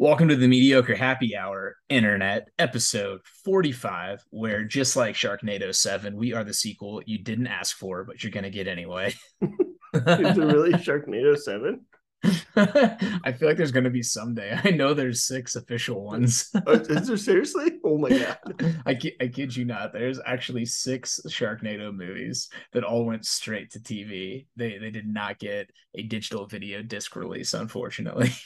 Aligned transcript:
Welcome 0.00 0.28
to 0.28 0.36
the 0.36 0.48
Mediocre 0.48 0.94
Happy 0.94 1.36
Hour 1.36 1.76
Internet, 1.90 2.48
episode 2.58 3.20
45, 3.44 4.24
where 4.30 4.64
just 4.64 4.96
like 4.96 5.14
Sharknado 5.14 5.74
7, 5.74 6.16
we 6.16 6.32
are 6.32 6.42
the 6.42 6.54
sequel 6.54 7.02
you 7.04 7.18
didn't 7.18 7.48
ask 7.48 7.76
for, 7.76 8.04
but 8.04 8.24
you're 8.24 8.32
going 8.32 8.44
to 8.44 8.50
get 8.50 8.66
anyway. 8.66 9.12
Is 9.42 9.52
it 9.92 10.36
really 10.38 10.72
Sharknado 10.72 11.36
7? 11.36 11.84
I 12.56 13.32
feel 13.32 13.48
like 13.48 13.56
there's 13.56 13.72
going 13.72 13.84
to 13.84 13.90
be 13.90 14.02
someday. 14.02 14.58
I 14.62 14.70
know 14.70 14.92
there's 14.92 15.22
six 15.22 15.56
official 15.56 16.04
ones. 16.04 16.50
Oh, 16.66 16.72
Is 16.72 17.06
there 17.08 17.16
seriously? 17.16 17.78
Oh 17.82 17.96
my 17.96 18.10
god. 18.10 18.82
I, 18.86 18.94
kid, 18.94 19.14
I 19.20 19.28
kid 19.28 19.56
you 19.56 19.64
not. 19.64 19.92
There's 19.92 20.20
actually 20.24 20.66
six 20.66 21.20
Sharknado 21.28 21.94
movies 21.94 22.50
that 22.72 22.84
all 22.84 23.06
went 23.06 23.24
straight 23.24 23.70
to 23.70 23.80
TV. 23.80 24.46
They 24.56 24.76
they 24.78 24.90
did 24.90 25.06
not 25.06 25.38
get 25.38 25.70
a 25.94 26.02
digital 26.02 26.46
video 26.46 26.82
disc 26.82 27.16
release, 27.16 27.54
unfortunately. 27.54 28.30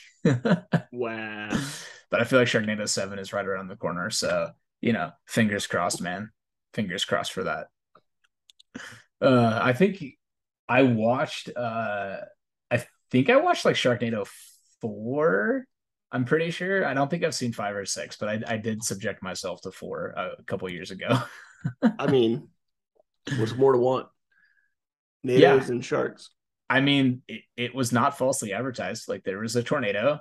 Wow. 0.92 1.50
but 2.10 2.20
I 2.20 2.24
feel 2.24 2.38
like 2.38 2.48
Sharknado 2.48 2.88
7 2.88 3.18
is 3.18 3.32
right 3.32 3.44
around 3.44 3.68
the 3.68 3.76
corner. 3.76 4.08
So, 4.10 4.52
you 4.80 4.92
know, 4.92 5.10
fingers 5.26 5.66
crossed, 5.66 6.00
man. 6.00 6.30
Fingers 6.72 7.04
crossed 7.04 7.32
for 7.32 7.44
that. 7.44 7.66
Uh 9.20 9.58
I 9.62 9.72
think 9.72 10.02
I 10.68 10.82
watched 10.82 11.50
uh 11.56 12.16
think 13.14 13.30
I 13.30 13.36
watched 13.36 13.64
like 13.64 13.76
Sharknado 13.76 14.26
4. 14.80 15.64
I'm 16.12 16.24
pretty 16.24 16.50
sure. 16.50 16.84
I 16.86 16.94
don't 16.94 17.08
think 17.10 17.24
I've 17.24 17.34
seen 17.34 17.52
five 17.52 17.74
or 17.76 17.86
six, 17.86 18.16
but 18.16 18.28
I, 18.28 18.54
I 18.54 18.56
did 18.56 18.82
subject 18.82 19.22
myself 19.22 19.60
to 19.62 19.70
four 19.70 20.08
a 20.08 20.42
couple 20.46 20.68
years 20.68 20.90
ago. 20.90 21.18
I 21.98 22.08
mean, 22.08 22.48
what's 23.38 23.54
more 23.56 23.72
to 23.72 23.78
want? 23.78 24.08
NATOs 25.26 25.38
Yeah. 25.38 25.64
and 25.68 25.84
sharks. 25.84 26.30
I 26.68 26.80
mean, 26.80 27.22
it, 27.28 27.42
it 27.56 27.74
was 27.74 27.92
not 27.92 28.18
falsely 28.18 28.52
advertised. 28.52 29.08
Like 29.08 29.22
there 29.24 29.38
was 29.38 29.54
a 29.56 29.62
tornado 29.62 30.18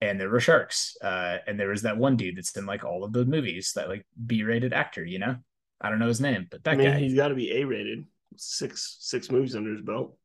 and 0.00 0.20
there 0.20 0.28
were 0.30 0.40
sharks. 0.40 0.96
Uh, 1.02 1.38
and 1.46 1.58
there 1.58 1.68
was 1.68 1.82
that 1.82 1.96
one 1.96 2.16
dude 2.16 2.36
that's 2.36 2.56
in 2.56 2.66
like 2.66 2.84
all 2.84 3.04
of 3.04 3.12
the 3.12 3.24
movies, 3.24 3.72
that 3.76 3.88
like 3.88 4.06
B-rated 4.26 4.72
actor, 4.72 5.04
you 5.04 5.18
know? 5.18 5.36
I 5.80 5.88
don't 5.90 5.98
know 5.98 6.08
his 6.08 6.20
name, 6.20 6.46
but 6.50 6.62
that 6.64 6.74
I 6.74 6.76
mean, 6.76 6.90
guy. 6.90 6.98
he's 6.98 7.14
got 7.14 7.28
to 7.28 7.34
be 7.34 7.52
A 7.60 7.64
rated. 7.64 8.06
Six 8.36 8.96
six 9.00 9.30
movies 9.30 9.54
under 9.54 9.72
his 9.72 9.82
belt. 9.82 10.16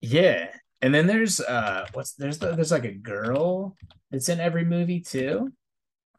Yeah. 0.00 0.48
And 0.82 0.92
then 0.94 1.06
there's 1.06 1.40
uh 1.40 1.86
what's 1.92 2.14
there's 2.14 2.38
the, 2.38 2.54
there's 2.54 2.72
like 2.72 2.84
a 2.84 2.92
girl 2.92 3.76
that's 4.10 4.28
in 4.28 4.40
every 4.40 4.64
movie 4.64 5.00
too. 5.00 5.52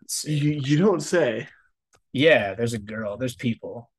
Let's 0.02 0.16
see. 0.16 0.34
You, 0.34 0.52
you 0.52 0.78
don't 0.78 1.02
say. 1.02 1.48
Yeah, 2.14 2.54
there's 2.54 2.74
a 2.74 2.80
girl, 2.80 3.18
there's 3.18 3.36
people. 3.36 3.92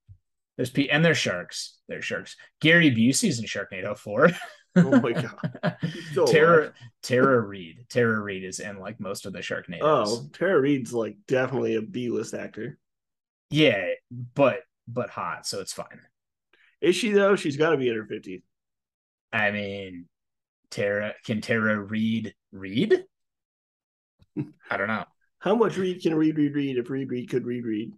There's 0.57 0.71
pe 0.71 0.89
and 0.89 1.05
there's 1.05 1.19
sharks. 1.19 1.79
There's 1.89 2.05
sharks. 2.05 2.37
Gary 2.61 2.91
Busey's 2.91 3.39
in 3.39 3.45
Sharknado 3.45 3.97
4. 3.97 4.31
Oh 4.77 5.01
my 5.01 5.13
god. 5.13 5.77
Still 6.11 6.27
Tara. 6.27 6.73
Tara 7.01 7.41
Reid. 7.41 7.87
Tara 7.89 8.19
Reid 8.19 8.43
is 8.43 8.59
in 8.59 8.81
like 8.81 8.99
most 8.99 9.25
of 9.25 9.33
the 9.33 9.39
Sharknadoes. 9.39 9.79
Oh, 9.83 10.29
Tara 10.33 10.61
Reid's 10.61 10.93
like 10.93 11.17
definitely 11.29 11.77
a 11.77 11.81
B 11.81 12.09
list 12.09 12.35
actor. 12.35 12.77
Yeah, 13.51 13.91
but 14.11 14.63
but 14.89 15.11
hot, 15.11 15.47
so 15.47 15.61
it's 15.61 15.73
fine. 15.73 16.01
Is 16.81 16.97
she 16.97 17.13
though? 17.13 17.37
She's 17.37 17.57
got 17.57 17.71
to 17.71 17.77
be 17.77 17.89
in 17.89 17.95
her 17.95 18.05
fifties. 18.05 18.43
I 19.33 19.53
mean, 19.53 20.07
Tara 20.75 21.15
can 21.25 21.41
Tara 21.41 21.81
read 21.81 22.35
read? 22.53 23.05
I 24.71 24.77
don't 24.77 24.89
know. 24.89 25.05
How 25.39 25.55
much 25.55 25.77
read 25.77 26.03
can 26.03 26.15
read 26.17 26.37
read 26.37 26.55
Reed 26.55 26.79
if 26.79 26.91
read 26.91 27.11
Reed 27.11 27.31
could 27.31 27.47
read 27.47 27.65
read? 27.65 27.93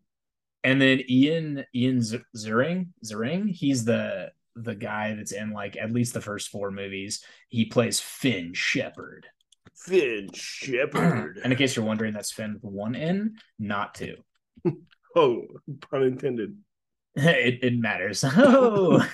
And 0.63 0.81
then 0.81 1.01
Ian 1.09 1.65
Ian 1.75 2.03
Z- 2.03 2.21
Ziering 2.37 2.89
Ziering, 3.05 3.51
he's 3.51 3.85
the 3.85 4.31
the 4.57 4.75
guy 4.75 5.15
that's 5.15 5.33
in 5.33 5.53
like 5.53 5.77
at 5.77 5.93
least 5.93 6.13
the 6.13 6.21
first 6.21 6.49
four 6.49 6.71
movies. 6.71 7.25
He 7.49 7.65
plays 7.65 7.99
Finn 7.99 8.53
Shepard. 8.53 9.27
Finn 9.75 10.29
Shepard. 10.35 11.39
And 11.43 11.53
in 11.53 11.59
case 11.59 11.77
you're 11.77 11.85
wondering, 11.85 12.13
that's 12.13 12.33
Finn 12.33 12.55
with 12.55 12.73
one 12.73 12.95
N, 12.95 13.37
not 13.59 13.95
two. 13.95 14.17
oh, 15.17 15.43
pun 15.81 16.03
intended. 16.03 16.57
it, 17.15 17.61
it 17.63 17.79
matters. 17.79 18.23
Oh, 18.25 19.07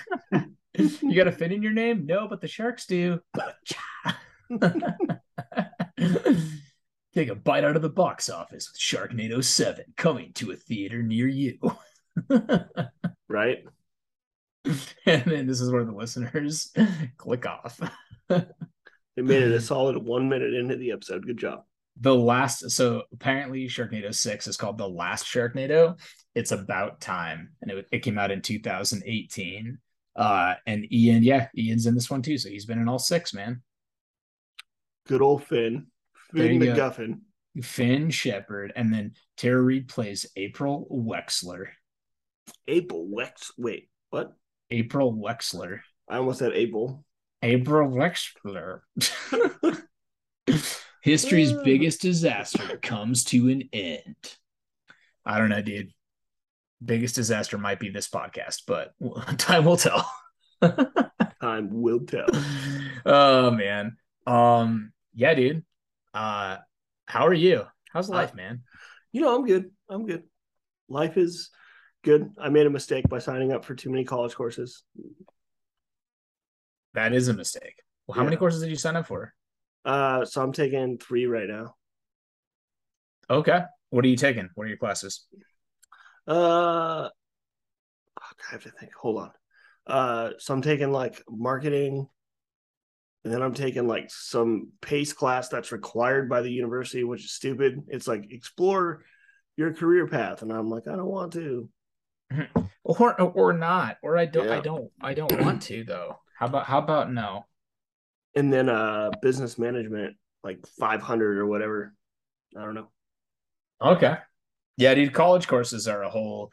you 0.79 1.15
got 1.15 1.29
a 1.29 1.33
fin 1.33 1.53
in 1.53 1.63
your 1.63 1.73
name? 1.73 2.07
No, 2.07 2.27
but 2.29 2.41
the 2.41 2.49
sharks 2.49 2.87
do. 2.87 3.21
Take 7.15 7.29
a 7.29 7.35
bite 7.35 7.65
out 7.65 7.77
of 7.77 7.83
the 7.83 7.91
box 7.91 8.31
office 8.31 8.71
with 8.71 8.81
Sharknado 8.81 9.45
7 9.45 9.85
coming 9.97 10.33
to 10.35 10.51
a 10.53 10.57
theater 10.57 11.03
near 11.03 11.29
you. 11.29 11.59
Right? 13.29 13.65
and 15.07 15.25
then 15.25 15.47
this 15.47 15.63
is 15.63 15.71
where 15.71 15.85
the 15.85 15.93
listeners 15.93 16.71
click 17.17 17.47
off. 17.47 17.81
They 18.29 19.23
made 19.23 19.43
it 19.43 19.53
a 19.53 19.61
solid 19.61 19.97
one 19.97 20.29
minute 20.29 20.55
into 20.55 20.77
the 20.77 20.93
episode. 20.93 21.27
Good 21.27 21.39
job. 21.39 21.65
The 22.01 22.15
last, 22.15 22.71
so 22.71 23.03
apparently 23.13 23.69
Sharknado 23.69 24.15
6 24.15 24.47
is 24.47 24.57
called 24.57 24.79
The 24.79 24.89
Last 24.89 25.27
Sharknado. 25.27 25.99
It's 26.35 26.53
about 26.53 27.01
time. 27.01 27.51
And 27.61 27.71
it, 27.71 27.87
it 27.93 27.99
came 28.01 28.19
out 28.19 28.31
in 28.31 28.41
2018. 28.41 29.79
Uh, 30.15 30.55
and 30.67 30.93
Ian, 30.93 31.23
yeah, 31.23 31.49
Ian's 31.57 31.87
in 31.87 31.95
this 31.95 32.11
one 32.11 32.23
too. 32.23 32.39
So 32.39 32.49
he's 32.49 32.67
been 32.67 32.79
in 32.79 32.89
all 32.89 32.99
six, 32.99 33.33
man. 33.33 33.63
Good 35.07 35.23
old 35.23 35.45
Finn. 35.45 35.87
Finn 36.33 36.61
you 36.61 36.67
go. 36.67 36.75
McGuffin. 36.75 37.21
Finn 37.61 38.11
Shepard, 38.11 38.73
and 38.77 38.93
then 38.93 39.13
Tara 39.37 39.61
Reid 39.61 39.89
plays 39.89 40.25
April 40.37 40.87
Wexler. 40.91 41.67
April 42.67 43.07
Wex. 43.07 43.51
Wait, 43.59 43.91
what? 44.11 44.33
April 44.71 45.13
Wexler. 45.13 45.81
I 46.09 46.17
almost 46.17 46.39
said 46.39 46.53
April. 46.55 47.05
April 47.43 47.91
Wexler. 47.91 48.81
History's 51.03 51.53
biggest 51.65 52.01
disaster 52.01 52.79
comes 52.79 53.25
to 53.25 53.49
an 53.49 53.69
end. 53.73 54.17
I 55.25 55.39
don't 55.39 55.51
know, 55.51 55.63
dude. 55.63 55.93
Biggest 56.85 57.15
disaster 57.15 57.59
might 57.59 57.81
be 57.81 57.91
this 57.91 58.09
podcast, 58.09 58.63
but 58.67 58.93
time 59.39 59.65
will 59.65 59.77
tell. 59.77 60.11
Time 61.41 61.71
will 61.83 62.01
tell. 62.07 62.29
oh 63.05 63.51
man. 63.51 63.97
Um, 64.29 64.93
yeah, 65.13 65.35
dude. 65.35 65.65
Uh, 66.15 66.59
how 67.07 67.27
are 67.27 67.35
you? 67.35 67.65
How's 67.93 68.09
life, 68.09 68.35
man? 68.35 68.63
You 69.11 69.23
know, 69.23 69.35
I'm 69.35 69.45
good. 69.45 69.71
I'm 69.89 70.07
good. 70.07 70.23
Life 70.89 71.17
is 71.17 71.51
good. 72.05 72.31
I 72.39 72.49
made 72.49 72.67
a 72.67 72.71
mistake 72.71 73.09
by 73.09 73.19
signing 73.19 73.53
up 73.53 73.65
for 73.65 73.75
too 73.75 73.91
many 73.91 74.05
college 74.05 74.35
courses. 74.35 74.85
That 76.95 77.13
is 77.13 77.29
a 77.29 77.35
mistake. 77.35 77.83
Well, 78.07 78.17
how 78.17 78.25
many 78.25 78.37
courses 78.37 78.61
did 78.61 78.71
you 78.71 78.77
sign 78.77 78.97
up 78.97 79.07
for? 79.07 79.33
Uh, 79.85 80.25
so 80.25 80.43
I'm 80.43 80.53
taking 80.53 80.99
three 80.99 81.27
right 81.27 81.49
now. 81.49 81.75
Okay. 83.29 83.61
What 83.91 84.05
are 84.05 84.09
you 84.09 84.17
taking? 84.17 84.49
What 84.55 84.65
are 84.65 84.69
your 84.69 84.79
classes? 84.79 85.27
Uh, 86.27 87.09
I 88.19 88.51
have 88.51 88.63
to 88.63 88.71
think. 88.71 88.93
Hold 88.95 89.19
on. 89.19 89.31
Uh, 89.87 90.31
so 90.39 90.55
I'm 90.55 90.63
taking 90.63 90.93
like 90.93 91.23
marketing, 91.29 92.09
and 93.25 93.33
then 93.33 93.43
I'm 93.43 93.55
taking 93.55 93.87
like 93.87 94.11
some 94.11 94.71
pace 94.81 95.13
class 95.13 95.49
that's 95.49 95.73
required 95.73 96.29
by 96.29 96.43
the 96.43 96.51
university, 96.51 97.05
which 97.05 97.25
is 97.25 97.33
stupid. 97.33 97.83
It's 97.89 98.07
like 98.07 98.31
explore 98.31 99.05
your 99.57 99.75
career 99.75 100.07
path, 100.07 100.43
and 100.43 100.53
I'm 100.53 100.71
like, 100.71 100.87
I 100.87 100.97
don't 100.97 101.07
want 101.07 101.33
to. 101.35 101.69
Or 102.85 103.21
or 103.21 103.53
not. 103.53 103.99
Or 104.03 104.19
I 104.19 104.27
don't 104.27 104.51
I 104.51 104.61
don't 104.61 104.91
I 105.01 105.15
don't 105.15 105.41
want 105.41 105.63
to 105.63 105.85
though. 105.85 106.19
How 106.37 106.47
about 106.47 106.67
how 106.67 106.79
about 106.79 107.13
no? 107.13 107.47
And 108.35 108.53
then 108.53 108.69
uh, 108.69 109.11
business 109.21 109.57
management, 109.59 110.17
like 110.43 110.67
500 110.81 111.39
or 111.39 111.47
whatever. 111.47 111.95
I 112.57 112.65
don't 112.65 112.75
know. 112.75 112.89
Okay. 113.81 114.17
Yeah, 114.83 114.95
dude, 114.95 115.13
college 115.13 115.47
courses 115.47 115.87
are 115.87 116.03
a 116.03 116.11
whole 116.11 116.51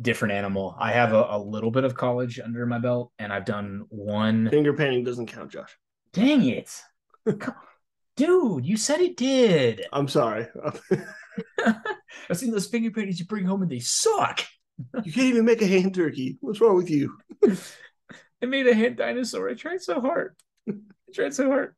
different 0.00 0.34
animal. 0.34 0.76
I 0.78 0.92
have 0.92 1.12
a, 1.12 1.26
a 1.30 1.38
little 1.38 1.72
bit 1.72 1.82
of 1.82 1.96
college 1.96 2.38
under 2.38 2.64
my 2.64 2.78
belt 2.78 3.10
and 3.18 3.32
I've 3.32 3.44
done 3.44 3.86
one 3.88 4.48
Finger 4.50 4.72
painting 4.72 5.02
doesn't 5.02 5.26
count, 5.26 5.50
Josh. 5.50 5.76
Dang 6.12 6.46
it. 6.46 6.70
Dude, 8.16 8.64
you 8.64 8.76
said 8.76 9.00
it 9.00 9.16
did. 9.16 9.84
I'm 9.92 10.06
sorry. 10.06 10.46
I've 12.30 12.38
seen 12.38 12.52
those 12.52 12.68
finger 12.68 12.92
paintings 12.92 13.18
you 13.18 13.26
bring 13.26 13.44
home 13.44 13.62
and 13.62 13.70
they 13.70 13.80
suck. 13.80 14.44
you 15.02 15.12
can't 15.12 15.26
even 15.26 15.44
make 15.44 15.60
a 15.60 15.66
hand 15.66 15.92
turkey. 15.92 16.38
What's 16.40 16.60
wrong 16.60 16.76
with 16.76 16.88
you? 16.88 17.18
I 18.40 18.46
made 18.46 18.68
a 18.68 18.74
hand 18.74 18.96
dinosaur. 18.96 19.48
I 19.48 19.54
tried 19.54 19.82
so 19.82 20.00
hard. 20.00 20.36
I 20.68 20.74
tried 21.12 21.34
so 21.34 21.48
hard. 21.48 21.74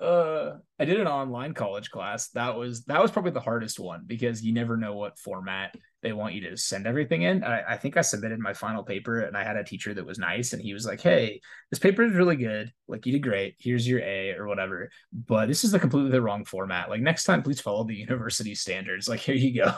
Uh, 0.00 0.56
I 0.78 0.86
did 0.86 0.98
an 0.98 1.06
online 1.06 1.52
college 1.52 1.90
class. 1.90 2.28
That 2.30 2.56
was 2.56 2.84
that 2.84 3.02
was 3.02 3.10
probably 3.10 3.32
the 3.32 3.40
hardest 3.40 3.78
one 3.78 4.04
because 4.06 4.42
you 4.42 4.54
never 4.54 4.78
know 4.78 4.94
what 4.94 5.18
format 5.18 5.74
they 6.02 6.14
want 6.14 6.34
you 6.34 6.48
to 6.48 6.56
send 6.56 6.86
everything 6.86 7.22
in. 7.22 7.44
I, 7.44 7.74
I 7.74 7.76
think 7.76 7.98
I 7.98 8.00
submitted 8.00 8.38
my 8.38 8.54
final 8.54 8.82
paper 8.82 9.20
and 9.20 9.36
I 9.36 9.44
had 9.44 9.56
a 9.56 9.64
teacher 9.64 9.92
that 9.92 10.06
was 10.06 10.18
nice 10.18 10.54
and 10.54 10.62
he 10.62 10.72
was 10.72 10.86
like, 10.86 11.02
"Hey, 11.02 11.42
this 11.70 11.78
paper 11.78 12.02
is 12.02 12.14
really 12.14 12.36
good. 12.36 12.72
Like 12.88 13.04
you 13.04 13.12
did 13.12 13.22
great. 13.22 13.56
Here's 13.58 13.86
your 13.86 14.00
A 14.00 14.32
or 14.32 14.46
whatever. 14.46 14.88
But 15.12 15.48
this 15.48 15.64
is 15.64 15.72
the 15.72 15.78
completely 15.78 16.10
the 16.10 16.22
wrong 16.22 16.46
format. 16.46 16.88
Like 16.88 17.02
next 17.02 17.24
time, 17.24 17.42
please 17.42 17.60
follow 17.60 17.84
the 17.84 17.94
university 18.08 18.54
standards. 18.54 19.06
Like 19.08 19.20
here 19.20 19.34
you 19.34 19.62
go." 19.62 19.74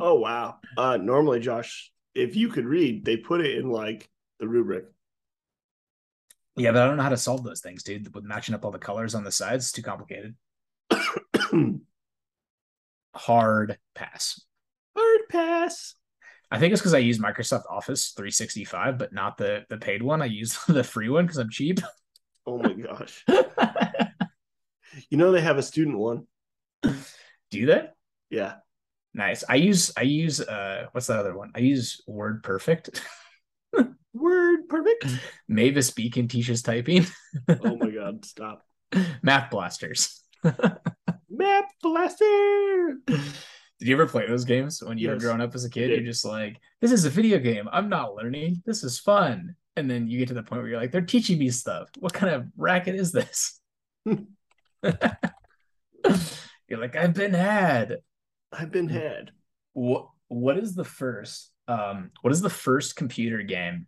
oh 0.00 0.14
wow. 0.14 0.58
Uh 0.76 0.96
normally 0.96 1.40
Josh 1.40 1.90
if 2.14 2.36
you 2.36 2.48
could 2.48 2.64
read, 2.66 3.04
they 3.04 3.16
put 3.16 3.40
it 3.40 3.58
in 3.58 3.68
like 3.68 4.08
the 4.38 4.48
rubric. 4.48 4.84
Yeah, 6.56 6.72
but 6.72 6.82
I 6.82 6.86
don't 6.86 6.96
know 6.96 7.02
how 7.02 7.08
to 7.08 7.16
solve 7.16 7.42
those 7.42 7.60
things, 7.60 7.82
dude. 7.82 8.14
With 8.14 8.24
matching 8.24 8.54
up 8.54 8.64
all 8.64 8.70
the 8.70 8.78
colors 8.78 9.14
on 9.14 9.24
the 9.24 9.32
sides, 9.32 9.64
it's 9.64 9.72
too 9.72 9.82
complicated. 9.82 10.36
Hard 13.14 13.78
pass. 13.94 14.40
Hard 14.96 15.20
pass. 15.28 15.94
I 16.50 16.58
think 16.58 16.72
it's 16.72 16.80
because 16.80 16.94
I 16.94 16.98
use 16.98 17.18
Microsoft 17.18 17.64
Office 17.68 18.12
365, 18.16 18.98
but 18.98 19.12
not 19.12 19.36
the 19.36 19.64
the 19.68 19.78
paid 19.78 20.02
one. 20.02 20.22
I 20.22 20.26
use 20.26 20.58
the 20.68 20.84
free 20.84 21.08
one 21.08 21.24
because 21.24 21.38
I'm 21.38 21.50
cheap. 21.50 21.80
Oh 22.46 22.58
my 22.58 22.74
gosh. 22.74 23.24
you 25.08 25.16
know 25.16 25.32
they 25.32 25.40
have 25.40 25.56
a 25.56 25.62
student 25.62 25.96
one. 25.96 26.26
Do 26.82 27.64
they? 27.64 27.88
Yeah. 28.28 28.56
Nice. 29.14 29.44
I 29.48 29.54
use 29.54 29.92
I 29.96 30.02
use 30.02 30.42
uh 30.42 30.88
what's 30.92 31.06
the 31.06 31.14
other 31.14 31.34
one? 31.34 31.52
I 31.54 31.60
use 31.60 32.02
Word 32.06 32.42
Perfect. 32.42 33.00
Word 34.14 34.68
perfect. 34.68 35.06
Mavis 35.48 35.90
Beacon 35.90 36.28
teaches 36.28 36.62
typing. 36.62 37.06
oh 37.48 37.76
my 37.76 37.90
god, 37.94 38.24
stop. 38.24 38.64
Math 39.22 39.50
blasters. 39.50 40.22
Map 41.30 41.64
blaster. 41.82 42.96
Did 43.06 43.88
you 43.88 43.94
ever 43.94 44.06
play 44.06 44.26
those 44.26 44.44
games 44.44 44.80
when 44.82 44.98
you 44.98 45.08
Yes, 45.08 45.14
were 45.14 45.20
growing 45.20 45.40
up 45.40 45.54
as 45.54 45.64
a 45.64 45.70
kid? 45.70 45.90
You're 45.90 46.00
just 46.00 46.24
like, 46.24 46.60
this 46.80 46.92
is 46.92 47.04
a 47.04 47.10
video 47.10 47.38
game. 47.40 47.68
I'm 47.72 47.88
not 47.88 48.14
learning. 48.14 48.62
This 48.64 48.84
is 48.84 49.00
fun. 49.00 49.56
And 49.76 49.90
then 49.90 50.06
you 50.06 50.18
get 50.20 50.28
to 50.28 50.34
the 50.34 50.44
point 50.44 50.62
where 50.62 50.70
you're 50.70 50.80
like, 50.80 50.92
they're 50.92 51.00
teaching 51.00 51.38
me 51.38 51.50
stuff. 51.50 51.88
What 51.98 52.12
kind 52.12 52.32
of 52.32 52.46
racket 52.56 52.94
is 52.94 53.10
this? 53.10 53.60
you're 54.04 54.18
like, 56.78 56.94
I've 56.94 57.14
been 57.14 57.34
had. 57.34 57.98
I've 58.52 58.70
been 58.70 58.88
had. 58.88 59.32
What 59.72 60.08
what 60.28 60.56
is 60.58 60.74
the 60.74 60.84
first 60.84 61.50
um 61.68 62.10
what 62.22 62.32
is 62.32 62.40
the 62.40 62.50
first 62.50 62.96
computer 62.96 63.42
game 63.42 63.86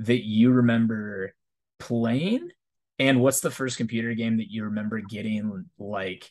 that 0.00 0.24
you 0.24 0.50
remember 0.50 1.34
playing? 1.78 2.50
And 2.98 3.20
what's 3.20 3.40
the 3.40 3.50
first 3.50 3.76
computer 3.76 4.14
game 4.14 4.38
that 4.38 4.50
you 4.50 4.64
remember 4.64 5.00
getting 5.00 5.66
like 5.78 6.30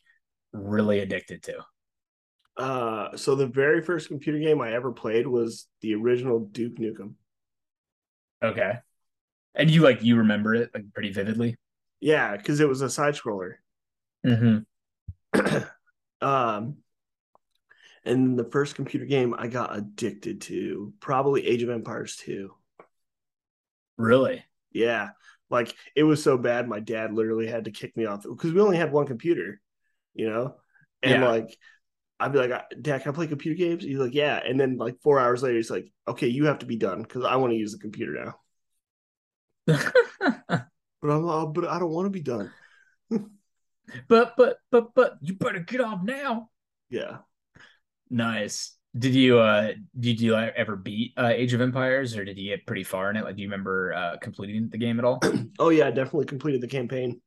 really 0.51 0.99
addicted 0.99 1.43
to? 1.43 1.65
Uh, 2.57 3.15
so 3.15 3.35
the 3.35 3.47
very 3.47 3.81
first 3.81 4.07
computer 4.07 4.39
game 4.39 4.61
I 4.61 4.73
ever 4.73 4.91
played 4.91 5.25
was 5.25 5.67
the 5.81 5.95
original 5.95 6.39
Duke 6.39 6.77
Nukem. 6.77 7.13
Okay. 8.43 8.73
And 9.55 9.69
you 9.69 9.81
like 9.81 10.03
you 10.03 10.17
remember 10.17 10.53
it 10.55 10.71
like 10.73 10.93
pretty 10.93 11.11
vividly? 11.11 11.55
Yeah, 11.99 12.35
because 12.35 12.59
it 12.59 12.67
was 12.67 12.81
a 12.81 12.89
side 12.89 13.15
scroller. 13.15 13.55
Mm-hmm. 14.25 15.57
um, 16.21 16.77
and 18.05 18.37
the 18.37 18.45
first 18.45 18.75
computer 18.75 19.05
game 19.05 19.35
I 19.37 19.47
got 19.47 19.75
addicted 19.75 20.41
to 20.41 20.93
probably 20.99 21.47
Age 21.47 21.63
of 21.63 21.69
Empires 21.69 22.15
2. 22.17 22.53
Really? 23.99 24.43
Yeah, 24.71 25.09
like 25.51 25.75
it 25.95 26.03
was 26.03 26.23
so 26.23 26.37
bad, 26.37 26.67
my 26.67 26.79
dad 26.79 27.13
literally 27.13 27.47
had 27.47 27.65
to 27.65 27.71
kick 27.71 27.95
me 27.97 28.05
off 28.05 28.23
because 28.23 28.53
we 28.53 28.61
only 28.61 28.77
had 28.77 28.91
one 28.91 29.05
computer, 29.07 29.61
you 30.13 30.29
know, 30.29 30.55
and 31.03 31.21
Yeah. 31.21 31.27
like. 31.27 31.57
I'd 32.21 32.33
be 32.33 32.39
like, 32.39 32.51
Dad, 32.81 33.03
can 33.03 33.11
I 33.11 33.15
play 33.15 33.27
computer 33.27 33.57
games? 33.57 33.83
He's 33.83 33.97
like, 33.99 34.13
Yeah. 34.13 34.37
And 34.45 34.59
then 34.59 34.77
like 34.77 35.01
four 35.03 35.19
hours 35.19 35.43
later, 35.43 35.57
he's 35.57 35.71
like, 35.71 35.91
Okay, 36.07 36.27
you 36.27 36.45
have 36.45 36.59
to 36.59 36.67
be 36.67 36.77
done 36.77 37.03
because 37.03 37.25
I 37.25 37.37
want 37.37 37.51
to 37.53 37.57
use 37.57 37.73
the 37.73 37.79
computer 37.79 38.13
now. 38.25 38.35
But 41.01 41.11
I'm 41.11 41.23
like, 41.23 41.53
but 41.53 41.65
I 41.67 41.79
don't 41.79 41.91
want 41.91 42.05
to 42.07 42.09
be 42.09 42.21
done. 42.21 42.51
but 43.09 44.35
but 44.37 44.57
but 44.71 44.93
but 44.93 45.17
you 45.21 45.33
better 45.33 45.59
get 45.59 45.81
off 45.81 46.03
now. 46.03 46.49
Yeah. 46.89 47.19
Nice. 48.09 48.75
Did 48.97 49.13
you 49.13 49.39
uh 49.39 49.73
did 49.99 50.19
you 50.19 50.35
ever 50.35 50.75
beat 50.75 51.13
uh, 51.15 51.27
Age 51.27 51.53
of 51.53 51.61
Empires 51.61 52.17
or 52.17 52.25
did 52.25 52.37
you 52.39 52.49
get 52.49 52.65
pretty 52.65 52.83
far 52.83 53.09
in 53.09 53.17
it? 53.17 53.23
Like 53.23 53.35
do 53.35 53.41
you 53.43 53.47
remember 53.47 53.93
uh 53.93 54.17
completing 54.17 54.69
the 54.69 54.77
game 54.77 54.99
at 54.99 55.05
all? 55.05 55.19
Oh 55.59 55.69
yeah, 55.69 55.87
I 55.87 55.91
definitely 55.91 56.25
completed 56.25 56.61
the 56.61 56.67
campaign. 56.67 57.21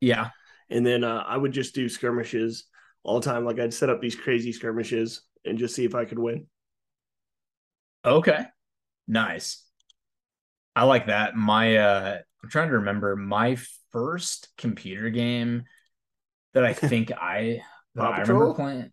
yeah. 0.00 0.30
And 0.70 0.84
then 0.84 1.04
uh, 1.04 1.24
I 1.26 1.36
would 1.36 1.52
just 1.52 1.74
do 1.74 1.88
skirmishes 1.88 2.64
all 3.02 3.20
the 3.20 3.24
time. 3.30 3.44
Like 3.44 3.58
I'd 3.58 3.72
set 3.72 3.90
up 3.90 4.00
these 4.00 4.16
crazy 4.16 4.52
skirmishes 4.52 5.22
and 5.44 5.58
just 5.58 5.74
see 5.74 5.84
if 5.84 5.94
I 5.94 6.04
could 6.04 6.18
win. 6.18 6.46
Okay. 8.04 8.46
Nice. 9.08 9.64
I 10.76 10.84
like 10.84 11.06
that. 11.06 11.34
My 11.34 11.76
uh 11.76 12.18
I'm 12.42 12.50
trying 12.50 12.68
to 12.68 12.76
remember 12.78 13.16
my 13.16 13.56
first 13.90 14.48
computer 14.56 15.10
game 15.10 15.64
that 16.54 16.64
I 16.64 16.72
think 16.74 17.12
I 17.12 17.62
I 17.98 18.20
remember 18.20 18.54
playing. 18.54 18.92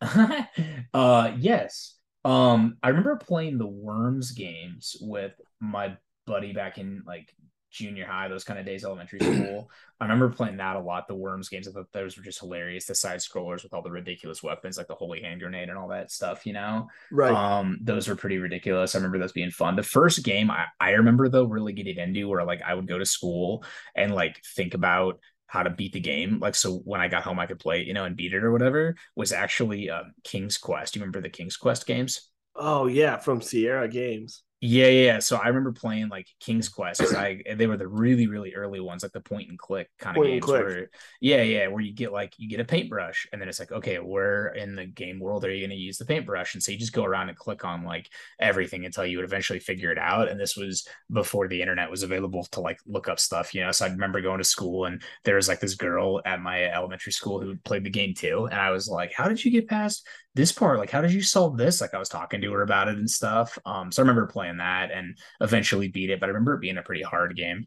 uh 0.94 1.32
yes. 1.38 1.96
Um 2.24 2.76
I 2.82 2.88
remember 2.88 3.16
playing 3.16 3.58
the 3.58 3.66
Worms 3.66 4.32
games 4.32 4.96
with 5.00 5.32
my 5.60 5.96
buddy 6.26 6.52
back 6.52 6.78
in 6.78 7.02
like 7.06 7.32
junior 7.76 8.06
high, 8.06 8.28
those 8.28 8.44
kind 8.44 8.58
of 8.58 8.64
days, 8.64 8.84
elementary 8.84 9.18
school. 9.20 9.70
I 10.00 10.04
remember 10.04 10.30
playing 10.30 10.56
that 10.56 10.76
a 10.76 10.80
lot, 10.80 11.08
the 11.08 11.14
Worms 11.14 11.48
games. 11.48 11.68
I 11.68 11.72
thought 11.72 11.92
those 11.92 12.16
were 12.16 12.22
just 12.22 12.40
hilarious. 12.40 12.86
The 12.86 12.94
side 12.94 13.20
scrollers 13.20 13.62
with 13.62 13.72
all 13.74 13.82
the 13.82 13.90
ridiculous 13.90 14.42
weapons, 14.42 14.78
like 14.78 14.88
the 14.88 14.94
holy 14.94 15.20
hand 15.20 15.40
grenade 15.40 15.68
and 15.68 15.78
all 15.78 15.88
that 15.88 16.10
stuff, 16.10 16.46
you 16.46 16.52
know? 16.52 16.88
Right. 17.10 17.32
Um, 17.32 17.78
those 17.82 18.08
were 18.08 18.16
pretty 18.16 18.38
ridiculous. 18.38 18.94
I 18.94 18.98
remember 18.98 19.18
those 19.18 19.32
being 19.32 19.50
fun. 19.50 19.76
The 19.76 19.82
first 19.82 20.24
game 20.24 20.50
I, 20.50 20.66
I 20.80 20.90
remember 20.92 21.28
though 21.28 21.44
really 21.44 21.72
getting 21.72 21.98
into 21.98 22.28
where 22.28 22.44
like 22.44 22.62
I 22.66 22.74
would 22.74 22.88
go 22.88 22.98
to 22.98 23.06
school 23.06 23.64
and 23.94 24.14
like 24.14 24.42
think 24.54 24.74
about 24.74 25.20
how 25.46 25.62
to 25.62 25.70
beat 25.70 25.92
the 25.92 26.00
game. 26.00 26.38
Like 26.40 26.54
so 26.54 26.78
when 26.84 27.00
I 27.00 27.08
got 27.08 27.22
home 27.24 27.38
I 27.38 27.46
could 27.46 27.58
play 27.60 27.84
you 27.84 27.94
know, 27.94 28.04
and 28.04 28.16
beat 28.16 28.32
it 28.34 28.44
or 28.44 28.52
whatever, 28.52 28.96
was 29.14 29.32
actually 29.32 29.90
um 29.90 30.14
King's 30.24 30.58
Quest. 30.58 30.96
You 30.96 31.00
remember 31.02 31.20
the 31.20 31.30
King's 31.30 31.56
Quest 31.56 31.86
games? 31.86 32.30
oh 32.54 32.86
yeah, 32.86 33.16
from 33.18 33.40
Sierra 33.40 33.88
Games. 33.88 34.42
Yeah, 34.60 34.86
yeah. 34.86 35.04
yeah. 35.04 35.18
So 35.18 35.36
I 35.36 35.48
remember 35.48 35.72
playing 35.72 36.08
like 36.08 36.28
King's 36.40 36.68
Quest 36.68 37.00
because 37.00 37.14
I 37.14 37.42
they 37.56 37.66
were 37.66 37.76
the 37.76 37.86
really, 37.86 38.26
really 38.26 38.54
early 38.54 38.80
ones, 38.80 39.02
like 39.02 39.12
the 39.12 39.20
point 39.20 39.50
and 39.50 39.58
click 39.58 39.90
kind 39.98 40.16
of 40.16 40.22
Point 40.22 40.32
games. 40.32 40.46
Where, 40.46 40.90
yeah, 41.20 41.42
yeah, 41.42 41.68
where 41.68 41.82
you 41.82 41.92
get 41.92 42.12
like 42.12 42.32
you 42.38 42.48
get 42.48 42.60
a 42.60 42.64
paintbrush, 42.64 43.26
and 43.32 43.40
then 43.40 43.48
it's 43.48 43.60
like, 43.60 43.70
okay, 43.70 43.98
where 43.98 44.48
in 44.48 44.74
the 44.74 44.86
game 44.86 45.20
world 45.20 45.44
are 45.44 45.52
you 45.52 45.60
going 45.60 45.76
to 45.76 45.82
use 45.82 45.98
the 45.98 46.06
paintbrush? 46.06 46.54
And 46.54 46.62
so 46.62 46.72
you 46.72 46.78
just 46.78 46.94
go 46.94 47.04
around 47.04 47.28
and 47.28 47.36
click 47.36 47.64
on 47.64 47.84
like 47.84 48.08
everything 48.40 48.86
until 48.86 49.04
you 49.04 49.18
would 49.18 49.26
eventually 49.26 49.60
figure 49.60 49.92
it 49.92 49.98
out. 49.98 50.28
And 50.28 50.40
this 50.40 50.56
was 50.56 50.88
before 51.12 51.48
the 51.48 51.60
internet 51.60 51.90
was 51.90 52.02
available 52.02 52.44
to 52.52 52.60
like 52.60 52.80
look 52.86 53.08
up 53.08 53.20
stuff, 53.20 53.54
you 53.54 53.62
know. 53.62 53.72
So 53.72 53.84
I 53.84 53.90
remember 53.90 54.22
going 54.22 54.38
to 54.38 54.44
school 54.44 54.86
and 54.86 55.02
there 55.24 55.36
was 55.36 55.48
like 55.48 55.60
this 55.60 55.74
girl 55.74 56.22
at 56.24 56.40
my 56.40 56.64
elementary 56.64 57.12
school 57.12 57.42
who 57.42 57.56
played 57.56 57.84
the 57.84 57.90
game 57.90 58.14
too, 58.14 58.48
and 58.50 58.58
I 58.58 58.70
was 58.70 58.88
like, 58.88 59.12
how 59.12 59.28
did 59.28 59.44
you 59.44 59.50
get 59.50 59.68
past 59.68 60.06
this 60.34 60.52
part? 60.52 60.78
Like, 60.78 60.90
how 60.90 61.00
did 61.00 61.12
you 61.12 61.22
solve 61.22 61.56
this? 61.56 61.80
Like, 61.80 61.94
I 61.94 61.98
was 61.98 62.10
talking 62.10 62.42
to 62.42 62.52
her 62.52 62.62
about 62.62 62.88
it 62.88 62.98
and 62.98 63.10
stuff. 63.10 63.58
Um, 63.64 63.90
so 63.90 64.00
I 64.00 64.04
remember 64.04 64.26
playing 64.26 64.45
that 64.58 64.90
and 64.92 65.18
eventually 65.40 65.88
beat 65.88 66.10
it, 66.10 66.20
but 66.20 66.26
I 66.26 66.28
remember 66.28 66.54
it 66.54 66.60
being 66.60 66.78
a 66.78 66.82
pretty 66.82 67.02
hard 67.02 67.36
game. 67.36 67.66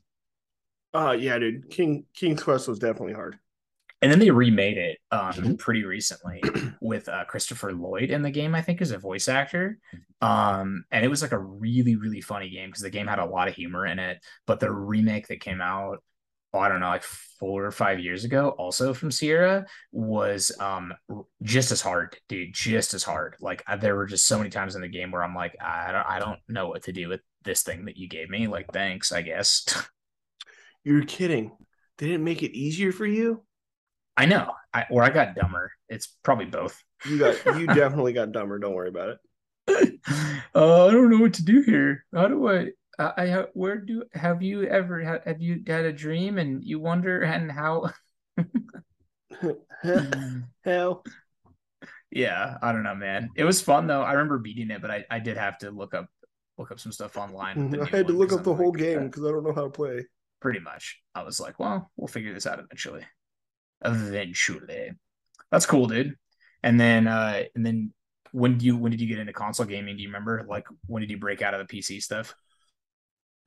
Uh 0.93 1.15
yeah, 1.19 1.37
dude. 1.37 1.69
King 1.69 2.05
King's 2.15 2.43
Quest 2.43 2.67
was 2.67 2.79
definitely 2.79 3.13
hard. 3.13 3.37
And 4.01 4.09
then 4.09 4.19
they 4.19 4.31
remade 4.31 4.77
it 4.77 4.97
um 5.11 5.57
pretty 5.57 5.83
recently 5.83 6.41
with 6.81 7.09
uh, 7.09 7.25
Christopher 7.25 7.73
Lloyd 7.73 8.11
in 8.11 8.21
the 8.21 8.31
game, 8.31 8.55
I 8.55 8.61
think, 8.61 8.81
as 8.81 8.91
a 8.91 8.97
voice 8.97 9.27
actor. 9.27 9.77
Um, 10.21 10.85
and 10.91 11.05
it 11.05 11.09
was 11.09 11.21
like 11.21 11.31
a 11.31 11.39
really, 11.39 11.95
really 11.95 12.21
funny 12.21 12.49
game 12.49 12.69
because 12.69 12.81
the 12.81 12.89
game 12.89 13.07
had 13.07 13.19
a 13.19 13.25
lot 13.25 13.47
of 13.47 13.55
humor 13.55 13.85
in 13.85 13.99
it. 13.99 14.19
But 14.47 14.59
the 14.59 14.71
remake 14.71 15.27
that 15.27 15.41
came 15.41 15.61
out, 15.61 16.03
I 16.53 16.69
don't 16.69 16.79
know, 16.79 16.87
like 16.87 17.03
four 17.03 17.65
or 17.65 17.71
five 17.71 17.99
years 17.99 18.23
ago, 18.23 18.49
also 18.49 18.93
from 18.93 19.11
Sierra, 19.11 19.65
was 19.91 20.51
um 20.59 20.93
just 21.43 21.71
as 21.71 21.81
hard, 21.81 22.17
dude, 22.27 22.53
just 22.53 22.93
as 22.93 23.03
hard. 23.03 23.35
Like 23.39 23.63
uh, 23.67 23.75
there 23.77 23.95
were 23.95 24.07
just 24.07 24.27
so 24.27 24.37
many 24.37 24.49
times 24.49 24.75
in 24.75 24.81
the 24.81 24.87
game 24.87 25.11
where 25.11 25.23
I'm 25.23 25.35
like, 25.35 25.55
I 25.61 25.91
don't, 25.91 26.07
I 26.07 26.19
don't 26.19 26.39
know 26.47 26.67
what 26.67 26.83
to 26.83 26.91
do 26.91 27.09
with 27.09 27.21
this 27.43 27.63
thing 27.63 27.85
that 27.85 27.97
you 27.97 28.07
gave 28.07 28.29
me. 28.29 28.47
Like, 28.47 28.71
thanks, 28.73 29.11
I 29.11 29.21
guess. 29.21 29.65
You're 30.83 31.05
kidding. 31.05 31.51
They 31.97 32.07
didn't 32.07 32.23
make 32.23 32.43
it 32.43 32.57
easier 32.57 32.91
for 32.91 33.05
you? 33.05 33.43
I 34.15 34.25
know, 34.25 34.51
I, 34.73 34.85
or 34.89 35.03
I 35.03 35.09
got 35.09 35.35
dumber. 35.35 35.71
It's 35.87 36.07
probably 36.23 36.45
both. 36.45 36.81
You 37.05 37.19
got 37.19 37.45
you 37.59 37.67
definitely 37.67 38.13
got 38.13 38.31
dumber. 38.31 38.59
Don't 38.59 38.73
worry 38.73 38.89
about 38.89 39.17
it. 39.67 39.99
uh, 40.55 40.87
I 40.87 40.91
don't 40.91 41.09
know 41.09 41.19
what 41.19 41.35
to 41.35 41.45
do 41.45 41.61
here. 41.61 42.05
How 42.13 42.27
do 42.27 42.47
I? 42.49 42.71
I, 42.99 43.13
I 43.17 43.27
ha- 43.29 43.45
where 43.53 43.77
do 43.77 44.03
have 44.13 44.41
you 44.43 44.63
ever 44.65 45.01
had 45.03 45.21
have 45.25 45.41
you 45.41 45.63
had 45.67 45.85
a 45.85 45.93
dream 45.93 46.37
and 46.37 46.63
you 46.63 46.79
wonder 46.79 47.21
and 47.23 47.51
how? 47.51 47.91
Hell. 50.63 51.03
yeah, 52.11 52.57
I 52.61 52.71
don't 52.71 52.83
know, 52.83 52.95
man. 52.95 53.29
It 53.35 53.43
was 53.43 53.61
fun 53.61 53.87
though. 53.87 54.01
I 54.01 54.13
remember 54.13 54.39
beating 54.39 54.71
it, 54.71 54.81
but 54.81 54.91
I, 54.91 55.05
I 55.09 55.19
did 55.19 55.37
have 55.37 55.57
to 55.59 55.71
look 55.71 55.93
up 55.93 56.07
look 56.57 56.71
up 56.71 56.79
some 56.79 56.91
stuff 56.91 57.17
online. 57.17 57.61
I 57.79 57.85
had 57.85 58.07
to 58.07 58.13
look 58.13 58.33
up 58.33 58.43
the 58.43 58.53
I'm 58.53 58.53
whole 58.53 58.71
like, 58.71 58.73
game 58.73 58.97
uh, 58.97 59.03
because 59.05 59.23
I 59.23 59.31
don't 59.31 59.43
know 59.43 59.53
how 59.53 59.63
to 59.63 59.69
play. 59.69 60.05
pretty 60.41 60.59
much. 60.59 61.01
I 61.15 61.23
was 61.23 61.39
like, 61.39 61.59
well, 61.59 61.91
we'll 61.97 62.07
figure 62.07 62.33
this 62.33 62.47
out 62.47 62.59
eventually. 62.59 63.05
Eventually, 63.83 64.91
that's 65.51 65.65
cool, 65.65 65.87
dude. 65.87 66.15
And 66.63 66.79
then 66.79 67.07
uh 67.07 67.43
and 67.55 67.65
then 67.65 67.93
when 68.31 68.57
do 68.57 68.65
you 68.65 68.77
when 68.77 68.91
did 68.91 69.01
you 69.01 69.07
get 69.07 69.19
into 69.19 69.33
console 69.33 69.65
gaming? 69.65 69.95
Do 69.97 70.03
you 70.03 70.09
remember? 70.09 70.45
Like 70.47 70.65
when 70.87 71.01
did 71.01 71.11
you 71.11 71.17
break 71.17 71.41
out 71.41 71.53
of 71.53 71.65
the 71.65 71.77
PC 71.77 72.01
stuff? 72.01 72.35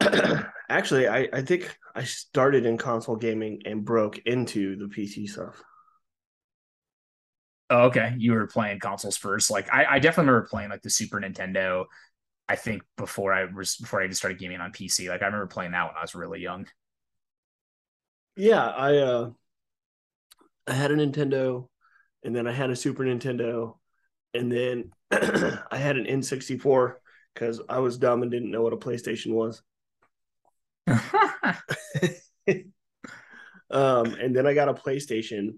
Actually, 0.68 1.08
I, 1.08 1.28
I 1.32 1.42
think 1.42 1.76
I 1.94 2.04
started 2.04 2.66
in 2.66 2.78
console 2.78 3.16
gaming 3.16 3.62
and 3.64 3.84
broke 3.84 4.18
into 4.18 4.76
the 4.76 4.88
PC 4.88 5.26
stuff. 5.26 5.62
Oh, 7.70 7.84
okay. 7.84 8.14
You 8.18 8.32
were 8.32 8.46
playing 8.46 8.80
consoles 8.80 9.16
first. 9.16 9.50
Like 9.50 9.72
I, 9.72 9.84
I 9.86 9.98
definitely 9.98 10.30
remember 10.30 10.48
playing 10.48 10.70
like 10.70 10.82
the 10.82 10.90
Super 10.90 11.20
Nintendo 11.20 11.86
I 12.48 12.56
think 12.56 12.82
before 12.96 13.32
I 13.32 13.44
was 13.46 13.76
before 13.76 14.00
I 14.00 14.04
even 14.04 14.14
started 14.14 14.38
gaming 14.38 14.60
on 14.60 14.72
PC. 14.72 15.08
Like 15.08 15.22
I 15.22 15.26
remember 15.26 15.46
playing 15.46 15.72
that 15.72 15.86
when 15.86 15.96
I 15.96 16.02
was 16.02 16.14
really 16.14 16.40
young. 16.40 16.66
Yeah, 18.36 18.66
I 18.66 18.96
uh 18.98 19.30
I 20.66 20.74
had 20.74 20.90
a 20.90 20.96
Nintendo 20.96 21.68
and 22.22 22.34
then 22.34 22.46
I 22.46 22.52
had 22.52 22.70
a 22.70 22.76
Super 22.76 23.04
Nintendo 23.04 23.76
and 24.34 24.50
then 24.50 24.92
I 25.10 25.76
had 25.78 25.96
an 25.96 26.06
N64 26.06 27.00
because 27.34 27.60
I 27.68 27.78
was 27.78 27.98
dumb 27.98 28.22
and 28.22 28.30
didn't 28.30 28.50
know 28.50 28.62
what 28.62 28.72
a 28.72 28.76
PlayStation 28.76 29.32
was. 29.32 29.62
Um, 30.86 31.00
and 33.70 34.34
then 34.34 34.46
I 34.46 34.54
got 34.54 34.68
a 34.68 34.74
PlayStation. 34.74 35.56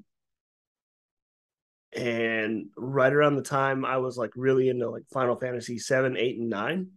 And 1.97 2.67
right 2.77 3.13
around 3.13 3.37
the 3.37 3.43
time 3.43 3.85
I 3.85 3.99
was 3.99 4.17
like 4.17 4.33
really 4.35 4.69
into 4.69 4.91
like 4.91 5.05
Final 5.13 5.37
Fantasy 5.37 5.79
7, 5.79 6.17
8, 6.17 6.39
and 6.39 6.51
9 6.51 6.89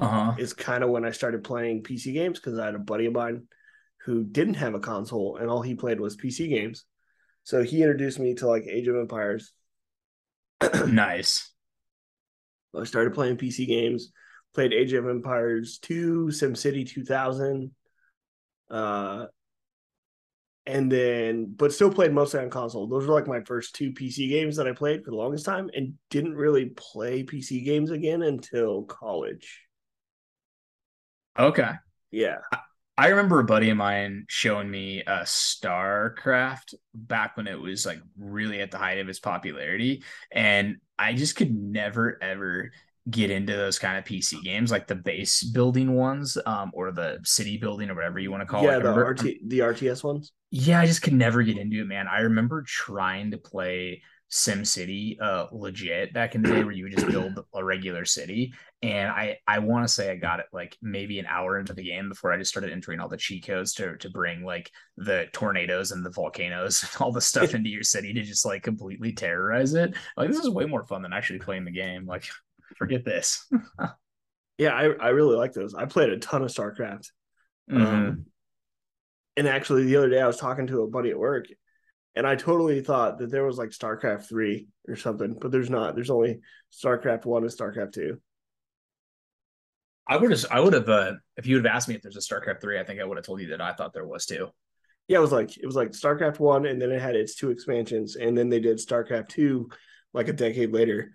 uh-huh. 0.00 0.34
is 0.38 0.52
kind 0.52 0.82
of 0.82 0.90
when 0.90 1.04
I 1.04 1.12
started 1.12 1.44
playing 1.44 1.84
PC 1.84 2.12
games 2.12 2.40
because 2.40 2.58
I 2.58 2.66
had 2.66 2.74
a 2.74 2.80
buddy 2.80 3.06
of 3.06 3.12
mine 3.12 3.44
who 4.04 4.24
didn't 4.24 4.54
have 4.54 4.74
a 4.74 4.80
console 4.80 5.36
and 5.36 5.48
all 5.48 5.62
he 5.62 5.74
played 5.74 6.00
was 6.00 6.16
PC 6.16 6.48
games. 6.48 6.84
So 7.44 7.62
he 7.62 7.82
introduced 7.82 8.18
me 8.18 8.34
to 8.34 8.48
like 8.48 8.66
Age 8.66 8.88
of 8.88 8.96
Empires. 8.96 9.52
nice. 10.86 11.50
I 12.76 12.84
started 12.84 13.14
playing 13.14 13.36
PC 13.36 13.66
games, 13.66 14.12
played 14.54 14.72
Age 14.72 14.92
of 14.92 15.08
Empires 15.08 15.78
2, 15.78 16.26
SimCity 16.30 16.88
2000, 16.88 17.70
uh, 18.70 19.26
and 20.66 20.90
then, 20.90 21.52
but 21.56 21.72
still 21.72 21.92
played 21.92 22.12
mostly 22.12 22.40
on 22.40 22.50
console. 22.50 22.86
Those 22.86 23.06
were 23.06 23.14
like 23.14 23.26
my 23.26 23.40
first 23.40 23.74
two 23.74 23.92
PC 23.92 24.28
games 24.28 24.56
that 24.56 24.68
I 24.68 24.72
played 24.72 25.04
for 25.04 25.10
the 25.10 25.16
longest 25.16 25.44
time 25.44 25.70
and 25.74 25.94
didn't 26.10 26.34
really 26.34 26.66
play 26.76 27.24
PC 27.24 27.64
games 27.64 27.90
again 27.90 28.22
until 28.22 28.84
college. 28.84 29.62
Okay. 31.38 31.70
Yeah. 32.10 32.38
I 32.98 33.08
remember 33.08 33.40
a 33.40 33.44
buddy 33.44 33.70
of 33.70 33.78
mine 33.78 34.26
showing 34.28 34.70
me 34.70 35.02
a 35.06 35.10
uh, 35.10 35.24
StarCraft 35.24 36.74
back 36.92 37.36
when 37.36 37.46
it 37.46 37.58
was 37.58 37.86
like 37.86 38.00
really 38.18 38.60
at 38.60 38.70
the 38.70 38.76
height 38.76 38.98
of 38.98 39.08
its 39.08 39.18
popularity. 39.18 40.02
And 40.30 40.76
I 40.98 41.14
just 41.14 41.34
could 41.34 41.54
never 41.54 42.22
ever 42.22 42.72
get 43.08 43.30
into 43.30 43.56
those 43.56 43.78
kind 43.78 43.96
of 43.96 44.04
PC 44.04 44.42
games, 44.42 44.70
like 44.70 44.86
the 44.86 44.94
base 44.94 45.42
building 45.42 45.94
ones, 45.94 46.36
um, 46.46 46.70
or 46.74 46.92
the 46.92 47.18
city 47.24 47.56
building 47.56 47.88
or 47.90 47.94
whatever 47.94 48.18
you 48.18 48.30
want 48.30 48.42
to 48.42 48.46
call 48.46 48.62
yeah, 48.62 48.76
it. 48.76 48.84
Yeah, 48.84 48.92
the 48.92 49.00
RT 49.00 49.22
the 49.46 49.58
RTS 49.60 50.04
ones. 50.04 50.32
Yeah, 50.50 50.80
I 50.80 50.86
just 50.86 51.02
could 51.02 51.14
never 51.14 51.42
get 51.42 51.58
into 51.58 51.80
it, 51.80 51.86
man. 51.86 52.08
I 52.08 52.20
remember 52.20 52.62
trying 52.66 53.30
to 53.30 53.38
play 53.38 54.02
Sim 54.32 54.64
City 54.64 55.18
uh 55.20 55.46
legit 55.50 56.12
back 56.12 56.36
in 56.36 56.42
the 56.42 56.50
day 56.50 56.62
where 56.62 56.72
you 56.72 56.84
would 56.84 56.92
just 56.92 57.08
build 57.08 57.32
a 57.54 57.64
regular 57.64 58.04
city. 58.04 58.54
And 58.80 59.10
I 59.10 59.38
I 59.46 59.58
want 59.58 59.86
to 59.86 59.92
say 59.92 60.10
I 60.10 60.16
got 60.16 60.38
it 60.38 60.46
like 60.52 60.76
maybe 60.80 61.18
an 61.18 61.26
hour 61.26 61.58
into 61.58 61.74
the 61.74 61.82
game 61.82 62.08
before 62.08 62.32
I 62.32 62.38
just 62.38 62.50
started 62.50 62.70
entering 62.70 63.00
all 63.00 63.08
the 63.08 63.16
cheat 63.16 63.44
codes 63.44 63.74
to 63.74 63.96
to 63.96 64.10
bring 64.10 64.44
like 64.44 64.70
the 64.96 65.26
tornadoes 65.32 65.90
and 65.90 66.06
the 66.06 66.10
volcanoes 66.10 66.82
and 66.92 67.02
all 67.02 67.10
the 67.10 67.20
stuff 67.20 67.54
into 67.56 67.70
your 67.70 67.82
city 67.82 68.12
to 68.12 68.22
just 68.22 68.46
like 68.46 68.62
completely 68.62 69.12
terrorize 69.12 69.74
it. 69.74 69.94
Like 70.16 70.28
this 70.28 70.38
is 70.38 70.48
way 70.48 70.64
more 70.64 70.84
fun 70.84 71.02
than 71.02 71.12
actually 71.12 71.40
playing 71.40 71.64
the 71.64 71.72
game. 71.72 72.06
Like 72.06 72.24
forget 72.76 73.04
this. 73.04 73.46
yeah, 74.58 74.74
I, 74.74 74.84
I 75.00 75.08
really 75.08 75.36
like 75.36 75.52
those. 75.52 75.74
I 75.74 75.86
played 75.86 76.10
a 76.10 76.18
ton 76.18 76.42
of 76.42 76.50
StarCraft. 76.50 77.08
Mm-hmm. 77.70 77.86
Um, 77.86 78.26
and 79.36 79.48
actually, 79.48 79.84
the 79.84 79.96
other 79.96 80.10
day 80.10 80.20
I 80.20 80.26
was 80.26 80.36
talking 80.36 80.66
to 80.68 80.82
a 80.82 80.88
buddy 80.88 81.10
at 81.10 81.18
work, 81.18 81.46
and 82.14 82.26
I 82.26 82.36
totally 82.36 82.80
thought 82.82 83.18
that 83.18 83.30
there 83.30 83.44
was 83.44 83.58
like 83.58 83.70
StarCraft 83.70 84.28
three 84.28 84.68
or 84.88 84.96
something, 84.96 85.36
but 85.40 85.50
there's 85.50 85.70
not. 85.70 85.94
There's 85.94 86.10
only 86.10 86.40
StarCraft 86.72 87.24
one 87.24 87.42
and 87.42 87.52
StarCraft 87.52 87.92
two. 87.92 88.20
I 90.06 90.16
would 90.16 90.32
have, 90.32 90.44
I 90.50 90.58
would 90.58 90.72
have, 90.72 90.88
uh, 90.88 91.12
if 91.36 91.46
you 91.46 91.54
would 91.54 91.64
have 91.64 91.74
asked 91.74 91.88
me 91.88 91.94
if 91.94 92.02
there's 92.02 92.16
a 92.16 92.20
StarCraft 92.20 92.60
three, 92.60 92.80
I 92.80 92.84
think 92.84 93.00
I 93.00 93.04
would 93.04 93.16
have 93.16 93.24
told 93.24 93.40
you 93.40 93.48
that 93.50 93.60
I 93.60 93.72
thought 93.72 93.92
there 93.92 94.06
was 94.06 94.26
too. 94.26 94.48
Yeah, 95.06 95.18
it 95.18 95.22
was 95.22 95.32
like 95.32 95.56
it 95.56 95.66
was 95.66 95.76
like 95.76 95.90
StarCraft 95.90 96.38
one, 96.38 96.66
and 96.66 96.82
then 96.82 96.90
it 96.90 97.00
had 97.00 97.16
its 97.16 97.36
two 97.36 97.50
expansions, 97.50 98.16
and 98.16 98.36
then 98.36 98.48
they 98.48 98.60
did 98.60 98.78
StarCraft 98.78 99.28
two, 99.28 99.70
like 100.12 100.28
a 100.28 100.32
decade 100.32 100.72
later, 100.72 101.12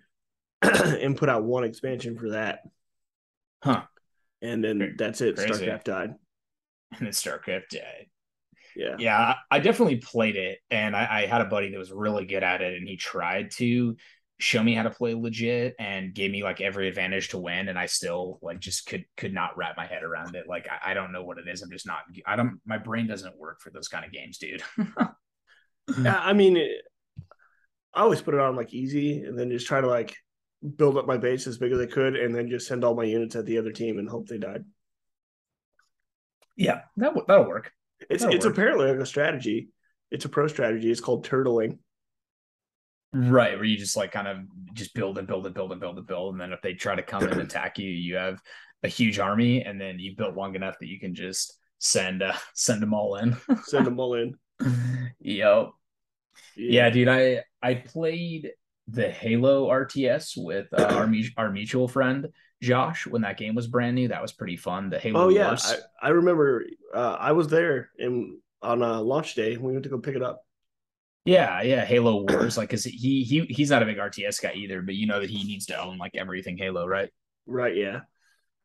and 0.62 1.16
put 1.16 1.28
out 1.28 1.44
one 1.44 1.64
expansion 1.64 2.16
for 2.16 2.30
that. 2.30 2.60
Huh. 3.62 3.82
And 4.42 4.62
then 4.62 4.94
that's 4.98 5.20
it. 5.20 5.36
StarCraft 5.36 5.84
died. 5.84 6.14
And 6.92 7.00
then 7.00 7.12
StarCraft 7.12 7.68
died. 7.70 8.06
Yeah. 8.76 8.94
Yeah. 8.96 9.34
I 9.50 9.58
definitely 9.58 9.96
played 9.96 10.36
it. 10.36 10.60
And 10.70 10.94
I, 10.94 11.22
I 11.22 11.26
had 11.26 11.40
a 11.40 11.46
buddy 11.46 11.72
that 11.72 11.78
was 11.78 11.90
really 11.90 12.26
good 12.26 12.44
at 12.44 12.62
it. 12.62 12.74
And 12.74 12.86
he 12.86 12.96
tried 12.96 13.50
to 13.56 13.96
show 14.38 14.62
me 14.62 14.74
how 14.74 14.82
to 14.82 14.90
play 14.90 15.14
legit 15.14 15.74
and 15.78 16.14
gave 16.14 16.30
me 16.30 16.42
like 16.42 16.60
every 16.60 16.88
advantage 16.88 17.28
to 17.28 17.38
win 17.38 17.68
and 17.68 17.78
i 17.78 17.86
still 17.86 18.38
like 18.42 18.60
just 18.60 18.86
could 18.86 19.04
could 19.16 19.32
not 19.32 19.56
wrap 19.56 19.76
my 19.76 19.86
head 19.86 20.02
around 20.02 20.34
it 20.34 20.46
like 20.46 20.66
I, 20.68 20.90
I, 20.90 20.94
don't 20.94 21.10
know 21.10 21.24
what 21.24 21.38
it 21.38 21.48
is 21.48 21.62
i'm 21.62 21.70
just 21.70 21.86
not 21.86 22.00
i 22.26 22.36
don't 22.36 22.60
my 22.66 22.76
brain 22.76 23.06
doesn't 23.06 23.38
work 23.38 23.60
for 23.60 23.70
those 23.70 23.88
kind 23.88 24.04
of 24.04 24.12
games 24.12 24.36
dude 24.36 24.62
yeah 26.02 26.20
i 26.22 26.34
mean 26.34 26.58
it, 26.58 26.70
i 27.94 28.02
always 28.02 28.20
put 28.20 28.34
it 28.34 28.40
on 28.40 28.56
like 28.56 28.74
easy 28.74 29.22
and 29.22 29.38
then 29.38 29.50
just 29.50 29.66
try 29.66 29.80
to 29.80 29.86
like 29.86 30.14
build 30.76 30.96
up 30.96 31.06
my 31.06 31.16
base 31.16 31.46
as 31.46 31.58
big 31.58 31.72
as 31.72 31.80
I 31.80 31.86
could, 31.86 32.16
and 32.16 32.34
then 32.34 32.48
just 32.48 32.66
send 32.66 32.84
all 32.84 32.94
my 32.94 33.04
units 33.04 33.36
at 33.36 33.46
the 33.46 33.58
other 33.58 33.72
team 33.72 33.98
and 33.98 34.08
hope 34.08 34.28
they 34.28 34.38
died. 34.38 34.64
Yeah, 36.56 36.82
that 36.96 37.08
w- 37.08 37.24
that'll 37.28 37.46
work. 37.48 37.72
It's 38.10 38.22
that'll 38.22 38.36
it's 38.36 38.44
work. 38.46 38.54
apparently 38.54 38.90
like 38.90 38.98
a 39.00 39.06
strategy. 39.06 39.68
It's 40.10 40.24
a 40.24 40.28
pro 40.28 40.46
strategy. 40.48 40.90
It's 40.90 41.00
called 41.00 41.26
turtling. 41.26 41.78
Right, 43.12 43.54
where 43.56 43.64
you 43.64 43.76
just 43.78 43.96
like 43.96 44.12
kind 44.12 44.28
of 44.28 44.38
just 44.74 44.94
build 44.94 45.16
and 45.18 45.26
build 45.26 45.46
and 45.46 45.54
build 45.54 45.72
and 45.72 45.80
build 45.80 45.96
and 45.98 46.06
build, 46.06 46.34
and 46.34 46.40
then 46.40 46.52
if 46.52 46.60
they 46.60 46.74
try 46.74 46.94
to 46.94 47.02
come 47.02 47.22
and 47.22 47.40
attack 47.40 47.78
you, 47.78 47.88
you 47.90 48.16
have 48.16 48.40
a 48.82 48.88
huge 48.88 49.18
army, 49.18 49.62
and 49.62 49.80
then 49.80 49.98
you've 49.98 50.16
built 50.16 50.36
long 50.36 50.54
enough 50.54 50.78
that 50.80 50.88
you 50.88 51.00
can 51.00 51.14
just 51.14 51.58
send 51.78 52.22
uh, 52.22 52.34
send 52.54 52.82
them 52.82 52.94
all 52.94 53.16
in. 53.16 53.36
send 53.64 53.86
them 53.86 53.98
all 54.00 54.14
in. 54.14 54.34
Yep. 55.20 55.70
Yeah. 56.56 56.84
yeah, 56.84 56.90
dude. 56.90 57.08
I 57.08 57.42
I 57.62 57.74
played 57.74 58.50
the 58.88 59.10
Halo 59.10 59.68
RTS 59.68 60.32
with 60.36 60.68
uh, 60.72 60.84
our 60.84 61.10
our 61.36 61.50
mutual 61.50 61.88
friend 61.88 62.28
Josh 62.62 63.06
when 63.06 63.22
that 63.22 63.38
game 63.38 63.54
was 63.54 63.66
brand 63.66 63.94
new. 63.94 64.08
That 64.08 64.22
was 64.22 64.32
pretty 64.32 64.56
fun. 64.56 64.90
The 64.90 64.98
Halo. 64.98 65.24
Oh 65.24 65.28
yeah, 65.28 65.56
I, 65.58 65.76
I, 66.02 66.08
remember. 66.10 66.64
Uh, 66.94 67.16
I 67.18 67.32
was 67.32 67.48
there 67.48 67.90
in 67.98 68.38
on 68.62 68.82
a 68.82 69.00
launch 69.00 69.34
day. 69.34 69.56
We 69.56 69.72
went 69.72 69.84
to 69.84 69.88
go 69.88 69.98
pick 69.98 70.16
it 70.16 70.22
up. 70.22 70.42
Yeah, 71.24 71.62
yeah, 71.62 71.84
Halo 71.84 72.22
Wars. 72.22 72.56
like, 72.56 72.70
cause 72.70 72.84
he 72.84 73.24
he 73.24 73.40
he's 73.48 73.70
not 73.70 73.82
a 73.82 73.86
big 73.86 73.98
RTS 73.98 74.40
guy 74.40 74.52
either, 74.54 74.80
but 74.80 74.94
you 74.94 75.08
know 75.08 75.20
that 75.20 75.30
he 75.30 75.42
needs 75.44 75.66
to 75.66 75.80
own 75.80 75.98
like 75.98 76.14
everything 76.14 76.56
Halo, 76.56 76.86
right? 76.86 77.10
Right. 77.46 77.76
Yeah. 77.76 78.00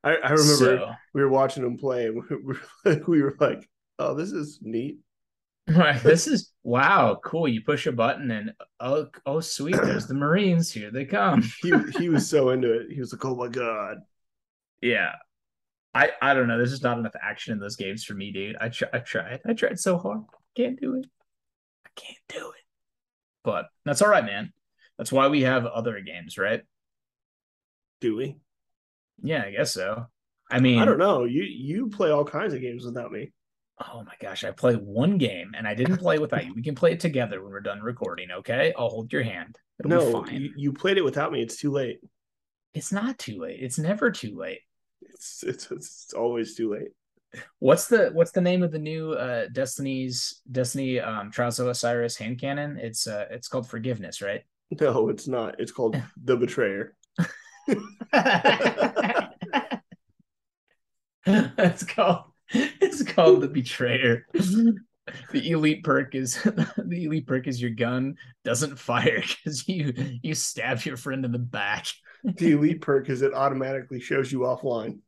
I, 0.03 0.15
I 0.15 0.31
remember 0.31 0.77
so, 0.77 0.91
we 1.13 1.21
were 1.21 1.29
watching 1.29 1.63
him 1.63 1.77
play, 1.77 2.07
and 2.07 2.23
we 2.29 2.37
were, 2.37 3.03
we 3.07 3.21
were 3.21 3.35
like, 3.39 3.67
"Oh, 3.99 4.15
this 4.15 4.31
is 4.31 4.59
neat." 4.61 4.99
Right. 5.67 6.01
This 6.01 6.27
is 6.27 6.50
wow, 6.63 7.19
cool. 7.23 7.47
You 7.47 7.61
push 7.61 7.87
a 7.87 7.91
button 7.91 8.31
and 8.31 8.53
oh 8.79 9.07
oh 9.25 9.39
sweet, 9.39 9.75
there's 9.75 10.07
the 10.07 10.13
Marines. 10.13 10.71
Here 10.71 10.91
they 10.91 11.05
come. 11.05 11.43
he 11.61 11.73
he 11.97 12.09
was 12.09 12.29
so 12.29 12.49
into 12.49 12.71
it. 12.73 12.91
He 12.91 12.99
was 12.99 13.13
like, 13.13 13.25
Oh 13.25 13.35
my 13.35 13.47
god. 13.47 13.97
Yeah. 14.81 15.13
I 15.93 16.11
I 16.21 16.33
don't 16.33 16.47
know. 16.47 16.57
There's 16.57 16.71
just 16.71 16.83
not 16.83 16.97
enough 16.97 17.15
action 17.21 17.53
in 17.53 17.59
those 17.59 17.75
games 17.75 18.03
for 18.03 18.13
me, 18.13 18.31
dude. 18.31 18.57
I 18.59 18.69
try, 18.69 18.87
I 18.93 18.99
tried. 18.99 19.41
I 19.45 19.53
tried 19.53 19.79
so 19.79 19.97
hard. 19.97 20.21
Can't 20.55 20.79
do 20.79 20.95
it. 20.95 21.05
I 21.85 21.89
can't 21.95 22.17
do 22.29 22.51
it. 22.51 22.63
But 23.43 23.67
that's 23.85 24.01
all 24.01 24.09
right, 24.09 24.25
man. 24.25 24.53
That's 24.97 25.11
why 25.11 25.27
we 25.27 25.41
have 25.41 25.65
other 25.65 25.99
games, 25.99 26.37
right? 26.37 26.61
Do 27.99 28.15
we? 28.15 28.37
Yeah, 29.21 29.43
I 29.45 29.51
guess 29.51 29.73
so. 29.73 30.07
I 30.49 30.59
mean, 30.59 30.79
I 30.79 30.85
don't 30.85 30.97
know. 30.97 31.23
You 31.23 31.43
you 31.43 31.89
play 31.89 32.11
all 32.11 32.25
kinds 32.25 32.53
of 32.53 32.61
games 32.61 32.85
without 32.85 33.11
me 33.11 33.31
oh 33.93 34.03
my 34.03 34.13
gosh, 34.19 34.43
I 34.43 34.51
play 34.51 34.75
one 34.75 35.17
game 35.17 35.51
and 35.57 35.67
I 35.67 35.73
didn't 35.73 35.97
play 35.97 36.19
without 36.19 36.45
you. 36.45 36.53
We 36.53 36.63
can 36.63 36.75
play 36.75 36.91
it 36.93 36.99
together 36.99 37.41
when 37.41 37.51
we're 37.51 37.61
done 37.61 37.81
recording, 37.81 38.31
okay? 38.31 38.73
I'll 38.77 38.89
hold 38.89 39.11
your 39.11 39.23
hand. 39.23 39.57
It'll 39.79 39.89
no, 39.89 40.25
you, 40.27 40.51
you, 40.55 40.73
played 40.73 40.97
it 40.97 41.03
without 41.03 41.31
me. 41.31 41.41
It's 41.41 41.57
too 41.57 41.71
late. 41.71 41.99
It's 42.73 42.91
not 42.91 43.17
too 43.17 43.39
late. 43.39 43.59
It's 43.61 43.79
never 43.79 44.11
too 44.11 44.37
late. 44.37 44.59
It's 45.01 45.43
it's, 45.43 45.71
it's 45.71 46.13
always 46.13 46.55
too 46.55 46.71
late. 46.71 46.89
What's 47.59 47.87
the 47.87 48.09
what's 48.13 48.31
the 48.31 48.41
name 48.41 48.61
of 48.61 48.71
the 48.71 48.79
new 48.79 49.13
uh 49.13 49.47
Destiny's 49.51 50.41
Destiny 50.51 50.99
um 50.99 51.31
Trials 51.31 51.59
of 51.59 51.67
Osiris 51.67 52.17
hand 52.17 52.39
cannon? 52.39 52.77
It's 52.77 53.07
uh 53.07 53.25
it's 53.31 53.47
called 53.47 53.69
Forgiveness, 53.69 54.21
right? 54.21 54.41
No, 54.79 55.09
it's 55.09 55.27
not. 55.27 55.59
It's 55.59 55.71
called 55.71 56.01
The 56.23 56.37
Betrayer. 56.37 56.95
That's 61.55 61.83
called 61.83 62.30
it's 62.81 63.03
called 63.03 63.41
the 63.41 63.47
betrayer. 63.47 64.25
the 64.33 65.51
elite 65.51 65.83
perk 65.83 66.15
is 66.15 66.35
the 66.43 67.03
elite 67.03 67.27
perk 67.27 67.47
is 67.47 67.61
your 67.61 67.71
gun 67.71 68.15
doesn't 68.43 68.77
fire 68.77 69.21
because 69.21 69.67
you 69.67 69.93
you 70.21 70.33
stab 70.33 70.81
your 70.81 70.97
friend 70.97 71.23
in 71.25 71.31
the 71.31 71.39
back. 71.39 71.87
the 72.23 72.51
elite 72.51 72.81
perk 72.81 73.09
is 73.09 73.21
it 73.21 73.33
automatically 73.33 73.99
shows 73.99 74.31
you 74.31 74.39
offline. 74.39 74.99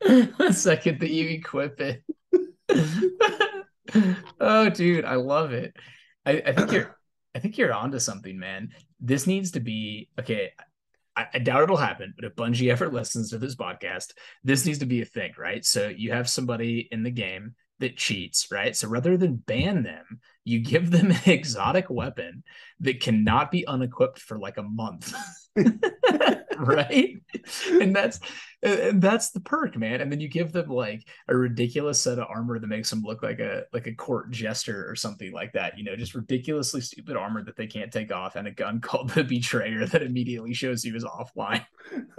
the 0.00 0.52
second 0.52 1.00
that 1.00 1.10
you 1.10 1.28
equip 1.28 1.80
it. 1.80 2.02
oh, 4.40 4.70
dude, 4.70 5.04
I 5.04 5.16
love 5.16 5.52
it. 5.52 5.76
I, 6.24 6.42
I 6.46 6.52
think 6.52 6.72
you're 6.72 6.96
I 7.34 7.38
think 7.38 7.58
you're 7.58 7.72
onto 7.72 7.98
something, 7.98 8.38
man. 8.38 8.70
This 9.00 9.26
needs 9.26 9.52
to 9.52 9.60
be 9.60 10.08
okay. 10.18 10.52
I, 11.16 11.26
I 11.34 11.38
doubt 11.38 11.62
it'll 11.62 11.76
happen, 11.76 12.14
but 12.16 12.24
if 12.24 12.34
Bungie 12.34 12.70
ever 12.70 12.88
listens 12.88 13.30
to 13.30 13.38
this 13.38 13.56
podcast, 13.56 14.12
this 14.44 14.64
needs 14.64 14.78
to 14.78 14.86
be 14.86 15.02
a 15.02 15.06
thing, 15.06 15.32
right? 15.38 15.64
So 15.64 15.88
you 15.88 16.12
have 16.12 16.28
somebody 16.28 16.88
in 16.90 17.02
the 17.02 17.10
game 17.10 17.54
that 17.80 17.96
cheats, 17.96 18.48
right? 18.50 18.76
So 18.76 18.88
rather 18.88 19.16
than 19.16 19.36
ban 19.36 19.82
them, 19.82 20.20
you 20.44 20.60
give 20.60 20.90
them 20.90 21.10
an 21.10 21.18
exotic 21.26 21.90
weapon 21.90 22.44
that 22.80 23.00
cannot 23.00 23.50
be 23.50 23.66
unequipped 23.66 24.20
for 24.20 24.38
like 24.38 24.58
a 24.58 24.62
month. 24.62 25.14
right? 26.58 27.16
And 27.70 27.94
that's 27.94 28.20
and 28.62 29.00
that's 29.00 29.30
the 29.30 29.40
perk, 29.40 29.76
man. 29.76 30.00
And 30.00 30.12
then 30.12 30.20
you 30.20 30.28
give 30.28 30.52
them 30.52 30.68
like 30.68 31.06
a 31.28 31.36
ridiculous 31.36 32.00
set 32.00 32.18
of 32.18 32.26
armor 32.28 32.58
that 32.58 32.66
makes 32.66 32.90
them 32.90 33.02
look 33.02 33.22
like 33.22 33.40
a 33.40 33.64
like 33.72 33.86
a 33.86 33.94
court 33.94 34.30
jester 34.30 34.88
or 34.88 34.94
something 34.94 35.32
like 35.32 35.52
that. 35.54 35.78
You 35.78 35.84
know, 35.84 35.96
just 35.96 36.14
ridiculously 36.14 36.80
stupid 36.80 37.16
armor 37.16 37.42
that 37.44 37.56
they 37.56 37.66
can't 37.66 37.92
take 37.92 38.12
off, 38.12 38.36
and 38.36 38.46
a 38.46 38.52
gun 38.52 38.80
called 38.82 39.10
the 39.10 39.24
Betrayer 39.24 39.86
that 39.86 40.02
immediately 40.02 40.54
shows 40.54 40.84
you 40.84 40.94
is 40.94 41.04
offline. 41.04 41.64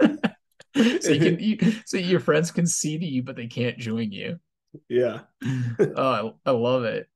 so 1.00 1.10
you 1.10 1.20
can 1.20 1.38
you, 1.38 1.58
so 1.86 1.96
your 1.96 2.20
friends 2.20 2.50
can 2.50 2.66
see 2.66 2.96
you, 2.96 3.22
but 3.22 3.36
they 3.36 3.46
can't 3.46 3.78
join 3.78 4.10
you. 4.10 4.38
Yeah. 4.88 5.20
oh, 5.96 6.34
I, 6.46 6.50
I 6.50 6.52
love 6.52 6.84
it. 6.84 7.08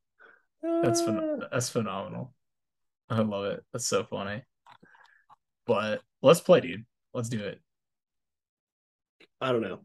That's 0.62 1.00
phen- 1.00 1.48
that's 1.50 1.68
phenomenal. 1.68 2.34
I 3.08 3.20
love 3.20 3.44
it. 3.46 3.64
That's 3.72 3.86
so 3.86 4.04
funny. 4.04 4.42
But 5.66 6.00
let's 6.22 6.40
play, 6.40 6.60
dude. 6.60 6.84
Let's 7.14 7.28
do 7.28 7.40
it. 7.40 7.60
I 9.40 9.52
don't 9.52 9.62
know. 9.62 9.80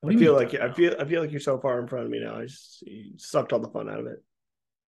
What 0.00 0.10
I 0.10 0.12
do 0.12 0.18
you 0.18 0.24
feel 0.26 0.32
mean, 0.38 0.42
like 0.48 0.52
don't 0.58 0.70
I 0.70 0.72
feel 0.74 0.94
I 0.98 1.04
feel 1.04 1.20
like 1.20 1.30
you're 1.30 1.40
so 1.40 1.58
far 1.58 1.78
in 1.80 1.86
front 1.86 2.06
of 2.06 2.10
me 2.10 2.20
now. 2.20 2.36
I 2.36 2.46
just 2.46 2.82
you 2.82 3.12
sucked 3.18 3.52
all 3.52 3.58
the 3.60 3.68
fun 3.68 3.88
out 3.88 4.00
of 4.00 4.06
it. 4.06 4.22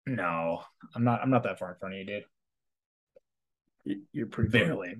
No, 0.06 0.62
I'm 0.96 1.04
not. 1.04 1.22
I'm 1.22 1.30
not 1.30 1.44
that 1.44 1.60
far 1.60 1.72
in 1.74 1.78
front 1.80 1.94
of 1.96 2.00
you, 2.00 2.06
dude. 2.06 2.24
You- 3.86 4.02
You're 4.12 4.28
pretty. 4.28 4.50
Barely, 4.50 4.96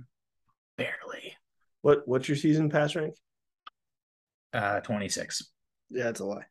barely. 0.78 1.36
What 1.82 2.08
what's 2.08 2.28
your 2.28 2.38
season 2.38 2.70
pass 2.70 2.96
rank? 2.96 3.16
Uh, 4.54 4.80
26. 4.80 5.44
Yeah, 5.90 6.06
that's 6.06 6.20
a 6.22 6.26
lie. 6.26 6.46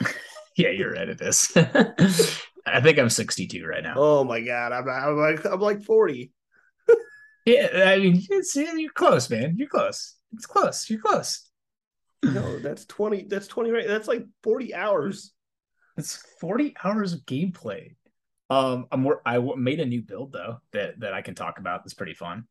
Yeah, 0.56 0.70
you're 0.70 0.92
right 0.92 1.06
at 1.10 1.18
this. 1.18 1.52
I 2.66 2.80
think 2.80 2.98
I'm 2.98 3.10
62 3.10 3.66
right 3.66 3.82
now. 3.82 3.92
Oh 3.98 4.24
my 4.24 4.40
god, 4.40 4.72
I'm, 4.72 4.88
I'm 4.88 5.16
like 5.18 5.44
I'm 5.44 5.60
like 5.60 5.82
40. 5.82 6.32
Yeah, 7.46 7.68
I 7.86 7.98
mean, 7.98 8.22
it's, 8.28 8.56
you're 8.56 8.90
close, 8.90 9.30
man. 9.30 9.54
You're 9.56 9.68
close. 9.68 10.16
It's 10.34 10.46
close. 10.46 10.90
You're 10.90 11.00
close. 11.00 11.48
No, 12.22 12.58
that's 12.58 12.84
20. 12.86 13.26
That's 13.28 13.46
20 13.46 13.70
right. 13.70 13.86
That's 13.86 14.08
like 14.08 14.26
40 14.42 14.74
hours. 14.74 15.32
It's 15.96 16.16
40 16.40 16.74
hours 16.82 17.12
of 17.12 17.20
gameplay. 17.20 17.94
Um, 18.50 18.86
I'm 18.92 19.06
I 19.24 19.38
made 19.56 19.80
a 19.80 19.86
new 19.86 20.02
build 20.02 20.32
though 20.32 20.60
that 20.72 21.00
that 21.00 21.14
I 21.14 21.22
can 21.22 21.34
talk 21.34 21.58
about. 21.58 21.84
That's 21.84 21.94
pretty 21.94 22.14
fun. 22.14 22.44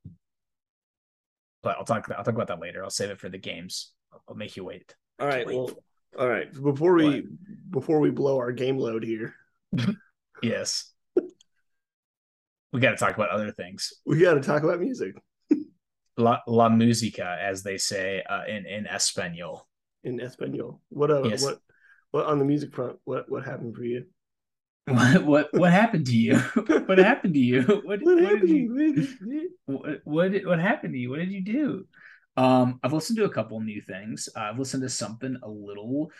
But 1.62 1.78
I'll 1.78 1.86
talk. 1.86 2.10
I'll 2.10 2.24
talk 2.24 2.34
about 2.34 2.48
that 2.48 2.60
later. 2.60 2.84
I'll 2.84 2.90
save 2.90 3.10
it 3.12 3.20
for 3.20 3.30
the 3.30 3.38
games. 3.38 3.92
I'll, 4.14 4.24
I'll 4.30 4.36
make 4.36 4.56
you 4.58 4.64
wait. 4.64 4.96
All 5.20 5.28
right. 5.28 5.46
Wait. 5.46 5.56
Well, 5.56 5.72
all 6.18 6.28
right. 6.28 6.52
Before 6.52 6.94
we 6.94 7.06
What? 7.06 7.24
before 7.72 8.00
we 8.00 8.12
blow 8.12 8.38
our 8.38 8.52
game 8.52 8.78
load 8.78 9.04
here, 9.04 9.36
Yes. 10.42 10.92
We 12.75 12.82
got 12.82 12.91
to 12.91 12.98
talk 12.98 13.15
about 13.15 13.29
other 13.32 13.51
things. 13.55 13.94
we 14.05 14.20
got 14.20 14.34
to 14.36 14.41
talk 14.41 14.63
about 14.63 14.82
music 14.84 15.15
La, 16.17 16.39
la 16.48 16.67
música, 16.70 17.38
as 17.39 17.63
they 17.63 17.77
say 17.77 18.22
uh, 18.29 18.44
in 18.48 18.65
in 18.65 18.84
Espanol. 18.88 19.63
in 20.03 20.20
Espanol. 20.20 20.82
What 20.89 21.10
uh, 21.12 21.24
Yes. 21.24 21.44
what 21.44 21.60
what 22.12 22.25
on 22.27 22.39
the 22.39 22.46
music 22.46 22.75
front? 22.75 23.00
What 23.05 23.32
what 23.32 23.44
happened 23.46 23.75
for 23.75 23.84
you? 23.84 24.03
What 24.88 25.24
what 25.24 25.46
what 25.53 25.72
happened 25.72 26.05
to 26.08 26.15
you? 26.15 26.36
what 26.88 27.00
happened 27.00 27.34
to 27.34 27.39
you? 27.39 27.62
What, 27.63 27.86
What 27.86 28.00
what 28.03 28.15
did 28.20 28.24
happened? 28.24 28.50
you 28.50 29.50
what 29.65 30.00
what 30.03 30.32
did, 30.32 30.46
what 30.46 30.60
happened 30.60 30.94
to 30.96 31.00
you? 31.00 31.10
What 31.12 31.20
did 31.24 31.32
you 31.32 31.44
do? 31.44 31.86
Um, 32.38 32.79
I've 32.84 32.94
listened 32.94 33.17
to 33.20 33.25
a 33.25 33.36
couple 33.38 33.60
new 33.62 33.82
things. 33.82 34.27
Uh, 34.36 34.51
I've 34.51 34.60
listened 34.60 34.84
to 34.84 34.89
something 34.89 35.36
a 35.44 35.50
little 35.50 36.12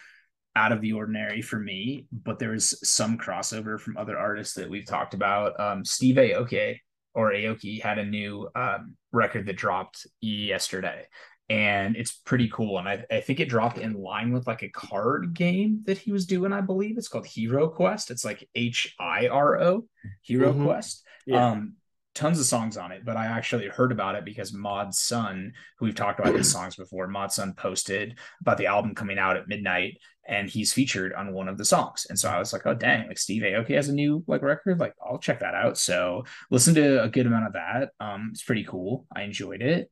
out 0.56 0.72
of 0.72 0.82
the 0.82 0.94
ordinary 0.94 1.42
for 1.42 1.60
me, 1.60 2.08
but 2.12 2.40
there's 2.40 2.88
some 2.88 3.18
crossover 3.18 3.80
from 3.80 3.98
other 3.98 4.18
artists 4.18 4.56
that 4.56 4.70
we've 4.70 4.86
talked 4.86 5.14
about. 5.14 5.60
Um, 5.60 5.84
Steve 5.84 6.16
Aoki 6.16 6.80
or 7.14 7.32
Aoki 7.32 7.82
had 7.82 7.98
a 7.98 8.06
new 8.06 8.50
um, 8.56 8.96
record 9.12 9.46
that 9.48 9.58
dropped 9.58 10.08
yesterday, 10.22 11.08
and 11.50 11.96
it's 11.96 12.14
pretty 12.14 12.50
cool. 12.50 12.80
And 12.80 12.88
I, 12.88 13.06
I 13.12 13.22
think 13.22 13.40
it 13.40 13.50
dropped 13.50 13.78
in 13.78 13.94
line 13.94 14.32
with 14.32 14.48
like 14.48 14.64
a 14.64 14.70
card 14.70 15.34
game 15.34 15.82
that 15.86 15.98
he 15.98 16.12
was 16.12 16.26
doing. 16.26 16.54
I 16.54 16.62
believe 16.62 16.98
it's 16.98 17.08
called 17.10 17.26
HiroQuest. 17.26 18.10
It's 18.12 18.26
like 18.26 18.48
H 18.56 18.96
I 19.00 19.28
R 19.28 19.62
O, 19.62 19.86
Hero 20.22 20.54
Mhm. 20.54 20.66
Quest. 20.66 21.04
Yeah. 21.26 21.52
Um, 21.52 21.74
tons 22.14 22.40
of 22.40 22.46
songs 22.46 22.78
on 22.78 22.94
it, 22.94 23.04
but 23.04 23.18
I 23.18 23.26
actually 23.26 23.68
heard 23.68 23.92
about 23.92 24.16
it 24.16 24.24
because 24.24 24.54
Mod 24.54 24.96
Sun, 24.96 25.52
who 25.78 25.86
we've 25.86 25.96
talked 25.96 26.20
about 26.20 26.34
his 26.34 26.50
songs 26.50 26.78
before, 26.78 27.08
Mod 27.10 27.34
Sun 27.34 27.56
posted 27.56 28.18
about 28.40 28.58
the 28.58 28.68
album 28.68 28.96
coming 28.96 29.20
out 29.20 29.36
at 29.36 29.50
midnight, 29.50 29.98
and 30.28 30.50
he's 30.50 30.74
featured 30.74 31.14
on 31.14 31.34
one 31.34 31.48
of 31.48 31.58
the 31.58 31.66
songs. 31.66 32.08
And 32.10 32.18
so 32.18 32.30
I 32.30 32.40
was 32.40 32.54
like, 32.54 32.64
oh 32.66 32.74
dang, 32.74 33.08
like 33.08 33.18
Steve 33.18 33.44
Aoki 33.44 33.76
has 33.76 33.90
a 33.90 33.94
new 33.94 34.24
like 34.28 34.42
record, 34.42 34.80
like 34.80 34.94
I'll 35.04 35.20
check 35.20 35.40
that 35.40 35.56
out. 35.56 35.78
So 35.78 36.26
listen 36.50 36.76
to 36.76 37.04
a 37.04 37.10
good 37.10 37.28
amount 37.28 37.48
of 37.48 37.54
that. 37.54 37.92
Um, 38.00 38.30
it's 38.32 38.44
pretty 38.44 38.64
cool. 38.64 39.06
I 39.16 39.24
enjoyed 39.24 39.62
it. 39.62 39.92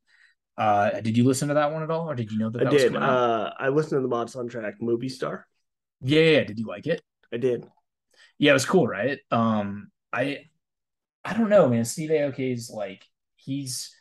Uh, 0.57 1.01
did 1.01 1.17
you 1.17 1.23
listen 1.23 1.47
to 1.47 1.55
that 1.55 1.71
one 1.73 1.81
at 1.83 1.89
all, 1.89 2.09
or 2.09 2.15
did 2.15 2.31
you 2.31 2.37
know 2.37 2.49
that 2.51 2.61
I 2.61 2.65
that 2.65 2.73
was 2.73 2.83
did. 2.83 2.95
Uh, 2.95 3.51
I 3.57 3.69
listened 3.69 3.97
to 3.97 4.01
the 4.01 4.07
Mod 4.07 4.29
Sun 4.29 4.49
track, 4.49 4.75
Movie 4.81 5.09
Star. 5.09 5.47
yeah, 6.01 6.19
yeah, 6.19 6.37
yeah. 6.37 6.43
Did 6.43 6.59
you 6.59 6.67
like 6.67 6.85
it? 6.87 7.01
I 7.33 7.37
did. 7.37 7.65
Yeah, 8.37 8.51
it 8.51 8.53
was 8.53 8.65
cool, 8.65 8.87
right? 8.87 9.19
Um, 9.31 9.89
I 10.11 10.45
I 11.25 11.33
don't 11.33 11.49
know, 11.49 11.67
man. 11.69 11.85
Steve 11.85 12.09
Aoki's 12.11 12.69
like 12.69 13.03
he's 13.35 13.95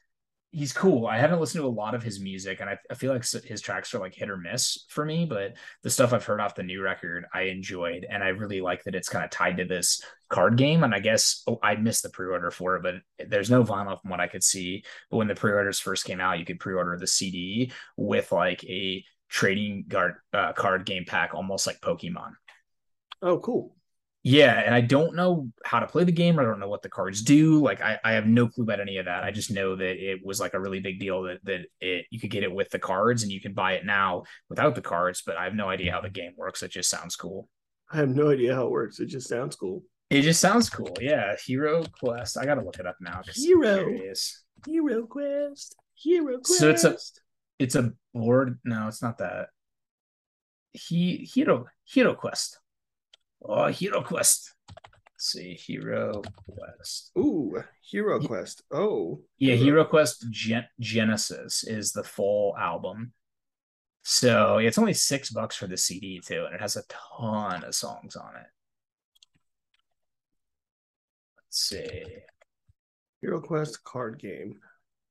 he's 0.52 0.72
cool. 0.72 1.06
I 1.06 1.18
haven't 1.18 1.40
listened 1.40 1.62
to 1.62 1.66
a 1.66 1.68
lot 1.68 1.94
of 1.94 2.02
his 2.02 2.20
music, 2.20 2.60
and 2.60 2.68
I, 2.68 2.78
I 2.90 2.94
feel 2.94 3.12
like 3.12 3.24
his 3.44 3.62
tracks 3.62 3.94
are 3.94 3.98
like 3.98 4.14
hit 4.14 4.30
or 4.30 4.36
miss 4.36 4.84
for 4.88 5.04
me. 5.04 5.24
But 5.24 5.54
the 5.82 5.90
stuff 5.90 6.12
I've 6.12 6.24
heard 6.24 6.40
off 6.40 6.54
the 6.54 6.62
new 6.62 6.82
record, 6.82 7.24
I 7.32 7.42
enjoyed, 7.42 8.06
and 8.08 8.22
I 8.22 8.28
really 8.28 8.60
like 8.60 8.84
that 8.84 8.94
it's 8.94 9.08
kind 9.08 9.24
of 9.24 9.30
tied 9.30 9.56
to 9.56 9.64
this 9.64 10.02
card 10.28 10.56
game. 10.56 10.84
And 10.84 10.94
I 10.94 11.00
guess 11.00 11.42
oh, 11.48 11.58
I 11.62 11.74
missed 11.76 12.02
the 12.02 12.10
pre-order 12.10 12.50
for 12.50 12.76
it, 12.76 12.82
but 12.82 13.28
there's 13.28 13.50
no 13.50 13.64
vinyl 13.64 14.00
from 14.00 14.10
what 14.10 14.20
I 14.20 14.28
could 14.28 14.44
see. 14.44 14.84
But 15.10 15.16
when 15.16 15.28
the 15.28 15.34
pre-orders 15.34 15.80
first 15.80 16.04
came 16.04 16.20
out, 16.20 16.38
you 16.38 16.44
could 16.44 16.60
pre-order 16.60 16.96
the 16.98 17.06
CD 17.06 17.72
with 17.96 18.30
like 18.30 18.62
a 18.64 19.02
trading 19.28 19.86
card 19.88 20.16
uh, 20.34 20.52
card 20.52 20.84
game 20.84 21.04
pack, 21.06 21.34
almost 21.34 21.66
like 21.66 21.80
Pokemon. 21.80 22.32
Oh, 23.22 23.38
cool. 23.38 23.74
Yeah, 24.24 24.52
and 24.61 24.72
I 24.72 24.80
don't 24.82 25.16
know 25.16 25.48
how 25.64 25.80
to 25.80 25.87
play 25.88 26.04
the 26.04 26.12
game. 26.12 26.38
I 26.38 26.44
don't 26.44 26.61
know 26.61 26.68
what 26.68 26.82
the 26.82 26.88
cards 26.88 27.22
do. 27.22 27.61
Like 27.61 27.80
I, 27.80 27.98
I 28.04 28.12
have 28.12 28.26
no 28.26 28.46
clue 28.48 28.62
about 28.62 28.78
any 28.78 28.98
of 28.98 29.06
that. 29.06 29.24
I 29.24 29.32
just 29.32 29.50
know 29.50 29.74
that 29.74 29.96
it 29.96 30.20
was 30.24 30.38
like 30.38 30.54
a 30.54 30.61
really 30.61 30.78
big 30.78 31.00
deal 31.00 31.22
that 31.22 31.44
that 31.44 31.62
it 31.80 32.06
you 32.11 32.20
could 32.20 32.30
get 32.30 32.44
it 32.44 32.52
with 32.54 32.70
the 32.70 32.78
cards 32.78 33.24
and 33.24 33.32
you 33.32 33.40
can 33.40 33.52
buy 33.52 33.72
it 33.72 33.85
now 33.85 34.22
without 34.48 34.76
the 34.76 34.80
cards, 34.80 35.22
but 35.26 35.37
I 35.37 35.44
have 35.44 35.54
no 35.54 35.68
idea 35.68 35.90
how 35.90 36.00
the 36.00 36.08
game 36.08 36.32
works. 36.37 36.62
It 36.62 36.70
just 36.70 36.88
sounds 36.88 37.16
cool. 37.16 37.48
I 37.92 37.96
have 37.96 38.11
no 38.11 38.30
idea 38.30 38.54
how 38.54 38.66
it 38.66 38.70
works. 38.70 39.00
It 39.00 39.06
just 39.06 39.28
sounds 39.28 39.56
cool. 39.56 39.82
It 40.08 40.22
just 40.22 40.40
sounds 40.40 40.70
cool. 40.70 40.94
Yeah. 41.00 41.35
Hero 41.44 41.85
Quest. 41.98 42.38
I 42.38 42.44
gotta 42.44 42.62
look 42.62 42.78
it 42.78 42.87
up 42.87 42.96
now. 43.00 43.22
Hero. 43.35 43.87
Hero 44.66 45.06
Quest. 45.06 45.74
Hero 45.94 46.38
Quest. 46.38 46.58
So 46.61 46.70
it's 46.70 46.85
a- 46.85 46.96
It's 47.58 47.74
a 47.74 47.92
board. 48.14 48.61
No, 48.64 48.87
it's 48.87 49.02
not 49.02 49.18
that. 49.18 49.48
He 50.72 51.28
Hero 51.35 51.66
Hero 51.85 52.14
Quest. 52.14 52.58
Oh, 53.44 53.66
Hero 53.66 54.02
Quest. 54.02 54.55
Let's 55.22 55.33
see, 55.33 55.55
Hero 55.55 56.22
Quest. 56.46 57.11
Ooh, 57.18 57.62
Hero 57.88 58.20
Quest. 58.20 58.62
Oh. 58.72 59.20
Yeah, 59.38 59.55
HiroQuest 59.55 60.31
Gen- 60.31 60.66
Genesis 60.81 61.64
is 61.64 61.92
the 61.92 62.02
full 62.02 62.57
album. 62.59 63.12
So 64.02 64.59
it's 64.59 64.78
only 64.78 64.94
six 64.94 65.31
bucks 65.31 65.55
for 65.55 65.66
the 65.66 65.76
CD 65.76 66.20
too, 66.20 66.44
and 66.44 66.55
it 66.55 66.61
has 66.61 66.76
a 66.76 66.83
ton 66.88 67.62
of 67.62 67.74
songs 67.74 68.16
on 68.16 68.35
it. 68.37 68.46
Let's 71.38 71.61
see. 71.68 72.05
HiroQuest 73.24 73.85
card 73.85 74.18
game. 74.18 74.59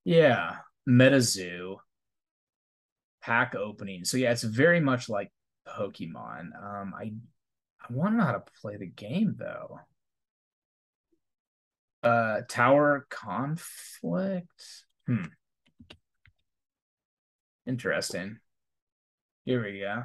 Yeah, 0.03 0.57
MetaZoo 0.89 1.77
pack 3.21 3.55
opening. 3.55 4.03
So 4.03 4.17
yeah, 4.17 4.31
it's 4.31 4.43
very 4.43 4.81
much 4.81 5.07
like 5.07 5.31
Pokemon. 5.67 6.49
Um, 6.61 6.93
I 6.97 7.13
I 7.81 7.93
want 7.93 8.13
to 8.13 8.17
know 8.17 8.25
how 8.25 8.31
to 8.33 8.43
play 8.61 8.77
the 8.77 8.87
game 8.87 9.35
though. 9.37 9.79
Uh, 12.03 12.41
Tower 12.49 13.05
Conflict. 13.09 14.63
Hmm. 15.07 15.25
Interesting. 17.67 18.39
Here 19.45 19.63
we 19.63 19.79
go. 19.79 20.03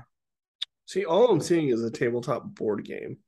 See, 0.86 1.04
all 1.04 1.30
I'm 1.30 1.40
seeing 1.40 1.68
is 1.68 1.82
a 1.82 1.90
tabletop 1.90 2.54
board 2.54 2.84
game. 2.84 3.18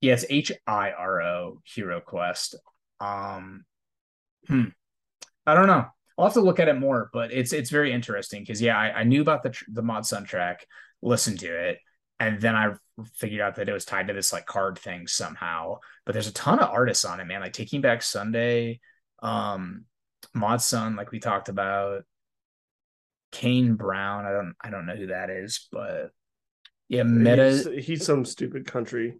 Yes, 0.00 0.24
H 0.28 0.52
I 0.66 0.90
R 0.90 1.22
O 1.22 1.62
HiroQuest. 1.68 2.54
Um, 3.00 3.64
hmm. 4.48 4.66
I 5.46 5.54
don't 5.54 5.66
know. 5.66 5.86
I'll 6.18 6.24
have 6.24 6.34
to 6.34 6.40
look 6.40 6.60
at 6.60 6.68
it 6.68 6.78
more, 6.78 7.10
but 7.12 7.32
it's 7.32 7.52
it's 7.52 7.70
very 7.70 7.92
interesting 7.92 8.42
because 8.42 8.62
yeah, 8.62 8.78
I, 8.78 9.00
I 9.00 9.04
knew 9.04 9.20
about 9.20 9.42
the 9.42 9.50
tr- 9.50 9.64
the 9.68 9.82
Mod 9.82 10.06
Sun 10.06 10.24
track, 10.24 10.66
listened 11.02 11.40
to 11.40 11.68
it, 11.68 11.78
and 12.18 12.40
then 12.40 12.54
I 12.54 12.72
figured 13.14 13.40
out 13.40 13.56
that 13.56 13.68
it 13.68 13.72
was 13.72 13.84
tied 13.84 14.08
to 14.08 14.14
this 14.14 14.32
like 14.32 14.46
card 14.46 14.78
thing 14.78 15.06
somehow. 15.06 15.78
But 16.04 16.12
there's 16.12 16.28
a 16.28 16.32
ton 16.32 16.58
of 16.58 16.70
artists 16.70 17.04
on 17.04 17.20
it, 17.20 17.26
man. 17.26 17.40
Like 17.40 17.52
Taking 17.52 17.80
Back 17.80 18.02
Sunday, 18.02 18.80
um, 19.22 19.84
Mod 20.34 20.62
Sun, 20.62 20.96
like 20.96 21.10
we 21.10 21.20
talked 21.20 21.48
about. 21.48 22.04
Kane 23.32 23.74
Brown, 23.74 24.24
I 24.24 24.32
don't 24.32 24.54
I 24.60 24.70
don't 24.70 24.86
know 24.86 24.96
who 24.96 25.08
that 25.08 25.28
is, 25.28 25.68
but 25.70 26.10
yeah, 26.88 27.02
Meta. 27.02 27.50
He's, 27.50 27.86
he's 27.86 28.06
some 28.06 28.24
stupid 28.24 28.66
country. 28.66 29.16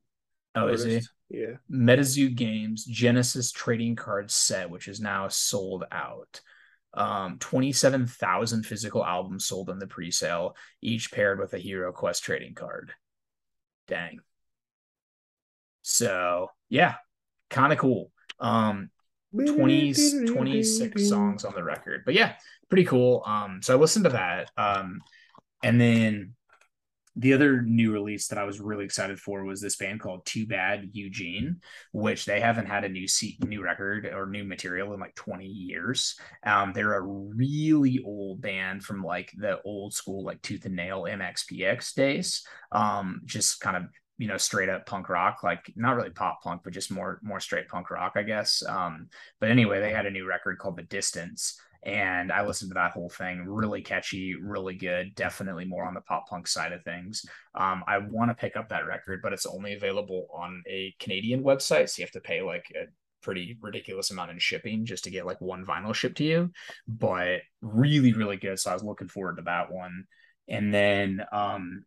Oh, 0.55 0.69
is 0.69 0.85
he? 0.85 1.03
Yeah. 1.29 1.57
MetaZoo 1.71 2.35
Games 2.35 2.85
Genesis 2.85 3.53
trading 3.53 3.97
card 3.97 4.31
set, 4.31 4.71
which 4.71 4.89
is 4.89 5.01
now 5.01 5.29
sold 5.29 5.85
out. 5.91 6.41
Um, 6.95 7.39
27,000 7.41 8.65
physical 8.65 9.05
albums 9.05 9.45
sold 9.45 9.69
in 9.69 9.79
the 9.79 9.87
pre-sale, 9.87 10.57
each 10.81 11.13
paired 11.13 11.39
with 11.39 11.53
a 11.53 11.59
HiroQuest 11.59 12.23
trading 12.23 12.55
card. 12.55 12.93
Dang. 13.89 14.21
So 15.83 16.51
yeah, 16.69 16.95
kind 17.51 17.73
of 17.73 17.79
cool. 17.79 18.11
Um, 18.41 18.91
20, 19.35 20.27
26 20.27 21.09
songs 21.09 21.45
on 21.45 21.55
the 21.55 21.63
record. 21.63 22.03
But 22.05 22.15
yeah, 22.15 22.35
pretty 22.69 22.85
cool. 22.85 23.23
Um, 23.27 23.61
so 23.63 23.77
I 23.77 23.81
listened 23.81 24.05
to 24.05 24.11
that. 24.11 24.51
Um, 24.57 25.01
and 25.63 25.81
then 25.81 26.35
the 27.17 27.33
other 27.33 27.63
new 27.63 27.93
release 27.93 28.29
that 28.29 28.39
I 28.39 28.45
was 28.45 28.61
really 28.61 28.85
excited 28.85 29.19
for 29.19 29.43
was 29.45 29.61
this 29.61 29.77
band 29.77 30.01
called 30.01 30.27
Too 30.27 30.47
Bad 30.47 30.91
Eugene, 30.93 31.61
which 31.93 32.27
they 32.27 32.41
haven't 32.41 32.67
had 32.67 32.85
a 32.85 32.89
new 32.91 33.09
seat, 33.09 33.43
new 33.43 33.63
record 33.63 34.07
or 34.07 34.27
new 34.27 34.45
material 34.45 34.93
in 34.93 35.01
like 35.01 35.15
20 35.15 35.47
years. 35.47 36.17
Um, 36.45 36.73
they're 36.75 36.95
a 36.95 37.01
really 37.01 38.03
old 38.05 38.43
band 38.43 38.85
from 38.85 39.03
like 39.03 39.33
the 39.37 39.63
old 39.63 39.95
school, 39.95 40.25
like 40.25 40.43
Tooth 40.43 40.67
and 40.67 40.77
Nail 40.77 41.05
MXPX 41.05 41.95
days. 41.95 42.47
Um, 42.71 43.23
just 43.25 43.61
kind 43.61 43.77
of 43.77 43.85
you 44.19 44.29
know 44.29 44.37
straight 44.37 44.69
up 44.69 44.87
punk 44.87 45.09
rock 45.09 45.43
like 45.43 45.71
not 45.77 45.95
really 45.95 46.11
pop 46.11 46.43
punk 46.43 46.63
but 46.65 46.73
just 46.73 46.91
more 46.91 47.21
more 47.23 47.41
straight 47.41 47.69
punk 47.69 47.91
rock 47.91 48.13
i 48.17 48.23
guess 48.23 48.63
um 48.67 49.09
but 49.41 49.51
anyway 49.51 49.79
they 49.79 49.93
had 49.93 50.07
a 50.07 50.11
new 50.11 50.27
record 50.27 50.59
called 50.59 50.77
the 50.77 50.83
distance 50.85 51.61
and 51.87 52.33
i 52.33 52.45
listened 52.45 52.69
to 52.69 52.75
that 52.75 52.91
whole 52.91 53.09
thing. 53.09 53.45
Really 53.47 53.81
catchy 53.81 54.35
really 54.35 54.75
good 54.75 55.15
definitely 55.15 55.65
more 55.65 55.87
on 55.87 55.95
the 55.95 56.01
pop 56.03 56.29
punk 56.29 56.49
side 56.49 56.73
of 56.73 56.83
things. 56.83 57.25
Um 57.55 57.85
i 57.87 57.99
want 57.99 58.31
to 58.31 58.35
pick 58.35 58.57
up 58.57 58.69
that 58.69 58.87
record 58.87 59.21
but 59.23 59.33
it's 59.33 59.47
only 59.47 59.73
available 59.73 60.27
on 60.35 60.63
a 60.69 60.95
canadian 60.99 61.43
website 61.43 61.89
so 61.89 62.01
you 62.01 62.05
have 62.05 62.11
to 62.13 62.21
pay 62.21 62.43
like 62.43 62.67
a 62.75 62.87
pretty 63.23 63.57
ridiculous 63.61 64.11
amount 64.11 64.31
in 64.31 64.39
shipping 64.39 64.85
just 64.85 65.05
to 65.05 65.11
get 65.11 65.27
like 65.27 65.41
one 65.41 65.65
vinyl 65.65 65.95
shipped 65.95 66.19
to 66.19 66.25
you. 66.25 66.51
But 66.89 67.41
really 67.63 68.13
really 68.13 68.37
good 68.37 68.59
so 68.59 68.71
i 68.71 68.75
was 68.75 68.85
looking 68.85 69.09
forward 69.09 69.37
to 69.37 69.43
that 69.43 69.73
one. 69.73 70.05
And 70.49 70.75
then 70.75 71.25
um 71.31 71.85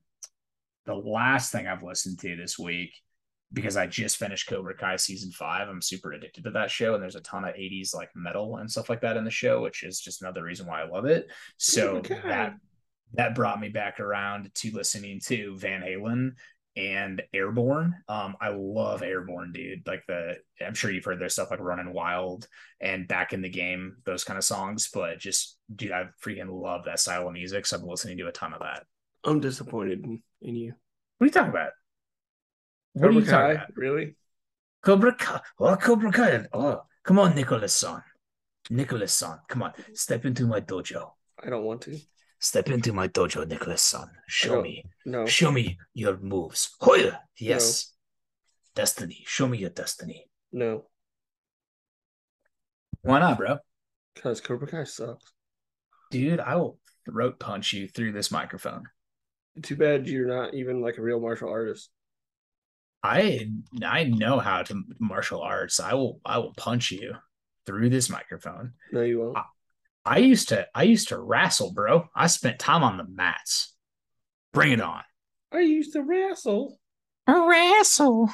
the 0.85 0.95
last 0.95 1.51
thing 1.51 1.67
I've 1.67 1.83
listened 1.83 2.19
to 2.19 2.35
this 2.35 2.57
week 2.57 2.93
because 3.51 3.77
I 3.77 3.87
just 3.87 4.17
finished 4.17 4.47
Cobra 4.47 4.75
Kai 4.75 4.95
season 4.97 5.31
five. 5.31 5.67
I'm 5.67 5.81
super 5.81 6.11
addicted 6.13 6.43
to 6.43 6.51
that 6.51 6.69
show, 6.71 6.93
and 6.93 7.01
there's 7.01 7.15
a 7.15 7.21
ton 7.21 7.45
of 7.45 7.55
80s 7.55 7.95
like 7.95 8.09
metal 8.15 8.57
and 8.57 8.69
stuff 8.69 8.89
like 8.89 9.01
that 9.01 9.17
in 9.17 9.23
the 9.23 9.31
show, 9.31 9.61
which 9.61 9.83
is 9.83 9.99
just 9.99 10.21
another 10.21 10.43
reason 10.43 10.67
why 10.67 10.81
I 10.81 10.87
love 10.87 11.05
it. 11.05 11.27
So 11.57 11.97
Okay. 11.97 12.19
that 12.25 12.55
that 13.13 13.33
brought 13.33 13.59
me 13.59 13.69
back 13.69 13.99
around 13.99 14.53
to 14.53 14.71
listening 14.71 15.19
to 15.25 15.57
Van 15.57 15.81
Halen 15.81 16.33
and 16.77 17.23
Airbourne. 17.33 17.95
Um, 18.07 18.35
I 18.39 18.49
love 18.49 19.01
Airbourne, 19.01 19.51
dude. 19.51 19.87
Like 19.87 20.03
the 20.07 20.37
I'm 20.63 20.75
sure 20.75 20.91
you've 20.91 21.05
heard 21.05 21.19
their 21.19 21.27
stuff 21.27 21.49
like 21.49 21.59
Running 21.59 21.91
Wild 21.91 22.47
and 22.79 23.07
Back 23.07 23.33
in 23.33 23.41
the 23.41 23.49
Game, 23.49 23.97
those 24.05 24.23
kind 24.23 24.37
of 24.37 24.43
songs, 24.43 24.89
but 24.93 25.17
just 25.17 25.57
dude, 25.75 25.91
I 25.91 26.05
freaking 26.23 26.49
love 26.51 26.85
that 26.85 26.99
style 26.99 27.27
of 27.27 27.33
music. 27.33 27.65
So 27.65 27.75
I've 27.77 27.81
been 27.81 27.89
listening 27.89 28.19
to 28.19 28.27
a 28.27 28.31
ton 28.31 28.53
of 28.53 28.59
that. 28.61 28.85
I'm 29.23 29.39
disappointed 29.39 30.05
in, 30.05 30.21
in 30.41 30.55
you. 30.55 30.73
What 31.17 31.25
are 31.25 31.27
you 31.27 31.31
talking 31.33 31.49
about? 31.49 31.71
What 32.93 33.09
are 33.09 33.11
you 33.11 33.19
Cobra 33.21 33.31
talking 33.31 33.47
Kai? 33.47 33.63
about? 33.63 33.77
Really? 33.77 34.15
Cobra 34.81 35.15
Kai. 35.15 35.41
Oh, 35.59 35.75
Cobra 35.75 36.11
Kai. 36.11 36.45
Oh, 36.53 36.81
come 37.03 37.19
on, 37.19 37.35
Nicholas 37.35 37.75
son. 37.75 38.01
Nicholas 38.69 39.13
son. 39.13 39.39
Come 39.47 39.63
on. 39.63 39.73
Step 39.93 40.25
into 40.25 40.47
my 40.47 40.61
dojo. 40.61 41.11
I 41.43 41.49
don't 41.49 41.63
want 41.63 41.81
to. 41.83 41.97
Step 42.39 42.69
into 42.69 42.93
my 42.93 43.07
dojo, 43.07 43.47
Nicholas 43.47 43.81
son. 43.81 44.09
Show 44.27 44.61
me. 44.61 44.85
No. 45.05 45.25
Show 45.25 45.51
me 45.51 45.77
your 45.93 46.17
moves. 46.17 46.75
Hoya. 46.79 47.21
Yes. 47.37 47.93
Destiny. 48.75 49.23
Show 49.25 49.47
me 49.47 49.57
your 49.57 49.71
destiny. 49.71 50.25
No. 50.51 50.85
Why 53.01 53.19
not, 53.19 53.37
bro? 53.37 53.57
Because 54.15 54.41
Cobra 54.41 54.67
Kai 54.67 54.83
sucks. 54.83 55.33
Dude, 56.11 56.39
I 56.39 56.55
will 56.55 56.79
throat 57.05 57.39
punch 57.39 57.73
you 57.73 57.87
through 57.87 58.13
this 58.13 58.31
microphone. 58.31 58.83
Too 59.61 59.75
bad 59.75 60.07
you're 60.07 60.27
not 60.27 60.53
even 60.53 60.81
like 60.81 60.97
a 60.97 61.01
real 61.01 61.19
martial 61.19 61.49
artist. 61.49 61.89
I 63.03 63.49
I 63.83 64.03
know 64.03 64.39
how 64.39 64.63
to 64.63 64.83
martial 64.99 65.41
arts. 65.41 65.79
I 65.79 65.93
will 65.93 66.19
I 66.25 66.37
will 66.39 66.53
punch 66.53 66.91
you 66.91 67.13
through 67.65 67.89
this 67.89 68.09
microphone. 68.09 68.73
No, 68.91 69.01
you 69.01 69.19
won't. 69.19 69.37
I 70.05 70.17
used 70.17 70.49
to 70.49 70.67
I 70.73 70.83
used 70.83 71.09
to 71.09 71.19
wrestle, 71.19 71.71
bro. 71.71 72.09
I 72.15 72.27
spent 72.27 72.59
time 72.59 72.83
on 72.83 72.97
the 72.97 73.05
mats. 73.05 73.75
Bring 74.53 74.71
it 74.71 74.81
on. 74.81 75.03
I 75.51 75.59
used 75.59 75.93
to 75.93 76.01
wrestle. 76.01 76.79
Wrestle. 77.27 78.29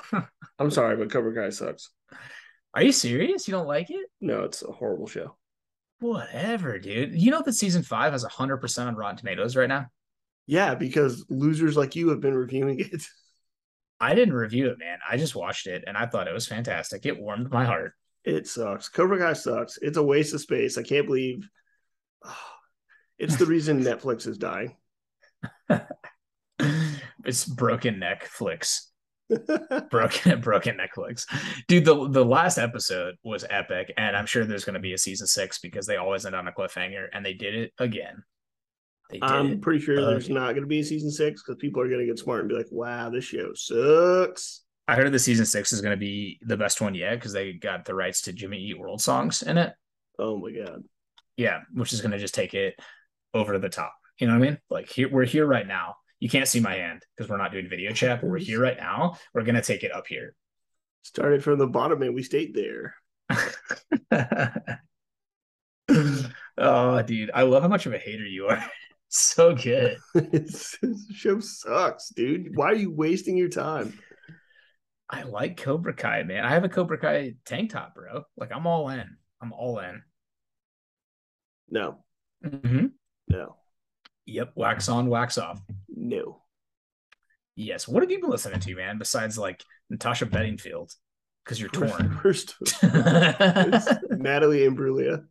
I'm 0.58 0.70
sorry, 0.70 0.96
but 0.96 1.10
Cobra 1.10 1.34
Kai 1.34 1.50
sucks. 1.50 1.90
Are 2.74 2.82
you 2.82 2.92
serious? 2.92 3.46
You 3.46 3.52
don't 3.52 3.66
like 3.66 3.90
it? 3.90 4.06
No, 4.20 4.44
it's 4.44 4.62
a 4.62 4.72
horrible 4.72 5.06
show. 5.06 5.36
Whatever, 6.00 6.78
dude. 6.78 7.14
You 7.14 7.30
know 7.30 7.42
that 7.42 7.52
season 7.52 7.82
five 7.82 8.12
has 8.12 8.24
hundred 8.24 8.58
percent 8.58 8.88
on 8.88 8.96
Rotten 8.96 9.18
Tomatoes 9.18 9.54
right 9.54 9.68
now. 9.68 9.86
Yeah, 10.46 10.74
because 10.74 11.24
losers 11.28 11.76
like 11.76 11.94
you 11.94 12.08
have 12.08 12.20
been 12.20 12.34
reviewing 12.34 12.80
it. 12.80 13.02
I 14.02 14.16
didn't 14.16 14.34
review 14.34 14.68
it, 14.68 14.80
man. 14.80 14.98
I 15.08 15.16
just 15.16 15.36
watched 15.36 15.68
it 15.68 15.84
and 15.86 15.96
I 15.96 16.06
thought 16.06 16.26
it 16.26 16.34
was 16.34 16.48
fantastic. 16.48 17.06
It 17.06 17.20
warmed 17.20 17.52
my 17.52 17.64
heart. 17.64 17.94
It 18.24 18.48
sucks. 18.48 18.88
Cobra 18.88 19.16
Kai 19.16 19.32
sucks. 19.34 19.78
It's 19.80 19.96
a 19.96 20.02
waste 20.02 20.34
of 20.34 20.40
space. 20.40 20.76
I 20.76 20.82
can't 20.82 21.06
believe 21.06 21.48
it's 23.18 23.36
the 23.36 23.46
reason 23.46 23.80
Netflix 23.84 24.26
is 24.26 24.38
dying. 24.38 24.76
it's 27.24 27.44
broken 27.44 28.00
neck 28.00 28.24
flicks. 28.24 28.90
broken 29.90 30.40
broken 30.40 30.78
Netflix. 30.78 31.24
Dude, 31.68 31.84
the 31.84 32.08
the 32.08 32.24
last 32.24 32.58
episode 32.58 33.14
was 33.22 33.46
epic, 33.48 33.92
and 33.96 34.16
I'm 34.16 34.26
sure 34.26 34.44
there's 34.44 34.64
gonna 34.64 34.78
be 34.78 34.92
a 34.92 34.98
season 34.98 35.26
six 35.26 35.58
because 35.58 35.86
they 35.86 35.96
always 35.96 36.26
end 36.26 36.34
on 36.34 36.48
a 36.48 36.52
cliffhanger, 36.52 37.06
and 37.12 37.24
they 37.24 37.32
did 37.32 37.54
it 37.54 37.72
again. 37.78 38.24
I'm 39.20 39.60
pretty 39.60 39.80
sure 39.80 40.00
there's 40.00 40.30
not 40.30 40.50
going 40.50 40.62
to 40.62 40.66
be 40.66 40.80
a 40.80 40.84
season 40.84 41.10
six 41.10 41.42
because 41.42 41.60
people 41.60 41.82
are 41.82 41.88
going 41.88 42.00
to 42.00 42.06
get 42.06 42.18
smart 42.18 42.40
and 42.40 42.48
be 42.48 42.54
like, 42.54 42.68
wow, 42.70 43.10
this 43.10 43.24
show 43.24 43.52
sucks. 43.54 44.62
I 44.88 44.96
heard 44.96 45.12
the 45.12 45.18
season 45.18 45.46
six 45.46 45.72
is 45.72 45.80
gonna 45.80 45.96
be 45.96 46.38
the 46.42 46.56
best 46.56 46.80
one 46.80 46.94
yet 46.94 47.14
because 47.14 47.32
they 47.32 47.52
got 47.52 47.84
the 47.84 47.94
rights 47.94 48.22
to 48.22 48.32
Jimmy 48.32 48.58
Eat 48.58 48.78
World 48.78 49.00
songs 49.00 49.42
in 49.42 49.56
it. 49.56 49.72
Oh 50.18 50.38
my 50.38 50.50
God. 50.50 50.82
Yeah, 51.36 51.60
which 51.72 51.92
is 51.92 52.00
gonna 52.00 52.18
just 52.18 52.34
take 52.34 52.54
it 52.54 52.74
over 53.32 53.58
the 53.58 53.68
top. 53.68 53.94
You 54.18 54.26
know 54.26 54.38
what 54.38 54.44
I 54.44 54.50
mean? 54.50 54.58
Like 54.70 54.90
here 54.90 55.08
we're 55.08 55.24
here 55.24 55.46
right 55.46 55.66
now. 55.66 55.96
You 56.18 56.28
can't 56.28 56.48
see 56.48 56.60
my 56.60 56.74
hand 56.74 57.04
because 57.16 57.30
we're 57.30 57.36
not 57.38 57.52
doing 57.52 57.68
video 57.68 57.92
chat, 57.92 58.20
but 58.20 58.28
we're 58.28 58.38
here 58.38 58.60
right 58.60 58.76
now. 58.76 59.16
We're 59.32 59.44
gonna 59.44 59.62
take 59.62 59.84
it 59.84 59.94
up 59.94 60.06
here. 60.08 60.34
Started 61.02 61.42
from 61.42 61.58
the 61.58 61.66
bottom 61.66 62.02
and 62.02 62.14
we 62.14 62.22
stayed 62.22 62.54
there. 62.54 62.94
oh, 66.58 67.02
dude, 67.02 67.30
I 67.32 67.42
love 67.42 67.62
how 67.62 67.68
much 67.68 67.86
of 67.86 67.94
a 67.94 67.98
hater 67.98 68.26
you 68.26 68.46
are. 68.46 68.62
so 69.12 69.54
good. 69.54 69.96
This 70.14 70.76
show 71.14 71.40
sucks, 71.40 72.08
dude. 72.10 72.56
Why 72.56 72.66
are 72.66 72.74
you 72.74 72.90
wasting 72.92 73.36
your 73.36 73.48
time? 73.48 73.98
I 75.10 75.22
like 75.24 75.58
Cobra 75.58 75.92
Kai, 75.94 76.22
man. 76.22 76.44
I 76.44 76.50
have 76.50 76.64
a 76.64 76.68
Cobra 76.68 76.98
Kai 76.98 77.34
tank 77.44 77.70
top, 77.72 77.94
bro. 77.94 78.24
Like 78.36 78.50
I'm 78.54 78.66
all 78.66 78.88
in. 78.88 79.04
I'm 79.40 79.52
all 79.52 79.78
in. 79.80 80.02
No, 81.70 81.98
Mm-hmm. 82.44 82.86
no, 83.28 83.56
Yep. 84.26 84.52
Wax 84.56 84.88
on, 84.88 85.06
wax 85.08 85.38
off. 85.38 85.60
no. 85.88 86.42
Yes. 87.54 87.86
What 87.86 88.02
have 88.02 88.10
you 88.10 88.20
been 88.20 88.30
listening 88.30 88.60
to, 88.60 88.74
man? 88.76 88.96
Besides 88.98 89.36
like 89.38 89.62
Natasha 89.90 90.24
Bedingfield, 90.26 90.90
because 91.44 91.60
you're 91.60 91.68
torn. 91.70 92.18
First, 92.22 92.54
it's 92.62 93.88
Natalie 94.10 94.60
Imbruglia. 94.60 95.24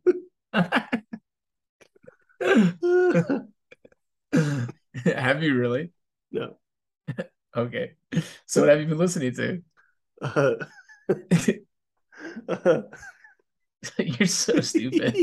have 5.16 5.42
you 5.42 5.56
really? 5.56 5.92
no. 6.30 6.56
Okay. 7.54 7.92
So 8.46 8.62
what 8.62 8.70
have 8.70 8.80
you 8.80 8.86
been 8.86 8.96
listening 8.96 9.34
to? 9.34 9.62
Uh, 10.22 10.54
You're 13.98 14.26
so 14.26 14.60
stupid. 14.60 15.14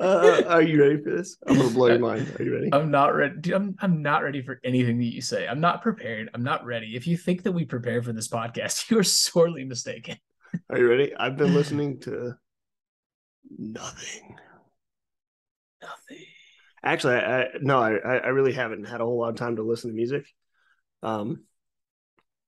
uh, 0.00 0.42
are 0.46 0.62
you 0.62 0.80
ready 0.80 1.02
for 1.02 1.10
this? 1.10 1.36
I'm 1.46 1.56
gonna 1.56 1.70
blow 1.70 1.88
your 1.88 1.98
mind. 1.98 2.34
Are 2.38 2.44
you 2.44 2.54
ready? 2.54 2.70
I'm 2.72 2.90
not 2.90 3.14
ready. 3.14 3.34
Dude, 3.40 3.54
I'm 3.54 3.76
I'm 3.80 4.00
not 4.00 4.22
ready 4.22 4.40
for 4.42 4.60
anything 4.64 4.98
that 4.98 5.12
you 5.12 5.20
say. 5.20 5.46
I'm 5.46 5.60
not 5.60 5.82
prepared. 5.82 6.30
I'm 6.32 6.42
not 6.42 6.64
ready. 6.64 6.96
If 6.96 7.06
you 7.06 7.16
think 7.16 7.42
that 7.42 7.52
we 7.52 7.64
prepare 7.64 8.02
for 8.02 8.12
this 8.12 8.28
podcast, 8.28 8.90
you 8.90 8.98
are 8.98 9.02
sorely 9.04 9.64
mistaken. 9.64 10.16
Are 10.70 10.78
you 10.78 10.88
ready? 10.88 11.14
I've 11.14 11.36
been 11.36 11.52
listening 11.52 12.00
to 12.00 12.34
nothing. 13.58 14.36
Nothing. 15.82 16.26
Actually, 16.82 17.16
I, 17.16 17.42
I 17.42 17.46
no, 17.60 17.78
I 17.78 17.92
I 17.96 18.28
really 18.28 18.52
haven't 18.52 18.84
had 18.84 19.00
a 19.00 19.04
whole 19.04 19.18
lot 19.18 19.30
of 19.30 19.36
time 19.36 19.56
to 19.56 19.62
listen 19.62 19.90
to 19.90 19.96
music. 19.96 20.26
Um, 21.02 21.44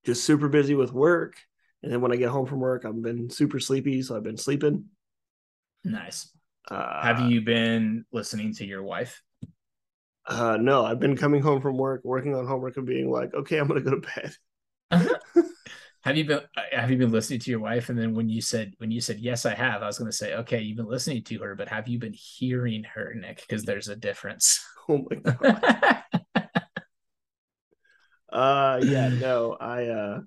just 0.05 0.25
super 0.25 0.49
busy 0.49 0.75
with 0.75 0.93
work, 0.93 1.37
and 1.83 1.93
then 1.93 2.01
when 2.01 2.13
I 2.13 2.17
get 2.17 2.31
home 2.31 2.47
from 2.47 2.61
work, 2.61 2.85
I've 2.85 3.01
been 3.03 3.31
super 3.31 3.61
sleepy, 3.61 4.03
so 4.03 4.17
I've 4.17 4.23
been 4.23 4.39
sleeping. 4.39 4.87
Nice. 5.85 6.29
Uh, 6.71 7.03
Have 7.03 7.31
you 7.31 7.43
been 7.43 8.05
listening 8.13 8.55
to 8.55 8.65
your 8.65 8.83
wife? 8.83 9.23
Uh, 10.27 10.57
no, 10.61 10.85
I've 10.85 11.01
been 11.01 11.17
coming 11.17 11.43
home 11.43 11.61
from 11.61 11.77
work, 11.77 12.03
working 12.05 12.35
on 12.35 12.47
homework, 12.47 12.77
and 12.77 12.87
being 12.87 13.11
like, 13.11 13.35
okay, 13.35 13.59
I'm 13.59 13.69
gonna 13.69 13.81
go 13.81 14.01
to 14.01 14.09
bed. 14.91 15.11
have 16.05 16.17
you 16.17 16.25
been 16.25 16.41
uh, 16.57 16.63
have 16.73 16.91
you 16.91 16.97
been 16.97 17.13
listening 17.13 17.41
to 17.41 17.51
your 17.51 17.61
wife? 17.61 17.89
And 17.89 17.99
then 17.99 18.15
when 18.15 18.29
you 18.29 18.41
said 18.41 18.75
when 18.79 18.91
you 18.91 19.01
said 19.01 19.21
yes, 19.21 19.47
I 19.47 19.55
have, 19.55 19.83
I 19.83 19.87
was 19.87 19.99
gonna 19.99 20.13
say, 20.13 20.35
okay, 20.35 20.61
you've 20.61 20.77
been 20.77 20.89
listening 20.89 21.23
to 21.25 21.39
her, 21.39 21.55
but 21.55 21.69
have 21.69 21.89
you 21.89 21.99
been 21.99 22.15
hearing 22.15 22.85
her, 22.95 23.15
Nick? 23.15 23.45
Because 23.47 23.65
there's 23.65 23.89
a 23.89 23.97
difference. 23.97 24.65
Oh 24.89 25.07
my 25.09 25.15
god. 25.15 26.03
uh, 28.33 28.81
yeah, 28.83 29.11
no, 29.11 29.57
I 29.61 29.87
uh, 29.87 30.21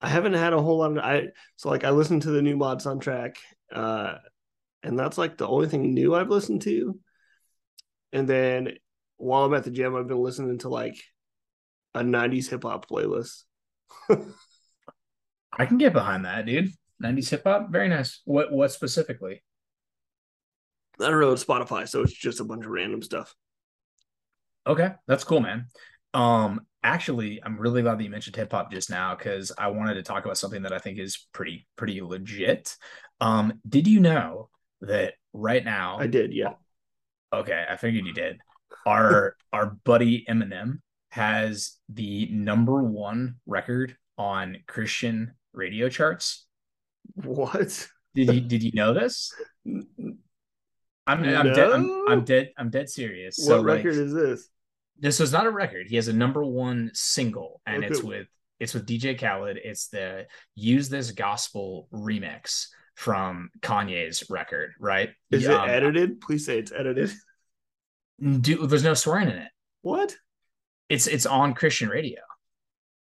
I 0.00 0.08
haven't 0.08 0.32
had 0.32 0.52
a 0.52 0.60
whole 0.60 0.78
lot 0.78 0.90
of 0.90 0.98
I. 0.98 1.28
So 1.54 1.68
like, 1.68 1.84
I 1.84 1.90
listened 1.90 2.22
to 2.22 2.30
the 2.30 2.42
new 2.42 2.56
Mod 2.56 2.82
Sun 2.82 2.98
track, 2.98 3.36
uh, 3.72 4.14
and 4.82 4.98
that's 4.98 5.18
like 5.18 5.38
the 5.38 5.46
only 5.46 5.68
thing 5.68 5.94
new 5.94 6.16
I've 6.16 6.30
listened 6.30 6.62
to. 6.62 6.98
And 8.12 8.28
then 8.28 8.70
while 9.18 9.44
I'm 9.44 9.54
at 9.54 9.62
the 9.62 9.70
gym, 9.70 9.94
I've 9.94 10.08
been 10.08 10.22
listening 10.22 10.58
to 10.58 10.68
like 10.68 10.96
a 11.94 12.02
90s 12.02 12.48
hip 12.48 12.64
hop 12.64 12.88
playlist. 12.88 13.44
I 15.60 15.66
can 15.66 15.76
get 15.76 15.92
behind 15.92 16.24
that, 16.24 16.46
dude. 16.46 16.72
90s 17.04 17.28
hip 17.28 17.42
hop, 17.44 17.70
very 17.70 17.90
nice. 17.90 18.22
What 18.24 18.50
what 18.50 18.72
specifically? 18.72 19.42
I 20.98 21.10
don't 21.10 21.20
know, 21.20 21.34
Spotify, 21.34 21.86
so 21.86 22.00
it's 22.00 22.14
just 22.14 22.40
a 22.40 22.44
bunch 22.44 22.64
of 22.64 22.70
random 22.70 23.02
stuff. 23.02 23.34
Okay, 24.66 24.92
that's 25.06 25.22
cool, 25.22 25.40
man. 25.40 25.66
Um, 26.14 26.62
actually, 26.82 27.42
I'm 27.44 27.58
really 27.58 27.82
glad 27.82 27.98
that 27.98 28.04
you 28.04 28.08
mentioned 28.08 28.36
hip 28.36 28.52
hop 28.52 28.72
just 28.72 28.88
now 28.88 29.14
because 29.14 29.52
I 29.58 29.68
wanted 29.68 29.94
to 29.94 30.02
talk 30.02 30.24
about 30.24 30.38
something 30.38 30.62
that 30.62 30.72
I 30.72 30.78
think 30.78 30.98
is 30.98 31.26
pretty 31.34 31.66
pretty 31.76 32.00
legit. 32.00 32.74
Um, 33.20 33.60
did 33.68 33.86
you 33.86 34.00
know 34.00 34.48
that 34.80 35.12
right 35.34 35.62
now? 35.62 35.98
I 36.00 36.06
did, 36.06 36.32
yeah. 36.32 36.54
Okay, 37.34 37.66
I 37.68 37.76
figured 37.76 38.06
you 38.06 38.14
did. 38.14 38.38
Our 38.86 39.36
our 39.52 39.76
buddy 39.84 40.24
Eminem 40.26 40.80
has 41.10 41.76
the 41.90 42.30
number 42.32 42.82
one 42.82 43.34
record 43.44 43.94
on 44.16 44.56
Christian 44.66 45.34
radio 45.52 45.88
charts. 45.88 46.46
What? 47.14 47.88
Did 48.14 48.34
you 48.34 48.40
did 48.40 48.62
you 48.62 48.72
know 48.74 48.92
this? 48.94 49.32
I'm, 49.66 49.86
I'm 51.06 51.22
No. 51.22 51.42
dead. 51.54 51.70
I'm, 51.70 52.04
I'm 52.08 52.24
dead. 52.24 52.50
I'm 52.56 52.70
dead 52.70 52.88
serious. 52.88 53.36
what 53.38 53.46
So 53.46 53.60
like, 53.60 53.76
record 53.84 53.94
is 53.96 54.12
this? 54.12 54.48
this 54.98 55.18
was 55.18 55.32
not 55.32 55.46
a 55.46 55.50
record. 55.50 55.86
He 55.88 55.96
has 55.96 56.08
a 56.08 56.12
number 56.12 56.44
one 56.44 56.90
single, 56.94 57.60
and 57.66 57.84
it's 57.84 58.02
with 58.02 58.26
it's 58.58 58.74
with 58.74 58.86
DJ 58.86 59.18
Khaled. 59.18 59.58
It's 59.62 59.88
the 59.88 60.26
"Use 60.54 60.88
This 60.88 61.10
Gospel" 61.12 61.88
remix 61.92 62.66
from 62.96 63.50
Kanye's 63.60 64.28
record. 64.28 64.72
Right? 64.78 65.10
Is 65.30 65.48
Um, 65.48 65.68
it 65.68 65.72
edited? 65.72 66.20
Please 66.20 66.44
say 66.44 66.58
it's 66.58 66.72
edited. 66.72 67.10
Do, 68.20 68.66
there's 68.66 68.84
no 68.84 68.94
swearing 68.94 69.28
in 69.30 69.36
it. 69.38 69.50
What? 69.82 70.14
It's 70.90 71.06
it's 71.06 71.26
on 71.26 71.54
Christian 71.54 71.88
radio. 71.88 72.20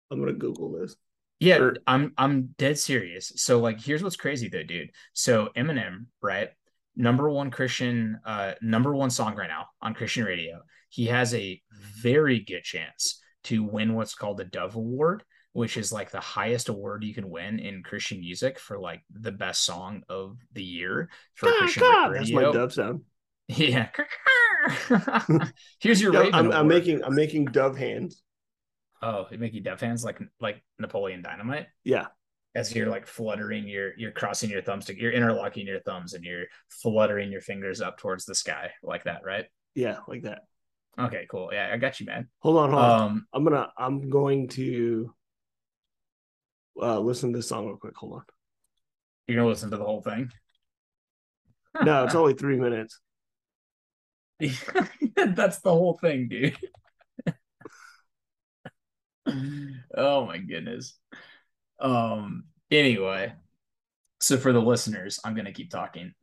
I'm 0.09 0.19
gonna 0.19 0.33
Google 0.33 0.71
this. 0.79 0.95
Yeah, 1.39 1.57
Or- 1.59 1.77
I'm 1.87 2.13
I'm 2.17 2.53
dead 2.57 2.77
serious. 2.77 3.31
So 3.37 3.59
like 3.59 3.81
here's 3.81 4.03
what's 4.03 4.15
crazy 4.15 4.49
though, 4.49 4.63
dude. 4.63 4.91
So 5.13 5.49
Eminem, 5.55 6.05
right? 6.21 6.49
Number 6.95 7.29
one 7.29 7.49
Christian 7.49 8.19
uh 8.25 8.53
number 8.61 8.93
one 8.93 9.09
song 9.09 9.35
right 9.35 9.47
now 9.47 9.67
on 9.81 9.93
Christian 9.93 10.25
radio. 10.25 10.61
He 10.89 11.05
has 11.05 11.33
a 11.33 11.61
very 12.01 12.39
good 12.39 12.63
chance 12.63 13.21
to 13.45 13.63
win 13.63 13.93
what's 13.93 14.15
called 14.15 14.37
the 14.37 14.43
Dove 14.45 14.75
Award, 14.75 15.23
which 15.53 15.77
is 15.77 15.93
like 15.93 16.11
the 16.11 16.19
highest 16.19 16.67
award 16.67 17.03
you 17.03 17.13
can 17.13 17.29
win 17.29 17.59
in 17.59 17.83
Christian 17.83 18.19
music 18.19 18.59
for 18.59 18.77
like 18.79 19.01
the 19.09 19.31
best 19.31 19.63
song 19.63 20.03
of 20.09 20.37
the 20.53 20.63
year 20.63 21.09
for 21.35 21.49
Christian 21.51 21.83
That's 21.83 22.31
radio. 22.31 22.47
my 22.47 22.57
dove 22.57 22.73
sound. 22.73 23.01
Yeah. 23.47 23.89
Here's 25.79 26.01
your 26.01 26.13
Yeah, 26.13 26.29
I'm, 26.33 26.51
I'm 26.51 26.67
making 26.67 27.03
I'm 27.03 27.15
making 27.15 27.45
dove 27.45 27.77
hands. 27.77 28.21
Oh, 29.01 29.27
you 29.31 29.61
Dove 29.61 29.79
fans 29.79 30.03
like 30.03 30.19
like 30.39 30.63
Napoleon 30.79 31.21
Dynamite? 31.21 31.67
Yeah. 31.83 32.07
as 32.55 32.73
you're 32.75 32.89
like 32.89 33.05
fluttering 33.07 33.67
you're 33.67 33.91
you're 33.97 34.11
crossing 34.11 34.49
your 34.49 34.61
thumbs 34.61 34.85
to 34.85 34.99
you're 34.99 35.11
interlocking 35.11 35.67
your 35.67 35.79
thumbs 35.81 36.13
and 36.13 36.23
you're 36.25 36.45
fluttering 36.69 37.31
your 37.31 37.41
fingers 37.41 37.79
up 37.79 37.97
towards 37.97 38.25
the 38.25 38.33
sky 38.35 38.71
like 38.83 39.03
that 39.03 39.21
right 39.23 39.45
Yeah, 39.75 39.97
like 40.07 40.23
that. 40.23 40.39
okay 40.99 41.27
cool 41.29 41.49
yeah 41.53 41.69
i 41.71 41.77
got 41.77 41.99
you 41.99 42.07
man 42.07 42.27
Hold 42.39 42.57
on, 42.57 42.69
hold 42.71 42.81
on. 42.83 43.01
um 43.01 43.27
I'm 43.33 43.43
gonna 43.43 43.69
I'm 43.77 44.09
going 44.09 44.47
to 44.49 45.13
uh 46.81 46.99
listen 46.99 47.31
to 47.31 47.37
this 47.39 47.47
song 47.47 47.67
real 47.67 47.77
quick. 47.77 47.95
Hold 47.97 48.13
on. 48.13 48.23
you're 49.27 49.37
gonna 49.37 49.47
listen 49.49 49.69
to 49.71 49.77
the 49.77 49.85
whole 49.85 50.01
thing 50.01 50.31
No, 51.83 52.05
it's 52.05 52.15
only 52.21 52.33
three 52.33 52.57
minutes. 52.57 52.99
that's 54.39 55.59
the 55.59 55.71
whole 55.71 55.97
thing 56.01 56.27
dude 56.29 56.57
oh 59.97 60.25
my 60.25 60.37
goodness. 60.37 60.97
Um 61.79 62.45
anyway 62.71 63.33
so 64.19 64.37
for 64.37 64.53
the 64.53 64.61
listeners 64.61 65.19
i'm 65.23 65.35
gonna 65.35 65.51
keep 65.51 65.69
talking. 65.69 66.13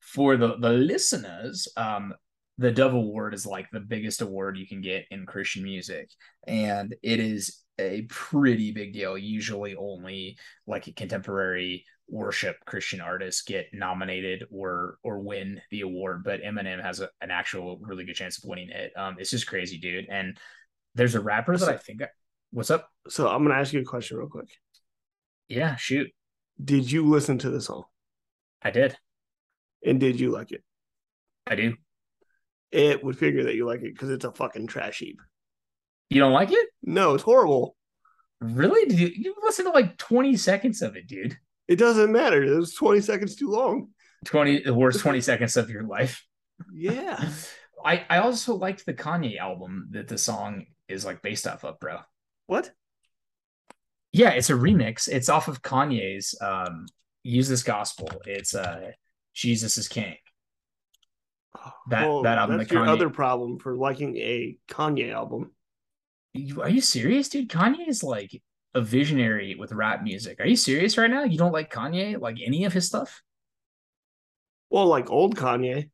For 0.00 0.36
the 0.36 0.56
the 0.56 0.70
listeners 0.70 1.68
um 1.76 2.14
the 2.58 2.72
dove 2.72 2.94
award 2.94 3.34
is 3.34 3.46
like 3.46 3.70
the 3.70 3.80
biggest 3.80 4.20
award 4.20 4.56
you 4.56 4.66
can 4.66 4.80
get 4.80 5.06
in 5.10 5.26
christian 5.26 5.62
music 5.62 6.10
and 6.46 6.94
it 7.02 7.20
is 7.20 7.60
a 7.78 8.02
pretty 8.02 8.70
big 8.70 8.92
deal. 8.92 9.16
Usually 9.16 9.74
only 9.74 10.36
like 10.66 10.86
a 10.86 10.92
contemporary 10.92 11.84
worship 12.08 12.56
christian 12.66 13.00
artists 13.00 13.42
get 13.42 13.68
nominated 13.72 14.44
or 14.50 14.98
or 15.02 15.20
win 15.20 15.60
the 15.70 15.80
award 15.80 16.22
but 16.24 16.42
eminem 16.42 16.82
has 16.82 17.00
a, 17.00 17.08
an 17.22 17.30
actual 17.30 17.78
really 17.80 18.04
good 18.04 18.16
chance 18.16 18.38
of 18.38 18.48
winning 18.48 18.70
it. 18.70 18.92
Um 18.96 19.16
it's 19.18 19.30
just 19.30 19.46
crazy 19.46 19.78
dude. 19.78 20.06
And 20.10 20.36
there's 20.94 21.14
a 21.14 21.20
rapper 21.20 21.56
that 21.56 21.68
i 21.68 21.76
think 21.76 22.02
what's 22.52 22.70
up 22.70 22.88
So 23.08 23.28
I'm 23.28 23.42
gonna 23.42 23.58
ask 23.58 23.72
you 23.72 23.80
a 23.80 23.84
question 23.84 24.16
real 24.18 24.28
quick. 24.28 24.48
yeah 25.48 25.76
shoot 25.76 26.08
Did 26.62 26.90
you 26.90 27.08
listen 27.08 27.38
to 27.38 27.50
the 27.50 27.60
song? 27.60 27.84
i 28.62 28.70
did 28.70 28.96
And 29.84 29.98
did 30.00 30.20
you 30.20 30.30
like 30.30 30.52
it? 30.52 30.62
i 31.46 31.54
do 31.54 31.74
It 32.70 33.02
would 33.04 33.18
figure 33.18 33.44
that 33.44 33.54
you 33.54 33.66
like 33.66 33.80
it 33.82 33.94
because 33.94 34.10
it's 34.10 34.24
a 34.24 34.32
fucking 34.32 34.66
trash 34.68 34.98
heap. 34.98 35.20
you 36.10 36.20
don't 36.20 36.32
like 36.32 36.52
it 36.52 36.68
No, 36.82 37.14
it's 37.14 37.24
horrible. 37.24 37.76
really 38.40 38.86
did 38.88 38.98
you, 39.00 39.10
you 39.14 39.34
listen 39.42 39.64
to 39.66 39.70
like 39.72 39.96
20 39.98 40.36
seconds 40.36 40.82
of 40.82 40.96
it 40.96 41.06
dude 41.08 41.36
It 41.68 41.76
doesn't 41.78 42.12
matter. 42.12 42.42
It 42.42 42.56
was 42.56 42.74
20 42.74 43.00
seconds 43.00 43.36
too 43.36 43.48
long. 43.48 43.88
20 44.26 44.62
the 44.64 44.74
worst 44.74 45.00
20 45.00 45.20
seconds 45.30 45.56
of 45.56 45.70
your 45.70 45.84
life 45.84 46.24
Yeah. 46.72 47.30
I, 47.84 48.04
I 48.08 48.18
also 48.18 48.54
liked 48.54 48.86
the 48.86 48.94
Kanye 48.94 49.38
album 49.38 49.88
that 49.90 50.06
the 50.06 50.16
song 50.16 50.66
is 50.86 51.04
like 51.04 51.20
based 51.20 51.48
off 51.48 51.64
of, 51.64 51.80
bro. 51.80 51.98
What? 52.46 52.72
Yeah, 54.12 54.30
it's 54.30 54.50
a 54.50 54.54
remix. 54.54 55.08
It's 55.08 55.28
off 55.28 55.48
of 55.48 55.62
Kanye's 55.62 56.34
um 56.40 56.86
Use 57.22 57.48
This 57.48 57.62
Gospel. 57.62 58.10
It's 58.26 58.54
uh 58.54 58.90
Jesus 59.34 59.78
is 59.78 59.88
King. 59.88 60.16
That- 61.88 62.22
that 62.24 62.38
album, 62.38 62.58
That's 62.58 62.68
the 62.68 62.74
your 62.76 62.84
Kanye- 62.86 62.88
other 62.92 63.10
problem 63.10 63.58
for 63.58 63.76
liking 63.76 64.16
a 64.16 64.56
Kanye 64.68 65.12
album. 65.12 65.52
You, 66.34 66.62
are 66.62 66.68
you 66.68 66.80
serious, 66.80 67.28
dude? 67.28 67.48
Kanye 67.50 67.86
is 67.88 68.02
like 68.02 68.42
a 68.74 68.80
visionary 68.80 69.54
with 69.54 69.70
rap 69.72 70.02
music. 70.02 70.40
Are 70.40 70.46
you 70.46 70.56
serious 70.56 70.96
right 70.96 71.10
now? 71.10 71.24
You 71.24 71.36
don't 71.36 71.52
like 71.52 71.70
Kanye, 71.72 72.18
like 72.18 72.38
any 72.42 72.64
of 72.64 72.72
his 72.72 72.86
stuff? 72.86 73.22
Well, 74.70 74.86
like 74.86 75.10
old 75.10 75.36
Kanye. 75.36 75.90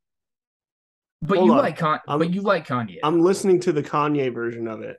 But 1.21 1.37
Hold 1.39 1.47
you 1.47 1.53
on. 1.55 1.59
like 1.59 1.77
Con 1.77 1.99
but 2.07 2.33
you 2.33 2.41
like 2.41 2.65
Kanye. 2.65 2.99
I'm 3.03 3.19
listening 3.21 3.59
to 3.61 3.73
the 3.73 3.83
Kanye 3.83 4.33
version 4.33 4.67
of 4.69 4.81
it. 4.81 4.97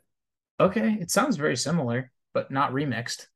Okay, 0.61 0.99
it 1.01 1.11
sounds 1.11 1.37
very 1.37 1.57
similar, 1.57 2.12
but 2.35 2.51
not 2.51 2.73
remixed. 2.73 3.27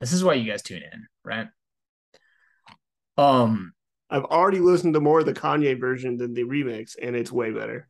This 0.00 0.12
is 0.12 0.24
why 0.24 0.34
you 0.34 0.50
guys 0.50 0.60
tune 0.62 0.82
in, 0.82 1.06
right? 1.24 1.46
Um, 3.16 3.72
I've 4.10 4.24
already 4.24 4.58
listened 4.58 4.94
to 4.94 5.00
more 5.00 5.20
of 5.20 5.26
the 5.26 5.32
Kanye 5.32 5.78
version 5.78 6.16
than 6.16 6.34
the 6.34 6.42
remix, 6.44 6.96
and 7.00 7.14
it's 7.16 7.30
way 7.32 7.52
better. 7.52 7.88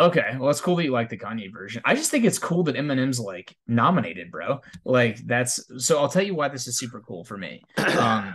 okay, 0.00 0.36
well, 0.38 0.50
it's 0.50 0.60
cool 0.60 0.76
that 0.76 0.84
you 0.84 0.90
like 0.90 1.10
the 1.10 1.18
Kanye 1.18 1.52
version. 1.52 1.82
I 1.84 1.94
just 1.94 2.10
think 2.10 2.24
it's 2.24 2.38
cool 2.38 2.64
that 2.64 2.76
Eminem's 2.76 3.20
like 3.20 3.54
nominated, 3.68 4.30
bro. 4.30 4.60
Like 4.84 5.18
that's 5.26 5.60
so. 5.84 5.98
I'll 5.98 6.08
tell 6.08 6.22
you 6.24 6.34
why 6.34 6.48
this 6.48 6.66
is 6.66 6.78
super 6.78 7.00
cool 7.00 7.24
for 7.24 7.36
me. 7.38 7.62
Um, 7.78 8.34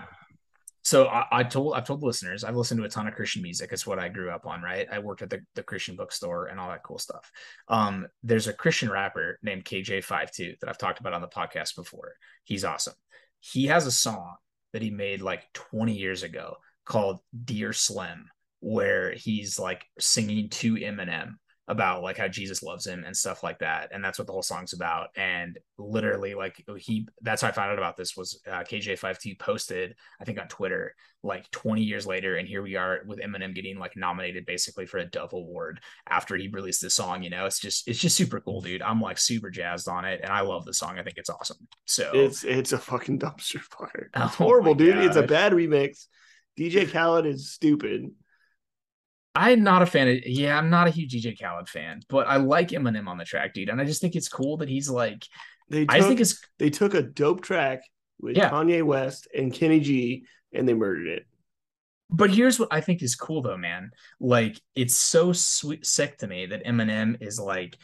so 0.88 1.08
I, 1.08 1.26
I 1.30 1.44
told 1.44 1.76
I've 1.76 1.84
told 1.84 2.02
listeners 2.02 2.46
I've 2.46 2.56
listened 2.56 2.80
to 2.80 2.86
a 2.86 2.90
ton 2.90 3.10
of 3.10 3.14
Christian 3.14 3.42
music. 3.42 3.74
It's 3.74 3.86
what 3.86 4.00
I 4.00 4.08
grew 4.08 4.32
up 4.32 4.46
on, 4.46 4.62
right? 4.62 4.88
I 4.90 5.00
worked 5.00 5.22
at 5.22 5.30
the, 5.30 5.42
the 5.54 5.62
Christian 5.62 5.98
bookstore 5.98 6.46
and 6.46 6.62
all 6.62 6.70
that 6.70 6.84
cool 6.84 6.98
stuff. 6.98 7.30
Um, 7.68 8.08
there's 8.24 8.48
a 8.48 8.54
Christian 8.54 8.90
rapper 8.90 9.38
named 9.44 9.66
KJ52 9.66 10.62
that 10.62 10.70
I've 10.70 10.78
talked 10.78 11.02
about 11.02 11.12
on 11.12 11.20
the 11.20 11.28
podcast 11.28 11.76
before. 11.76 12.14
He's 12.46 12.64
awesome. 12.64 12.94
He 13.42 13.66
has 13.66 13.86
a 13.86 13.92
song 13.92 14.36
that 14.72 14.82
he 14.82 14.90
made 14.90 15.22
like 15.22 15.44
20 15.56 15.92
years 15.92 16.24
ago 16.24 16.56
called 16.86 17.20
Dear 17.44 17.74
Slim, 17.74 18.30
where 18.62 19.12
he's 19.12 19.60
like 19.60 19.84
singing 20.00 20.48
to 20.52 20.76
Eminem 20.76 21.34
about 21.68 22.02
like 22.02 22.18
how 22.18 22.28
Jesus 22.28 22.64
loves 22.64 22.88
him 22.88 23.04
and 23.04 23.16
stuff 23.16 23.44
like 23.44 23.60
that. 23.60 23.90
And 23.92 24.04
that's 24.04 24.18
what 24.18 24.26
the 24.26 24.32
whole 24.34 24.42
song's 24.42 24.72
about. 24.72 25.10
And 25.18 25.58
literally, 25.78 26.34
like 26.34 26.64
he, 26.78 27.08
that's 27.22 27.42
how 27.42 27.50
I 27.50 27.52
found 27.52 27.72
out 27.72 27.78
about 27.78 27.98
this 27.98 28.16
was 28.16 28.42
uh, 28.48 28.64
KJ52 28.64 29.38
posted, 29.38 29.96
I 30.22 30.24
think 30.24 30.40
on 30.40 30.48
Twitter, 30.48 30.96
like 31.24 31.52
20 31.52 31.82
years 31.82 32.08
later. 32.08 32.38
And 32.38 32.48
here 32.48 32.62
we 32.62 32.78
are 32.78 33.02
with 33.06 33.20
Eminem 33.20 33.54
getting 33.54 33.78
like 33.78 33.98
nominated 33.98 34.46
basically 34.46 34.86
for 34.86 35.00
a 35.00 35.06
Dove 35.06 35.34
Award 35.34 35.82
after 36.10 36.38
he 36.38 36.48
released 36.48 36.82
the 36.82 36.90
song. 36.90 37.22
You 37.22 37.32
know, 37.32 37.46
it's 37.46 37.60
just, 37.60 37.88
it's 37.90 38.00
just 38.00 38.16
super 38.16 38.40
cool, 38.40 38.62
dude. 38.62 38.82
I'm 38.82 39.02
like 39.02 39.18
super 39.18 39.50
jazzed 39.50 39.90
on 39.90 40.06
it. 40.06 40.22
And 40.24 40.32
I 40.32 40.42
love 40.42 40.64
the 40.64 40.74
song. 40.74 40.98
I 40.98 41.04
think 41.04 41.18
it's 41.18 41.30
awesome. 41.30 41.68
So 41.84 42.12
it's, 42.14 42.46
it's 42.46 42.72
a 42.72 42.78
fucking 42.78 43.20
dumpster 43.20 43.60
fire. 43.60 44.10
It's 44.16 44.16
oh 44.16 44.28
horrible, 44.28 44.74
dude. 44.74 44.96
Gosh. 44.96 45.06
It's 45.08 45.16
a 45.18 45.24
bad 45.24 45.52
remix. 45.52 46.06
DJ 46.58 46.90
Khaled 46.90 47.26
is 47.26 47.52
stupid. 47.52 48.10
I'm 49.38 49.62
not 49.64 49.84
a 49.84 49.86
fan 49.86 50.08
of 50.08 50.26
yeah, 50.26 50.58
I'm 50.58 50.72
not 50.72 50.88
a 50.88 50.90
huge 50.90 51.14
DJ 51.14 51.40
Khaled 51.40 51.70
fan, 51.70 52.02
but 52.10 52.28
I 52.28 52.38
like 52.38 52.70
Eminem 52.70 53.08
on 53.08 53.18
the 53.18 53.24
track, 53.24 53.54
dude. 53.54 53.70
And 53.70 53.80
I 53.80 53.86
just 53.86 54.02
think 54.02 54.16
it's 54.16 54.30
cool 54.30 54.58
that 54.58 54.68
he's 54.68 54.90
like 54.90 55.26
they 55.70 55.86
took, 55.86 55.96
I 55.96 56.02
think 56.02 56.20
it's 56.20 56.42
they 56.58 56.72
took 56.72 56.96
a 56.96 57.04
dope 57.04 57.42
track 57.42 57.82
with 58.20 58.36
yeah. 58.36 58.50
Kanye 58.50 58.84
West 58.84 59.28
and 59.36 59.54
Kenny 59.54 59.80
G 59.80 60.26
and 60.52 60.68
they 60.68 60.74
murdered 60.74 61.08
it. 61.08 61.28
But 62.10 62.32
here's 62.32 62.60
what 62.60 62.70
I 62.72 62.82
think 62.82 63.04
is 63.04 63.16
cool 63.16 63.44
though, 63.44 63.58
man. 63.58 63.92
Like 64.20 64.60
it's 64.76 64.96
so 64.96 65.34
sweet 65.34 65.86
sick 65.86 66.18
to 66.20 66.28
me 66.28 66.48
that 66.48 66.66
Eminem 66.66 67.22
is 67.22 67.40
like 67.40 67.78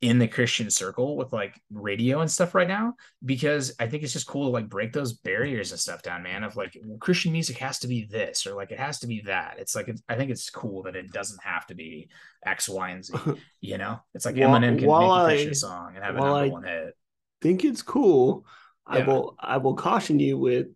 in 0.00 0.18
the 0.20 0.28
Christian 0.28 0.70
circle 0.70 1.16
with 1.16 1.32
like 1.32 1.60
radio 1.72 2.20
and 2.20 2.30
stuff 2.30 2.54
right 2.54 2.68
now 2.68 2.94
because 3.24 3.74
I 3.80 3.88
think 3.88 4.04
it's 4.04 4.12
just 4.12 4.28
cool 4.28 4.44
to 4.44 4.50
like 4.50 4.68
break 4.68 4.92
those 4.92 5.14
barriers 5.14 5.72
and 5.72 5.80
stuff 5.80 6.02
down, 6.02 6.22
man. 6.22 6.44
Of 6.44 6.56
like 6.56 6.78
Christian 7.00 7.32
music 7.32 7.58
has 7.58 7.80
to 7.80 7.88
be 7.88 8.04
this 8.04 8.46
or 8.46 8.54
like 8.54 8.70
it 8.70 8.78
has 8.78 9.00
to 9.00 9.08
be 9.08 9.22
that. 9.22 9.56
It's 9.58 9.74
like 9.74 9.88
it's, 9.88 10.00
I 10.08 10.14
think 10.14 10.30
it's 10.30 10.50
cool 10.50 10.84
that 10.84 10.94
it 10.94 11.10
doesn't 11.10 11.42
have 11.42 11.66
to 11.66 11.74
be 11.74 12.08
X, 12.44 12.68
Y, 12.68 12.90
and 12.90 13.04
Z. 13.04 13.14
You 13.60 13.76
know, 13.76 13.98
it's 14.14 14.24
like 14.24 14.36
while, 14.36 14.50
Eminem 14.50 14.78
can 14.78 14.86
make 14.86 14.86
a 14.86 15.24
Christian 15.24 15.50
I, 15.50 15.52
song 15.52 15.92
and 15.96 16.04
have 16.04 16.14
a 16.14 16.18
number 16.18 16.32
I 16.32 16.48
one 16.48 16.62
hit. 16.62 16.96
Think 17.42 17.64
it's 17.64 17.82
cool. 17.82 18.46
Yeah. 18.88 18.98
I 18.98 19.06
will 19.06 19.36
I 19.40 19.56
will 19.56 19.74
caution 19.74 20.20
you 20.20 20.38
with 20.38 20.68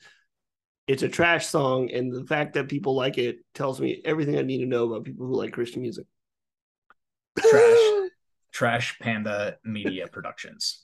it's 0.89 1.05
a 1.05 1.09
trash 1.09 1.47
song, 1.47 1.93
and 1.93 2.13
the 2.13 2.27
fact 2.27 2.55
that 2.55 2.69
people 2.69 2.97
like 2.97 3.19
it 3.19 3.39
tells 3.55 3.81
me 3.81 4.03
everything 4.05 4.37
I 4.37 4.43
need 4.43 4.59
to 4.59 4.67
know 4.67 4.87
about 4.87 5.05
people 5.05 5.27
who 5.27 5.37
like 5.37 5.53
Christian 5.53 5.83
music. 5.83 6.07
Trash. 7.39 8.09
Trash 8.53 8.99
Panda 9.01 9.57
Media 9.65 10.07
Productions. 10.07 10.83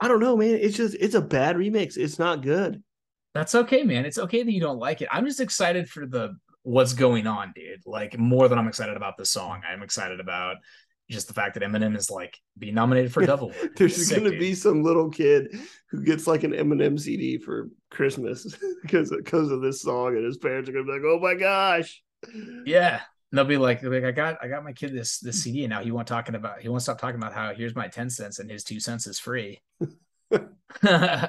I 0.00 0.08
don't 0.08 0.20
know, 0.20 0.36
man. 0.36 0.54
It's 0.54 0.76
just 0.76 0.96
it's 0.98 1.14
a 1.14 1.20
bad 1.20 1.56
remix. 1.56 1.96
It's 1.96 2.18
not 2.18 2.42
good. 2.42 2.82
That's 3.34 3.54
okay, 3.54 3.82
man. 3.82 4.04
It's 4.04 4.18
okay 4.18 4.42
that 4.42 4.52
you 4.52 4.60
don't 4.60 4.78
like 4.78 5.00
it. 5.00 5.08
I'm 5.10 5.26
just 5.26 5.40
excited 5.40 5.88
for 5.88 6.06
the 6.06 6.36
what's 6.62 6.92
going 6.92 7.26
on, 7.26 7.52
dude. 7.54 7.82
Like 7.86 8.18
more 8.18 8.48
than 8.48 8.58
I'm 8.58 8.68
excited 8.68 8.96
about 8.96 9.16
the 9.16 9.24
song. 9.24 9.62
I'm 9.68 9.82
excited 9.82 10.20
about 10.20 10.56
just 11.10 11.28
the 11.28 11.34
fact 11.34 11.54
that 11.54 11.62
Eminem 11.62 11.96
is 11.96 12.10
like 12.10 12.38
being 12.58 12.74
nominated 12.74 13.12
for 13.12 13.24
Devil. 13.26 13.52
There's 13.76 14.10
going 14.10 14.24
to 14.24 14.38
be 14.38 14.54
some 14.54 14.82
little 14.82 15.10
kid 15.10 15.54
who 15.90 16.02
gets 16.02 16.26
like 16.26 16.44
an 16.44 16.52
Eminem 16.52 16.98
CD 16.98 17.38
for 17.38 17.68
Christmas 17.90 18.56
because 18.82 19.10
because 19.10 19.50
of 19.50 19.60
this 19.60 19.82
song, 19.82 20.16
and 20.16 20.24
his 20.24 20.38
parents 20.38 20.68
are 20.68 20.72
going 20.72 20.86
to 20.86 20.92
be 20.92 20.98
like, 20.98 21.06
"Oh 21.06 21.20
my 21.20 21.34
gosh!" 21.34 22.02
Yeah, 22.64 23.00
and 23.32 23.38
they'll 23.38 23.46
be 23.46 23.56
like, 23.56 23.82
like 23.82 24.04
I 24.04 24.12
got 24.12 24.36
I 24.42 24.48
got 24.48 24.62
my 24.62 24.72
kid 24.72 24.92
this 24.94 25.18
this 25.18 25.42
CD 25.42 25.64
and 25.64 25.70
now 25.70 25.80
he 25.80 25.90
won't 25.90 26.06
talking 26.06 26.34
about 26.34 26.60
he 26.60 26.68
won't 26.68 26.82
stop 26.82 27.00
talking 27.00 27.16
about 27.16 27.32
how 27.32 27.54
here's 27.54 27.74
my 27.74 27.88
10 27.88 28.10
cents 28.10 28.38
and 28.38 28.50
his 28.50 28.62
two 28.62 28.78
cents 28.78 29.06
is 29.06 29.18
free. 29.18 29.58
I 30.82 31.28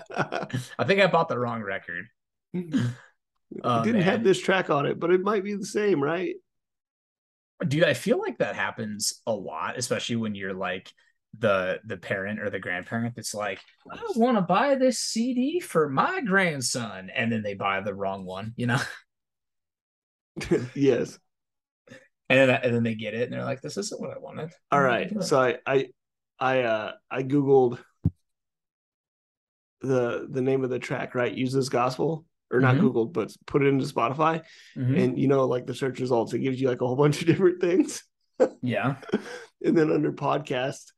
think 0.86 1.00
I 1.00 1.08
bought 1.08 1.30
the 1.30 1.40
wrong 1.40 1.64
record. 1.64 2.06
Oh, 3.64 3.84
didn't 3.84 4.00
man. 4.00 4.10
have 4.10 4.24
this 4.24 4.42
track 4.42 4.72
on 4.72 4.88
it, 4.88 5.00
but 5.00 5.12
it 5.12 5.22
might 5.22 5.44
be 5.44 5.54
the 5.54 5.64
same, 5.64 6.02
right? 6.02 6.34
Dude, 7.68 7.84
I 7.84 7.94
feel 7.94 8.18
like 8.18 8.40
that 8.40 8.56
happens 8.56 9.22
a 9.28 9.32
lot, 9.32 9.78
especially 9.78 10.16
when 10.16 10.34
you're 10.34 10.56
like 10.56 10.92
the 11.38 11.80
the 11.86 11.98
parent 11.98 12.40
or 12.40 12.50
the 12.50 12.58
grandparent 12.58 13.16
that's 13.16 13.36
like, 13.36 13.60
I 13.92 14.00
want 14.16 14.38
to 14.38 14.42
buy 14.42 14.74
this 14.74 14.98
CD 14.98 15.60
for 15.60 15.88
my 15.88 16.22
grandson, 16.22 17.12
and 17.14 17.32
then 17.32 17.44
they 17.44 17.54
buy 17.54 17.82
the 17.82 17.94
wrong 17.94 18.26
one, 18.26 18.54
you 18.56 18.66
know? 18.66 18.82
yes 20.74 21.20
and 22.34 22.50
then 22.50 22.60
and 22.64 22.76
then 22.76 22.84
they 22.84 22.96
get 22.96 23.14
it 23.14 23.24
and 23.24 23.34
they're 23.34 23.44
like, 23.44 23.62
"This 23.62 23.78
isn't 23.78 24.02
what 24.02 24.12
I 24.12 24.20
wanted." 24.20 24.52
All 24.72 24.82
right, 24.82 25.24
so 25.24 25.40
I 25.40 25.58
I 25.66 25.90
I 26.40 26.62
uh 26.64 26.92
I 27.10 27.24
googled 27.24 27.80
the 29.82 30.28
the 30.30 30.42
name 30.42 30.64
of 30.64 30.70
the 30.70 30.80
track. 30.80 31.16
Right, 31.16 31.34
use 31.34 31.54
this 31.54 31.70
gospel 31.70 32.26
or 32.52 32.60
not 32.60 32.76
mm-hmm. 32.76 32.88
Googled, 32.88 33.14
but 33.14 33.36
put 33.46 33.64
it 33.64 33.68
into 33.68 33.86
Spotify, 33.86 34.44
mm-hmm. 34.76 34.96
and 34.96 35.20
you 35.20 35.28
know, 35.28 35.46
like 35.46 35.66
the 35.66 35.76
search 35.76 36.00
results, 36.00 36.34
it 36.34 36.40
gives 36.40 36.60
you 36.60 36.70
like 36.70 36.82
a 36.82 36.88
whole 36.88 36.96
bunch 36.96 37.22
of 37.22 37.28
different 37.32 37.62
things. 37.62 38.04
yeah, 38.62 38.96
and 39.64 39.78
then 39.78 39.92
under 39.92 40.12
podcast, 40.12 40.92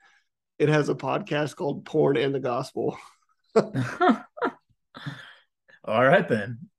it 0.59 0.69
has 0.69 0.89
a 0.89 0.95
podcast 0.95 1.55
called 1.55 1.85
"Porn 1.85 2.17
and 2.17 2.33
the 2.33 2.39
Gospel." 2.39 2.97
All 3.55 3.73
right 5.85 6.27
then. 6.27 6.69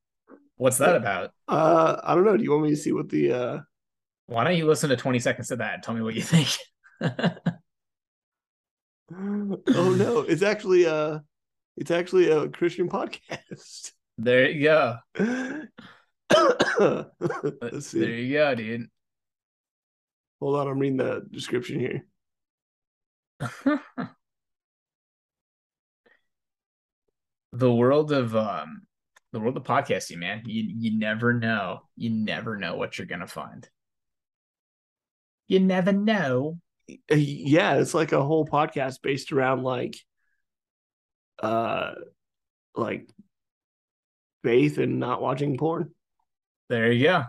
What's 0.59 0.79
that 0.79 0.97
about? 0.97 1.33
Uh, 1.47 2.01
I 2.03 2.15
don't 2.15 2.25
know. 2.25 2.37
Do 2.37 2.43
you 2.43 2.51
want 2.51 2.65
me 2.65 2.71
to 2.71 2.77
see 2.77 2.93
what 2.93 3.11
the 3.11 3.33
uh 3.33 3.61
why 4.27 4.45
don't 4.45 4.57
you 4.57 4.67
listen 4.67 4.91
to 4.91 4.97
20 4.97 5.19
seconds 5.21 5.51
of 5.51 5.59
that 5.59 5.75
and 5.75 5.83
tell 5.83 5.95
me 5.95 6.03
what 6.03 6.15
you 6.15 6.23
think? 6.23 6.49
oh 7.01 7.15
no, 9.11 10.21
it's 10.21 10.43
actually 10.43 10.85
a 10.85 11.23
it's 11.77 11.91
actually 11.91 12.31
a 12.31 12.49
Christian 12.49 12.89
podcast. 12.89 13.93
There 14.19 14.49
you 14.49 14.63
go. 14.63 14.97
Let's 17.61 17.89
see. 17.89 18.01
There 18.01 18.09
you 18.09 18.33
go, 18.33 18.55
dude. 18.55 18.87
Hold 20.41 20.57
on, 20.57 20.69
I'm 20.69 20.79
reading 20.79 20.97
the 20.97 21.27
description 21.31 21.81
here. 21.81 22.07
the 27.53 27.71
world 27.71 28.11
of 28.11 28.35
um 28.35 28.87
the 29.33 29.41
world 29.41 29.59
of 29.59 29.65
podcasting, 29.65 30.17
man. 30.17 30.45
You 30.47 30.63
you 30.63 30.99
never 30.99 31.35
know. 31.35 31.81
You 31.95 32.09
never 32.09 32.57
know 32.57 32.77
what 32.77 32.97
you're 32.97 33.07
gonna 33.07 33.27
find 33.27 33.69
you 35.49 35.61
never 35.61 35.93
know. 35.93 36.59
Yeah, 37.11 37.75
it's 37.77 37.95
like 37.95 38.13
a 38.13 38.23
whole 38.23 38.47
podcast 38.47 39.03
based 39.03 39.33
around 39.33 39.63
like 39.63 39.97
uh 41.43 41.93
like 42.75 43.09
faith 44.45 44.79
and 44.79 45.01
not 45.01 45.21
watching 45.21 45.57
porn. 45.57 45.91
There 46.69 46.91
you 46.93 47.05
go. 47.05 47.25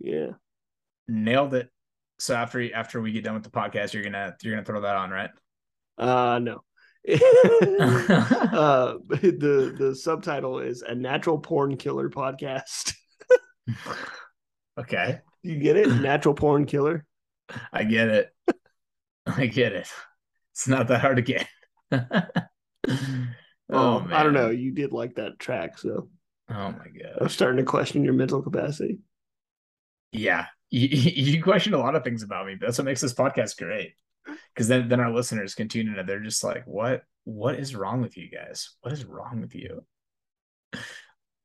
Yeah. 0.00 0.30
Nailed 1.08 1.54
it. 1.54 1.70
So 2.18 2.34
after 2.34 2.74
after 2.74 3.00
we 3.00 3.12
get 3.12 3.24
done 3.24 3.34
with 3.34 3.44
the 3.44 3.50
podcast, 3.50 3.92
you're 3.92 4.02
gonna 4.02 4.36
you're 4.42 4.54
gonna 4.54 4.64
throw 4.64 4.80
that 4.82 4.96
on, 4.96 5.10
right? 5.10 5.30
Uh 5.98 6.40
no. 6.40 6.62
uh 7.08 8.94
the 9.08 9.74
the 9.78 9.94
subtitle 9.94 10.60
is 10.60 10.82
a 10.82 10.94
natural 10.94 11.38
porn 11.38 11.76
killer 11.76 12.08
podcast. 12.08 12.94
okay. 14.78 15.20
You 15.42 15.58
get 15.58 15.76
it? 15.76 15.88
Natural 16.00 16.34
porn 16.34 16.64
killer. 16.64 17.04
I 17.72 17.84
get 17.84 18.08
it. 18.08 18.34
I 19.26 19.46
get 19.46 19.72
it. 19.72 19.88
It's 20.52 20.68
not 20.68 20.88
that 20.88 21.00
hard 21.00 21.16
to 21.16 21.22
get. 21.22 21.48
oh, 21.92 24.00
man. 24.00 24.12
I 24.12 24.22
don't 24.22 24.34
know. 24.34 24.50
You 24.50 24.72
did 24.72 24.92
like 24.92 25.16
that 25.16 25.38
track, 25.38 25.78
so. 25.78 26.08
Oh 26.50 26.72
my 26.72 26.72
god. 26.72 27.18
I'm 27.20 27.28
starting 27.28 27.58
to 27.58 27.64
question 27.64 28.04
your 28.04 28.12
mental 28.12 28.42
capacity. 28.42 28.98
Yeah, 30.12 30.46
you, 30.70 30.88
you 30.88 31.42
question 31.42 31.74
a 31.74 31.78
lot 31.78 31.94
of 31.94 32.04
things 32.04 32.22
about 32.22 32.46
me, 32.46 32.54
but 32.54 32.66
that's 32.66 32.78
what 32.78 32.84
makes 32.84 33.00
this 33.00 33.14
podcast 33.14 33.58
great. 33.58 33.94
Because 34.54 34.68
then, 34.68 34.88
then 34.88 35.00
our 35.00 35.12
listeners 35.12 35.54
can 35.54 35.68
tune 35.68 35.88
in 35.88 35.98
and 35.98 36.08
they're 36.08 36.20
just 36.20 36.44
like, 36.44 36.64
"What? 36.66 37.02
What 37.24 37.56
is 37.56 37.74
wrong 37.74 38.00
with 38.00 38.16
you 38.16 38.30
guys? 38.30 38.70
What 38.80 38.92
is 38.92 39.04
wrong 39.04 39.40
with 39.40 39.54
you?" 39.54 39.84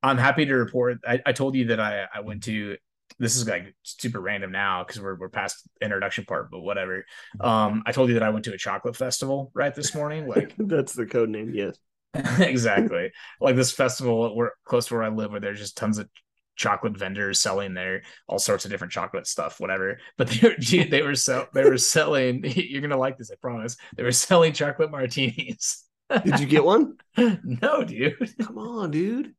I'm 0.01 0.17
happy 0.17 0.45
to 0.45 0.53
report. 0.53 0.99
I, 1.05 1.19
I 1.25 1.31
told 1.33 1.55
you 1.55 1.67
that 1.67 1.79
I, 1.79 2.05
I 2.13 2.21
went 2.21 2.43
to 2.43 2.77
this 3.19 3.35
is 3.35 3.47
like 3.47 3.75
super 3.83 4.19
random 4.19 4.51
now 4.51 4.83
because 4.83 5.01
we're 5.01 5.15
we're 5.15 5.29
past 5.29 5.67
introduction 5.81 6.25
part, 6.25 6.49
but 6.49 6.61
whatever. 6.61 7.05
Um, 7.39 7.83
I 7.85 7.91
told 7.91 8.09
you 8.09 8.15
that 8.15 8.23
I 8.23 8.29
went 8.29 8.45
to 8.45 8.53
a 8.53 8.57
chocolate 8.57 8.95
festival 8.95 9.51
right 9.53 9.75
this 9.75 9.93
morning. 9.93 10.27
Like 10.27 10.55
that's 10.57 10.93
the 10.93 11.05
code 11.05 11.29
name, 11.29 11.53
yes. 11.53 11.77
exactly. 12.39 13.11
Like 13.39 13.55
this 13.55 13.71
festival 13.71 14.35
where 14.35 14.53
close 14.63 14.87
to 14.87 14.95
where 14.95 15.03
I 15.03 15.09
live, 15.09 15.31
where 15.31 15.39
there's 15.39 15.59
just 15.59 15.77
tons 15.77 15.97
of 15.97 16.09
chocolate 16.55 16.97
vendors 16.97 17.39
selling 17.39 17.73
their 17.73 18.03
all 18.27 18.39
sorts 18.39 18.65
of 18.65 18.71
different 18.71 18.93
chocolate 18.93 19.27
stuff, 19.27 19.59
whatever. 19.59 19.99
But 20.17 20.29
they 20.29 20.47
were 20.47 20.85
they 20.89 21.01
were 21.01 21.15
sell 21.15 21.47
they 21.53 21.63
were 21.63 21.77
selling. 21.77 22.43
You're 22.55 22.81
gonna 22.81 22.97
like 22.97 23.17
this, 23.17 23.31
I 23.31 23.35
promise. 23.41 23.75
They 23.95 24.03
were 24.03 24.11
selling 24.11 24.53
chocolate 24.53 24.91
martinis. 24.91 25.83
Did 26.23 26.39
you 26.39 26.47
get 26.47 26.63
one? 26.63 26.95
no, 27.17 27.83
dude. 27.83 28.33
Come 28.39 28.57
on, 28.57 28.89
dude. 28.89 29.35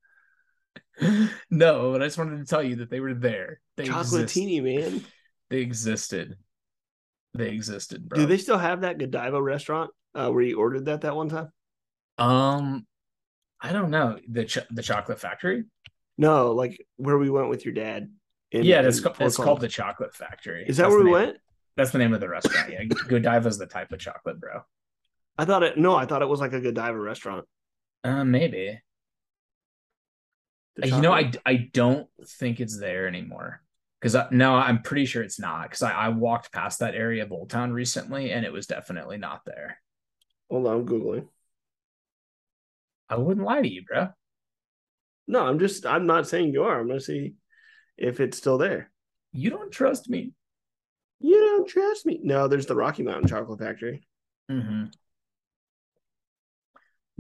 no, 1.50 1.92
but 1.92 2.02
I 2.02 2.06
just 2.06 2.18
wanted 2.18 2.38
to 2.38 2.44
tell 2.44 2.62
you 2.62 2.76
that 2.76 2.90
they 2.90 3.00
were 3.00 3.14
there. 3.14 3.60
They 3.76 3.84
Chocolatini, 3.84 4.62
man. 4.62 5.04
They 5.48 5.58
existed. 5.58 6.36
They 7.34 7.50
existed, 7.50 8.08
bro. 8.08 8.18
Do 8.18 8.26
they 8.26 8.38
still 8.38 8.58
have 8.58 8.82
that 8.82 8.98
Godiva 8.98 9.40
restaurant 9.40 9.90
uh, 10.14 10.30
where 10.30 10.42
you 10.42 10.58
ordered 10.58 10.86
that 10.86 11.02
that 11.02 11.14
one 11.14 11.28
time? 11.28 11.52
Um, 12.18 12.86
I 13.60 13.72
don't 13.72 13.90
know 13.90 14.18
the 14.28 14.44
ch- 14.44 14.68
the 14.70 14.82
chocolate 14.82 15.20
factory. 15.20 15.64
No, 16.18 16.52
like 16.52 16.84
where 16.96 17.18
we 17.18 17.30
went 17.30 17.48
with 17.48 17.64
your 17.64 17.74
dad. 17.74 18.10
In, 18.52 18.64
yeah, 18.64 18.82
it's, 18.82 19.00
it's 19.20 19.36
called 19.36 19.60
the 19.60 19.68
Chocolate 19.68 20.12
Factory. 20.12 20.64
Is 20.66 20.76
that 20.76 20.84
That's 20.84 20.92
where 20.92 21.04
we 21.04 21.10
went? 21.12 21.36
That's 21.76 21.92
the 21.92 21.98
name 21.98 22.12
of 22.12 22.20
the 22.20 22.28
restaurant. 22.28 22.70
Yeah, 22.70 22.82
Godiva 23.08 23.48
is 23.48 23.58
the 23.58 23.66
type 23.66 23.92
of 23.92 24.00
chocolate, 24.00 24.40
bro. 24.40 24.62
I 25.38 25.44
thought 25.44 25.62
it. 25.62 25.78
No, 25.78 25.94
I 25.94 26.04
thought 26.04 26.20
it 26.20 26.28
was 26.28 26.40
like 26.40 26.52
a 26.52 26.60
Godiva 26.60 26.98
restaurant. 26.98 27.46
Uh, 28.02 28.24
maybe. 28.24 28.80
You 30.84 31.00
know, 31.00 31.12
I 31.12 31.30
I 31.44 31.68
don't 31.72 32.08
think 32.24 32.60
it's 32.60 32.78
there 32.78 33.06
anymore. 33.06 33.62
Because 34.00 34.16
no, 34.30 34.54
I'm 34.54 34.82
pretty 34.82 35.04
sure 35.04 35.22
it's 35.22 35.38
not. 35.38 35.64
Because 35.64 35.82
I, 35.82 35.92
I 35.92 36.08
walked 36.08 36.52
past 36.52 36.78
that 36.78 36.94
area 36.94 37.22
of 37.22 37.32
Old 37.32 37.50
Town 37.50 37.72
recently, 37.72 38.32
and 38.32 38.46
it 38.46 38.52
was 38.52 38.66
definitely 38.66 39.18
not 39.18 39.42
there. 39.44 39.78
Hold 40.50 40.66
on, 40.66 40.76
I'm 40.76 40.86
googling. 40.86 41.28
I 43.08 43.16
wouldn't 43.16 43.44
lie 43.44 43.60
to 43.60 43.68
you, 43.68 43.84
bro. 43.84 44.08
No, 45.26 45.46
I'm 45.46 45.58
just. 45.58 45.84
I'm 45.84 46.06
not 46.06 46.28
saying 46.28 46.52
you 46.52 46.62
are. 46.62 46.80
I'm 46.80 46.86
gonna 46.86 47.00
see 47.00 47.34
if 47.98 48.20
it's 48.20 48.38
still 48.38 48.56
there. 48.56 48.90
You 49.32 49.50
don't 49.50 49.70
trust 49.70 50.08
me. 50.08 50.32
You 51.20 51.38
don't 51.38 51.68
trust 51.68 52.06
me. 52.06 52.20
No, 52.22 52.48
there's 52.48 52.66
the 52.66 52.74
Rocky 52.74 53.02
Mountain 53.02 53.28
Chocolate 53.28 53.60
Factory. 53.60 54.08
Mm-hmm. 54.50 54.84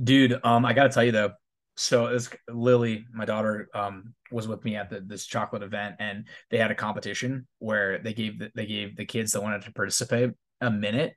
Dude, 0.02 0.40
um, 0.42 0.64
I 0.64 0.72
gotta 0.72 0.88
tell 0.88 1.04
you 1.04 1.12
though. 1.12 1.32
So 1.76 2.08
this 2.08 2.28
Lily, 2.48 3.06
my 3.12 3.24
daughter, 3.24 3.68
um, 3.74 4.14
was 4.30 4.46
with 4.46 4.64
me 4.64 4.76
at 4.76 4.90
the, 4.90 5.00
this 5.00 5.26
chocolate 5.26 5.62
event, 5.62 5.96
and 5.98 6.26
they 6.50 6.58
had 6.58 6.70
a 6.70 6.74
competition 6.74 7.46
where 7.58 7.98
they 7.98 8.12
gave 8.12 8.38
the, 8.38 8.50
they 8.54 8.66
gave 8.66 8.96
the 8.96 9.04
kids 9.04 9.32
that 9.32 9.42
wanted 9.42 9.62
to 9.62 9.72
participate 9.72 10.30
a 10.60 10.70
minute 10.70 11.14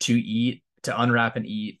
to 0.00 0.14
eat 0.14 0.62
to 0.82 1.00
unwrap 1.00 1.36
and 1.36 1.46
eat 1.46 1.80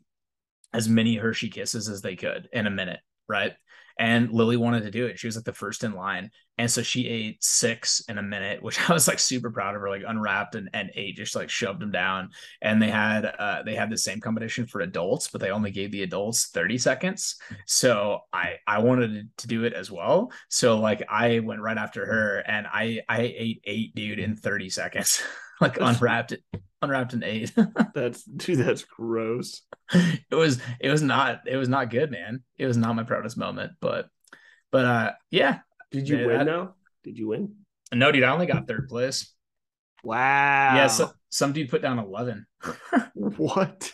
as 0.72 0.88
many 0.88 1.16
Hershey 1.16 1.48
Kisses 1.48 1.88
as 1.88 2.02
they 2.02 2.16
could 2.16 2.48
in 2.52 2.66
a 2.66 2.70
minute, 2.70 3.00
right? 3.28 3.52
And 3.98 4.30
Lily 4.30 4.56
wanted 4.56 4.82
to 4.82 4.90
do 4.90 5.06
it. 5.06 5.18
She 5.18 5.26
was 5.28 5.36
like 5.36 5.44
the 5.44 5.52
first 5.52 5.84
in 5.84 5.92
line. 5.92 6.30
And 6.58 6.70
so 6.70 6.82
she 6.82 7.08
ate 7.08 7.42
six 7.42 8.00
in 8.08 8.18
a 8.18 8.22
minute, 8.22 8.62
which 8.62 8.78
I 8.90 8.92
was 8.92 9.08
like 9.08 9.18
super 9.18 9.50
proud 9.50 9.74
of 9.74 9.80
her, 9.80 9.88
like 9.88 10.02
unwrapped 10.06 10.54
and, 10.54 10.68
and 10.72 10.90
ate, 10.94 11.16
just 11.16 11.34
like 11.36 11.50
shoved 11.50 11.80
them 11.80 11.90
down. 11.90 12.30
And 12.62 12.80
they 12.80 12.90
had 12.90 13.24
uh 13.24 13.62
they 13.64 13.74
had 13.74 13.90
the 13.90 13.98
same 13.98 14.20
competition 14.20 14.66
for 14.66 14.80
adults, 14.80 15.28
but 15.28 15.40
they 15.40 15.50
only 15.50 15.70
gave 15.70 15.92
the 15.92 16.02
adults 16.02 16.48
30 16.48 16.78
seconds. 16.78 17.36
So 17.66 18.20
I 18.32 18.56
I 18.66 18.78
wanted 18.80 19.28
to 19.38 19.46
do 19.46 19.64
it 19.64 19.72
as 19.72 19.90
well. 19.90 20.32
So 20.48 20.78
like 20.78 21.02
I 21.08 21.40
went 21.40 21.60
right 21.60 21.78
after 21.78 22.04
her 22.06 22.38
and 22.46 22.66
I 22.66 23.00
I 23.08 23.22
ate 23.22 23.62
eight 23.64 23.94
dude 23.94 24.18
in 24.18 24.36
30 24.36 24.70
seconds. 24.70 25.22
like 25.60 25.78
unwrapped 25.80 26.32
it, 26.32 26.42
unwrapped 26.82 27.12
and 27.12 27.24
ate. 27.24 27.52
That's 27.94 28.24
dude. 28.24 28.58
That's 28.58 28.84
gross. 28.84 29.62
it 29.92 30.34
was 30.34 30.60
it 30.80 30.90
was 30.90 31.02
not 31.02 31.42
it 31.46 31.56
was 31.56 31.68
not 31.68 31.90
good, 31.90 32.10
man. 32.10 32.42
It 32.58 32.66
was 32.66 32.76
not 32.76 32.96
my 32.96 33.04
proudest 33.04 33.36
moment, 33.36 33.72
but 33.80 34.08
but 34.70 34.84
uh 34.84 35.12
yeah. 35.30 35.60
Did 35.90 36.08
you 36.08 36.26
win 36.26 36.46
now? 36.46 36.74
Did 37.04 37.18
you 37.18 37.28
win? 37.28 37.54
No, 37.92 38.10
dude, 38.10 38.24
I 38.24 38.32
only 38.32 38.46
got 38.46 38.66
third 38.66 38.88
place. 38.88 39.32
Wow. 40.02 40.74
Yeah, 40.74 40.88
so, 40.88 41.12
some 41.30 41.52
dude 41.52 41.70
put 41.70 41.82
down 41.82 41.98
eleven. 41.98 42.46
what? 43.14 43.90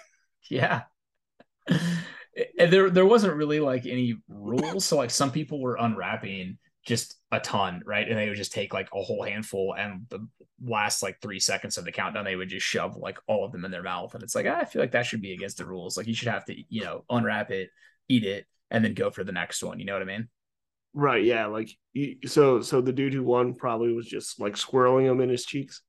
yeah. 0.48 0.82
And 2.58 2.72
there 2.72 2.88
there 2.88 3.06
wasn't 3.06 3.34
really 3.34 3.61
like 3.61 3.86
any 3.86 4.16
rules. 4.28 4.84
So 4.84 4.96
like 4.96 5.11
some 5.11 5.30
people 5.30 5.61
were 5.61 5.76
unwrapping 5.78 6.58
just 6.84 7.16
a 7.30 7.40
ton, 7.40 7.82
right? 7.84 8.08
And 8.08 8.18
they 8.18 8.28
would 8.28 8.36
just 8.36 8.52
take 8.52 8.72
like 8.72 8.88
a 8.94 9.02
whole 9.02 9.22
handful 9.22 9.74
and 9.76 10.06
the 10.08 10.26
last 10.64 11.02
like 11.02 11.20
three 11.20 11.40
seconds 11.40 11.78
of 11.78 11.84
the 11.84 11.92
countdown, 11.92 12.24
they 12.24 12.36
would 12.36 12.48
just 12.48 12.66
shove 12.66 12.96
like 12.96 13.18
all 13.26 13.44
of 13.44 13.52
them 13.52 13.64
in 13.64 13.70
their 13.70 13.82
mouth. 13.82 14.14
And 14.14 14.22
it's 14.22 14.34
like, 14.34 14.46
ah, 14.48 14.58
I 14.60 14.64
feel 14.64 14.80
like 14.80 14.92
that 14.92 15.06
should 15.06 15.22
be 15.22 15.32
against 15.32 15.58
the 15.58 15.66
rules. 15.66 15.96
Like 15.96 16.06
you 16.06 16.14
should 16.14 16.28
have 16.28 16.44
to, 16.46 16.54
you 16.68 16.82
know, 16.82 17.04
unwrap 17.10 17.50
it, 17.50 17.70
eat 18.08 18.24
it, 18.24 18.46
and 18.70 18.84
then 18.84 18.94
go 18.94 19.10
for 19.10 19.24
the 19.24 19.32
next 19.32 19.62
one. 19.62 19.78
You 19.78 19.84
know 19.84 19.92
what 19.92 20.02
I 20.02 20.06
mean? 20.06 20.28
Right. 20.92 21.24
Yeah. 21.24 21.46
Like 21.46 21.70
so. 22.26 22.62
So 22.62 22.80
the 22.80 22.92
dude 22.92 23.14
who 23.14 23.22
won 23.22 23.54
probably 23.54 23.92
was 23.92 24.06
just 24.06 24.40
like 24.40 24.56
swirling 24.56 25.06
them 25.06 25.20
in 25.20 25.28
his 25.28 25.44
cheeks. 25.44 25.82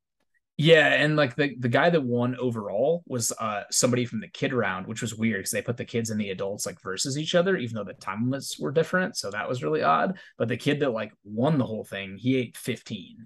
Yeah, 0.64 0.94
and 0.94 1.16
like 1.16 1.36
the 1.36 1.56
the 1.58 1.70
guy 1.70 1.90
that 1.90 2.04
won 2.04 2.36
overall 2.36 3.02
was 3.08 3.32
uh 3.40 3.64
somebody 3.72 4.06
from 4.06 4.20
the 4.20 4.28
kid 4.28 4.54
round, 4.54 4.86
which 4.86 5.02
was 5.02 5.16
weird 5.16 5.40
because 5.40 5.50
they 5.50 5.64
put 5.64 5.76
the 5.76 5.86
kids 5.86 6.12
and 6.12 6.22
the 6.22 6.30
adults 6.30 6.68
like 6.68 6.80
versus 6.84 7.18
each 7.18 7.34
other, 7.34 7.58
even 7.58 7.74
though 7.74 7.84
the 7.84 7.96
time 7.96 8.26
limits 8.26 8.60
were 8.60 8.72
different. 8.72 9.18
So 9.18 9.32
that 9.32 9.50
was 9.50 9.64
really 9.64 9.82
odd. 9.82 10.20
But 10.38 10.50
the 10.50 10.58
kid 10.58 10.80
that 10.82 10.92
like 10.92 11.14
won 11.24 11.58
the 11.58 11.66
whole 11.66 11.84
thing, 11.84 12.16
he 12.16 12.36
ate 12.38 12.56
15 12.58 13.26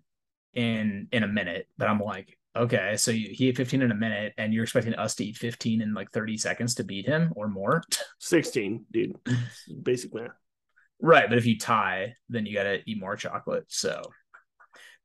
in 0.54 1.10
in 1.12 1.24
a 1.24 1.28
minute. 1.28 1.68
But 1.78 1.90
I'm 1.90 2.00
like, 2.00 2.38
okay, 2.56 2.96
so 2.96 3.12
you, 3.12 3.28
he 3.34 3.50
ate 3.50 3.58
15 3.58 3.82
in 3.82 3.92
a 3.92 3.96
minute, 3.96 4.32
and 4.38 4.54
you're 4.54 4.64
expecting 4.64 4.96
us 4.96 5.16
to 5.16 5.26
eat 5.26 5.36
15 5.36 5.82
in 5.82 5.94
like 5.94 6.12
30 6.14 6.38
seconds 6.38 6.76
to 6.76 6.86
beat 6.86 7.06
him 7.06 7.34
or 7.36 7.50
more. 7.50 7.84
Sixteen, 8.18 8.86
dude. 8.94 9.14
Basic 9.84 10.14
math. 10.14 10.32
Right, 11.02 11.28
but 11.28 11.38
if 11.38 11.46
you 11.46 11.58
tie, 11.60 12.16
then 12.30 12.46
you 12.46 12.54
got 12.54 12.64
to 12.64 12.80
eat 12.90 12.98
more 12.98 13.18
chocolate. 13.18 13.66
So, 13.68 14.02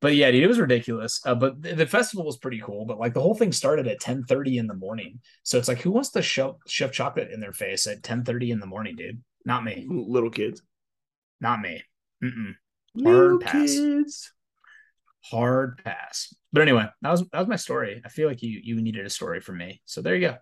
but 0.01 0.15
yeah, 0.15 0.31
dude, 0.31 0.43
it 0.43 0.47
was 0.47 0.59
ridiculous. 0.59 1.21
Uh, 1.25 1.35
but 1.35 1.61
the, 1.61 1.75
the 1.75 1.85
festival 1.85 2.25
was 2.25 2.37
pretty 2.37 2.59
cool. 2.59 2.85
But 2.85 2.99
like 2.99 3.13
the 3.13 3.21
whole 3.21 3.35
thing 3.35 3.51
started 3.51 3.87
at 3.87 3.99
ten 3.99 4.23
thirty 4.23 4.57
in 4.57 4.67
the 4.67 4.73
morning. 4.73 5.19
So 5.43 5.57
it's 5.57 5.67
like, 5.67 5.79
who 5.79 5.91
wants 5.91 6.09
to 6.11 6.21
shove 6.21 6.57
shove 6.67 6.91
chocolate 6.91 7.31
in 7.31 7.39
their 7.39 7.53
face 7.53 7.85
at 7.87 8.03
ten 8.03 8.23
thirty 8.23 8.51
in 8.51 8.59
the 8.59 8.65
morning, 8.65 8.95
dude? 8.95 9.23
Not 9.45 9.63
me. 9.63 9.85
Little 9.87 10.31
kids. 10.31 10.61
Not 11.39 11.61
me. 11.61 11.83
Mm-mm. 12.23 12.55
Little 12.95 13.39
pass. 13.39 13.53
kids. 13.53 14.33
Hard 15.23 15.81
pass. 15.83 16.33
But 16.51 16.63
anyway, 16.63 16.87
that 17.01 17.11
was 17.11 17.21
that 17.29 17.39
was 17.39 17.47
my 17.47 17.55
story. 17.55 18.01
I 18.03 18.09
feel 18.09 18.27
like 18.27 18.41
you 18.41 18.59
you 18.63 18.81
needed 18.81 19.05
a 19.05 19.09
story 19.09 19.39
from 19.39 19.59
me. 19.59 19.81
So 19.85 20.01
there 20.01 20.15
you 20.15 20.27
go. 20.29 20.37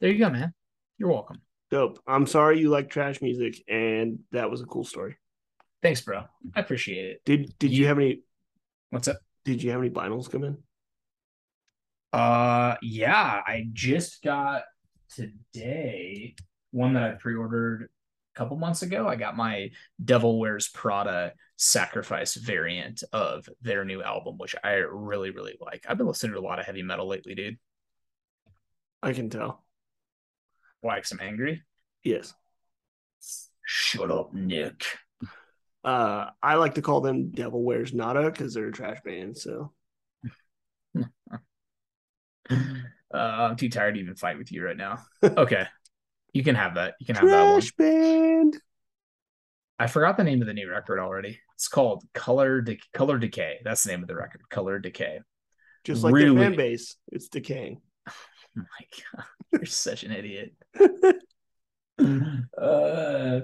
There 0.00 0.10
you 0.10 0.18
go, 0.18 0.30
man. 0.30 0.52
You're 0.98 1.10
welcome. 1.10 1.40
Dope. 1.70 2.00
I'm 2.08 2.26
sorry 2.26 2.58
you 2.58 2.70
like 2.70 2.90
trash 2.90 3.22
music, 3.22 3.62
and 3.68 4.18
that 4.32 4.50
was 4.50 4.60
a 4.60 4.66
cool 4.66 4.84
story. 4.84 5.16
Thanks, 5.82 6.00
bro. 6.02 6.24
I 6.54 6.60
appreciate 6.60 7.06
it. 7.06 7.24
Did 7.24 7.58
Did 7.58 7.70
you 7.72 7.82
You- 7.82 7.86
have 7.86 7.98
any? 7.98 8.22
What's 8.90 9.08
up? 9.08 9.18
Did 9.44 9.62
you 9.62 9.70
have 9.70 9.80
any 9.80 9.90
vinyls 9.90 10.30
come 10.30 10.44
in? 10.44 10.58
Uh 12.12 12.76
yeah, 12.82 13.40
I 13.46 13.68
just 13.72 14.22
got 14.22 14.64
today 15.14 16.34
one 16.72 16.94
that 16.94 17.02
I 17.04 17.10
pre-ordered 17.12 17.88
a 18.34 18.38
couple 18.38 18.56
months 18.56 18.82
ago. 18.82 19.06
I 19.08 19.14
got 19.16 19.36
my 19.36 19.70
Devil 20.04 20.38
Wears 20.40 20.68
Prada 20.68 21.34
Sacrifice 21.56 22.34
variant 22.34 23.02
of 23.12 23.48
their 23.62 23.84
new 23.84 24.02
album, 24.02 24.38
which 24.38 24.54
I 24.64 24.72
really, 24.74 25.30
really 25.30 25.56
like. 25.60 25.84
I've 25.88 25.98
been 25.98 26.06
listening 26.06 26.32
to 26.32 26.40
a 26.40 26.42
lot 26.42 26.58
of 26.58 26.66
heavy 26.66 26.82
metal 26.82 27.06
lately, 27.06 27.34
dude. 27.34 27.58
I 29.02 29.12
can 29.12 29.30
tell. 29.30 29.64
Why? 30.80 30.96
'Cause 31.00 31.12
I'm 31.12 31.20
angry? 31.20 31.62
Yes. 32.02 32.34
Shut 33.64 34.10
up, 34.10 34.34
Nick. 34.34 34.84
Uh, 35.82 36.26
I 36.42 36.54
like 36.56 36.74
to 36.74 36.82
call 36.82 37.00
them 37.00 37.30
Devil 37.30 37.62
Wears 37.62 37.94
Nada 37.94 38.30
because 38.30 38.52
they're 38.54 38.68
a 38.68 38.72
trash 38.72 38.98
band. 39.04 39.36
So 39.38 39.72
Uh, 43.12 43.16
I'm 43.16 43.56
too 43.56 43.68
tired 43.68 43.94
to 43.94 44.00
even 44.00 44.14
fight 44.14 44.38
with 44.38 44.52
you 44.52 44.64
right 44.64 44.76
now. 44.76 44.98
Okay. 45.24 45.66
You 46.32 46.44
can 46.44 46.54
have 46.54 46.74
that. 46.76 46.94
You 47.00 47.06
can 47.06 47.16
have 47.16 47.26
that 47.28 47.42
one. 47.42 47.60
trash 47.60 47.72
band. 47.72 48.56
I 49.80 49.86
forgot 49.88 50.16
the 50.16 50.22
name 50.24 50.40
of 50.42 50.46
the 50.46 50.54
new 50.54 50.70
record 50.70 51.00
already. 51.00 51.40
It's 51.56 51.66
called 51.66 52.04
Color 52.14 52.60
De- 52.60 52.78
Color 52.92 53.18
Decay. 53.18 53.58
That's 53.64 53.82
the 53.82 53.90
name 53.90 54.02
of 54.02 54.08
the 54.08 54.14
record. 54.14 54.42
Color 54.48 54.78
Decay. 54.78 55.20
Just 55.84 56.04
like 56.04 56.14
Really? 56.14 56.36
their 56.36 56.50
fan 56.50 56.56
base, 56.56 56.96
it's 57.10 57.28
decaying. 57.28 57.80
Oh 58.58 58.62
my 58.62 58.86
god, 59.14 59.26
you're 59.52 59.64
such 59.64 60.02
an 60.02 60.10
idiot. 60.10 60.52
uh, 62.58 63.40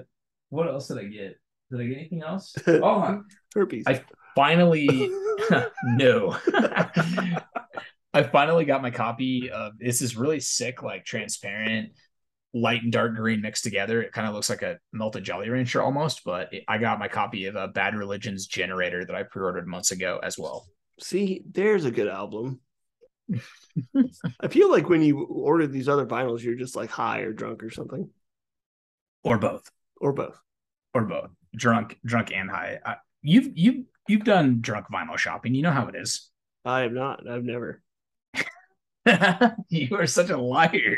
what 0.49 0.67
else 0.67 0.89
did 0.89 0.97
I 0.97 1.05
get? 1.05 1.39
Did 1.71 1.81
I 1.81 1.85
get 1.85 1.97
anything 1.97 2.21
else? 2.23 2.55
Oh, 2.67 3.21
Herpes. 3.53 3.83
I 3.87 4.03
finally 4.35 4.87
no. 5.83 6.37
I 8.13 8.23
finally 8.31 8.65
got 8.65 8.81
my 8.81 8.91
copy 8.91 9.49
of 9.49 9.77
this 9.77 10.01
is 10.01 10.15
really 10.15 10.39
sick, 10.39 10.81
like 10.81 11.05
transparent, 11.05 11.91
light 12.53 12.81
and 12.83 12.91
dark 12.91 13.15
green 13.15 13.41
mixed 13.41 13.63
together. 13.63 14.01
It 14.01 14.11
kind 14.13 14.27
of 14.27 14.33
looks 14.33 14.49
like 14.49 14.61
a 14.63 14.79
melted 14.93 15.23
Jolly 15.23 15.49
Rancher 15.49 15.81
almost, 15.81 16.23
but 16.23 16.53
it- 16.53 16.63
I 16.67 16.77
got 16.77 16.99
my 16.99 17.07
copy 17.07 17.45
of 17.45 17.55
a 17.55 17.67
Bad 17.67 17.95
Religion's 17.95 18.47
Generator 18.47 19.05
that 19.05 19.15
I 19.15 19.23
pre-ordered 19.23 19.67
months 19.67 19.91
ago 19.91 20.19
as 20.23 20.37
well. 20.37 20.67
See, 20.99 21.43
there's 21.51 21.85
a 21.85 21.91
good 21.91 22.07
album. 22.07 22.59
I 24.41 24.47
feel 24.47 24.71
like 24.71 24.89
when 24.89 25.01
you 25.03 25.23
order 25.25 25.67
these 25.67 25.89
other 25.89 26.05
vinyls, 26.05 26.41
you're 26.41 26.55
just 26.55 26.75
like 26.75 26.89
high 26.89 27.19
or 27.19 27.33
drunk 27.33 27.61
or 27.61 27.69
something, 27.69 28.09
Or 29.23 29.37
both. 29.37 29.69
or 29.99 30.13
both. 30.13 30.39
Or 30.93 31.03
both. 31.05 31.29
Drunk, 31.57 31.99
drunk 32.05 32.31
and 32.31 32.49
high. 32.49 32.79
I, 32.85 32.95
you've 33.21 33.49
you've 33.55 33.85
you've 34.07 34.23
done 34.23 34.61
drunk 34.61 34.87
vinyl 34.93 35.17
shopping. 35.17 35.53
You 35.55 35.63
know 35.63 35.71
how 35.71 35.87
it 35.87 35.95
is. 35.95 36.29
I 36.63 36.81
have 36.81 36.93
not. 36.93 37.27
I've 37.29 37.43
never. 37.43 37.81
you 39.69 39.95
are 39.97 40.07
such 40.07 40.29
a 40.29 40.37
liar. 40.37 40.97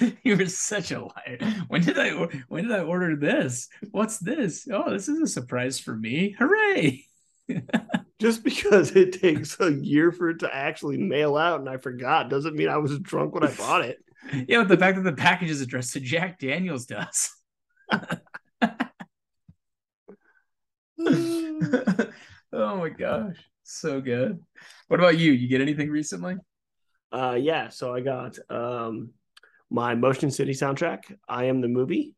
you 0.22 0.40
are 0.40 0.46
such 0.46 0.90
a 0.92 1.00
liar. 1.00 1.38
When 1.68 1.82
did 1.82 1.98
I 1.98 2.10
when 2.48 2.64
did 2.64 2.72
I 2.72 2.80
order 2.80 3.16
this? 3.16 3.68
What's 3.90 4.18
this? 4.18 4.66
Oh, 4.70 4.90
this 4.90 5.08
is 5.08 5.20
a 5.20 5.26
surprise 5.26 5.78
for 5.78 5.94
me. 5.94 6.34
Hooray. 6.38 7.04
Just 8.20 8.44
because 8.44 8.94
it 8.94 9.20
takes 9.20 9.58
a 9.60 9.72
year 9.72 10.12
for 10.12 10.30
it 10.30 10.40
to 10.40 10.54
actually 10.54 10.98
mail 10.98 11.36
out 11.36 11.60
and 11.60 11.68
I 11.68 11.78
forgot 11.78 12.28
doesn't 12.28 12.54
mean 12.54 12.68
I 12.68 12.76
was 12.76 12.98
drunk 12.98 13.34
when 13.34 13.44
I 13.44 13.52
bought 13.52 13.84
it. 13.84 13.98
Yeah, 14.46 14.58
but 14.58 14.68
the 14.68 14.76
fact 14.76 14.96
that 14.96 15.04
the 15.04 15.12
package 15.14 15.50
is 15.50 15.62
addressed 15.62 15.94
to 15.94 16.00
Jack 16.00 16.38
Daniels 16.38 16.86
does. 16.86 17.30
oh 22.52 22.76
my 22.76 22.88
gosh. 22.88 23.36
so 23.62 24.00
good. 24.00 24.40
What 24.88 25.00
about 25.00 25.18
you? 25.18 25.32
You 25.32 25.48
get 25.48 25.60
anything 25.60 25.90
recently? 25.90 26.36
Uh, 27.12 27.36
yeah. 27.40 27.68
So 27.68 27.94
I 27.94 28.00
got 28.00 28.38
um 28.48 29.10
my 29.70 29.94
Motion 29.94 30.30
City 30.30 30.52
soundtrack. 30.52 31.14
I 31.28 31.44
am 31.44 31.60
the 31.60 31.68
movie. 31.68 32.14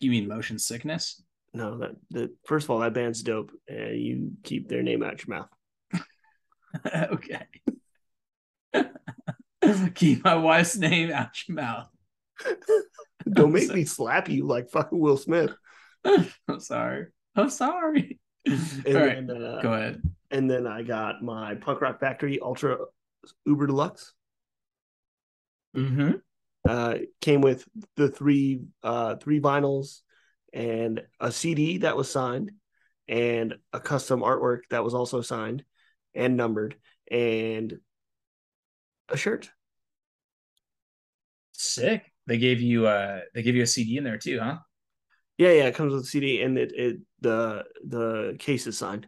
You 0.00 0.10
mean 0.10 0.28
motion 0.28 0.58
sickness? 0.58 1.22
No, 1.54 1.78
that 1.78 1.92
the 2.10 2.34
first 2.44 2.64
of 2.64 2.70
all, 2.70 2.80
that 2.80 2.92
band's 2.92 3.22
dope, 3.22 3.50
and 3.68 3.98
you 3.98 4.32
keep 4.42 4.68
their 4.68 4.82
name 4.82 5.02
out 5.02 5.24
your 5.26 5.38
mouth. 5.38 5.48
okay. 6.94 7.46
Keep 9.94 10.24
my 10.24 10.34
wife's 10.36 10.76
name 10.76 11.10
out 11.10 11.30
your 11.48 11.56
mouth. 11.56 11.88
Don't 13.28 13.52
make 13.52 13.72
me 13.72 13.84
slap 13.84 14.28
you 14.28 14.46
like 14.46 14.70
fucking 14.70 14.98
Will 14.98 15.16
Smith. 15.16 15.52
I'm 16.04 16.60
sorry. 16.60 17.06
I'm 17.34 17.50
sorry. 17.50 18.20
And 18.46 18.86
All 18.86 18.94
right, 18.94 19.26
then, 19.26 19.42
uh, 19.42 19.60
go 19.62 19.72
ahead. 19.72 20.02
and 20.30 20.50
then 20.50 20.66
I 20.66 20.82
got 20.82 21.22
my 21.22 21.56
Punk 21.56 21.80
Rock 21.80 22.00
Factory 22.00 22.38
Ultra 22.40 22.78
Uber 23.44 23.66
Deluxe. 23.66 24.12
Mm-hmm. 25.76 26.12
Uh, 26.68 26.94
came 27.20 27.40
with 27.42 27.64
the 27.96 28.08
three 28.08 28.62
uh 28.82 29.16
three 29.16 29.40
vinyls 29.40 30.00
and 30.52 31.02
a 31.20 31.30
CD 31.30 31.78
that 31.78 31.96
was 31.96 32.10
signed, 32.10 32.52
and 33.08 33.54
a 33.72 33.80
custom 33.80 34.20
artwork 34.20 34.60
that 34.70 34.82
was 34.82 34.94
also 34.94 35.20
signed 35.20 35.64
and 36.14 36.36
numbered, 36.36 36.76
and 37.10 37.78
a 39.08 39.16
shirt. 39.16 39.50
Sick. 41.52 42.10
They 42.26 42.38
gave 42.38 42.60
you 42.60 42.86
uh 42.86 43.20
they 43.34 43.42
gave 43.42 43.54
you 43.54 43.62
a 43.62 43.66
CD 43.66 43.96
in 43.98 44.04
there 44.04 44.18
too, 44.18 44.38
huh? 44.40 44.56
Yeah, 45.38 45.52
yeah, 45.52 45.64
it 45.66 45.74
comes 45.74 45.92
with 45.92 46.02
a 46.04 46.06
CD 46.06 46.42
and 46.42 46.56
it, 46.56 46.72
it 46.74 46.96
the 47.20 47.64
the 47.86 48.36
case 48.38 48.66
is 48.66 48.78
signed. 48.78 49.06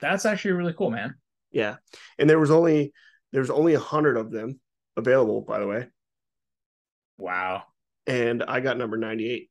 That's 0.00 0.26
actually 0.26 0.52
really 0.52 0.74
cool, 0.74 0.90
man. 0.90 1.14
Yeah, 1.52 1.76
and 2.18 2.28
there 2.28 2.38
was 2.40 2.50
only 2.50 2.92
there's 3.32 3.50
only 3.50 3.74
a 3.74 3.80
hundred 3.80 4.16
of 4.16 4.30
them 4.30 4.60
available, 4.96 5.42
by 5.42 5.58
the 5.60 5.66
way, 5.66 5.86
Wow. 7.18 7.64
and 8.06 8.42
I 8.42 8.60
got 8.60 8.78
number 8.78 8.96
ninety 8.96 9.30
eight. 9.30 9.50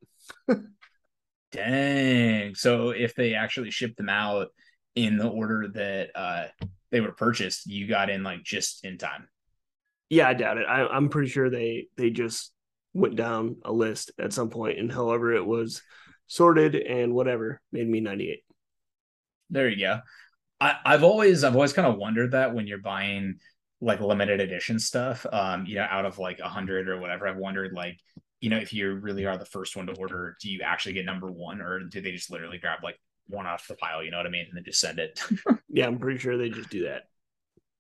Dang. 1.51 2.55
So 2.55 2.89
if 2.89 3.15
they 3.15 3.33
actually 3.35 3.71
shipped 3.71 3.97
them 3.97 4.09
out 4.09 4.47
in 4.95 5.17
the 5.17 5.27
order 5.27 5.67
that 5.73 6.09
uh 6.15 6.47
they 6.91 7.01
were 7.01 7.11
purchased, 7.11 7.65
you 7.67 7.87
got 7.87 8.09
in 8.09 8.23
like 8.23 8.43
just 8.43 8.83
in 8.85 8.97
time. 8.97 9.27
Yeah, 10.09 10.27
I 10.27 10.33
doubt 10.33 10.57
it. 10.57 10.65
I, 10.67 10.85
I'm 10.87 11.09
pretty 11.09 11.29
sure 11.29 11.49
they 11.49 11.87
they 11.97 12.09
just 12.09 12.51
went 12.95 13.15
down 13.15 13.57
a 13.63 13.71
list 13.71 14.11
at 14.19 14.33
some 14.33 14.49
point, 14.49 14.79
and 14.79 14.91
however 14.91 15.33
it 15.33 15.45
was 15.45 15.83
sorted 16.27 16.75
and 16.75 17.13
whatever 17.13 17.61
made 17.71 17.87
me 17.87 17.99
ninety 17.99 18.31
eight. 18.31 18.43
There 19.51 19.69
you 19.69 19.77
go. 19.85 19.99
I, 20.59 20.77
I've 20.85 21.03
always 21.03 21.43
I've 21.43 21.55
always 21.55 21.73
kind 21.73 21.87
of 21.87 21.97
wondered 21.97 22.31
that 22.31 22.55
when 22.55 22.65
you're 22.67 22.79
buying 22.79 23.35
like 23.81 23.99
limited 23.99 24.39
edition 24.41 24.79
stuff, 24.79 25.25
um, 25.31 25.65
you 25.67 25.75
know, 25.75 25.85
out 25.89 26.05
of 26.05 26.17
like 26.17 26.39
a 26.39 26.49
hundred 26.49 26.89
or 26.89 26.99
whatever, 26.99 27.27
I've 27.27 27.37
wondered 27.37 27.73
like, 27.73 27.99
you 28.39 28.49
know, 28.49 28.57
if 28.57 28.73
you 28.73 28.93
really 28.95 29.25
are 29.25 29.37
the 29.37 29.45
first 29.45 29.75
one 29.75 29.87
to 29.87 29.93
order, 29.93 30.37
do 30.41 30.49
you 30.49 30.61
actually 30.63 30.93
get 30.93 31.05
number 31.05 31.31
one 31.31 31.61
or 31.61 31.81
do 31.81 32.01
they 32.01 32.11
just 32.11 32.31
literally 32.31 32.57
grab 32.57 32.79
like 32.83 32.99
one 33.27 33.45
off 33.45 33.67
the 33.67 33.75
pile, 33.75 34.03
you 34.03 34.11
know 34.11 34.17
what 34.17 34.25
I 34.25 34.29
mean? 34.29 34.45
And 34.47 34.55
then 34.57 34.63
just 34.63 34.79
send 34.79 34.99
it. 34.99 35.21
Yeah, 35.69 35.87
I'm 35.87 35.99
pretty 35.99 36.19
sure 36.19 36.37
they 36.37 36.49
just 36.49 36.69
do 36.69 36.85
that. 36.85 37.03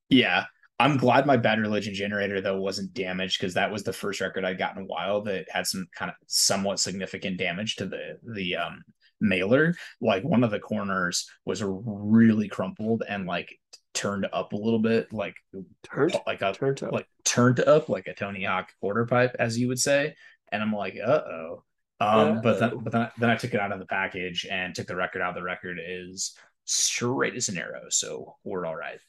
yeah. 0.09 0.45
I'm 0.79 0.97
glad 0.97 1.25
my 1.25 1.37
Bad 1.37 1.59
Religion 1.59 1.93
generator 1.93 2.41
though 2.41 2.59
wasn't 2.59 2.93
damaged 2.93 3.39
because 3.39 3.53
that 3.53 3.71
was 3.71 3.83
the 3.83 3.93
first 3.93 4.19
record 4.19 4.43
I'd 4.43 4.57
gotten 4.57 4.79
in 4.79 4.83
a 4.83 4.87
while 4.87 5.21
that 5.21 5.45
had 5.49 5.65
some 5.67 5.87
kind 5.95 6.09
of 6.09 6.15
somewhat 6.27 6.79
significant 6.79 7.37
damage 7.37 7.77
to 7.77 7.85
the 7.85 8.19
the 8.23 8.57
um 8.57 8.83
mailer. 9.21 9.75
Like 10.01 10.23
one 10.23 10.43
of 10.43 10.51
the 10.51 10.59
corners 10.59 11.29
was 11.45 11.63
really 11.63 12.49
crumpled 12.49 13.03
and 13.07 13.25
like 13.25 13.57
turned 13.93 14.27
up 14.33 14.51
a 14.53 14.57
little 14.57 14.79
bit, 14.79 15.13
like 15.13 15.35
Turned 15.83 16.15
like 16.27 16.41
a 16.41 16.51
turned 16.53 16.83
up. 16.83 16.91
like 16.91 17.07
turned 17.23 17.59
up 17.61 17.87
like 17.87 18.07
a 18.07 18.13
Tony 18.13 18.43
Hawk 18.43 18.69
quarter 18.81 19.05
pipe, 19.05 19.35
as 19.39 19.57
you 19.57 19.67
would 19.69 19.79
say. 19.79 20.15
And 20.51 20.61
I'm 20.61 20.73
like, 20.73 20.95
uh 21.03 21.21
oh. 21.25 21.63
Um, 22.01 22.41
but 22.41 22.59
then 22.59 22.83
but 22.83 22.91
then 22.91 23.09
then 23.17 23.29
I 23.29 23.35
took 23.37 23.53
it 23.53 23.59
out 23.61 23.71
of 23.71 23.79
the 23.79 23.85
package 23.85 24.45
and 24.49 24.75
took 24.75 24.87
the 24.87 24.95
record 24.97 25.21
out. 25.21 25.35
The 25.35 25.41
record 25.43 25.79
is 25.81 26.35
straight 26.65 27.35
as 27.35 27.47
an 27.47 27.57
arrow, 27.57 27.83
so 27.89 28.35
we're 28.43 28.65
all 28.65 28.75
right. 28.75 28.99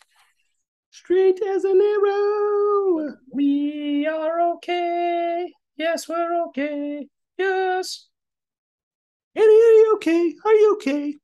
Straight 1.01 1.43
as 1.43 1.63
an 1.65 1.79
arrow. 1.79 3.17
We 3.31 4.07
are 4.07 4.53
okay. 4.55 5.53
Yes, 5.77 6.09
we're 6.09 6.45
okay. 6.47 7.07
Yes. 7.37 8.09
Eddie, 9.37 9.45
are 9.45 9.77
you 9.77 9.93
okay? 9.97 10.35
Are 10.43 10.53
you 10.55 10.73
okay? 10.77 11.15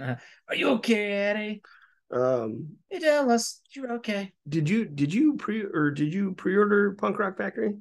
are 0.48 0.54
you 0.56 0.70
okay, 0.70 1.12
Eddie? 1.12 1.62
Um, 2.10 2.78
Hey, 2.90 2.98
tell 2.98 3.30
us 3.30 3.60
you're 3.76 3.92
okay. 3.94 4.32
did 4.48 4.68
you 4.68 4.84
did 4.84 5.14
you 5.14 5.36
pre 5.36 5.62
or 5.62 5.92
did 5.92 6.12
you 6.12 6.32
pre 6.32 6.56
order 6.56 6.96
Punk 6.96 7.20
Rock 7.20 7.38
Factory? 7.38 7.76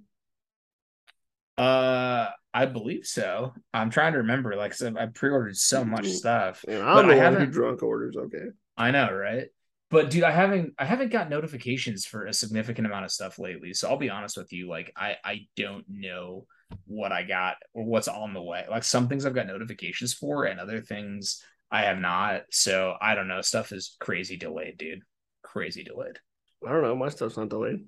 Uh, 1.57 2.28
I 2.53 2.65
believe 2.67 3.05
so. 3.07 3.53
I'm 3.73 3.89
trying 3.89 4.11
to 4.13 4.19
remember. 4.19 4.55
Like 4.55 4.73
I 4.73 4.76
said, 4.76 4.95
I 4.95 5.07
pre-ordered 5.07 5.57
so 5.57 5.84
much 5.86 6.05
stuff. 6.07 6.63
And 6.67 6.84
I'm 6.84 6.97
I 6.97 7.01
the 7.07 7.13
who 7.15 7.19
haven't- 7.19 7.51
drunk 7.51 7.82
orders. 7.82 8.15
Okay. 8.15 8.45
I 8.78 8.91
know, 8.91 9.11
right? 9.11 9.47
But 9.95 10.09
dude, 10.09 10.25
I 10.25 10.31
haven't 10.31 10.73
I 10.77 10.83
haven't 10.83 11.09
got 11.09 11.29
notifications 11.29 12.05
for 12.05 12.25
a 12.25 12.33
significant 12.33 12.85
amount 12.85 13.05
of 13.05 13.11
stuff 13.11 13.39
lately. 13.39 13.73
So 13.73 13.87
I'll 13.87 13.95
be 13.95 14.09
honest 14.09 14.35
with 14.35 14.51
you, 14.51 14.67
like 14.67 14.91
I 14.97 15.15
I 15.23 15.47
don't 15.55 15.85
know 15.87 16.47
what 16.85 17.13
I 17.13 17.23
got 17.23 17.55
or 17.73 17.85
what's 17.85 18.09
on 18.09 18.33
the 18.33 18.41
way. 18.41 18.65
Like 18.69 18.83
some 18.83 19.07
things 19.07 19.25
I've 19.25 19.33
got 19.33 19.47
notifications 19.47 20.13
for 20.13 20.43
and 20.43 20.59
other 20.59 20.81
things 20.81 21.41
I 21.71 21.83
have 21.83 21.97
not. 21.97 22.41
So 22.51 22.97
I 22.99 23.15
don't 23.15 23.29
know. 23.29 23.39
Stuff 23.39 23.71
is 23.71 23.95
crazy 24.01 24.35
delayed, 24.35 24.77
dude. 24.77 24.99
Crazy 25.43 25.85
delayed. 25.85 26.19
I 26.67 26.73
don't 26.73 26.81
know. 26.81 26.97
My 26.97 27.07
stuff's 27.07 27.37
not 27.37 27.47
delayed. 27.47 27.79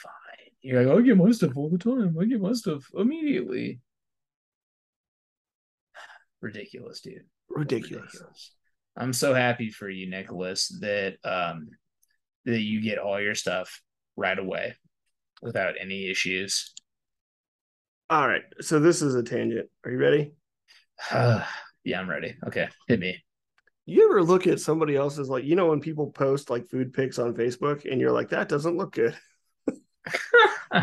Fine. 0.00 0.52
You're 0.62 0.84
like, 0.84 0.94
oh, 0.94 1.00
I 1.00 1.02
get 1.02 1.16
my 1.16 1.32
stuff 1.32 1.56
all 1.56 1.70
the 1.70 1.76
time. 1.76 2.16
I 2.20 2.24
get 2.24 2.40
my 2.40 2.52
stuff 2.52 2.84
immediately. 2.94 3.80
Ridiculous, 6.40 7.00
dude. 7.00 7.24
Ridiculous. 7.48 8.52
I'm 8.96 9.12
so 9.12 9.34
happy 9.34 9.70
for 9.70 9.88
you, 9.88 10.08
Nicholas, 10.08 10.68
that 10.80 11.16
um 11.24 11.70
that 12.44 12.60
you 12.60 12.80
get 12.80 12.98
all 12.98 13.20
your 13.20 13.34
stuff 13.34 13.82
right 14.16 14.38
away 14.38 14.74
without 15.42 15.74
any 15.80 16.08
issues. 16.10 16.72
All 18.08 18.26
right. 18.26 18.42
So 18.60 18.78
this 18.78 19.02
is 19.02 19.14
a 19.14 19.22
tangent. 19.22 19.68
Are 19.84 19.90
you 19.90 19.98
ready? 19.98 20.32
yeah, 21.12 22.00
I'm 22.00 22.08
ready. 22.08 22.36
Okay, 22.46 22.68
hit 22.88 23.00
me. 23.00 23.22
You 23.84 24.08
ever 24.08 24.22
look 24.22 24.46
at 24.46 24.60
somebody 24.60 24.96
else's 24.96 25.28
like 25.28 25.44
you 25.44 25.56
know 25.56 25.68
when 25.68 25.80
people 25.80 26.10
post 26.10 26.50
like 26.50 26.68
food 26.68 26.92
pics 26.92 27.18
on 27.18 27.34
Facebook 27.34 27.90
and 27.90 28.00
you're 28.00 28.12
like 28.12 28.30
that 28.30 28.48
doesn't 28.48 28.76
look 28.76 28.94
good. 28.94 29.16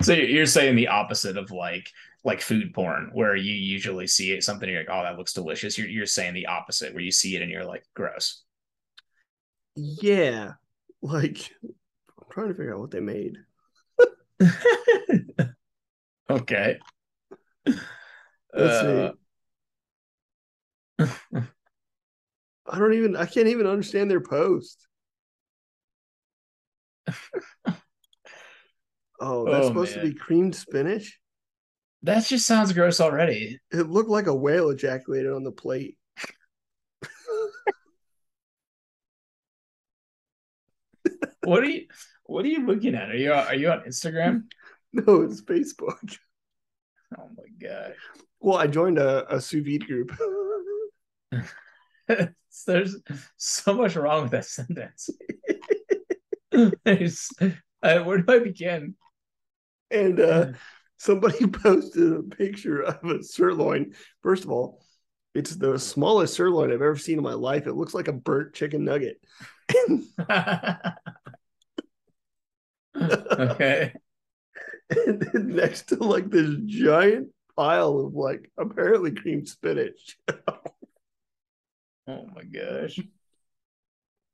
so 0.00 0.12
you're 0.12 0.28
you're 0.28 0.46
saying 0.46 0.76
the 0.76 0.88
opposite 0.88 1.36
of 1.36 1.50
like 1.50 1.90
like 2.24 2.40
food 2.40 2.74
porn, 2.74 3.10
where 3.12 3.36
you 3.36 3.54
usually 3.54 4.06
see 4.06 4.32
it 4.32 4.44
something 4.44 4.68
you're 4.68 4.80
like, 4.80 4.88
oh, 4.90 5.02
that 5.02 5.18
looks 5.18 5.32
delicious. 5.32 5.78
You're 5.78 5.88
you're 5.88 6.06
saying 6.06 6.34
the 6.34 6.46
opposite, 6.46 6.94
where 6.94 7.02
you 7.02 7.12
see 7.12 7.36
it 7.36 7.42
and 7.42 7.50
you're 7.50 7.64
like, 7.64 7.84
gross. 7.94 8.42
Yeah. 9.76 10.54
Like 11.02 11.50
I'm 11.62 12.26
trying 12.30 12.48
to 12.48 12.54
figure 12.54 12.74
out 12.74 12.80
what 12.80 12.90
they 12.90 13.00
made. 13.00 13.38
okay. 16.30 16.78
Let's 18.56 18.74
Uh, 18.74 18.80
see. 18.80 19.18
I 22.66 22.78
don't 22.78 22.94
even 22.94 23.16
I 23.16 23.26
can't 23.26 23.48
even 23.48 23.66
understand 23.66 24.10
their 24.10 24.20
post. 24.20 24.86
Oh, 29.20 29.46
that's 29.48 29.66
Oh, 29.66 29.68
supposed 29.68 29.94
to 29.94 30.00
be 30.00 30.12
creamed 30.14 30.54
spinach. 30.56 31.20
That 32.02 32.24
just 32.26 32.46
sounds 32.46 32.72
gross 32.72 33.00
already. 33.00 33.58
It 33.70 33.88
looked 33.88 34.10
like 34.10 34.26
a 34.26 34.34
whale 34.34 34.70
ejaculated 34.70 35.32
on 35.32 35.44
the 35.44 35.52
plate. 35.52 35.96
What 41.44 41.62
are 41.62 41.66
you 41.70 41.86
what 42.24 42.44
are 42.44 42.48
you 42.48 42.66
looking 42.66 42.94
at? 42.94 43.10
Are 43.10 43.16
you 43.16 43.32
are 43.32 43.54
you 43.54 43.70
on 43.70 43.80
Instagram? 43.80 44.44
No, 44.90 45.20
it's 45.20 45.42
Facebook. 45.42 46.16
Oh 47.18 47.28
my 47.36 47.44
god. 47.60 47.92
Well, 48.40 48.56
I 48.56 48.66
joined 48.66 48.98
a, 48.98 49.34
a 49.34 49.38
sous 49.38 49.62
vide 49.62 49.86
group. 49.86 50.12
There's 52.66 52.96
so 53.36 53.74
much 53.74 53.96
wrong 53.96 54.22
with 54.22 54.30
that 54.32 54.46
sentence. 54.46 55.10
There's, 56.84 57.28
uh, 57.82 57.98
where 57.98 58.22
do 58.22 58.32
I 58.32 58.38
begin? 58.38 58.94
and 59.90 60.20
uh, 60.20 60.46
somebody 60.98 61.46
posted 61.46 62.12
a 62.12 62.22
picture 62.22 62.82
of 62.82 63.02
a 63.04 63.22
sirloin. 63.22 63.94
First 64.22 64.44
of 64.44 64.50
all, 64.50 64.82
it's 65.34 65.56
the 65.56 65.78
smallest 65.78 66.34
sirloin 66.34 66.70
I've 66.70 66.82
ever 66.82 66.96
seen 66.96 67.18
in 67.18 67.24
my 67.24 67.34
life. 67.34 67.66
It 67.66 67.74
looks 67.74 67.94
like 67.94 68.08
a 68.08 68.12
burnt 68.12 68.54
chicken 68.54 68.84
nugget. 68.84 69.20
okay. 73.00 73.92
and 75.06 75.20
then 75.20 75.48
next 75.54 75.88
to 75.88 75.96
like 75.96 76.30
this 76.30 76.54
giant 76.66 77.28
pile 77.56 77.98
of 77.98 78.14
like 78.14 78.50
apparently 78.58 79.12
creamed 79.12 79.48
spinach. 79.48 80.18
Oh 82.06 82.26
my 82.34 82.42
gosh. 82.42 82.98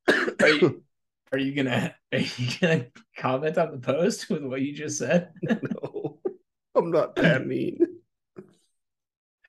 Are 0.40 0.48
you 0.48 0.84
are 1.34 1.38
you 1.38 1.52
gonna 1.52 1.92
are 2.12 2.18
you 2.18 2.48
gonna 2.60 2.86
comment 3.16 3.58
on 3.58 3.72
the 3.72 3.78
post 3.78 4.30
with 4.30 4.44
what 4.44 4.60
you 4.60 4.72
just 4.72 4.98
said? 4.98 5.32
no, 5.42 5.58
I'm 6.84 6.90
not 6.90 7.16
that 7.16 7.46
mean. 7.46 7.78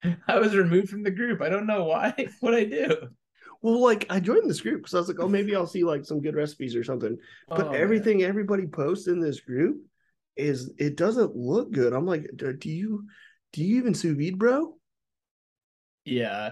I 0.27 0.39
was 0.39 0.55
removed 0.55 0.89
from 0.89 1.03
the 1.03 1.11
group. 1.11 1.41
I 1.41 1.49
don't 1.49 1.67
know 1.67 1.85
why. 1.85 2.13
What 2.39 2.53
I 2.53 2.63
do? 2.63 3.09
Well, 3.61 3.81
like 3.81 4.05
I 4.09 4.19
joined 4.19 4.49
this 4.49 4.61
group 4.61 4.81
because 4.81 4.93
I 4.93 4.99
was 4.99 5.07
like, 5.07 5.19
oh, 5.19 5.27
maybe 5.27 5.55
I'll 5.55 5.65
see 5.65 5.83
like 5.83 6.05
some 6.05 6.21
good 6.21 6.35
recipes 6.35 6.75
or 6.75 6.83
something. 6.83 7.17
But 7.49 7.67
Oh, 7.67 7.71
everything 7.71 8.21
everybody 8.23 8.67
posts 8.67 9.07
in 9.07 9.19
this 9.19 9.39
group 9.39 9.77
is 10.35 10.71
it 10.77 10.97
doesn't 10.97 11.35
look 11.35 11.71
good. 11.71 11.93
I'm 11.93 12.05
like, 12.05 12.29
do 12.35 12.53
do 12.53 12.69
you 12.69 13.07
do 13.53 13.63
you 13.63 13.77
even 13.77 13.95
sous 13.95 14.15
vide, 14.15 14.37
bro? 14.37 14.77
Yeah. 16.05 16.51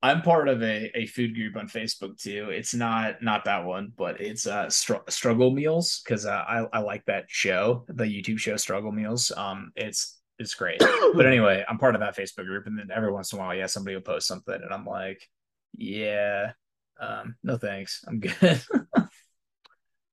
I'm 0.00 0.22
part 0.22 0.48
of 0.48 0.62
a, 0.62 0.90
a 0.96 1.06
food 1.06 1.34
group 1.34 1.56
on 1.56 1.68
Facebook 1.68 2.18
too. 2.20 2.50
It's 2.50 2.72
not 2.74 3.20
not 3.22 3.44
that 3.46 3.64
one, 3.64 3.92
but 3.96 4.20
it's 4.20 4.46
uh 4.46 4.70
str- 4.70 5.08
struggle 5.08 5.50
meals 5.50 6.02
because 6.04 6.24
uh, 6.24 6.44
I 6.48 6.66
I 6.72 6.78
like 6.80 7.04
that 7.06 7.24
show, 7.28 7.84
the 7.88 8.04
YouTube 8.04 8.38
show 8.38 8.56
Struggle 8.56 8.92
Meals. 8.92 9.32
Um, 9.36 9.72
it's 9.74 10.17
it's 10.38 10.54
great. 10.54 10.78
But 10.78 11.26
anyway, 11.26 11.64
I'm 11.68 11.78
part 11.78 11.94
of 11.94 12.00
that 12.00 12.16
Facebook 12.16 12.46
group, 12.46 12.66
and 12.66 12.78
then 12.78 12.90
every 12.94 13.12
once 13.12 13.32
in 13.32 13.38
a 13.38 13.42
while, 13.42 13.54
yeah, 13.54 13.66
somebody 13.66 13.96
will 13.96 14.02
post 14.02 14.26
something, 14.26 14.54
and 14.54 14.72
I'm 14.72 14.84
like, 14.84 15.28
yeah, 15.76 16.52
um, 17.00 17.36
no 17.42 17.56
thanks, 17.56 18.04
I'm 18.06 18.20
good. 18.20 18.62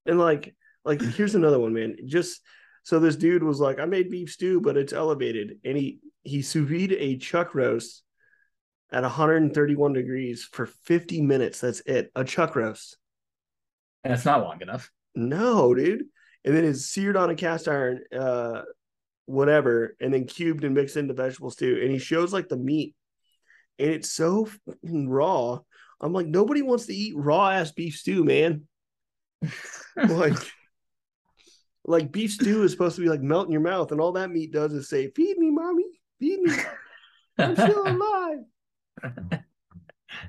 And 0.05 0.19
like, 0.19 0.55
like 0.83 1.01
here's 1.01 1.35
another 1.35 1.59
one, 1.59 1.73
man. 1.73 1.97
Just 2.05 2.41
so 2.83 2.99
this 2.99 3.15
dude 3.15 3.43
was 3.43 3.59
like, 3.59 3.79
I 3.79 3.85
made 3.85 4.11
beef 4.11 4.31
stew, 4.31 4.61
but 4.61 4.77
it's 4.77 4.93
elevated, 4.93 5.59
and 5.65 5.77
he 5.77 5.99
he 6.23 6.41
sous 6.41 6.67
vide 6.69 6.91
a 6.93 7.17
chuck 7.17 7.55
roast 7.55 8.03
at 8.91 9.01
131 9.01 9.93
degrees 9.93 10.47
for 10.51 10.65
50 10.65 11.21
minutes. 11.21 11.59
That's 11.59 11.81
it, 11.81 12.11
a 12.15 12.23
chuck 12.23 12.55
roast. 12.55 12.97
and 14.03 14.13
it's 14.13 14.25
not 14.25 14.41
long 14.41 14.61
enough. 14.61 14.91
No, 15.15 15.73
dude. 15.73 16.03
And 16.43 16.55
then 16.55 16.65
it's 16.65 16.85
seared 16.85 17.17
on 17.17 17.31
a 17.31 17.35
cast 17.35 17.67
iron, 17.67 18.01
uh, 18.15 18.61
whatever, 19.25 19.95
and 19.99 20.13
then 20.13 20.25
cubed 20.25 20.63
and 20.63 20.75
mixed 20.75 20.97
into 20.97 21.13
vegetables 21.13 21.55
too. 21.55 21.79
And 21.81 21.91
he 21.91 21.97
shows 21.97 22.33
like 22.33 22.47
the 22.49 22.57
meat, 22.57 22.95
and 23.79 23.89
it's 23.89 24.11
so 24.11 24.47
fucking 24.65 25.09
raw. 25.09 25.59
I'm 26.01 26.13
like, 26.13 26.27
nobody 26.27 26.61
wants 26.61 26.85
to 26.87 26.93
eat 26.93 27.15
raw 27.15 27.49
ass 27.49 27.71
beef 27.71 27.95
stew, 27.95 28.23
man. 28.23 28.63
like, 29.95 30.37
like 31.85 32.11
beef 32.11 32.33
stew 32.33 32.63
is 32.63 32.71
supposed 32.71 32.95
to 32.95 33.01
be 33.01 33.09
like 33.09 33.21
melt 33.21 33.47
in 33.47 33.51
your 33.51 33.61
mouth, 33.61 33.91
and 33.91 34.01
all 34.01 34.13
that 34.13 34.31
meat 34.31 34.51
does 34.51 34.73
is 34.73 34.89
say, 34.89 35.09
"Feed 35.11 35.37
me, 35.37 35.51
mommy, 35.51 35.85
feed 36.19 36.41
me. 36.41 36.53
I'm 37.37 37.55
still 37.55 37.87
alive." 37.87 39.39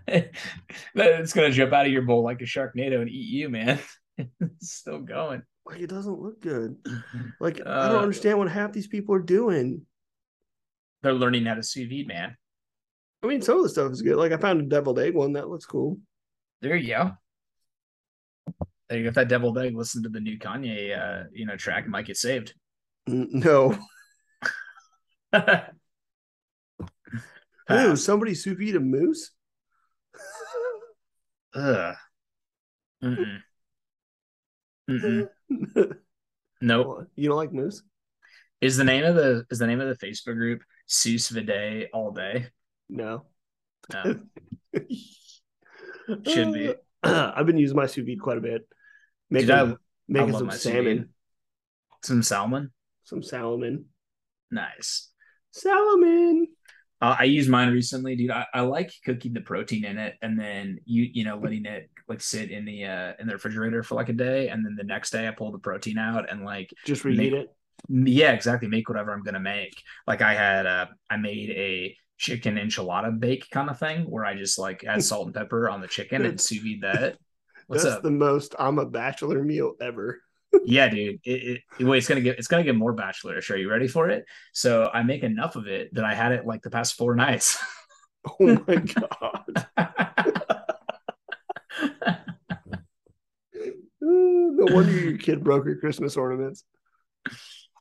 it's 0.07 1.33
gonna 1.33 1.51
jump 1.51 1.73
out 1.73 1.87
of 1.87 1.93
your 1.93 2.03
bowl 2.03 2.25
like 2.25 2.41
a 2.41 2.45
sharknado 2.45 3.01
and 3.01 3.09
eat 3.09 3.29
you, 3.29 3.49
man. 3.49 3.79
it's 4.19 4.73
still 4.73 5.01
going. 5.01 5.43
Like, 5.67 5.81
it 5.81 5.89
doesn't 5.91 6.21
look 6.21 6.41
good. 6.41 6.77
Like, 7.41 7.61
I 7.61 7.71
Uh, 7.71 7.89
don't 7.93 8.03
understand 8.03 8.39
what 8.39 8.49
half 8.49 8.73
these 8.73 8.87
people 8.87 9.14
are 9.14 9.21
doing. 9.21 9.83
They're 11.03 11.12
learning 11.12 11.45
how 11.45 11.55
to 11.55 11.62
sous 11.62 11.87
vide, 11.89 12.07
man. 12.07 12.37
I 13.23 13.27
mean, 13.27 13.43
some 13.43 13.59
of 13.59 13.62
the 13.64 13.69
stuff 13.69 13.93
is 13.93 14.03
good. 14.03 14.17
Like, 14.17 14.33
I 14.33 14.37
found 14.39 14.61
a 14.61 14.64
deviled 14.64 14.99
egg 14.99 15.14
one 15.14 15.35
that 15.35 15.49
looks 15.49 15.67
cool. 15.67 15.99
There 16.62 16.77
you 16.77 16.89
go. 16.95 17.12
There 18.89 18.99
you 18.99 19.05
go. 19.05 19.09
If 19.09 19.14
that 19.17 19.29
deviled 19.29 19.59
egg, 19.59 19.77
listen 19.77 20.03
to 20.05 20.09
the 20.09 20.21
new 20.21 20.39
Kanye, 20.39 20.97
uh, 20.97 21.25
you 21.33 21.45
know, 21.47 21.57
track, 21.57 21.85
it 21.85 21.91
might 21.91 22.07
get 22.07 22.17
saved. 22.17 22.55
No. 23.07 23.77
Ooh, 27.71 27.97
somebody 27.97 28.35
sous 28.35 28.57
vide 28.57 28.77
a 28.77 28.81
moose? 28.81 29.33
Ugh. 31.55 31.97
Mm-mm. 33.03 33.43
Mm-mm. 34.89 35.29
Nope. 36.61 37.09
You 37.17 37.29
don't 37.29 37.37
like 37.37 37.53
moose? 37.53 37.83
Is 38.61 38.77
the 38.77 38.85
name 38.85 39.05
of 39.05 39.15
the 39.15 39.45
is 39.51 39.59
the 39.59 39.67
name 39.67 39.81
of 39.81 39.89
the 39.89 40.07
Facebook 40.07 40.37
group 40.37 40.63
Seuss 40.89 41.31
Vide 41.31 41.89
all 41.93 42.13
day? 42.13 42.47
No. 42.89 43.25
No. 43.93 44.21
Should 46.27 46.53
be. 46.55 46.75
I've 47.03 47.47
been 47.47 47.59
using 47.59 47.77
my 47.77 47.87
sous 47.87 48.05
vide 48.05 48.21
quite 48.21 48.39
a 48.39 48.41
bit. 48.41 48.67
Making, 49.31 49.49
Dude, 49.49 49.57
I, 49.57 49.73
I 49.73 49.75
making 50.09 50.33
love 50.33 50.41
some 50.41 50.51
salmon. 50.51 51.11
Some 52.03 52.23
salmon. 52.23 52.73
some 53.05 53.23
salmon. 53.23 53.87
Nice. 54.51 55.11
Salmon. 55.51 56.49
Uh, 57.01 57.17
I 57.19 57.25
used 57.25 57.51
mine 57.51 57.71
recently, 57.73 58.17
dude. 58.17 58.31
I, 58.31 58.47
I 58.55 58.61
like 58.63 58.91
cooking 59.05 59.35
the 59.35 59.41
protein 59.43 59.85
in 59.85 59.99
it 59.99 60.15
and 60.23 60.39
then 60.39 60.79
you 60.87 61.09
you 61.13 61.25
know 61.25 61.37
letting 61.37 61.67
it 61.67 61.91
like 62.09 62.23
sit 62.23 62.51
in 62.51 62.65
the 62.65 62.85
uh 62.85 63.13
in 63.19 63.27
the 63.27 63.35
refrigerator 63.35 63.83
for 63.83 63.97
like 63.97 64.09
a 64.09 64.15
day 64.15 64.49
and 64.49 64.65
then 64.65 64.77
the 64.77 64.85
next 64.85 65.11
day 65.11 65.29
I 65.29 65.33
pull 65.33 65.53
the 65.53 65.59
protein 65.59 65.99
out 65.99 66.31
and 66.31 66.45
like 66.45 66.73
Just 66.87 67.05
reheat 67.05 67.33
Make- 67.33 67.43
it. 67.43 67.55
yeah 67.91 68.33
exactly 68.33 68.69
make 68.69 68.89
whatever 68.89 69.13
I'm 69.13 69.23
gonna 69.23 69.41
make. 69.41 69.75
Like 70.07 70.23
I 70.23 70.35
had 70.35 70.65
uh 70.67 70.87
I 71.11 71.17
made 71.19 71.51
a 71.51 71.97
chicken 72.19 72.57
enchilada 72.57 73.19
bake 73.21 73.47
kind 73.51 73.69
of 73.69 73.79
thing 73.79 74.05
where 74.11 74.25
I 74.25 74.35
just 74.35 74.59
like 74.59 74.83
add 74.85 75.05
salt 75.05 75.27
and 75.27 75.35
pepper 75.35 75.69
on 75.69 75.83
the 75.83 75.89
chicken 75.89 76.25
and 76.25 76.41
sous 76.47 76.63
vide 76.63 76.81
that. 76.83 77.19
What's 77.67 77.83
That's 77.83 77.97
up? 77.97 78.03
the 78.03 78.11
most 78.11 78.55
I'm 78.59 78.79
a 78.79 78.87
bachelor 78.87 79.43
meal 79.43 79.75
ever. 79.83 80.23
Yeah, 80.65 80.89
dude. 80.89 81.21
It, 81.25 81.63
it, 81.79 81.85
wait, 81.85 81.99
it's 81.99 82.09
gonna 82.09 82.21
get 82.21 82.39
it's 82.39 82.49
gonna 82.49 82.65
get 82.65 82.77
more 82.77 82.93
bachelorish. 82.93 83.51
Are 83.51 83.57
you 83.57 83.71
ready 83.71 83.89
for 83.89 84.09
it? 84.11 84.25
So 84.53 84.91
I 84.93 85.03
make 85.03 85.23
enough 85.23 85.57
of 85.57 85.67
it 85.67 85.95
that 85.95 86.05
I 86.05 86.15
had 86.15 86.33
it 86.33 86.47
like 86.47 86.63
the 86.63 86.71
past 86.71 86.95
four 86.97 87.15
nights. 87.15 87.59
Oh 88.41 88.61
my 88.67 88.75
god. 88.77 89.67
No 94.01 94.75
wonder 94.75 94.93
your 94.93 95.19
kid 95.19 95.43
broke 95.45 95.65
her 95.67 95.77
Christmas 95.77 96.17
ornaments. 96.17 96.65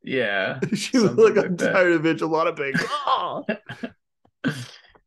yeah. 0.03 0.59
She 0.76 0.97
was 0.97 1.13
like, 1.13 1.38
I'm 1.38 1.57
tired 1.57 1.93
of 1.93 2.01
enchilada 2.03 2.55
bake. 2.55 2.76
Ah! 2.89 3.41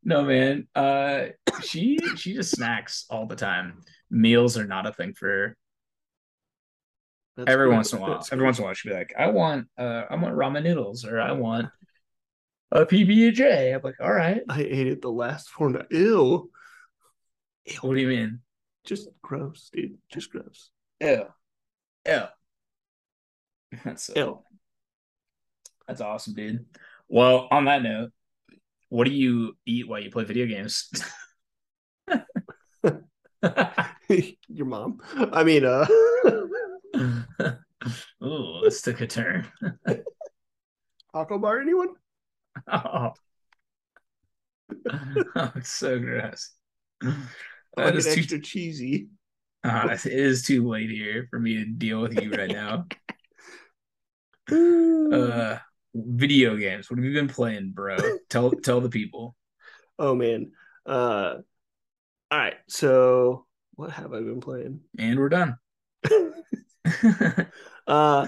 No, 0.02 0.22
man. 0.24 0.66
Uh 0.74 1.26
she 1.62 1.98
she 2.16 2.34
just 2.34 2.52
snacks 2.56 3.04
all 3.10 3.26
the 3.26 3.36
time. 3.36 3.82
Meals 4.10 4.56
are 4.56 4.66
not 4.66 4.86
a 4.86 4.92
thing 4.92 5.14
for 5.14 5.28
her. 5.28 5.56
That's 7.38 7.50
every 7.52 7.66
cool. 7.68 7.76
once 7.76 7.92
in 7.92 7.98
a 7.98 8.02
while. 8.02 8.14
That's 8.14 8.32
Every 8.32 8.42
cool. 8.42 8.46
once 8.46 8.58
in 8.58 8.62
a 8.62 8.66
while 8.66 8.74
she'd 8.74 8.88
be 8.88 8.94
like, 8.94 9.14
I 9.16 9.28
want 9.28 9.68
uh 9.78 10.02
I 10.10 10.16
want 10.16 10.34
ramen 10.34 10.64
noodles 10.64 11.04
or 11.04 11.20
I 11.20 11.32
want 11.32 11.68
a 12.72 12.84
PB 12.84 13.28
and 13.28 13.36
J. 13.36 13.72
I'm 13.72 13.80
like, 13.82 13.94
all 14.00 14.12
right. 14.12 14.42
I 14.48 14.60
ate 14.62 14.88
it 14.88 15.00
the 15.00 15.08
last 15.10 15.48
four 15.48 15.70
nights. 15.70 15.86
Ew. 15.92 16.50
What 17.80 17.94
do 17.94 18.00
you 18.00 18.08
mean? 18.08 18.40
Just 18.84 19.08
gross, 19.22 19.70
dude. 19.72 19.98
Just 20.12 20.32
gross. 20.32 20.70
Ew. 21.00 21.26
Ew. 22.06 22.22
That's 23.84 24.02
so 24.02 24.12
Ew. 24.16 24.42
That's 25.86 26.00
awesome, 26.00 26.34
dude. 26.34 26.66
Well, 27.08 27.46
on 27.52 27.66
that 27.66 27.82
note, 27.84 28.10
what 28.88 29.04
do 29.04 29.12
you 29.12 29.56
eat 29.64 29.86
while 29.88 30.00
you 30.00 30.10
play 30.10 30.24
video 30.24 30.46
games? 30.46 30.90
Your 34.48 34.66
mom. 34.66 35.00
I 35.32 35.44
mean, 35.44 35.64
uh 35.64 35.86
Ooh, 38.24 38.60
this 38.62 38.82
took 38.82 39.00
a 39.00 39.06
turn. 39.06 39.46
Taco 41.12 41.38
Bar, 41.38 41.60
anyone? 41.60 41.88
Oh, 42.66 43.12
oh 44.90 45.52
it's 45.56 45.72
so 45.72 45.98
gross. 45.98 46.50
That 47.76 47.96
is 47.96 48.04
too, 48.04 48.20
extra 48.20 48.40
cheesy. 48.40 49.08
uh, 49.64 49.88
it 49.92 50.06
is 50.06 50.42
too 50.42 50.66
late 50.66 50.90
here 50.90 51.28
for 51.30 51.38
me 51.38 51.56
to 51.56 51.64
deal 51.64 52.00
with 52.00 52.20
you 52.20 52.32
right 52.32 52.50
now. 52.50 52.86
Uh, 54.50 55.58
video 55.94 56.56
games. 56.56 56.90
What 56.90 56.98
have 56.98 57.04
you 57.04 57.12
been 57.12 57.28
playing, 57.28 57.72
bro? 57.72 57.96
Tell 58.28 58.50
tell 58.50 58.80
the 58.80 58.88
people. 58.88 59.36
Oh, 59.98 60.14
man. 60.14 60.52
Uh 60.86 61.36
all 62.30 62.38
right. 62.38 62.56
So 62.68 63.46
what 63.74 63.90
have 63.90 64.12
I 64.12 64.18
been 64.18 64.40
playing? 64.40 64.80
And 64.98 65.18
we're 65.18 65.28
done. 65.28 65.56
uh 67.86 68.26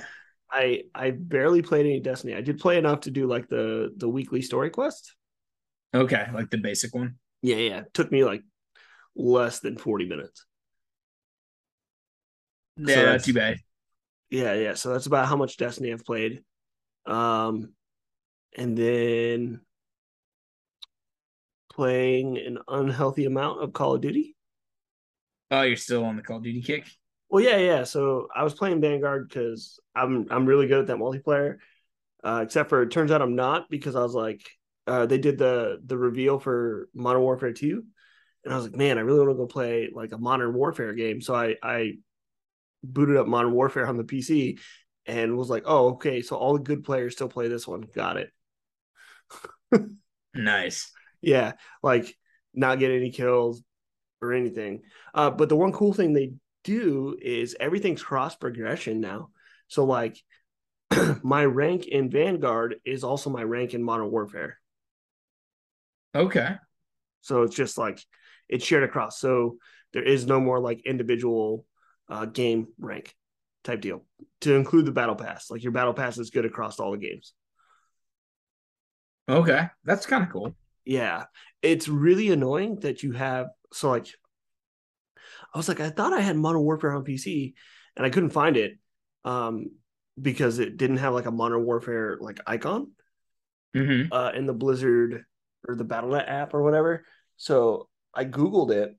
I 0.52 0.82
I 0.94 1.11
barely 1.12 1.62
played 1.62 1.86
any 1.86 2.00
Destiny. 2.00 2.34
I 2.34 2.40
did 2.40 2.58
play 2.58 2.78
enough 2.78 3.00
to 3.02 3.11
do 3.11 3.26
like 3.26 3.48
the 3.48 3.92
the 3.96 4.08
weekly 4.08 4.42
story 4.42 4.70
quest. 4.70 5.14
okay, 5.94 6.26
like 6.34 6.50
the 6.50 6.58
basic 6.58 6.94
one. 6.94 7.16
Yeah, 7.42 7.56
yeah. 7.56 7.78
It 7.80 7.94
took 7.94 8.11
me 8.12 8.24
like 8.24 8.42
less 9.16 9.61
than 9.61 9.76
40 9.78 10.06
minutes. 10.08 10.44
Yeah, 12.76 12.96
not 12.96 13.02
that's- 13.02 13.24
too 13.26 13.34
bad. 13.34 13.56
Yeah, 14.30 14.54
yeah. 14.54 14.74
So 14.74 14.92
that's 14.92 15.06
about 15.06 15.26
how 15.26 15.36
much 15.36 15.56
Destiny 15.56 15.92
I've 15.92 16.04
played. 16.04 16.42
Um 17.06 17.72
and 18.56 18.76
then 18.76 19.61
playing 21.72 22.36
an 22.38 22.58
unhealthy 22.68 23.24
amount 23.24 23.62
of 23.62 23.72
Call 23.72 23.94
of 23.94 24.00
Duty. 24.00 24.36
Oh, 25.50 25.62
you're 25.62 25.76
still 25.76 26.04
on 26.04 26.16
the 26.16 26.22
Call 26.22 26.38
of 26.38 26.42
Duty 26.44 26.62
kick? 26.62 26.86
Well, 27.31 27.43
yeah, 27.43 27.59
yeah. 27.59 27.85
So 27.85 28.28
I 28.35 28.43
was 28.43 28.55
playing 28.55 28.81
Vanguard 28.81 29.28
because 29.28 29.78
I'm 29.95 30.26
I'm 30.31 30.47
really 30.47 30.66
good 30.66 30.81
at 30.81 30.87
that 30.89 30.97
multiplayer. 30.97 31.59
Uh, 32.24 32.43
except 32.45 32.68
for 32.70 32.83
it 32.83 32.91
turns 32.91 33.11
out 33.11 33.22
I'm 33.22 33.37
not 33.37 33.70
because 33.70 33.97
I 33.97 34.03
was 34.03 34.14
like, 34.14 34.43
uh, 34.87 35.07
they 35.07 35.18
did 35.18 35.39
the 35.39 35.81
the 35.85 35.97
reveal 35.97 36.39
for 36.41 36.89
Modern 36.95 37.22
Warfare 37.22 37.53
2, 37.53 37.85
and 38.45 38.53
I 38.55 38.57
was 38.57 38.66
like, 38.66 38.76
man, 38.76 38.99
I 38.99 39.03
really 39.03 39.20
want 39.20 39.31
to 39.33 39.37
go 39.37 39.47
play 39.47 39.91
like 39.95 40.12
a 40.12 40.18
Modern 40.18 40.55
Warfare 40.55 40.95
game. 40.95 41.20
So 41.20 41.35
I 41.35 41.57
I 41.62 41.95
booted 42.85 43.16
up 43.16 43.26
Modern 43.28 43.53
Warfare 43.53 43.87
on 43.87 43.97
the 43.99 44.05
PC 44.05 44.59
and 45.07 45.37
was 45.37 45.51
like, 45.51 45.64
oh, 45.66 45.91
okay, 45.93 46.22
so 46.22 46.37
all 46.37 46.55
the 46.55 46.64
good 46.64 46.85
players 46.85 47.14
still 47.14 47.28
play 47.28 47.49
this 47.49 47.68
one. 47.68 47.83
Got 47.95 48.18
it. 48.18 48.31
nice. 50.35 50.93
Yeah, 51.20 51.53
like 51.83 52.16
not 52.55 52.78
get 52.78 52.91
any 52.91 53.11
kills 53.11 53.62
or 54.22 54.33
anything. 54.33 54.83
Uh, 55.14 55.31
but 55.31 55.49
the 55.49 55.57
one 55.57 55.72
cool 55.72 55.93
thing 55.93 56.12
they 56.12 56.33
do 56.64 57.16
is 57.20 57.56
everything's 57.58 58.02
cross 58.02 58.36
progression 58.36 59.00
now. 59.00 59.30
So 59.68 59.84
like 59.84 60.18
my 61.22 61.44
rank 61.44 61.86
in 61.86 62.11
Vanguard 62.11 62.76
is 62.84 63.04
also 63.04 63.30
my 63.30 63.42
rank 63.42 63.74
in 63.74 63.82
Modern 63.82 64.11
Warfare. 64.11 64.58
Okay. 66.14 66.56
So 67.20 67.42
it's 67.42 67.54
just 67.54 67.78
like 67.78 68.00
it's 68.48 68.64
shared 68.64 68.82
across. 68.82 69.18
So 69.18 69.56
there 69.92 70.02
is 70.02 70.26
no 70.26 70.40
more 70.40 70.61
like 70.61 70.86
individual 70.86 71.64
uh, 72.08 72.24
game 72.26 72.68
rank 72.78 73.14
type 73.64 73.80
deal 73.80 74.04
to 74.40 74.54
include 74.54 74.86
the 74.86 74.92
battle 74.92 75.14
pass. 75.14 75.50
Like 75.50 75.62
your 75.62 75.72
battle 75.72 75.94
pass 75.94 76.18
is 76.18 76.30
good 76.30 76.44
across 76.44 76.80
all 76.80 76.92
the 76.92 76.98
games. 76.98 77.32
Okay, 79.28 79.68
that's 79.84 80.06
kind 80.06 80.24
of 80.24 80.30
cool. 80.30 80.54
Yeah, 80.84 81.24
it's 81.62 81.86
really 81.86 82.30
annoying 82.30 82.80
that 82.80 83.02
you 83.02 83.12
have 83.12 83.48
so 83.72 83.90
like. 83.90 84.08
I 85.53 85.59
was 85.59 85.68
like, 85.68 85.80
I 85.80 85.90
thought 85.90 86.12
I 86.12 86.20
had 86.20 86.36
Modern 86.36 86.62
Warfare 86.62 86.92
on 86.92 87.05
PC, 87.05 87.55
and 87.96 88.07
I 88.07 88.11
couldn't 88.11 88.30
find 88.30 88.57
it, 88.57 88.78
um, 89.24 89.66
because 90.20 90.59
it 90.59 90.76
didn't 90.76 90.98
have 90.98 91.14
like 91.14 91.26
a 91.26 91.32
Modern 91.32 91.64
Warfare 91.64 92.18
like 92.20 92.40
icon, 92.46 92.92
mm-hmm. 93.76 94.12
uh, 94.12 94.30
in 94.32 94.46
the 94.46 94.53
Blizzard 94.53 95.24
or 95.66 95.74
the 95.74 95.84
Battle.net 95.84 96.28
app 96.28 96.55
or 96.55 96.62
whatever. 96.62 97.05
So 97.36 97.88
I 98.14 98.24
googled 98.24 98.70
it, 98.70 98.96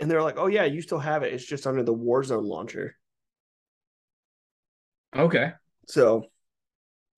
and 0.00 0.10
they're 0.10 0.22
like, 0.22 0.36
"Oh 0.38 0.46
yeah, 0.46 0.64
you 0.64 0.82
still 0.82 0.98
have 0.98 1.22
it. 1.22 1.32
It's 1.32 1.44
just 1.44 1.66
under 1.66 1.82
the 1.82 1.94
Warzone 1.94 2.44
launcher." 2.44 2.96
Okay. 5.16 5.52
So 5.86 6.26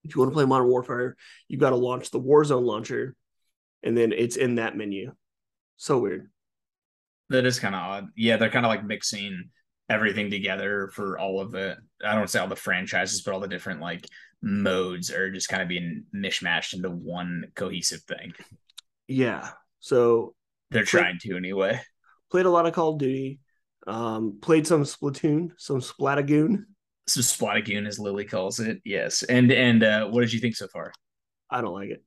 if 0.03 0.15
you 0.15 0.21
want 0.21 0.31
to 0.31 0.35
play 0.35 0.45
Modern 0.45 0.67
Warfare, 0.67 1.15
you 1.47 1.57
got 1.57 1.71
to 1.71 1.75
launch 1.75 2.11
the 2.11 2.19
Warzone 2.19 2.63
launcher, 2.63 3.15
and 3.83 3.97
then 3.97 4.11
it's 4.11 4.35
in 4.35 4.55
that 4.55 4.77
menu. 4.77 5.13
So 5.77 5.99
weird. 5.99 6.29
That 7.29 7.45
is 7.45 7.59
kind 7.59 7.75
of 7.75 7.81
odd. 7.81 8.07
Yeah, 8.15 8.37
they're 8.37 8.49
kind 8.49 8.65
of 8.65 8.69
like 8.69 8.85
mixing 8.85 9.49
everything 9.89 10.29
together 10.29 10.89
for 10.93 11.17
all 11.17 11.39
of 11.39 11.51
the 11.51 11.77
I 12.03 12.15
don't 12.15 12.29
say 12.29 12.39
all 12.39 12.47
the 12.47 12.55
franchises, 12.55 13.21
but 13.21 13.33
all 13.33 13.39
the 13.39 13.47
different 13.47 13.81
like 13.81 14.05
modes 14.41 15.11
are 15.11 15.31
just 15.31 15.49
kind 15.49 15.61
of 15.61 15.67
being 15.67 16.03
mishmashed 16.15 16.73
into 16.73 16.89
one 16.89 17.45
cohesive 17.55 18.01
thing. 18.03 18.33
Yeah. 19.07 19.49
So 19.79 20.35
they're 20.71 20.83
played, 20.83 21.01
trying 21.01 21.19
to 21.19 21.37
anyway. 21.37 21.81
Played 22.31 22.45
a 22.45 22.49
lot 22.49 22.65
of 22.65 22.73
Call 22.73 22.93
of 22.93 22.99
Duty. 22.99 23.39
Um, 23.87 24.39
played 24.41 24.67
some 24.67 24.83
Splatoon, 24.83 25.51
some 25.57 25.79
Splatagoon. 25.79 26.63
Some 27.07 27.23
Splatoon, 27.23 27.87
as 27.87 27.99
Lily 27.99 28.25
calls 28.25 28.59
it. 28.59 28.79
Yes. 28.83 29.23
And 29.23 29.51
and 29.51 29.83
uh, 29.83 30.07
what 30.07 30.21
did 30.21 30.33
you 30.33 30.39
think 30.39 30.55
so 30.55 30.67
far? 30.67 30.91
I 31.49 31.61
don't 31.61 31.73
like 31.73 31.89
it. 31.89 32.03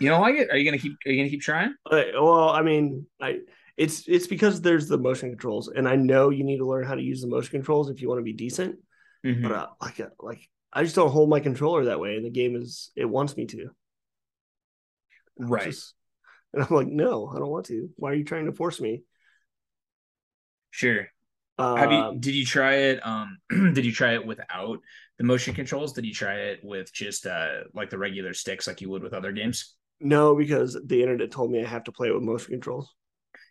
you 0.00 0.08
don't 0.08 0.20
like 0.20 0.36
it? 0.36 0.50
Are 0.50 0.56
you 0.56 0.64
gonna 0.64 0.78
keep? 0.82 0.92
Are 1.04 1.10
you 1.10 1.18
gonna 1.20 1.30
keep 1.30 1.40
trying? 1.40 1.74
Uh, 1.90 2.02
well, 2.14 2.50
I 2.50 2.62
mean, 2.62 3.06
I 3.20 3.40
it's 3.76 4.08
it's 4.08 4.26
because 4.26 4.60
there's 4.60 4.88
the 4.88 4.98
motion 4.98 5.30
controls, 5.30 5.68
and 5.68 5.86
I 5.86 5.96
know 5.96 6.30
you 6.30 6.44
need 6.44 6.58
to 6.58 6.66
learn 6.66 6.86
how 6.86 6.94
to 6.94 7.02
use 7.02 7.20
the 7.20 7.26
motion 7.26 7.50
controls 7.50 7.90
if 7.90 8.00
you 8.00 8.08
want 8.08 8.20
to 8.20 8.24
be 8.24 8.32
decent. 8.32 8.76
Mm-hmm. 9.24 9.42
But 9.42 9.52
uh, 9.52 9.66
like 9.80 10.00
uh, 10.00 10.06
like 10.18 10.48
I 10.72 10.82
just 10.82 10.96
don't 10.96 11.10
hold 11.10 11.28
my 11.28 11.40
controller 11.40 11.86
that 11.86 12.00
way, 12.00 12.16
and 12.16 12.24
the 12.24 12.30
game 12.30 12.56
is 12.56 12.90
it 12.96 13.04
wants 13.04 13.36
me 13.36 13.46
to. 13.46 13.68
Right. 15.38 15.64
Just, 15.64 15.94
and 16.54 16.62
I'm 16.62 16.74
like, 16.74 16.86
no, 16.86 17.28
I 17.28 17.38
don't 17.38 17.50
want 17.50 17.66
to. 17.66 17.90
Why 17.96 18.12
are 18.12 18.14
you 18.14 18.24
trying 18.24 18.46
to 18.46 18.52
force 18.52 18.80
me? 18.80 19.02
Sure. 20.70 21.08
Uh, 21.58 21.76
Have 21.76 21.92
you? 21.92 21.98
Um, 21.98 22.20
did 22.20 22.34
you 22.34 22.46
try 22.46 22.74
it? 22.76 23.06
Um, 23.06 23.38
did 23.50 23.84
you 23.84 23.92
try 23.92 24.14
it 24.14 24.26
without 24.26 24.78
the 25.18 25.24
motion 25.24 25.54
controls? 25.54 25.92
Did 25.92 26.06
you 26.06 26.14
try 26.14 26.34
it 26.34 26.60
with 26.62 26.92
just 26.94 27.26
uh 27.26 27.64
like 27.74 27.90
the 27.90 27.98
regular 27.98 28.32
sticks, 28.32 28.66
like 28.66 28.80
you 28.80 28.88
would 28.88 29.02
with 29.02 29.12
other 29.12 29.32
games? 29.32 29.74
No, 30.00 30.34
because 30.34 30.78
the 30.82 31.02
internet 31.02 31.30
told 31.30 31.50
me 31.50 31.62
I 31.62 31.68
have 31.68 31.84
to 31.84 31.92
play 31.92 32.08
it 32.08 32.14
with 32.14 32.22
motion 32.22 32.52
controls 32.52 32.94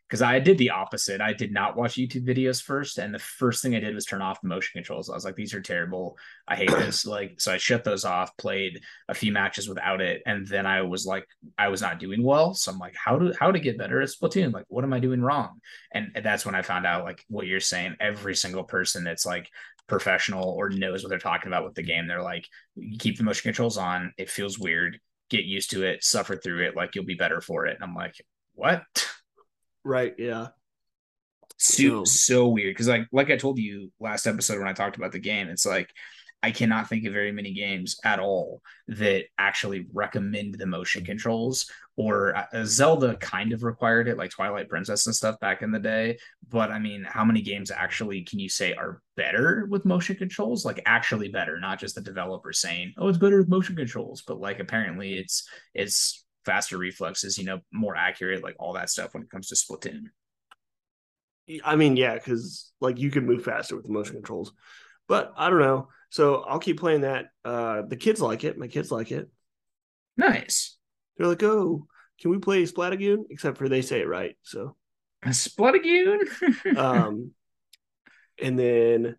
because 0.08 0.22
I 0.22 0.39
did 0.39 0.58
the 0.58 0.70
opposite. 0.70 1.20
I 1.20 1.34
did 1.34 1.51
not 1.51 1.76
watch 1.76 1.95
YouTube 1.95 2.28
videos 2.28 2.62
first, 2.62 2.99
and 2.99 3.14
the 3.14 3.20
first 3.20 3.62
thing 3.62 3.76
I 3.76 3.80
did 3.80 3.95
was 3.95 4.06
turn 4.06 4.22
off 4.22 4.41
the 4.41 4.47
motion 4.47 4.72
controls. 4.74 5.10
I 5.10 5.14
was 5.14 5.26
like, 5.26 5.36
"These 5.36 5.53
are 5.53 5.62
terrible. 5.62 6.18
I 6.47 6.56
hate 6.56 6.72
this." 6.72 7.06
Like, 7.16 7.39
so 7.39 7.53
I 7.53 7.58
shut 7.58 7.86
those 7.86 8.03
off, 8.03 8.36
played 8.36 8.82
a 9.08 9.14
few 9.14 9.32
matches 9.32 9.70
without 9.70 10.01
it, 10.01 10.22
and 10.26 10.45
then 10.45 10.66
I 10.66 10.82
was 10.82 11.06
like, 11.06 11.26
I 11.58 11.70
was 11.70 11.82
not 11.82 11.99
doing 11.99 12.24
well. 12.24 12.53
So 12.53 12.72
I'm 12.72 12.78
like, 12.78 12.95
"How 12.95 13.18
do 13.18 13.34
how 13.39 13.51
to 13.51 13.60
get 13.60 13.78
better 13.78 14.01
at 14.01 14.10
Splatoon? 14.10 14.53
Like, 14.53 14.66
what 14.68 14.84
am 14.84 14.93
I 14.93 14.99
doing 14.99 15.22
wrong?" 15.22 15.62
And, 15.93 16.12
and 16.14 16.26
that's 16.26 16.45
when 16.45 16.56
I 16.56 16.62
found 16.62 16.86
out 16.86 17.06
like 17.06 17.24
what 17.30 17.47
you're 17.47 17.60
saying. 17.60 17.95
Every 17.99 18.36
single 18.36 18.64
person 18.64 19.03
that's 19.03 19.26
like 19.26 19.49
professional 19.88 20.49
or 20.49 20.70
knows 20.70 21.03
what 21.03 21.10
they're 21.10 21.20
talking 21.20 21.47
about 21.47 21.64
with 21.64 21.76
the 21.76 21.84
game, 21.84 22.08
they're 22.08 22.22
like, 22.22 22.47
keep 22.99 23.18
the 23.18 23.24
motion 23.24 23.43
controls 23.43 23.78
on. 23.78 24.14
It 24.18 24.30
feels 24.30 24.60
weird. 24.60 24.99
Get 25.30 25.45
used 25.45 25.72
to 25.72 25.84
it. 25.84 26.03
Suffer 26.03 26.36
through 26.36 26.66
it. 26.66 26.76
Like 26.76 26.95
you'll 26.95 27.06
be 27.06 27.16
better 27.16 27.41
for 27.41 27.66
it. 27.66 27.76
And 27.76 27.84
I'm 27.84 27.95
like, 27.95 28.16
what? 28.53 28.84
Right. 29.86 30.16
Yeah. 30.18 30.48
So 31.58 32.04
so 32.04 32.50
weird 32.50 32.74
because 32.74 32.90
like 32.90 33.08
like 33.14 33.32
I 33.32 33.38
told 33.38 33.60
you 33.60 33.92
last 34.00 34.28
episode 34.28 34.60
when 34.60 34.68
I 34.68 34.74
talked 34.74 34.98
about 34.98 35.14
the 35.14 35.20
game, 35.20 35.48
it's 35.48 35.66
like 35.66 35.90
I 36.44 36.52
cannot 36.52 36.90
think 36.90 37.06
of 37.06 37.14
very 37.14 37.32
many 37.32 37.54
games 37.54 37.98
at 38.04 38.20
all 38.20 38.62
that 38.88 39.26
actually 39.38 39.88
recommend 39.94 40.56
the 40.56 40.66
motion 40.66 41.06
controls. 41.06 41.72
Or 41.98 42.36
uh, 42.36 42.66
Zelda 42.66 43.16
kind 43.16 43.54
of 43.54 43.64
required 43.64 44.10
it, 44.10 44.18
like 44.18 44.32
Twilight 44.32 44.68
Princess 44.68 45.06
and 45.06 45.16
stuff 45.16 45.40
back 45.40 45.62
in 45.62 45.72
the 45.72 45.80
day. 45.80 46.18
But 46.50 46.72
I 46.72 46.78
mean, 46.78 47.06
how 47.08 47.24
many 47.24 47.42
games 47.42 47.72
actually 47.72 48.24
can 48.24 48.38
you 48.40 48.50
say 48.50 48.74
are 48.74 49.02
better 49.16 49.66
with 49.70 49.86
motion 49.86 50.18
controls? 50.18 50.66
Like 50.66 50.82
actually 50.86 51.30
better, 51.30 51.58
not 51.60 51.80
just 51.80 51.96
the 51.96 52.02
developer 52.02 52.52
saying, 52.52 52.94
"Oh, 52.98 53.08
it's 53.08 53.18
better 53.18 53.38
with 53.38 53.48
motion 53.48 53.78
controls," 53.78 54.24
but 54.28 54.42
like 54.42 54.60
apparently 54.60 55.18
it's 55.18 55.48
it's 55.74 56.25
faster 56.46 56.78
reflexes, 56.78 57.38
you 57.38 57.46
know, 57.46 57.60
more 57.72 57.96
accurate, 57.96 58.43
like 58.43 58.56
all 58.60 58.74
that 58.74 58.89
stuff 58.89 59.14
when 59.14 59.24
it 59.24 59.30
comes 59.30 59.48
to 59.48 59.56
Splatoon. 59.56 60.06
I 61.64 61.76
mean, 61.76 61.96
yeah, 61.96 62.16
because 62.16 62.72
like 62.80 63.00
you 63.00 63.12
can 63.12 63.26
move 63.26 63.43
faster 63.43 63.76
with 63.76 63.86
the 63.86 63.91
motion 63.91 64.16
controls, 64.16 64.52
but 65.08 65.34
I 65.38 65.50
don't 65.50 65.60
know. 65.60 65.89
So 66.10 66.41
I'll 66.41 66.60
keep 66.60 66.80
playing 66.80 67.02
that. 67.02 67.26
Uh, 67.43 67.84
the 67.88 67.98
kids 67.98 68.22
like 68.22 68.43
it. 68.43 68.58
My 68.58 68.68
kids 68.68 68.91
like 68.91 69.12
it. 69.12 69.30
Nice. 70.18 70.78
They're 71.18 71.28
like, 71.28 71.43
oh, 71.43 71.88
can 72.20 72.32
we 72.32 72.39
play 72.39 72.64
Splatoon? 72.64 73.26
Except 73.30 73.58
for 73.58 73.70
they 73.70 73.82
say 73.82 74.02
it 74.02 74.08
right. 74.08 74.36
So 74.43 74.76
Splatoon. 75.26 76.78
um, 76.78 77.32
and 78.41 78.58
then 78.58 79.16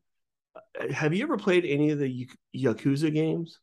uh, 0.55 0.93
have 0.93 1.15
you 1.15 1.23
ever 1.23 1.37
played 1.37 1.65
any 1.65 1.91
of 1.91 1.99
the 1.99 2.29
Yakuza 2.57 3.13
games? 3.13 3.61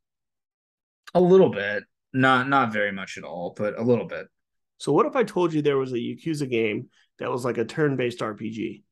A 1.13 1.21
little 1.21 1.49
bit. 1.49 1.83
Not 2.13 2.47
not 2.47 2.71
very 2.71 2.91
much 2.91 3.17
at 3.17 3.23
all, 3.23 3.53
but 3.57 3.77
a 3.77 3.81
little 3.81 4.05
bit. 4.05 4.27
So 4.77 4.91
what 4.91 5.05
if 5.05 5.15
I 5.15 5.23
told 5.23 5.53
you 5.53 5.61
there 5.61 5.77
was 5.77 5.93
a 5.93 5.97
Yakuza 5.97 6.49
game 6.49 6.89
that 7.19 7.31
was 7.31 7.45
like 7.45 7.57
a 7.57 7.65
turn-based 7.65 8.19
RPG? 8.19 8.83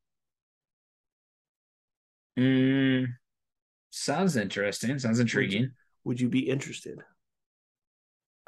Mm, 2.39 3.07
sounds 3.89 4.35
interesting. 4.37 4.97
Sounds 4.99 5.19
intriguing. 5.19 5.61
Would 5.61 5.67
you, 5.67 5.73
would 6.03 6.21
you 6.21 6.29
be 6.29 6.49
interested? 6.49 6.99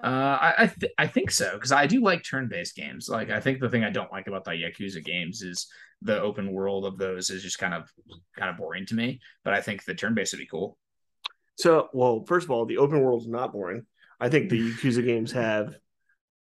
Uh, 0.02 0.38
I 0.42 0.54
I, 0.58 0.68
th- 0.68 0.94
I 0.98 1.08
think 1.08 1.32
so 1.32 1.54
because 1.54 1.72
I 1.72 1.86
do 1.86 2.02
like 2.02 2.24
turn-based 2.24 2.76
games. 2.76 3.08
Like 3.10 3.30
I 3.30 3.40
think 3.40 3.60
the 3.60 3.70
thing 3.70 3.84
I 3.84 3.90
don't 3.90 4.12
like 4.12 4.28
about 4.28 4.44
the 4.44 4.52
Yakuza 4.52 5.04
games 5.04 5.42
is 5.42 5.68
the 6.02 6.20
open 6.20 6.52
world 6.52 6.86
of 6.86 6.98
those 6.98 7.30
is 7.30 7.44
just 7.44 7.60
kind 7.60 7.74
of 7.74 7.90
kind 8.38 8.50
of 8.50 8.58
boring 8.58 8.86
to 8.88 8.96
me. 8.96 9.22
But 9.44 9.54
I 9.54 9.62
think 9.62 9.84
the 9.86 9.94
turn-based 9.94 10.34
would 10.34 10.40
be 10.40 10.48
cool. 10.48 10.78
So, 11.56 11.90
well, 11.94 12.26
first 12.26 12.46
of 12.46 12.52
all, 12.52 12.66
the 12.66 12.78
open 12.78 13.00
world 13.02 13.22
is 13.22 13.28
not 13.28 13.54
boring. 13.54 13.86
I 14.24 14.30
think 14.30 14.50
the 14.50 14.72
Yakuza 14.72 15.04
games 15.04 15.34
have 15.34 15.76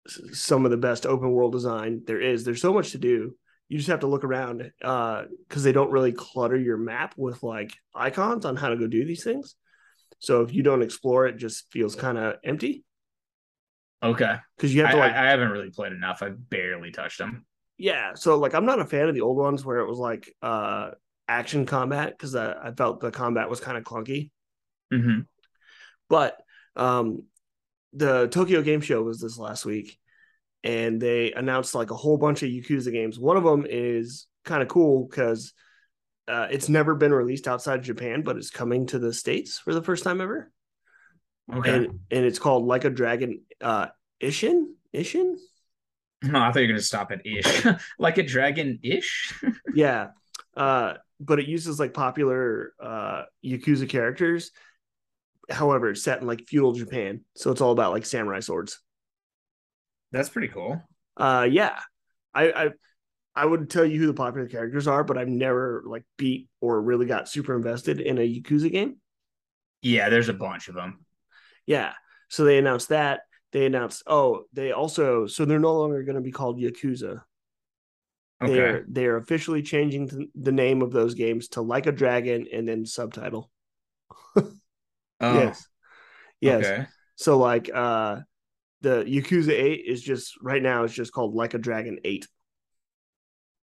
some 0.07 0.67
of 0.67 0.71
the 0.71 0.77
best 0.77 1.07
open 1.07 1.31
world 1.31 1.53
design 1.53 2.03
there 2.07 2.21
is. 2.21 2.45
There's 2.45 2.61
so 2.61 2.75
much 2.75 2.91
to 2.91 2.99
do. 2.99 3.35
You 3.71 3.79
just 3.79 3.89
have 3.89 4.01
to 4.01 4.07
look 4.07 4.23
around 4.23 4.71
because 4.79 5.27
uh, 5.57 5.61
they 5.61 5.73
don't 5.73 5.91
really 5.91 6.13
clutter 6.13 6.59
your 6.59 6.77
map 6.77 7.15
with 7.17 7.43
like 7.43 7.73
icons 7.95 8.45
on 8.45 8.55
how 8.55 8.69
to 8.69 8.77
go 8.77 8.87
do 8.87 9.07
these 9.07 9.25
things. 9.25 9.55
So 10.19 10.43
if 10.43 10.53
you 10.53 10.63
don't 10.63 10.83
explore, 10.83 11.27
it 11.27 11.39
just 11.39 11.73
feels 11.73 11.97
kind 11.97 12.19
of 12.19 12.35
empty. 12.45 12.85
Okay. 14.03 14.37
Because 14.59 14.75
you 14.75 14.83
have 14.83 14.91
to 14.91 14.99
I, 14.99 15.01
like. 15.01 15.13
I, 15.15 15.29
I 15.29 15.31
haven't 15.31 15.49
really 15.51 15.71
played 15.71 15.95
enough. 15.95 16.23
I've 16.23 16.51
barely 16.51 16.91
touched 16.91 17.17
them. 17.17 17.47
Yeah. 17.79 18.13
So 18.13 18.37
like, 18.37 18.53
I'm 18.53 18.67
not 18.67 18.81
a 18.81 18.85
fan 18.85 19.09
of 19.09 19.15
the 19.15 19.23
old 19.23 19.39
ones 19.39 19.65
where 19.65 19.79
it 19.79 19.89
was 19.89 19.99
like 19.99 20.31
uh 20.43 20.91
action 21.29 21.65
combat 21.65 22.11
because 22.11 22.35
I, 22.37 22.53
I 22.53 22.73
felt 22.73 23.01
the 23.01 23.11
combat 23.11 23.49
was 23.49 23.61
kind 23.61 23.79
of 23.79 23.85
clunky. 23.85 24.33
Mm-hmm. 24.93 25.21
But 26.11 26.43
um, 26.77 27.25
the 27.93 28.29
Tokyo 28.29 28.63
Game 28.63 28.81
Show 28.81 29.03
was 29.03 29.21
this 29.21 29.39
last 29.39 29.65
week, 29.65 29.99
and 30.63 31.01
they 31.01 31.33
announced 31.33 31.75
like 31.75 31.91
a 31.91 31.97
whole 31.97 32.17
bunch 32.17 32.43
of 32.43 32.51
Yakuza 32.51 32.93
games. 32.93 33.19
One 33.19 33.37
of 33.37 33.45
them 33.45 33.67
is 33.69 34.27
kind 34.45 34.63
of 34.63 34.69
cool 34.69 35.07
because 35.09 35.53
uh, 36.29 36.49
it's 36.51 36.69
never 36.69 36.95
been 36.95 37.13
released 37.13 37.49
outside 37.49 37.83
Japan, 37.83 38.23
but 38.23 38.37
it's 38.37 38.51
coming 38.51 38.87
to 38.87 38.99
the 38.99 39.13
states 39.13 39.59
for 39.59 39.75
the 39.75 39.83
first 39.83 40.05
time 40.05 40.21
ever. 40.21 40.53
Okay, 41.53 41.75
and, 41.75 41.87
and 42.11 42.25
it's 42.25 42.39
called 42.39 42.65
Like 42.65 42.85
a 42.85 42.91
Dragon 42.91 43.43
uh, 43.61 43.89
Ishin 44.23 44.67
Ishin. 44.95 45.35
No, 46.23 46.39
I 46.39 46.53
thought 46.53 46.61
you 46.61 46.67
were 46.67 46.75
gonna 46.75 46.83
stop 46.83 47.13
at 47.13 47.27
ish, 47.27 47.67
like 47.99 48.19
a 48.19 48.23
dragon 48.23 48.79
ish. 48.83 49.35
yeah, 49.75 50.09
uh, 50.57 50.95
but 51.19 51.41
it 51.41 51.47
uses 51.47 51.81
like 51.81 51.95
popular 51.95 52.73
uh, 52.81 53.23
Yakuza 53.45 53.89
characters. 53.89 54.53
However, 55.51 55.91
it's 55.91 56.03
set 56.03 56.21
in 56.21 56.27
like 56.27 56.47
feudal 56.47 56.73
Japan, 56.73 57.25
so 57.37 57.51
it's 57.51 57.61
all 57.61 57.73
about 57.73 57.93
like 57.93 58.07
samurai 58.07 58.41
swords. 58.41 58.81
That's 60.13 60.29
pretty 60.29 60.49
cool. 60.49 60.83
Uh, 61.17 61.47
yeah, 61.51 61.79
I, 62.35 62.51
I 62.51 62.71
I 63.35 63.45
would 63.45 63.71
tell 63.71 63.85
you 63.85 63.99
who 63.99 64.07
the 64.07 64.15
popular 64.15 64.49
characters 64.49 64.87
are, 64.89 65.05
but 65.05 65.17
I've 65.17 65.29
never 65.29 65.83
like 65.87 66.05
beat 66.17 66.49
or 66.61 66.81
really 66.81 67.07
got 67.07 67.29
super 67.29 67.57
invested 67.57 68.01
in 68.01 68.19
a 68.19 68.21
Yakuza 68.21 68.71
game. 68.71 68.97
Yeah, 69.83 70.09
there's 70.09 70.29
a 70.29 70.35
bunch 70.35 70.69
of 70.69 70.75
them. 70.75 71.05
Yeah. 71.67 71.93
So 72.29 72.45
they 72.45 72.59
announced 72.59 72.91
that. 72.91 73.21
They 73.53 73.67
announced, 73.67 74.03
oh, 74.07 74.45
they 74.53 74.73
also, 74.73 75.27
so 75.27 75.45
they're 75.45 75.59
no 75.59 75.79
longer 75.79 76.03
going 76.03 76.17
to 76.17 76.21
be 76.21 76.31
called 76.33 76.61
Yakuza. 76.61 77.23
Okay. 78.43 78.53
They're 78.53 78.85
they're 78.89 79.17
officially 79.17 79.63
changing 79.63 80.31
the 80.35 80.53
name 80.53 80.83
of 80.83 80.93
those 80.93 81.15
games 81.15 81.49
to 81.49 81.61
Like 81.61 81.87
a 81.87 81.93
Dragon 81.93 82.47
and 82.53 82.67
then 82.67 82.87
subtitle. 82.87 83.51
oh, 85.21 85.35
Yes. 85.35 85.67
Yes. 86.41 86.65
Okay. 86.65 86.87
So 87.17 87.39
like 87.39 87.71
uh 87.73 88.21
the 88.81 89.05
Yakuza 89.05 89.51
8 89.51 89.85
is 89.87 90.03
just 90.03 90.35
right 90.43 90.63
now 90.63 90.85
it's 90.85 90.95
just 90.95 91.13
called 91.13 91.35
Like 91.35 91.55
a 91.55 91.59
Dragon 91.59 91.99
8. 92.05 92.27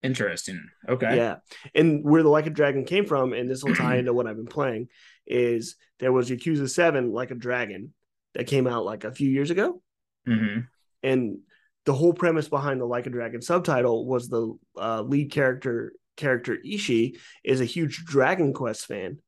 Interesting. 0.03 0.61
Okay. 0.89 1.17
Yeah. 1.17 1.37
And 1.75 2.05
where 2.05 2.23
the 2.23 2.29
Like 2.29 2.47
a 2.47 2.51
Dragon 2.51 2.85
came 2.85 3.07
from, 3.07 3.33
and 3.33 3.51
this 3.51 3.65
will 3.65 3.75
tie 3.75 3.97
into 3.97 4.13
what 4.13 4.27
I've 4.27 4.37
been 4.37 4.47
playing, 4.47 4.89
is 5.27 5.77
there 5.99 6.13
was 6.13 6.31
Yakuza 6.31 6.69
7 6.69 7.13
Like 7.13 7.31
a 7.31 7.35
Dragon 7.35 7.93
that 8.35 8.47
came 8.47 8.67
out 8.67 8.85
like 8.85 9.05
a 9.05 9.13
few 9.13 9.29
years 9.31 9.51
ago. 9.51 9.83
hmm 10.27 10.61
And 11.03 11.39
the 11.87 11.95
whole 11.95 12.13
premise 12.13 12.49
behind 12.49 12.81
the 12.81 12.85
Like 12.85 13.07
a 13.07 13.11
Dragon 13.11 13.43
subtitle 13.43 14.07
was 14.07 14.29
the 14.29 14.57
uh, 14.77 15.03
lead 15.03 15.31
character 15.33 15.93
character 16.17 16.57
Ichi 16.65 17.19
is 17.45 17.61
a 17.61 17.65
huge 17.67 18.05
Dragon 18.05 18.53
Quest 18.53 18.87
fan. 18.87 19.19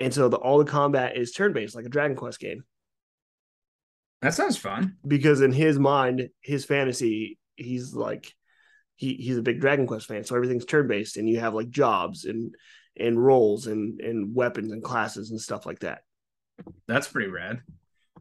And 0.00 0.14
so 0.14 0.28
the, 0.28 0.36
all 0.36 0.58
the 0.58 0.64
combat 0.64 1.16
is 1.16 1.32
turn 1.32 1.52
based, 1.52 1.74
like 1.74 1.86
a 1.86 1.90
Dragon 1.90 2.16
Quest 2.16 2.38
game. 2.38 2.62
That 4.22 4.34
sounds 4.34 4.56
fun. 4.56 4.96
Because 5.06 5.40
in 5.40 5.52
his 5.52 5.78
mind, 5.78 6.28
his 6.40 6.64
fantasy, 6.64 7.38
he's 7.56 7.94
like 7.94 8.32
he 8.96 9.14
he's 9.14 9.38
a 9.38 9.42
big 9.42 9.60
Dragon 9.60 9.86
Quest 9.86 10.06
fan, 10.06 10.24
so 10.24 10.34
everything's 10.34 10.64
turn 10.64 10.88
based, 10.88 11.16
and 11.16 11.28
you 11.28 11.40
have 11.40 11.54
like 11.54 11.70
jobs 11.70 12.24
and 12.24 12.54
and 12.98 13.24
roles 13.24 13.66
and 13.66 14.00
and 14.00 14.34
weapons 14.34 14.72
and 14.72 14.82
classes 14.82 15.30
and 15.30 15.40
stuff 15.40 15.66
like 15.66 15.78
that. 15.80 16.00
That's 16.88 17.08
pretty 17.08 17.28
rad. 17.28 17.60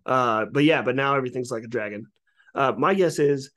Uh, 0.06 0.46
but 0.46 0.64
yeah, 0.64 0.84
but 0.84 0.96
now 0.96 1.16
everything's 1.16 1.52
like 1.52 1.64
a 1.64 1.68
dragon. 1.68 2.06
Uh, 2.54 2.74
my 2.78 2.94
guess 2.94 3.18
is, 3.18 3.52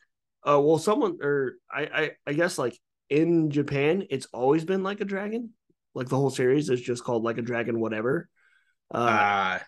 uh, 0.48 0.60
well, 0.60 0.78
someone 0.78 1.18
or 1.22 1.54
I, 1.70 1.82
I 1.82 2.10
I 2.26 2.32
guess 2.32 2.58
like 2.58 2.78
in 3.10 3.50
Japan, 3.50 4.06
it's 4.08 4.26
always 4.32 4.64
been 4.64 4.82
like 4.82 5.00
a 5.00 5.04
dragon. 5.04 5.50
Like 5.94 6.08
the 6.08 6.16
whole 6.16 6.30
series 6.30 6.70
is 6.70 6.80
just 6.80 7.04
called 7.04 7.22
like 7.24 7.38
a 7.38 7.42
dragon, 7.42 7.80
whatever. 7.80 8.28
Uh, 8.92 8.98
Uh, 8.98 9.58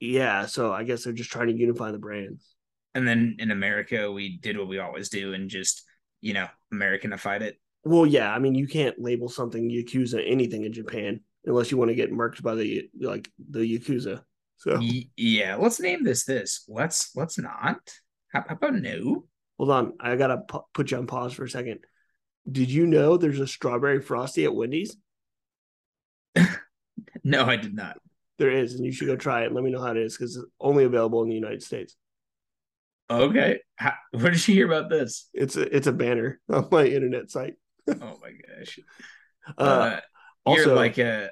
yeah, 0.00 0.46
so 0.46 0.72
I 0.72 0.84
guess 0.84 1.04
they're 1.04 1.12
just 1.12 1.30
trying 1.30 1.48
to 1.48 1.54
unify 1.56 1.90
the 1.90 1.98
brands. 1.98 2.54
and 2.94 3.06
then 3.06 3.36
in 3.38 3.50
America, 3.50 4.10
we 4.10 4.38
did 4.38 4.58
what 4.58 4.68
we 4.68 4.78
always 4.78 5.08
do 5.10 5.32
and 5.34 5.48
just, 5.48 5.84
you 6.20 6.34
know, 6.34 6.48
Americanified 6.74 7.42
it. 7.42 7.56
Well, 7.84 8.04
yeah, 8.06 8.34
I 8.34 8.38
mean, 8.38 8.54
you 8.54 8.66
can't 8.66 8.98
label 9.00 9.28
something 9.28 9.70
Yakuza 9.70 10.22
anything 10.26 10.64
in 10.64 10.72
Japan 10.72 11.20
unless 11.44 11.70
you 11.70 11.76
want 11.78 11.90
to 11.90 11.94
get 11.94 12.10
marked 12.12 12.42
by 12.42 12.54
the 12.54 12.90
like 13.00 13.30
the 13.50 13.60
Yakuza. 13.60 14.22
So 14.58 14.76
Y- 14.78 15.08
yeah, 15.16 15.56
let's 15.56 15.80
name 15.80 16.04
this 16.04 16.24
this. 16.24 16.64
Let's 16.68 17.14
let's 17.16 17.38
not. 17.38 17.78
How, 18.32 18.44
how 18.46 18.54
about 18.54 18.74
no? 18.74 19.24
hold 19.58 19.70
on, 19.70 19.92
I 20.00 20.16
gotta 20.16 20.38
pu- 20.38 20.66
put 20.74 20.90
you 20.90 20.98
on 20.98 21.06
pause 21.06 21.32
for 21.32 21.44
a 21.44 21.50
second. 21.50 21.80
Did 22.50 22.70
you 22.70 22.86
know 22.86 23.16
there's 23.16 23.40
a 23.40 23.46
strawberry 23.46 24.00
frosty 24.02 24.44
at 24.44 24.54
Wendy's? 24.54 24.96
No, 27.24 27.44
I 27.44 27.56
did 27.56 27.74
not. 27.74 27.98
There 28.38 28.50
is, 28.50 28.74
and 28.74 28.84
you 28.86 28.92
should 28.92 29.06
go 29.08 29.16
try 29.16 29.42
it. 29.44 29.52
Let 29.52 29.62
me 29.62 29.70
know 29.70 29.80
how 29.82 29.90
it 29.90 29.96
is 29.98 30.16
because 30.16 30.36
it's 30.36 30.46
only 30.60 30.84
available 30.84 31.22
in 31.22 31.28
the 31.28 31.34
United 31.34 31.62
States. 31.62 31.96
Okay. 33.10 33.60
How, 33.76 33.92
where 34.12 34.30
did 34.30 34.46
you 34.48 34.54
hear 34.54 34.66
about 34.72 34.88
this? 34.88 35.28
It's 35.34 35.56
a 35.56 35.76
it's 35.76 35.86
a 35.86 35.92
banner 35.92 36.40
on 36.52 36.68
my 36.70 36.84
internet 36.86 37.30
site. 37.30 37.54
Oh 37.88 38.18
my 38.22 38.30
gosh. 38.58 38.78
Uh, 39.58 39.62
Uh, 39.62 40.00
you're 40.46 40.58
also- 40.60 40.74
like 40.74 40.98
a. 40.98 41.30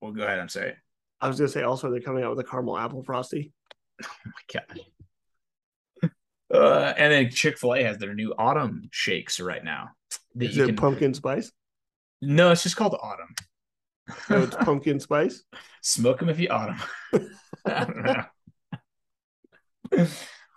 Well, 0.00 0.12
go 0.12 0.22
ahead. 0.22 0.38
I'm 0.38 0.48
sorry. 0.48 0.74
I 1.20 1.26
was 1.28 1.38
gonna 1.38 1.48
say 1.48 1.62
also 1.62 1.90
they're 1.90 2.00
coming 2.00 2.22
out 2.24 2.30
with 2.30 2.38
a 2.46 2.48
caramel 2.48 2.78
apple 2.78 3.02
frosty. 3.02 3.52
Oh 4.04 4.08
my 4.26 4.60
god. 4.60 4.80
Uh, 6.54 6.94
and 6.96 7.12
then 7.12 7.30
Chick 7.30 7.58
Fil 7.58 7.74
A 7.74 7.82
has 7.82 7.98
their 7.98 8.14
new 8.14 8.32
autumn 8.38 8.88
shakes 8.90 9.38
right 9.40 9.62
now. 9.62 9.90
Is 10.40 10.56
you 10.56 10.62
it 10.62 10.66
can- 10.68 10.76
pumpkin 10.76 11.12
spice? 11.14 11.52
No, 12.22 12.50
it's 12.52 12.62
just 12.62 12.76
called 12.76 12.96
autumn. 13.02 13.34
No, 14.30 14.42
it's 14.42 14.56
pumpkin 14.56 15.00
spice. 15.00 15.42
Smoke 15.82 16.18
them 16.20 16.28
if 16.28 16.40
you 16.40 16.48
autumn. 16.48 16.80
I 17.66 18.26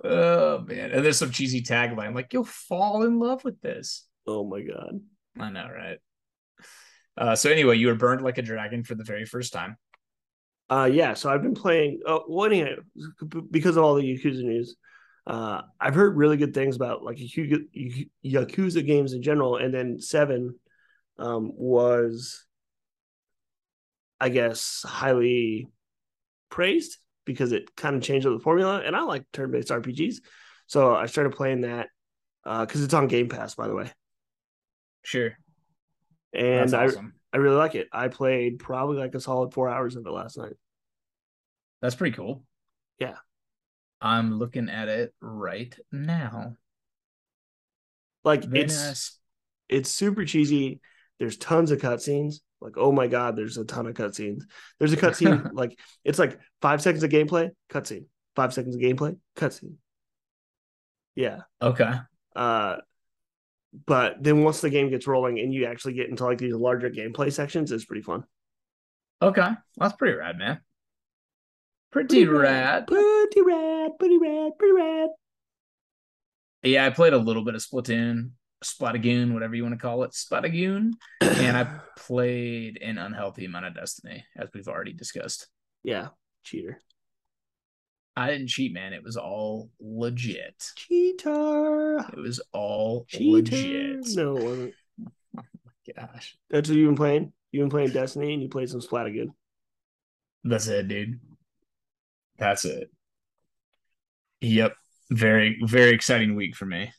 oh 0.04 0.60
man, 0.60 0.92
and 0.92 1.06
there's 1.06 1.18
some 1.18 1.32
cheesy 1.32 1.62
tagline 1.62 2.16
like 2.16 2.34
"You'll 2.34 2.44
fall 2.44 3.04
in 3.04 3.20
love 3.20 3.44
with 3.44 3.62
this." 3.62 4.06
Oh 4.28 4.44
my 4.44 4.62
god. 4.62 5.00
I 5.40 5.50
know, 5.50 5.68
right? 5.74 5.98
Uh, 7.18 7.36
so 7.36 7.50
anyway, 7.50 7.78
you 7.78 7.88
were 7.88 7.96
burned 7.96 8.22
like 8.22 8.38
a 8.38 8.42
dragon 8.42 8.84
for 8.84 8.96
the 8.96 9.04
very 9.04 9.26
first 9.26 9.54
time. 9.54 9.78
Uh, 10.70 10.90
yeah. 10.92 11.14
So 11.14 11.30
I've 11.30 11.42
been 11.42 11.56
playing. 11.56 12.02
Oh, 12.06 12.24
well, 12.28 12.46
anyway, 12.46 12.78
because 13.50 13.78
of 13.78 13.84
all 13.84 13.96
the 13.96 14.04
Yakuza 14.04 14.44
news, 14.44 14.76
uh, 15.28 15.62
I've 15.80 15.96
heard 15.96 16.18
really 16.18 16.38
good 16.38 16.54
things 16.54 16.76
about 16.76 17.04
like 17.04 17.18
Yakuza, 17.18 17.66
Yakuza 18.26 18.86
games 18.86 19.14
in 19.14 19.22
general, 19.22 19.58
and 19.58 19.74
then 19.74 20.00
Seven 20.00 20.56
um, 21.20 21.52
was, 21.54 22.46
I 24.22 24.30
guess, 24.30 24.86
highly 24.88 25.68
praised 26.50 26.98
because 27.26 27.52
it 27.52 27.76
kind 27.76 27.96
of 27.96 28.02
changed 28.02 28.26
up 28.26 28.34
the 28.34 28.44
formula, 28.44 28.82
and 28.86 28.96
I 28.96 29.02
like 29.02 29.26
turn-based 29.34 29.70
RPGs, 29.70 30.18
so 30.68 30.96
I 30.96 31.08
started 31.08 31.34
playing 31.34 31.62
that 31.62 31.90
uh, 32.46 32.66
because 32.66 32.84
it's 32.84 32.94
on 32.94 33.08
Game 33.08 33.28
Pass, 33.28 33.56
by 33.56 33.68
the 33.68 33.76
way, 33.76 33.92
Sure, 35.04 35.38
and 36.34 36.70
that's 36.70 36.96
I. 36.96 37.02
I 37.34 37.38
really 37.38 37.56
like 37.56 37.76
it. 37.76 37.88
I 37.92 38.10
played 38.10 38.60
probably 38.60 38.98
like 38.98 39.16
a 39.16 39.22
solid 39.22 39.54
four 39.54 39.70
hours 39.70 39.96
of 39.96 40.06
it 40.06 40.12
last 40.12 40.38
night. 40.38 40.54
That's 41.82 41.96
pretty 41.96 42.16
cool. 42.16 42.44
Yeah. 43.00 43.16
I'm 44.02 44.38
looking 44.38 44.70
at 44.70 44.90
it 44.90 45.14
right 45.22 45.76
now. 45.92 46.58
Like 48.24 48.44
Very 48.44 48.66
it's 48.66 48.88
nice. 48.88 49.18
it's 49.70 49.90
super 49.90 50.26
cheesy. 50.26 50.82
There's 51.20 51.38
tons 51.38 51.72
of 51.72 51.80
cutscenes. 51.80 52.42
Like, 52.62 52.78
oh 52.78 52.92
my 52.92 53.08
god, 53.08 53.36
there's 53.36 53.58
a 53.58 53.66
ton 53.66 53.88
of 53.88 53.96
cutscenes. 53.96 54.44
There's 54.80 54.94
a 54.94 54.98
cutscene 54.98 55.52
like 55.54 55.78
it's 56.04 56.20
like 56.20 56.40
five 56.62 56.82
seconds 56.82 57.04
of 57.04 57.10
gameplay, 57.10 57.50
cutscene. 57.72 58.06
Five 58.36 58.54
seconds 58.54 58.76
of 58.76 58.82
gameplay, 58.82 59.18
cutscene. 59.36 59.76
Yeah. 61.16 61.42
Okay. 61.62 61.92
Uh 62.36 62.78
but 63.86 64.22
then 64.22 64.44
once 64.44 64.62
the 64.62 64.70
game 64.70 64.90
gets 64.90 65.08
rolling 65.08 65.40
and 65.40 65.54
you 65.54 65.66
actually 65.66 65.94
get 65.94 66.10
into 66.10 66.26
like 66.26 66.38
these 66.38 66.54
larger 66.54 66.90
gameplay 66.90 67.32
sections, 67.32 67.72
it's 67.72 67.86
pretty 67.86 68.02
fun. 68.02 68.24
Okay. 69.22 69.50
That's 69.78 69.96
pretty 69.96 70.18
rad, 70.18 70.38
man. 70.38 70.60
Pretty 71.92 72.26
rad. 72.26 72.88
Pretty 72.88 73.42
rad, 73.42 73.92
pretty 74.00 74.18
rad, 74.18 74.52
pretty 74.58 74.74
rad. 74.74 75.10
Yeah, 76.64 76.86
I 76.86 76.90
played 76.90 77.14
a 77.14 77.18
little 77.18 77.44
bit 77.44 77.56
of 77.56 77.62
Splatoon, 77.62 78.32
Splatoon, 78.64 79.34
whatever 79.34 79.56
you 79.56 79.64
want 79.64 79.74
to 79.76 79.82
call 79.82 80.04
it, 80.04 80.12
Splatoon, 80.12 80.92
and 81.22 81.58
I 81.58 81.80
played 81.98 82.78
an 82.82 82.98
unhealthy 82.98 83.46
amount 83.46 83.66
of 83.66 83.76
Destiny, 83.76 84.24
as 84.38 84.50
we've 84.54 84.68
already 84.68 84.94
discussed. 84.94 85.48
yeah, 85.84 86.10
cheater. 86.44 86.80
I 88.16 88.30
didn't 88.30 88.50
cheat, 88.50 88.74
man. 88.74 88.92
It 88.94 89.04
was 89.04 89.16
all 89.18 89.70
legit. 89.80 90.62
Cheater. 90.76 92.00
It 92.14 92.20
was 92.20 92.42
all 92.52 93.06
Cheater. 93.08 93.32
legit. 93.32 94.06
No, 94.16 94.38
it 94.38 94.44
wasn't. 94.44 94.74
Gosh, 95.96 96.38
That's 96.50 96.70
what 96.70 96.78
you've 96.78 96.90
been 96.90 96.96
playing? 96.98 97.34
You've 97.52 97.64
been 97.64 97.70
playing 97.70 97.92
Destiny 97.92 98.34
and 98.34 98.42
you 98.44 98.50
played 98.50 98.70
some 98.70 98.82
Splatoon. 98.82 99.30
that's 100.44 100.68
it, 100.68 100.88
dude. 100.88 101.20
That's 102.38 102.66
it. 102.66 102.92
Yep. 104.42 104.76
Very, 105.10 105.60
very 105.64 105.92
exciting 105.92 106.36
week 106.36 106.56
for 106.56 106.66
me. 106.66 106.92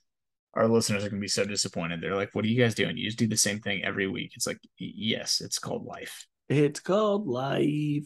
Our 0.54 0.68
listeners 0.68 1.04
are 1.04 1.08
going 1.08 1.20
to 1.20 1.24
be 1.24 1.28
so 1.28 1.44
disappointed. 1.44 2.00
They're 2.00 2.14
like, 2.16 2.30
what 2.34 2.44
are 2.44 2.48
you 2.48 2.60
guys 2.62 2.74
doing? 2.74 2.96
You 2.96 3.06
just 3.06 3.18
do 3.18 3.26
the 3.26 3.36
same 3.36 3.60
thing 3.60 3.84
every 3.84 4.06
week. 4.06 4.32
It's 4.34 4.46
like, 4.46 4.58
yes, 4.78 5.40
it's 5.40 5.58
called 5.58 5.84
life. 5.86 6.26
It's 6.48 6.80
called 6.80 7.26
life. 7.26 8.04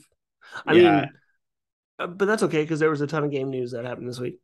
I 0.65 0.75
Yeah. 0.75 1.01
mean, 1.01 1.11
uh, 1.99 2.07
but 2.07 2.27
that's 2.27 2.45
okay 2.45 2.63
because 2.63 2.79
there 2.79 2.91
was 2.91 3.01
a 3.01 3.07
ton 3.07 3.25
of 3.25 3.31
game 3.31 3.51
news 3.51 3.73
that 3.73 3.85
happened 3.85 4.09
this 4.09 4.21
week. 4.21 4.39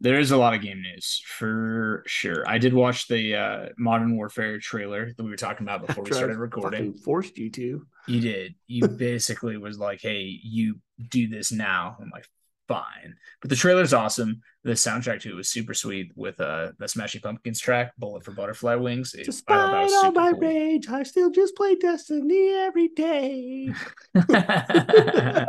There 0.00 0.18
is 0.18 0.32
a 0.32 0.36
lot 0.36 0.52
of 0.52 0.62
game 0.62 0.82
news 0.82 1.22
for 1.24 2.02
sure. 2.08 2.42
I 2.48 2.58
did 2.58 2.74
watch 2.74 3.06
the 3.06 3.36
uh, 3.36 3.66
Modern 3.78 4.16
Warfare 4.16 4.58
trailer 4.58 5.12
that 5.16 5.22
we 5.22 5.30
were 5.30 5.36
talking 5.36 5.64
about 5.64 5.86
before 5.86 6.02
we 6.02 6.10
started 6.10 6.38
recording. 6.38 6.92
forced 6.94 7.38
you 7.38 7.50
to. 7.50 7.86
You 8.08 8.20
did. 8.20 8.56
You 8.66 8.88
basically 8.88 9.58
was 9.58 9.78
like, 9.78 10.00
"Hey, 10.02 10.40
you 10.42 10.80
do 11.08 11.28
this 11.28 11.52
now." 11.52 11.96
I'm 12.00 12.10
like, 12.10 12.26
fine. 12.68 13.16
But 13.40 13.50
the 13.50 13.56
trailer's 13.56 13.92
awesome. 13.92 14.40
The 14.64 14.72
soundtrack 14.72 15.20
too 15.22 15.30
it 15.30 15.36
was 15.36 15.48
super 15.48 15.74
sweet 15.74 16.12
with 16.14 16.40
uh 16.40 16.72
the 16.78 16.88
Smashing 16.88 17.20
Pumpkins 17.20 17.60
track, 17.60 17.92
Bullet 17.98 18.24
for 18.24 18.32
Butterfly 18.32 18.76
Wings. 18.76 19.14
It, 19.14 19.26
Despite 19.26 19.90
all 19.92 20.12
my 20.12 20.32
cool. 20.32 20.40
rage, 20.40 20.88
I 20.88 21.02
still 21.02 21.30
just 21.30 21.56
play 21.56 21.74
Destiny 21.74 22.50
every 22.50 22.88
day. 22.88 23.70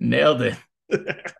Nailed 0.00 0.42
it. 0.42 0.56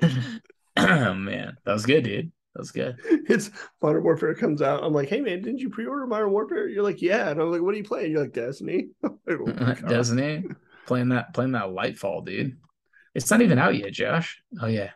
oh 0.76 1.14
man, 1.14 1.56
that 1.64 1.72
was 1.72 1.86
good, 1.86 2.04
dude. 2.04 2.32
That 2.54 2.60
was 2.60 2.70
good. 2.70 2.96
It's 3.28 3.50
Modern 3.82 4.04
Warfare 4.04 4.34
comes 4.34 4.62
out. 4.62 4.84
I'm 4.84 4.92
like, 4.92 5.08
hey 5.08 5.20
man, 5.20 5.42
didn't 5.42 5.58
you 5.58 5.70
pre-order 5.70 6.06
Modern 6.06 6.30
Warfare? 6.30 6.68
You're 6.68 6.84
like, 6.84 7.02
yeah. 7.02 7.30
And 7.30 7.40
I'm 7.40 7.50
like, 7.50 7.62
what 7.62 7.74
are 7.74 7.78
you 7.78 7.84
playing? 7.84 8.12
You're 8.12 8.22
like, 8.22 8.32
Destiny. 8.32 8.88
like, 9.02 9.12
oh 9.28 9.74
Destiny. 9.88 10.44
Playing 10.86 11.08
that 11.10 11.34
playing 11.34 11.52
that 11.52 11.70
Lightfall, 11.70 12.24
dude. 12.24 12.56
It's 13.14 13.30
not 13.30 13.42
even 13.42 13.58
out 13.58 13.76
yet, 13.76 13.92
Josh. 13.92 14.42
Oh 14.60 14.66
yeah. 14.66 14.90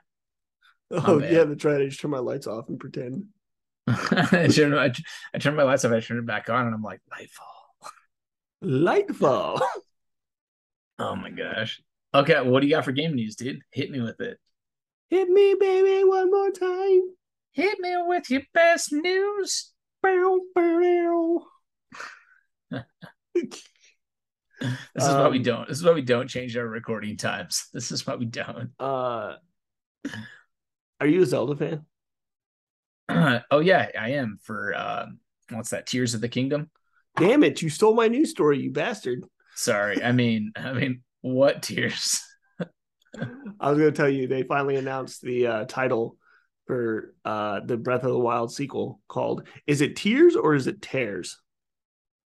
Oh, 0.91 1.21
yeah, 1.21 1.45
that's 1.45 1.65
right. 1.65 1.83
I 1.83 1.87
just 1.87 2.01
turn 2.01 2.11
my 2.11 2.19
lights 2.19 2.47
off 2.47 2.69
and 2.69 2.81
pretend. 2.81 3.27
I, 3.87 4.49
turn, 4.49 4.75
I, 4.75 4.93
I 5.35 5.39
turn 5.39 5.55
my 5.55 5.63
lights 5.63 5.85
off, 5.85 5.93
I 5.93 6.01
turn 6.01 6.19
it 6.19 6.27
back 6.27 6.49
on, 6.49 6.67
and 6.67 6.75
I'm 6.75 6.83
like, 6.83 7.01
Lightfall. 7.13 7.91
Lightfall. 8.65 9.61
oh 10.99 11.17
my 11.17 11.31
gosh. 11.31 11.83
Okay, 12.15 12.41
what 12.41 12.61
do 12.61 12.67
you 12.67 12.75
got 12.75 12.85
for 12.85 12.93
game 12.93 13.15
news, 13.15 13.37
dude? 13.37 13.61
Hit 13.71 13.91
me 13.91 14.01
with 14.01 14.21
it. 14.21 14.39
Hit 15.11 15.29
me, 15.29 15.55
baby, 15.59 16.05
one 16.05 16.31
more 16.31 16.51
time. 16.51 17.03
Hit 17.53 17.79
me 17.81 17.95
with 18.07 18.31
your 18.31 18.43
best 18.55 18.93
news. 18.93 19.73
Bow, 20.03 20.41
bow. 20.55 21.47
this 24.95 25.05
is 25.05 25.09
um, 25.09 25.21
why 25.21 25.29
we 25.29 25.39
don't. 25.39 25.69
This 25.69 25.79
is 25.79 25.85
why 25.85 25.93
we 25.93 26.03
don't 26.03 26.29
change 26.29 26.57
our 26.57 26.67
recording 26.67 27.17
times. 27.17 27.69
This 27.73 27.93
is 27.93 28.07
why 28.07 28.17
we 28.17 28.27
don't. 28.27 28.71
Uh, 28.79 29.35
are 31.01 31.07
you 31.07 31.23
a 31.23 31.27
Zelda 31.27 31.57
fan? 31.57 31.87
Uh, 33.09 33.41
oh 33.51 33.61
yeah, 33.61 33.89
I 33.99 34.11
am. 34.13 34.39
For 34.43 34.75
uh, 34.75 35.07
what's 35.51 35.71
that? 35.71 35.87
Tears 35.87 36.15
of 36.15 36.21
the 36.21 36.29
Kingdom. 36.29 36.71
Damn 37.17 37.45
it! 37.45 37.63
You 37.63 37.71
stole 37.71 37.95
my 37.95 38.09
news 38.09 38.31
story, 38.31 38.61
you 38.61 38.73
bastard. 38.73 39.25
Sorry. 39.55 40.03
I 40.03 40.13
mean, 40.13 40.53
I 40.57 40.73
mean, 40.73 41.03
what 41.21 41.63
tears? 41.63 42.23
I 43.61 43.71
was 43.71 43.79
going 43.79 43.93
to 43.93 43.97
tell 43.97 44.09
you 44.09 44.27
they 44.27 44.43
finally 44.43 44.77
announced 44.77 45.23
the 45.23 45.47
uh, 45.47 45.65
title 45.65 46.17
for 46.67 47.15
uh, 47.25 47.61
the 47.65 47.77
Breath 47.77 48.05
of 48.05 48.13
the 48.13 48.19
Wild 48.19 48.53
sequel 48.53 49.01
called 49.09 49.49
Is 49.67 49.81
it 49.81 49.97
Tears 49.97 50.37
or 50.37 50.55
is 50.55 50.67
it 50.67 50.83
Tears? 50.83 51.39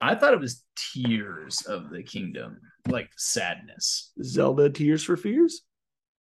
I 0.02 0.16
thought 0.16 0.34
it 0.34 0.40
was 0.40 0.64
Tears 0.92 1.62
of 1.62 1.90
the 1.90 2.02
Kingdom, 2.02 2.58
like 2.88 3.10
sadness. 3.16 4.10
Zelda 4.20 4.68
Tears 4.68 5.04
for 5.04 5.16
Fears? 5.16 5.62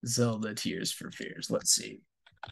Zelda 0.03 0.55
Tears 0.55 0.91
for 0.91 1.11
Fears. 1.11 1.51
Let's 1.51 1.75
see. 1.75 2.01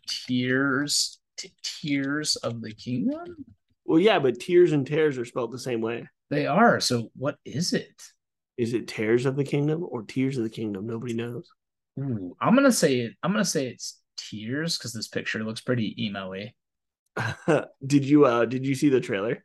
Tears 0.07 1.19
t- 1.35 1.51
Tears 1.63 2.35
of 2.35 2.61
the 2.61 2.71
Kingdom? 2.71 3.43
Well, 3.85 3.99
yeah, 3.99 4.19
but 4.19 4.39
tears 4.39 4.71
and 4.71 4.85
tears 4.85 5.17
are 5.17 5.25
spelled 5.25 5.51
the 5.51 5.57
same 5.57 5.81
way. 5.81 6.07
They 6.29 6.45
are. 6.45 6.79
So 6.79 7.09
what 7.15 7.37
is 7.43 7.73
it? 7.73 8.03
Is 8.57 8.75
it 8.75 8.87
Tears 8.87 9.25
of 9.25 9.35
the 9.35 9.43
Kingdom 9.43 9.83
or 9.89 10.03
Tears 10.03 10.37
of 10.37 10.43
the 10.43 10.49
Kingdom? 10.49 10.85
Nobody 10.85 11.15
knows. 11.15 11.49
Ooh, 11.99 12.35
I'm 12.39 12.53
gonna 12.53 12.71
say 12.71 12.99
it. 12.99 13.13
I'm 13.23 13.31
gonna 13.31 13.45
say 13.45 13.67
it's 13.67 13.99
Tears 14.15 14.77
because 14.77 14.93
this 14.93 15.07
picture 15.07 15.43
looks 15.43 15.61
pretty 15.61 16.05
emo-y. 16.05 16.53
did 17.85 18.05
you 18.05 18.25
uh 18.25 18.45
did 18.45 18.63
you 18.63 18.75
see 18.75 18.89
the 18.89 19.01
trailer? 19.01 19.43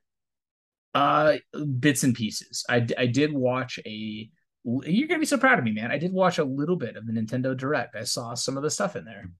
Uh 0.94 1.36
bits 1.78 2.02
and 2.02 2.14
pieces. 2.14 2.64
I 2.68 2.86
I 2.98 3.06
did 3.06 3.32
watch 3.32 3.78
a 3.84 4.30
you're 4.64 5.08
gonna 5.08 5.20
be 5.20 5.26
so 5.26 5.38
proud 5.38 5.58
of 5.58 5.64
me, 5.64 5.72
man. 5.72 5.90
I 5.90 5.98
did 5.98 6.12
watch 6.12 6.38
a 6.38 6.44
little 6.44 6.76
bit 6.76 6.96
of 6.96 7.06
the 7.06 7.12
Nintendo 7.12 7.56
Direct. 7.56 7.96
I 7.96 8.04
saw 8.04 8.34
some 8.34 8.56
of 8.56 8.62
the 8.62 8.70
stuff 8.70 8.96
in 8.96 9.04
there. 9.04 9.30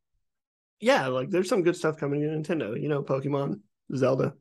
Yeah, 0.81 1.09
like 1.09 1.29
there's 1.29 1.49
some 1.49 1.63
good 1.63 1.77
stuff 1.77 1.99
coming 1.99 2.23
in 2.23 2.43
Nintendo. 2.43 2.81
You 2.81 2.89
know, 2.89 3.03
Pokemon, 3.03 3.61
Zelda, 3.95 4.33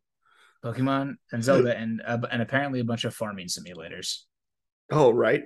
Pokemon, 0.64 1.16
and 1.32 1.44
Zelda, 1.44 1.78
and 1.78 2.02
uh, 2.06 2.20
and 2.32 2.42
apparently 2.42 2.80
a 2.80 2.86
bunch 2.86 3.04
of 3.04 3.14
farming 3.14 3.48
simulators. 3.48 4.20
Oh, 4.92 5.12
right. 5.12 5.44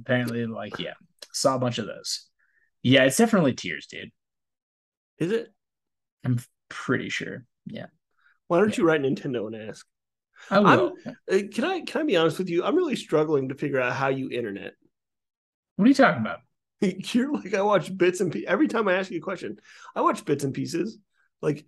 Apparently, 0.00 0.46
like 0.46 0.78
yeah, 0.78 0.94
saw 1.32 1.56
a 1.56 1.58
bunch 1.58 1.78
of 1.78 1.86
those. 1.86 2.26
Yeah, 2.82 3.04
it's 3.04 3.16
definitely 3.16 3.54
tears, 3.54 3.86
dude. 3.86 4.10
Is 5.18 5.32
it? 5.32 5.48
I'm 6.24 6.38
pretty 6.68 7.08
sure. 7.08 7.44
Yeah. 7.66 7.86
Why 8.48 8.60
don't 8.60 8.70
yeah. 8.70 8.82
you 8.82 8.86
write 8.86 9.02
Nintendo 9.02 9.46
and 9.46 9.68
ask? 9.68 9.86
I 10.50 10.60
will. 10.60 10.94
Uh, 11.06 11.38
can 11.52 11.64
I 11.64 11.80
can 11.80 12.02
I 12.02 12.04
be 12.04 12.16
honest 12.16 12.38
with 12.38 12.48
you? 12.48 12.64
I'm 12.64 12.76
really 12.76 12.96
struggling 12.96 13.48
to 13.48 13.54
figure 13.54 13.80
out 13.80 13.92
how 13.92 14.08
you 14.08 14.30
internet. 14.30 14.74
What 15.76 15.86
are 15.86 15.88
you 15.88 15.94
talking 15.94 16.20
about? 16.20 16.40
You're 16.80 17.32
like 17.32 17.54
I 17.54 17.62
watch 17.62 17.96
bits 17.96 18.20
and 18.20 18.32
pieces. 18.32 18.48
Every 18.48 18.68
time 18.68 18.88
I 18.88 18.94
ask 18.94 19.10
you 19.10 19.18
a 19.18 19.22
question, 19.22 19.58
I 19.94 20.02
watch 20.02 20.24
bits 20.24 20.44
and 20.44 20.54
pieces. 20.54 20.98
Like, 21.42 21.64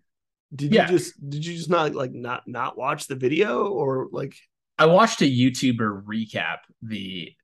did 0.55 0.73
yeah. 0.73 0.83
you 0.83 0.99
just 0.99 1.29
did 1.29 1.45
you 1.45 1.57
just 1.57 1.71
not 1.71 1.95
like 1.95 2.12
not 2.12 2.43
not 2.47 2.79
watch 2.79 3.07
the 3.07 3.16
video 3.16 3.66
or 3.66 4.09
like? 4.11 4.37
I 4.79 4.87
watched 4.87 5.23
a 5.23 5.25
YouTuber 5.25 6.05
recap 6.05 6.59
the 6.83 7.35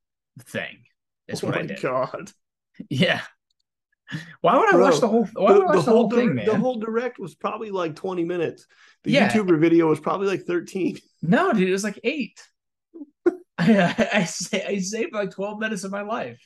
thing. 0.42 0.84
Is 1.26 1.42
oh 1.42 1.48
what 1.48 1.56
I 1.56 1.62
did. 1.62 1.80
God. 1.80 2.30
Yeah. 2.90 3.20
Why 4.40 4.58
would 4.58 4.68
I 4.68 4.72
Bro, 4.72 4.80
watch 4.80 5.00
the 5.00 5.08
whole? 5.08 5.28
Why 5.34 5.54
the, 5.54 5.60
I 5.60 5.64
watch 5.64 5.84
the, 5.84 5.90
whole, 5.90 6.10
thing, 6.10 6.34
man? 6.34 6.46
The 6.46 6.56
whole 6.56 6.78
direct 6.78 7.18
was 7.18 7.34
probably 7.34 7.70
like 7.70 7.96
twenty 7.96 8.24
minutes. 8.24 8.66
The 9.02 9.12
yeah. 9.12 9.28
YouTuber 9.28 9.58
video 9.58 9.88
was 9.88 10.00
probably 10.00 10.26
like 10.26 10.42
thirteen. 10.42 10.98
No, 11.26 11.54
dude, 11.54 11.70
it 11.70 11.72
was 11.72 11.84
like 11.84 11.98
eight. 12.04 12.38
I, 13.26 13.32
I, 13.58 14.08
I, 14.12 14.24
say, 14.24 14.62
I 14.62 14.78
saved 14.78 15.14
like 15.14 15.30
twelve 15.30 15.58
minutes 15.58 15.82
of 15.84 15.90
my 15.90 16.02
life. 16.02 16.38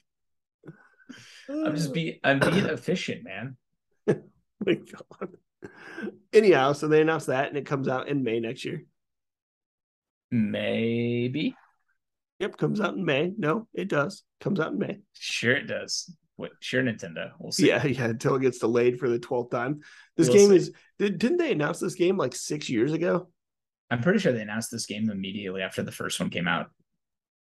I'm 1.48 1.74
just 1.74 1.92
being 1.92 2.20
I'm 2.22 2.38
being 2.38 2.64
efficient, 2.66 3.24
man. 3.24 3.56
Oh 4.08 4.14
my 4.64 4.74
God. 4.74 5.36
Anyhow, 6.32 6.74
so 6.74 6.86
they 6.86 7.00
announced 7.00 7.26
that, 7.26 7.48
and 7.48 7.56
it 7.56 7.66
comes 7.66 7.88
out 7.88 8.08
in 8.08 8.22
May 8.22 8.38
next 8.38 8.64
year. 8.64 8.84
Maybe. 10.30 11.56
Yep, 12.38 12.56
comes 12.56 12.80
out 12.80 12.94
in 12.94 13.04
May. 13.04 13.32
No, 13.36 13.66
it 13.74 13.88
does. 13.88 14.22
Comes 14.40 14.60
out 14.60 14.72
in 14.72 14.78
May. 14.78 14.98
Sure, 15.12 15.56
it 15.56 15.66
does. 15.66 16.14
What, 16.38 16.52
sure, 16.60 16.84
Nintendo. 16.84 17.32
We'll 17.40 17.50
see. 17.50 17.66
Yeah, 17.66 17.84
yeah. 17.86 18.04
Until 18.04 18.36
it 18.36 18.42
gets 18.42 18.58
delayed 18.58 19.00
for 19.00 19.08
the 19.08 19.18
twelfth 19.18 19.50
time. 19.50 19.80
This 20.16 20.28
we'll 20.28 20.38
game 20.38 20.50
see. 20.50 20.56
is. 20.56 20.72
Did, 21.00 21.18
didn't 21.18 21.38
they 21.38 21.50
announce 21.50 21.80
this 21.80 21.94
game 21.94 22.16
like 22.16 22.34
six 22.34 22.70
years 22.70 22.92
ago? 22.92 23.28
I'm 23.90 24.02
pretty 24.02 24.20
sure 24.20 24.32
they 24.32 24.42
announced 24.42 24.70
this 24.70 24.86
game 24.86 25.10
immediately 25.10 25.62
after 25.62 25.82
the 25.82 25.90
first 25.90 26.20
one 26.20 26.30
came 26.30 26.46
out. 26.46 26.70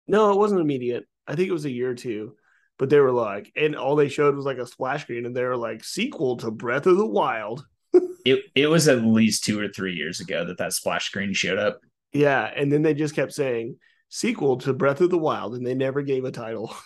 No, 0.07 0.30
it 0.30 0.38
wasn't 0.38 0.61
immediate. 0.61 1.07
I 1.26 1.34
think 1.34 1.49
it 1.49 1.53
was 1.53 1.64
a 1.64 1.70
year 1.70 1.90
or 1.90 1.95
two. 1.95 2.36
But 2.78 2.90
they 2.90 3.01
were 3.01 3.12
like, 3.12 3.51
and 3.57 3.76
all 3.76 3.97
they 3.97 4.09
showed 4.09 4.34
was 4.34 4.45
like 4.45 4.59
a 4.59 4.66
splash 4.66 5.03
screen, 5.03 5.24
and 5.24 5.34
they 5.34 5.45
were 5.45 5.57
like, 5.57 5.84
sequel 5.84 6.36
to 6.38 6.51
Breath 6.51 6.86
of 6.86 6.99
the 6.99 7.07
Wild. 7.07 7.64
it 8.26 8.45
it 8.55 8.66
was 8.66 8.88
at 8.88 9.05
least 9.05 9.45
two 9.45 9.59
or 9.59 9.68
three 9.68 9.95
years 9.95 10.20
ago 10.20 10.45
that 10.45 10.59
that 10.59 10.74
splash 10.74 11.07
screen 11.07 11.32
showed 11.32 11.59
up. 11.59 11.80
Yeah, 12.12 12.45
and 12.45 12.70
then 12.70 12.82
they 12.82 12.93
just 12.93 13.14
kept 13.14 13.32
saying 13.32 13.76
sequel 14.11 14.59
to 14.59 14.74
Breath 14.74 15.01
of 15.01 15.09
the 15.09 15.18
Wild, 15.18 15.55
and 15.55 15.66
they 15.66 15.74
never 15.74 16.03
gave 16.03 16.26
a 16.26 16.30
title. 16.30 16.74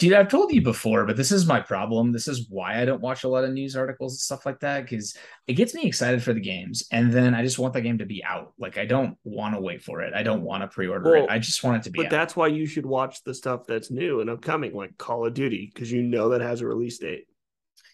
Dude, 0.00 0.14
I've 0.14 0.28
told 0.28 0.50
you 0.50 0.62
before, 0.62 1.04
but 1.04 1.18
this 1.18 1.30
is 1.30 1.46
my 1.46 1.60
problem. 1.60 2.10
This 2.10 2.26
is 2.26 2.48
why 2.48 2.80
I 2.80 2.86
don't 2.86 3.02
watch 3.02 3.24
a 3.24 3.28
lot 3.28 3.44
of 3.44 3.52
news 3.52 3.76
articles 3.76 4.14
and 4.14 4.20
stuff 4.20 4.46
like 4.46 4.58
that 4.60 4.84
because 4.84 5.14
it 5.46 5.52
gets 5.52 5.74
me 5.74 5.84
excited 5.84 6.22
for 6.22 6.32
the 6.32 6.40
games, 6.40 6.84
and 6.90 7.12
then 7.12 7.34
I 7.34 7.42
just 7.42 7.58
want 7.58 7.74
the 7.74 7.82
game 7.82 7.98
to 7.98 8.06
be 8.06 8.24
out. 8.24 8.54
Like 8.58 8.78
I 8.78 8.86
don't 8.86 9.18
want 9.24 9.56
to 9.56 9.60
wait 9.60 9.82
for 9.82 10.00
it. 10.00 10.14
I 10.14 10.22
don't 10.22 10.40
want 10.40 10.62
to 10.62 10.68
pre-order 10.68 11.10
well, 11.10 11.24
it. 11.24 11.30
I 11.30 11.38
just 11.38 11.62
want 11.62 11.76
it 11.76 11.82
to 11.82 11.90
be. 11.90 11.98
But 11.98 12.06
out. 12.06 12.12
that's 12.12 12.34
why 12.34 12.46
you 12.46 12.64
should 12.64 12.86
watch 12.86 13.22
the 13.24 13.34
stuff 13.34 13.66
that's 13.66 13.90
new 13.90 14.22
and 14.22 14.30
upcoming, 14.30 14.72
like 14.72 14.96
Call 14.96 15.26
of 15.26 15.34
Duty, 15.34 15.70
because 15.70 15.92
you 15.92 16.02
know 16.02 16.30
that 16.30 16.40
has 16.40 16.62
a 16.62 16.66
release 16.66 16.96
date. 16.96 17.26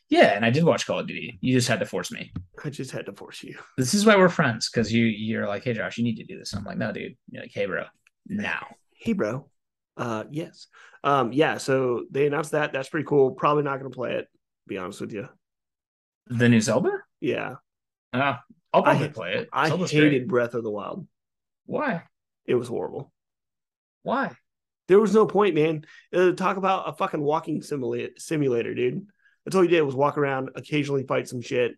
Yeah, 0.08 0.36
and 0.36 0.44
I 0.44 0.50
did 0.50 0.62
watch 0.62 0.86
Call 0.86 1.00
of 1.00 1.08
Duty. 1.08 1.40
You 1.40 1.54
just 1.54 1.66
had 1.66 1.80
to 1.80 1.86
force 1.86 2.12
me. 2.12 2.32
I 2.64 2.70
just 2.70 2.92
had 2.92 3.06
to 3.06 3.14
force 3.14 3.42
you. 3.42 3.58
This 3.76 3.94
is 3.94 4.06
why 4.06 4.14
we're 4.14 4.28
friends 4.28 4.70
because 4.70 4.92
you 4.92 5.06
you're 5.06 5.48
like, 5.48 5.64
hey 5.64 5.72
Josh, 5.72 5.98
you 5.98 6.04
need 6.04 6.18
to 6.18 6.24
do 6.24 6.38
this. 6.38 6.54
I'm 6.54 6.62
like, 6.62 6.78
no, 6.78 6.92
dude. 6.92 7.16
You're 7.30 7.42
like, 7.42 7.52
hey 7.52 7.66
bro, 7.66 7.82
now. 8.28 8.76
Hey 8.94 9.12
bro. 9.12 9.48
Uh 9.96 10.24
yes. 10.30 10.66
Um 11.04 11.32
yeah, 11.32 11.58
so 11.58 12.04
they 12.10 12.26
announced 12.26 12.52
that. 12.52 12.72
That's 12.72 12.88
pretty 12.88 13.06
cool. 13.06 13.32
Probably 13.32 13.62
not 13.62 13.78
gonna 13.78 13.90
play 13.90 14.14
it, 14.14 14.28
be 14.66 14.78
honest 14.78 15.00
with 15.00 15.12
you. 15.12 15.28
The 16.28 16.48
new 16.48 16.60
Zelda? 16.60 16.90
Yeah. 17.20 17.54
Uh, 18.12 18.36
I'll 18.72 18.82
probably 18.82 19.06
I, 19.06 19.10
play 19.10 19.34
it. 19.34 19.48
I 19.52 19.68
Zelda's 19.68 19.90
hated 19.90 20.10
great. 20.10 20.28
Breath 20.28 20.54
of 20.54 20.64
the 20.64 20.70
Wild. 20.70 21.06
Why? 21.66 22.02
It 22.46 22.54
was 22.54 22.68
horrible. 22.68 23.12
Why? 24.02 24.32
There 24.88 25.00
was 25.00 25.14
no 25.14 25.26
point, 25.26 25.54
man. 25.54 25.84
Uh, 26.14 26.32
talk 26.32 26.56
about 26.56 26.88
a 26.88 26.92
fucking 26.92 27.20
walking 27.20 27.62
simulator, 27.62 28.12
simulator, 28.18 28.74
dude. 28.74 29.06
That's 29.44 29.56
all 29.56 29.64
you 29.64 29.70
did 29.70 29.82
was 29.82 29.94
walk 29.94 30.18
around, 30.18 30.50
occasionally 30.54 31.04
fight 31.04 31.28
some 31.28 31.40
shit, 31.40 31.72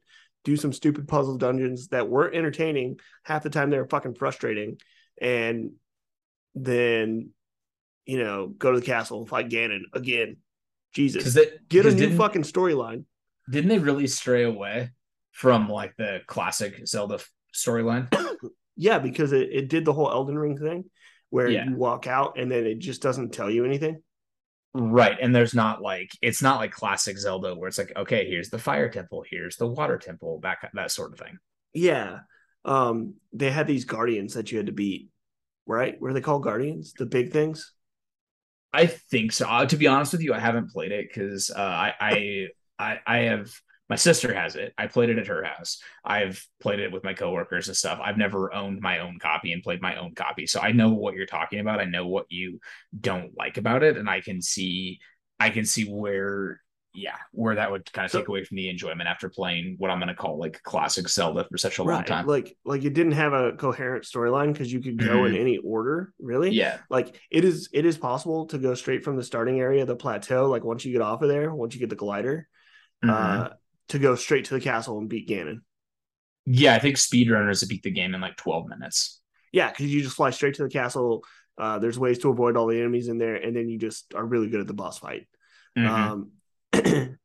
do 0.45 0.57
some 0.57 0.73
stupid 0.73 1.09
puzzle 1.09 1.39
dungeons 1.39 1.89
that 1.89 2.09
weren't 2.09 2.35
entertaining. 2.35 3.01
Half 3.23 3.43
the 3.43 3.51
time 3.51 3.71
they 3.71 3.79
were 3.79 3.89
fucking 3.89 4.15
frustrating. 4.15 4.79
And 5.21 5.73
then 6.55 7.31
you 8.09 8.19
know 8.19 8.49
go 8.49 8.73
to 8.73 8.81
the 8.81 8.87
castle 8.87 9.21
and 9.21 9.29
fight 9.29 9.49
Ganon 9.49 9.83
again. 9.93 10.39
Jesus, 10.95 11.35
they, 11.35 11.47
get 11.69 11.85
a 11.85 11.93
new 11.93 12.17
fucking 12.17 12.43
storyline. 12.43 13.05
Didn't 13.49 13.69
they 13.69 13.79
really 13.79 14.07
stray 14.07 14.45
away 14.45 14.91
from 15.33 15.69
like 15.69 15.95
the 15.97 16.23
classic 16.27 16.87
Zelda 16.89 17.21
storyline? 17.55 18.13
yeah, 18.77 18.99
because 18.99 19.33
it, 19.33 19.51
it 19.53 19.69
did 19.69 19.85
the 19.85 19.93
whole 19.93 20.11
Elden 20.11 20.39
Ring 20.39 20.57
thing 20.57 20.87
where 21.29 21.49
yeah. 21.49 21.67
you 21.67 21.77
walk 21.77 22.07
out 22.07 22.39
and 22.39 22.51
then 22.51 22.65
it 22.65 22.79
just 22.79 23.03
doesn't 23.03 23.35
tell 23.35 23.51
you 23.51 23.67
anything. 23.67 24.03
Right. 24.73 25.17
And 25.21 25.35
there's 25.35 25.55
not 25.55 25.83
like 25.83 26.11
it's 26.23 26.41
not 26.41 26.59
like 26.59 26.73
classic 26.73 27.19
Zelda 27.19 27.55
where 27.55 27.69
it's 27.69 27.79
like, 27.79 27.93
okay, 27.97 28.29
here's 28.29 28.49
the 28.49 28.59
fire 28.59 28.89
temple, 28.89 29.25
here's 29.29 29.57
the 29.57 29.67
water 29.67 29.99
temple, 29.99 30.41
that 30.43 30.59
that 30.73 30.91
sort 30.91 31.13
of 31.13 31.19
thing. 31.19 31.39
Yeah. 31.75 32.21
Um, 32.65 33.15
they 33.33 33.51
had 33.51 33.67
these 33.67 33.85
guardians 33.85 34.35
that 34.35 34.51
you 34.51 34.59
had 34.59 34.67
to 34.67 34.73
beat, 34.73 35.09
right? 35.67 36.01
Were 36.01 36.13
they 36.13 36.21
called 36.23 36.43
guardians? 36.43 36.95
The 36.95 37.07
big 37.07 37.33
things? 37.33 37.73
I 38.73 38.87
think 38.87 39.33
so. 39.33 39.47
Uh, 39.47 39.67
to 39.67 39.77
be 39.77 39.87
honest 39.87 40.13
with 40.13 40.23
you, 40.23 40.35
I 40.35 40.39
haven't 40.39 40.71
played 40.71 40.93
it 40.93 41.09
because 41.09 41.51
uh, 41.51 41.61
I, 41.61 41.95
I 42.01 42.47
I 42.79 42.99
I 43.07 43.17
have 43.23 43.51
my 43.89 43.97
sister 43.97 44.35
has 44.35 44.55
it. 44.57 44.75
I 44.77 44.87
played 44.87 45.09
it 45.09 45.19
at 45.19 45.29
her 45.29 45.43
house. 45.43 45.81
I've 46.05 46.45
played 46.61 46.79
it 46.79 46.93
with 46.93 47.05
my 47.05 47.15
coworkers 47.15 47.69
and 47.69 47.77
stuff. 47.77 47.99
I've 48.03 48.19
never 48.19 48.53
owned 48.53 48.81
my 48.81 48.99
own 48.99 49.19
copy 49.19 49.53
and 49.53 49.63
played 49.63 49.81
my 49.81 49.97
own 49.97 50.15
copy. 50.15 50.47
So 50.47 50.61
I 50.61 50.73
know 50.73 50.91
what 50.91 51.15
you're 51.15 51.25
talking 51.27 51.61
about. 51.61 51.81
I 51.81 51.85
know 51.85 52.07
what 52.07 52.27
you 52.29 52.61
don't 53.01 53.37
like 53.37 53.57
about 53.57 53.83
it. 53.83 53.97
And 53.97 54.09
I 54.09 54.21
can 54.21 54.43
see 54.43 54.99
I 55.41 55.51
can 55.51 55.65
see 55.65 55.85
where 55.85 56.61
yeah, 56.95 57.17
where 57.33 57.55
that 57.55 57.71
would 57.71 57.91
kind 57.93 58.05
of 58.05 58.11
so, 58.11 58.21
take 58.21 58.29
away 58.29 58.45
from 58.45 58.57
the 58.57 58.69
enjoyment 58.69 59.09
after 59.09 59.29
playing 59.29 59.77
what 59.79 59.91
I'm 59.91 59.99
going 59.99 60.09
to 60.09 60.15
call 60.15 60.39
like 60.39 60.63
classic 60.63 61.09
Zelda 61.09 61.47
for 61.51 61.59
such 61.59 61.79
a 61.79 61.83
right. 61.83 61.95
long 61.97 62.05
time. 62.05 62.27
Like, 62.27 62.57
like 62.65 62.85
it 62.85 62.95
didn't 62.95 63.13
have 63.13 63.33
a 63.33 63.53
coherent 63.53 64.05
storyline 64.05 64.53
because 64.53 64.73
you 64.73 64.81
could 64.81 64.99
go 64.99 65.19
mm-hmm. 65.19 65.35
in 65.35 65.41
any 65.41 65.59
order, 65.59 66.13
really. 66.19 66.51
Yeah. 66.51 66.79
Like 66.91 67.21
it 67.31 67.45
is, 67.45 67.69
it 67.73 67.85
is 67.85 67.99
possible 67.99 68.47
to 68.47 68.59
go 68.59 68.75
straight 68.75 69.05
from 69.05 69.17
the 69.17 69.25
starting 69.25 69.61
area, 69.61 69.85
the 69.85 69.97
plateau. 69.97 70.49
Like 70.49 70.65
once 70.65 70.85
you 70.85 70.93
get 70.93 71.03
off 71.03 71.23
of 71.23 71.29
there, 71.29 71.55
once 71.55 71.75
you 71.75 71.81
get 71.81 71.91
the 71.91 71.97
glider, 71.97 72.49
mm-hmm. 73.05 73.11
uh, 73.11 73.49
to 73.91 73.99
go 73.99 74.15
straight 74.15 74.47
to 74.47 74.55
the 74.55 74.61
castle 74.61 74.99
and 74.99 75.09
beat 75.09 75.29
Ganon. 75.29 75.61
Yeah, 76.47 76.75
I 76.75 76.79
think 76.79 76.97
speedrunners 76.97 77.69
beat 77.69 77.83
the 77.83 77.91
game 77.91 78.15
in 78.15 78.21
like 78.21 78.37
12 78.37 78.69
minutes. 78.69 79.21
Yeah, 79.53 79.69
because 79.69 79.87
you 79.87 80.03
just 80.03 80.17
fly 80.17 80.31
straight 80.31 80.55
to 80.55 80.63
the 80.63 80.71
castle. 80.71 81.23
Uh, 81.59 81.79
there's 81.79 81.99
ways 81.99 82.19
to 82.21 82.31
avoid 82.31 82.57
all 82.57 82.67
the 82.67 82.79
enemies 82.79 83.09
in 83.09 83.19
there, 83.19 83.35
and 83.35 83.55
then 83.55 83.69
you 83.69 83.79
just 83.79 84.15
are 84.15 84.25
really 84.25 84.49
good 84.49 84.61
at 84.61 84.67
the 84.67 84.75
boss 84.75 84.99
fight. 84.99 85.27
Mm-hmm. 85.77 85.89
Um, 85.89 86.31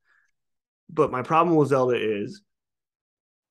but 0.89 1.11
my 1.11 1.21
problem 1.21 1.55
with 1.55 1.69
Zelda 1.69 1.95
is 1.95 2.41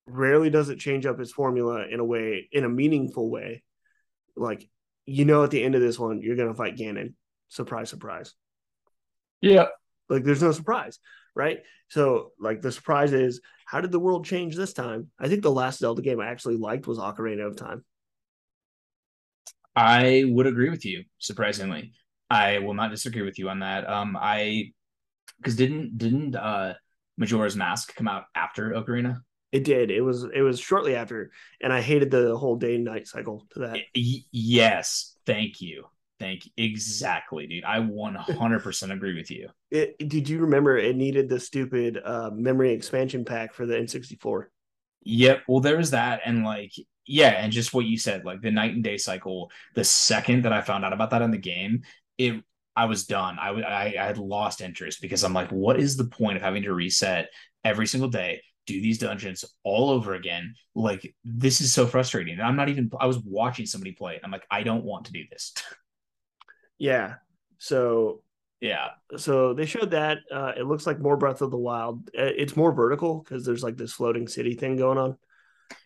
rarely 0.05 0.49
does 0.49 0.69
it 0.69 0.79
change 0.79 1.05
up 1.05 1.19
its 1.19 1.31
formula 1.31 1.85
in 1.87 1.99
a 1.99 2.05
way, 2.05 2.47
in 2.51 2.63
a 2.63 2.69
meaningful 2.69 3.29
way. 3.29 3.63
Like, 4.35 4.67
you 5.05 5.25
know, 5.25 5.43
at 5.43 5.51
the 5.51 5.63
end 5.63 5.75
of 5.75 5.81
this 5.81 5.99
one, 5.99 6.21
you're 6.21 6.35
going 6.35 6.49
to 6.49 6.55
fight 6.55 6.75
Ganon. 6.75 7.13
Surprise, 7.49 7.89
surprise. 7.89 8.33
Yeah. 9.41 9.67
Like, 10.09 10.23
there's 10.23 10.41
no 10.41 10.51
surprise 10.51 10.99
right? 11.35 11.59
So 11.89 12.31
like 12.39 12.61
the 12.61 12.71
surprise 12.71 13.13
is 13.13 13.41
how 13.65 13.81
did 13.81 13.91
the 13.91 13.99
world 13.99 14.25
change 14.25 14.55
this 14.55 14.73
time? 14.73 15.09
I 15.19 15.27
think 15.27 15.41
the 15.41 15.51
last 15.51 15.79
Zelda 15.79 16.01
game 16.01 16.19
I 16.19 16.27
actually 16.27 16.57
liked 16.57 16.87
was 16.87 16.99
Ocarina 16.99 17.47
of 17.47 17.55
Time. 17.55 17.83
I 19.75 20.23
would 20.27 20.45
agree 20.45 20.69
with 20.69 20.85
you, 20.85 21.03
surprisingly. 21.17 21.93
I 22.29 22.59
will 22.59 22.75
not 22.75 22.91
disagree 22.91 23.23
with 23.23 23.39
you 23.39 23.49
on 23.49 23.59
that. 23.59 23.89
Um 23.89 24.17
I 24.19 24.71
because 25.37 25.55
didn't 25.55 25.97
didn't 25.97 26.35
uh 26.35 26.73
Majora's 27.17 27.55
Mask 27.55 27.95
come 27.95 28.07
out 28.07 28.25
after 28.35 28.71
Ocarina? 28.71 29.21
It 29.51 29.63
did. 29.63 29.91
It 29.91 30.01
was 30.01 30.23
it 30.23 30.41
was 30.41 30.59
shortly 30.59 30.95
after, 30.95 31.31
and 31.61 31.71
I 31.71 31.81
hated 31.81 32.09
the 32.09 32.35
whole 32.35 32.55
day 32.55 32.75
and 32.75 32.83
night 32.83 33.07
cycle 33.07 33.45
to 33.51 33.59
that. 33.59 33.77
yes, 33.93 35.15
thank 35.25 35.61
you. 35.61 35.85
Thank 36.19 36.45
you. 36.45 36.51
Exactly, 36.57 37.47
dude. 37.47 37.65
I 37.65 37.79
100% 37.79 38.91
agree 38.91 39.15
with 39.15 39.29
you. 39.29 39.49
It, 39.71 39.97
did 40.07 40.29
you 40.29 40.37
remember 40.41 40.77
it 40.77 40.95
needed 40.95 41.27
the 41.27 41.39
stupid 41.39 41.99
uh, 42.05 42.29
memory 42.31 42.73
expansion 42.73 43.25
pack 43.25 43.55
for 43.55 43.65
the 43.65 43.73
N64? 43.73 44.45
Yep. 45.01 45.41
Well, 45.47 45.61
there 45.61 45.77
was 45.77 45.89
that. 45.91 46.21
And 46.25 46.45
like, 46.45 46.73
yeah. 47.07 47.29
And 47.29 47.51
just 47.51 47.73
what 47.73 47.85
you 47.85 47.97
said, 47.97 48.23
like 48.23 48.41
the 48.41 48.51
night 48.51 48.75
and 48.75 48.83
day 48.83 48.97
cycle, 48.97 49.51
the 49.73 49.83
second 49.83 50.43
that 50.43 50.53
I 50.53 50.61
found 50.61 50.85
out 50.85 50.93
about 50.93 51.09
that 51.09 51.23
in 51.23 51.31
the 51.31 51.39
game, 51.39 51.81
it, 52.19 52.43
I 52.75 52.85
was 52.85 53.05
done. 53.05 53.37
I, 53.39 53.49
I, 53.49 53.83
I 53.99 54.05
had 54.05 54.17
lost 54.17 54.61
interest 54.61 55.01
because 55.01 55.23
I'm 55.23 55.33
like, 55.33 55.49
what 55.49 55.79
is 55.79 55.95
the 55.95 56.05
point 56.05 56.37
of 56.37 56.41
having 56.41 56.63
to 56.63 56.73
reset 56.73 57.29
every 57.63 57.87
single 57.87 58.09
day? 58.09 58.41
do 58.65 58.81
these 58.81 58.97
dungeons 58.97 59.43
all 59.63 59.89
over 59.89 60.13
again. 60.13 60.55
Like 60.75 61.13
this 61.23 61.61
is 61.61 61.73
so 61.73 61.85
frustrating. 61.85 62.35
And 62.35 62.43
I'm 62.43 62.55
not 62.55 62.69
even 62.69 62.89
I 62.99 63.07
was 63.07 63.19
watching 63.19 63.65
somebody 63.65 63.91
play 63.91 64.15
it. 64.15 64.21
I'm 64.23 64.31
like, 64.31 64.45
I 64.49 64.63
don't 64.63 64.83
want 64.83 65.05
to 65.05 65.11
do 65.11 65.23
this. 65.29 65.53
Yeah. 66.79 67.15
So 67.59 68.23
yeah. 68.59 68.89
So 69.15 69.53
they 69.53 69.65
showed 69.65 69.91
that. 69.91 70.17
Uh, 70.29 70.51
it 70.57 70.65
looks 70.65 70.85
like 70.85 70.99
more 70.99 71.15
Breath 71.15 71.41
of 71.41 71.51
the 71.51 71.57
Wild. 71.57 72.09
Uh, 72.09 72.23
it's 72.35 72.57
more 72.57 72.73
vertical 72.73 73.19
because 73.19 73.45
there's 73.45 73.63
like 73.63 73.77
this 73.77 73.93
floating 73.93 74.27
city 74.27 74.55
thing 74.55 74.75
going 74.75 74.97
on. 74.97 75.17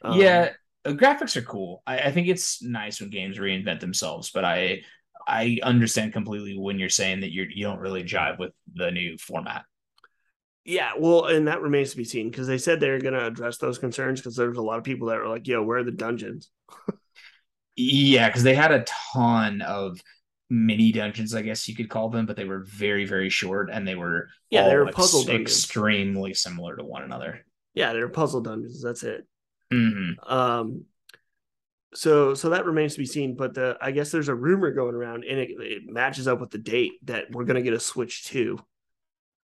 Um, 0.01 0.19
yeah, 0.19 0.53
graphics 0.85 1.35
are 1.35 1.43
cool. 1.43 1.83
I, 1.85 1.99
I 1.99 2.11
think 2.11 2.29
it's 2.29 2.63
nice 2.63 2.99
when 2.99 3.11
games 3.11 3.37
reinvent 3.37 3.79
themselves, 3.79 4.31
but 4.31 4.43
I 4.43 4.81
I 5.27 5.59
understand 5.61 6.13
completely 6.13 6.57
when 6.57 6.79
you're 6.79 6.89
saying 6.89 7.21
that 7.21 7.33
you're 7.33 7.49
you 7.49 7.65
don't 7.65 7.79
really 7.79 8.03
jive 8.03 8.39
with 8.39 8.53
the 8.73 8.91
new 8.91 9.17
format. 9.17 9.65
Yeah, 10.63 10.91
well, 10.97 11.25
and 11.25 11.47
that 11.47 11.61
remains 11.61 11.91
to 11.91 11.97
be 11.97 12.03
seen 12.03 12.29
because 12.29 12.47
they 12.47 12.57
said 12.57 12.79
they're 12.79 12.99
going 12.99 13.13
to 13.13 13.25
address 13.25 13.57
those 13.57 13.77
concerns 13.77 14.19
because 14.19 14.35
there's 14.35 14.57
a 14.57 14.61
lot 14.61 14.77
of 14.77 14.83
people 14.83 15.07
that 15.07 15.19
were 15.19 15.27
like, 15.27 15.47
"Yo, 15.47 15.63
where 15.63 15.79
are 15.79 15.83
the 15.83 15.91
dungeons?" 15.91 16.49
yeah, 17.75 18.27
because 18.27 18.43
they 18.43 18.55
had 18.55 18.71
a 18.71 18.85
ton 19.13 19.61
of 19.61 20.01
mini 20.49 20.91
dungeons, 20.91 21.35
I 21.35 21.41
guess 21.41 21.67
you 21.67 21.75
could 21.75 21.89
call 21.89 22.09
them, 22.09 22.25
but 22.25 22.35
they 22.35 22.45
were 22.45 22.63
very, 22.63 23.05
very 23.05 23.29
short 23.29 23.69
and 23.71 23.87
they 23.87 23.95
were 23.95 24.29
yeah, 24.49 24.67
they 24.67 24.75
were 24.75 24.91
puzzle 24.91 25.21
ex- 25.29 25.41
extremely 25.41 26.33
similar 26.33 26.75
to 26.75 26.83
one 26.83 27.03
another. 27.03 27.45
Yeah, 27.73 27.93
they're 27.93 28.09
puzzle 28.09 28.41
dungeons. 28.41 28.81
That's 28.81 29.03
it. 29.03 29.27
Mm-hmm. 29.71 30.31
Um, 30.31 30.85
so 31.93 32.33
so 32.33 32.49
that 32.49 32.65
remains 32.65 32.93
to 32.93 32.99
be 32.99 33.05
seen. 33.05 33.35
But 33.35 33.53
the 33.53 33.77
I 33.81 33.91
guess 33.91 34.11
there's 34.11 34.29
a 34.29 34.35
rumor 34.35 34.71
going 34.71 34.95
around, 34.95 35.23
and 35.23 35.39
it, 35.39 35.51
it 35.59 35.83
matches 35.85 36.27
up 36.27 36.39
with 36.39 36.51
the 36.51 36.57
date 36.57 36.93
that 37.03 37.31
we're 37.31 37.45
gonna 37.45 37.61
get 37.61 37.73
a 37.73 37.79
Switch 37.79 38.25
Two. 38.25 38.57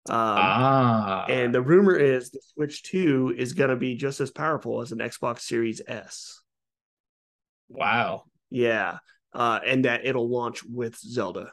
Um, 0.07 0.17
ah. 0.19 1.25
and 1.31 1.55
the 1.55 1.63
rumor 1.63 1.97
is 1.97 2.31
the 2.31 2.41
Switch 2.55 2.83
Two 2.83 3.35
is 3.37 3.55
gonna 3.55 3.77
be 3.77 3.97
just 3.97 4.21
as 4.21 4.31
powerful 4.31 4.83
as 4.83 4.93
an 4.93 4.99
Xbox 4.99 5.41
Series 5.41 5.81
S. 5.87 6.41
Wow. 7.69 8.25
Yeah 8.51 8.99
uh, 9.35 9.59
and 9.67 9.85
that 9.85 10.07
it'll 10.07 10.29
launch 10.29 10.65
with 10.65 10.97
Zelda. 10.97 11.53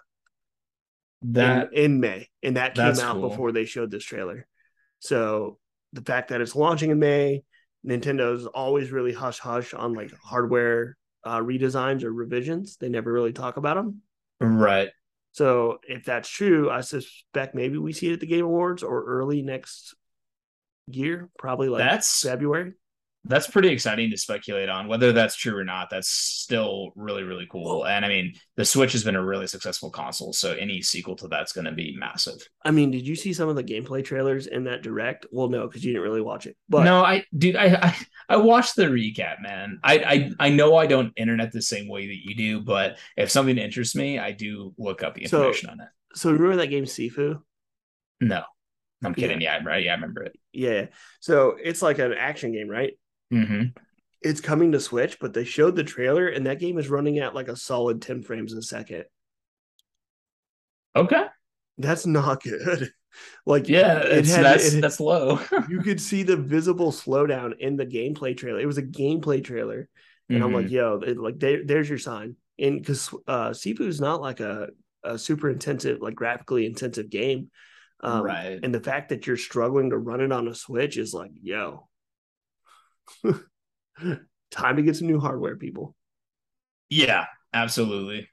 That 1.23 1.73
in, 1.73 1.84
in 1.93 1.99
May, 1.99 2.29
and 2.41 2.57
that 2.57 2.75
came 2.75 2.99
out 2.99 3.17
cool. 3.17 3.29
before 3.29 3.51
they 3.51 3.65
showed 3.65 3.91
this 3.91 4.03
trailer. 4.03 4.47
So 4.99 5.59
the 5.93 6.01
fact 6.01 6.29
that 6.29 6.41
it's 6.41 6.55
launching 6.55 6.89
in 6.89 6.99
May, 6.99 7.43
Nintendo's 7.86 8.45
always 8.45 8.91
really 8.91 9.13
hush 9.13 9.39
hush 9.39 9.73
on 9.73 9.93
like 9.93 10.11
hardware 10.23 10.97
uh, 11.23 11.39
redesigns 11.39 12.03
or 12.03 12.13
revisions. 12.13 12.77
They 12.77 12.89
never 12.89 13.11
really 13.11 13.34
talk 13.34 13.57
about 13.57 13.75
them. 13.75 14.01
Right. 14.39 14.89
So 15.34 15.79
if 15.88 16.03
that's 16.03 16.29
true, 16.29 16.69
I 16.69 16.82
suspect 16.82 17.55
maybe 17.55 17.77
we 17.77 17.93
see 17.93 18.09
it 18.09 18.13
at 18.13 18.19
the 18.19 18.27
Game 18.27 18.45
Awards 18.45 18.84
or 18.84 19.03
early 19.03 19.41
next 19.41 19.95
year, 20.88 21.29
probably 21.38 21.69
like 21.69 21.79
that's 21.79 22.21
February 22.21 22.73
that's 23.26 23.47
pretty 23.47 23.69
exciting 23.69 24.09
to 24.09 24.17
speculate 24.17 24.67
on 24.67 24.88
whether 24.88 25.11
that's 25.11 25.36
true 25.36 25.55
or 25.55 25.63
not. 25.63 25.89
That's 25.89 26.09
still 26.09 26.91
really 26.95 27.24
really 27.24 27.47
cool. 27.49 27.86
And 27.86 28.03
i 28.03 28.07
mean 28.07 28.34
the 28.55 28.65
switch 28.65 28.93
has 28.93 29.03
been 29.03 29.15
a 29.15 29.24
really 29.24 29.47
successful 29.47 29.89
console 29.89 30.34
so 30.34 30.53
any 30.53 30.82
sequel 30.82 31.16
to 31.17 31.28
that's 31.28 31.54
going 31.54 31.66
to 31.66 31.71
be 31.71 31.96
massive. 31.97 32.47
I 32.66 32.71
mean 32.71 32.91
did 32.91 33.08
you 33.08 33.16
see 33.16 33.33
some 33.33 33.50
of 33.50 33.55
the 33.55 33.63
gameplay 33.63 34.04
trailers 34.04 34.47
in 34.47 34.63
that 34.66 34.82
direct? 34.82 35.25
Well 35.32 35.50
no 35.50 35.67
because 35.67 35.83
you 35.83 35.93
didn't 35.93 36.04
really 36.04 36.21
watch 36.21 36.47
it 36.47 36.58
but 36.70 36.83
no 36.83 37.04
i 37.04 37.24
dude 37.37 37.55
I, 37.55 37.75
I 37.75 37.97
i 38.29 38.37
watched 38.37 38.75
the 38.75 38.86
recap 38.86 39.41
man. 39.41 39.79
I, 39.83 39.97
I 40.39 40.47
i 40.47 40.50
know 40.50 40.75
i 40.75 40.87
don't 40.87 41.13
internet 41.16 41.51
the 41.51 41.62
same 41.62 41.87
way 41.87 42.08
that 42.08 42.17
you 42.24 42.36
do 42.36 42.62
but 42.62 42.97
if 43.17 43.29
something 43.29 43.58
interests 43.58 43.96
me 43.96 44.20
i 44.20 44.32
do 44.32 44.74
look 44.78 45.04
up 45.04 45.16
the 45.16 45.24
information 45.24 45.67
so, 45.67 45.71
on 45.74 45.82
it. 45.82 45.87
so 46.16 46.32
remember 46.32 46.58
that 46.58 46.67
game 46.67 46.86
sifu? 46.86 47.41
No. 48.20 48.43
I'm 49.04 49.16
kidding. 49.16 49.41
Yeah. 49.41 49.58
yeah 49.58 49.67
right 49.67 49.83
yeah 49.83 49.91
i 49.91 49.96
remember 49.96 50.24
it. 50.24 50.37
Yeah. 50.54 50.87
So 51.20 51.55
it's 51.62 51.82
like 51.82 52.00
an 52.00 52.13
action 52.13 52.51
game 52.51 52.70
right 52.70 52.93
Mm-hmm. 53.32 53.63
It's 54.21 54.41
coming 54.41 54.71
to 54.74 54.79
Switch, 54.79 55.17
but 55.20 55.33
they 55.33 55.43
showed 55.43 55.75
the 55.75 55.83
trailer, 55.83 56.28
and 56.28 56.45
that 56.45 56.59
game 56.59 56.78
is 56.78 56.89
running 56.89 57.20
at 57.20 57.33
like 57.33 57.47
a 57.47 57.55
solid 57.55 58.01
10 58.01 58.21
frames 58.24 58.53
a 58.53 58.62
second. 58.62 59.05
Okay. 60.95 61.25
That's 61.78 62.05
not 62.05 62.43
good. 62.43 62.91
like, 63.45 63.67
yeah, 63.67 63.99
it 63.99 64.28
had, 64.28 64.45
that's, 64.45 64.74
it, 64.74 64.82
that's 64.82 64.99
low. 64.99 65.39
you 65.70 65.82
could 65.82 65.99
see 65.99 66.24
the 66.24 66.37
visible 66.37 66.91
slowdown 66.91 67.58
in 67.59 67.78
the 67.78 67.86
gameplay 67.86 68.37
trailer. 68.37 68.59
It 68.59 68.67
was 68.67 68.78
a 68.78 68.83
gameplay 68.83 69.43
trailer. 69.43 69.89
And 70.29 70.37
mm-hmm. 70.37 70.45
I'm 70.45 70.53
like, 70.53 70.66
mm-hmm. 70.66 70.75
yo, 70.75 71.01
it, 71.05 71.17
like, 71.17 71.39
there, 71.39 71.66
there's 71.66 71.89
your 71.89 71.97
sign. 71.97 72.36
And 72.59 72.79
because 72.79 73.13
uh, 73.28 73.49
Sifu 73.49 73.82
is 73.82 73.99
not 73.99 74.21
like 74.21 74.39
a, 74.39 74.70
a 75.03 75.17
super 75.17 75.49
intensive, 75.49 75.99
like 76.01 76.16
graphically 76.16 76.66
intensive 76.66 77.09
game. 77.09 77.49
Um, 78.01 78.24
right. 78.24 78.59
And 78.62 78.74
the 78.74 78.79
fact 78.79 79.09
that 79.09 79.25
you're 79.25 79.37
struggling 79.37 79.89
to 79.89 79.97
run 79.97 80.21
it 80.21 80.32
on 80.32 80.47
a 80.47 80.55
Switch 80.55 80.97
is 80.97 81.13
like, 81.13 81.32
yo, 81.41 81.87
Time 84.51 84.75
to 84.75 84.82
get 84.82 84.95
some 84.95 85.07
new 85.07 85.19
hardware, 85.19 85.55
people. 85.55 85.95
Yeah, 86.89 87.25
absolutely. 87.53 88.29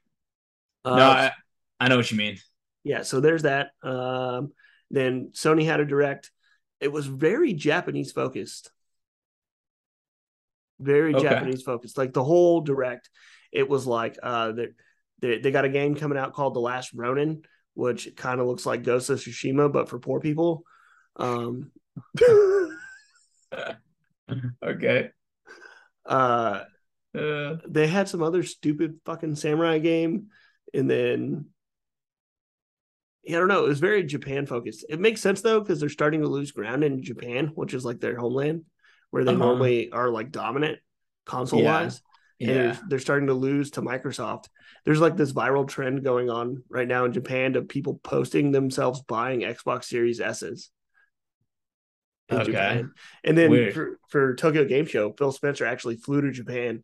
Uh, 0.83 0.95
no, 0.95 1.09
I, 1.09 1.31
I 1.79 1.87
know 1.87 1.97
what 1.97 2.11
you 2.11 2.17
mean. 2.17 2.37
Yeah, 2.83 3.03
so 3.03 3.19
there's 3.19 3.43
that. 3.43 3.71
Um, 3.83 4.51
then 4.91 5.31
Sony 5.33 5.65
had 5.65 5.79
a 5.79 5.85
direct. 5.85 6.31
It 6.79 6.91
was 6.91 7.05
very 7.05 7.53
Japanese 7.53 8.11
focused. 8.11 8.71
Very 10.79 11.13
okay. 11.13 11.23
Japanese 11.23 11.61
focused. 11.61 11.97
Like 11.97 12.13
the 12.13 12.23
whole 12.23 12.61
direct, 12.61 13.09
it 13.51 13.67
was 13.67 13.85
like 13.85 14.17
uh 14.23 14.53
they, 14.53 14.67
they 15.19 15.39
they 15.39 15.51
got 15.51 15.65
a 15.65 15.69
game 15.69 15.95
coming 15.95 16.17
out 16.17 16.33
called 16.33 16.53
The 16.53 16.61
Last 16.61 16.91
Ronin, 16.93 17.41
which 17.73 18.15
kind 18.15 18.39
of 18.39 18.47
looks 18.47 18.65
like 18.65 18.83
Ghost 18.83 19.09
of 19.09 19.19
Tsushima, 19.19 19.71
but 19.71 19.89
for 19.89 19.99
poor 19.99 20.19
people. 20.19 20.63
Um, 21.17 21.71
okay. 24.63 25.09
uh, 26.05 26.63
Uh, 27.17 27.55
they 27.67 27.87
had 27.87 28.07
some 28.07 28.21
other 28.21 28.43
stupid 28.43 28.99
fucking 29.05 29.35
samurai 29.35 29.79
game, 29.79 30.27
and 30.73 30.87
then 30.89 31.45
yeah, 33.23 33.37
I 33.37 33.39
don't 33.39 33.47
know. 33.47 33.65
It 33.65 33.69
was 33.69 33.79
very 33.79 34.03
Japan 34.03 34.45
focused. 34.45 34.85
It 34.89 34.99
makes 34.99 35.19
sense 35.21 35.41
though 35.41 35.59
because 35.59 35.79
they're 35.79 35.89
starting 35.89 36.21
to 36.21 36.27
lose 36.27 36.51
ground 36.51 36.83
in 36.83 37.01
Japan, 37.03 37.47
which 37.55 37.73
is 37.73 37.83
like 37.83 37.99
their 37.99 38.15
homeland, 38.15 38.63
where 39.09 39.23
they 39.23 39.31
Uh-huh. 39.33 39.43
normally 39.45 39.91
are 39.91 40.09
like 40.09 40.31
dominant 40.31 40.79
console 41.25 41.63
wise. 41.63 42.01
And 42.39 42.49
yeah. 42.49 42.55
they're, 42.55 42.79
they're 42.89 42.99
starting 42.99 43.27
to 43.27 43.33
lose 43.33 43.71
to 43.71 43.81
Microsoft. 43.81 44.45
There's 44.85 45.01
like 45.01 45.17
this 45.17 45.33
viral 45.33 45.67
trend 45.67 46.03
going 46.03 46.29
on 46.29 46.63
right 46.69 46.87
now 46.87 47.05
in 47.05 47.11
Japan 47.11 47.55
of 47.55 47.67
people 47.67 47.99
posting 48.03 48.51
themselves 48.51 49.01
buying 49.01 49.41
Xbox 49.41 49.85
Series 49.85 50.21
S's. 50.21 50.69
Okay. 52.37 52.51
Japan. 52.51 52.91
And 53.23 53.37
then 53.37 53.49
Weird. 53.51 53.73
for, 53.73 53.99
for 54.09 54.35
Tokyo 54.35 54.65
Game 54.65 54.85
Show, 54.85 55.13
Phil 55.13 55.31
Spencer 55.31 55.65
actually 55.65 55.97
flew 55.97 56.21
to 56.21 56.31
Japan 56.31 56.83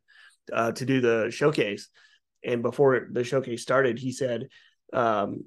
uh, 0.51 0.71
to 0.73 0.85
do 0.85 1.01
the 1.01 1.29
showcase. 1.31 1.89
And 2.43 2.61
before 2.61 3.07
the 3.11 3.23
showcase 3.23 3.61
started, 3.61 3.97
he 3.99 4.11
said, 4.11 4.47
um, 4.93 5.45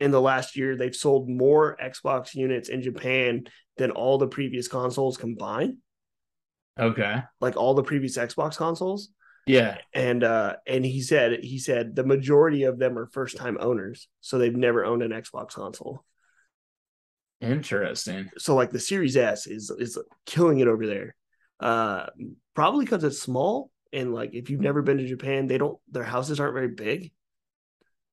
in 0.00 0.10
the 0.10 0.20
last 0.20 0.56
year, 0.56 0.76
they've 0.76 0.94
sold 0.94 1.28
more 1.28 1.76
Xbox 1.82 2.34
units 2.34 2.68
in 2.68 2.82
Japan 2.82 3.44
than 3.78 3.90
all 3.90 4.18
the 4.18 4.26
previous 4.28 4.68
consoles 4.68 5.16
combined, 5.16 5.78
Okay. 6.78 7.22
like 7.40 7.56
all 7.56 7.72
the 7.74 7.82
previous 7.82 8.18
Xbox 8.18 8.56
consoles 8.56 9.08
Yeah. 9.46 9.78
and 9.94 10.22
uh 10.24 10.56
and 10.66 10.84
he 10.84 11.00
said 11.00 11.42
he 11.44 11.58
said 11.58 11.94
the 11.96 12.04
majority 12.04 12.64
of 12.64 12.78
them 12.78 12.98
are 12.98 13.06
first 13.06 13.36
time 13.38 13.56
owners 13.60 14.08
so 14.20 14.36
they've 14.38 14.54
never 14.56 14.84
owned 14.84 15.02
an 15.02 15.12
xbox 15.12 15.52
console 15.52 16.04
Interesting. 17.40 18.30
so 18.38 18.54
like 18.54 18.70
the 18.70 18.80
series 18.80 19.16
s 19.16 19.46
is 19.46 19.70
is 19.70 19.98
killing 20.24 20.60
it 20.60 20.68
over 20.68 20.86
there 20.86 21.14
uh 21.60 22.06
probably 22.54 22.84
because 22.84 23.04
it's 23.04 23.20
small 23.20 23.70
and 23.92 24.14
like 24.14 24.30
if 24.34 24.48
you've 24.50 24.60
never 24.60 24.82
been 24.82 24.98
to 24.98 25.06
japan 25.06 25.46
they 25.46 25.58
don't 25.58 25.78
their 25.90 26.02
houses 26.02 26.40
aren't 26.40 26.54
very 26.54 26.68
big 26.68 27.12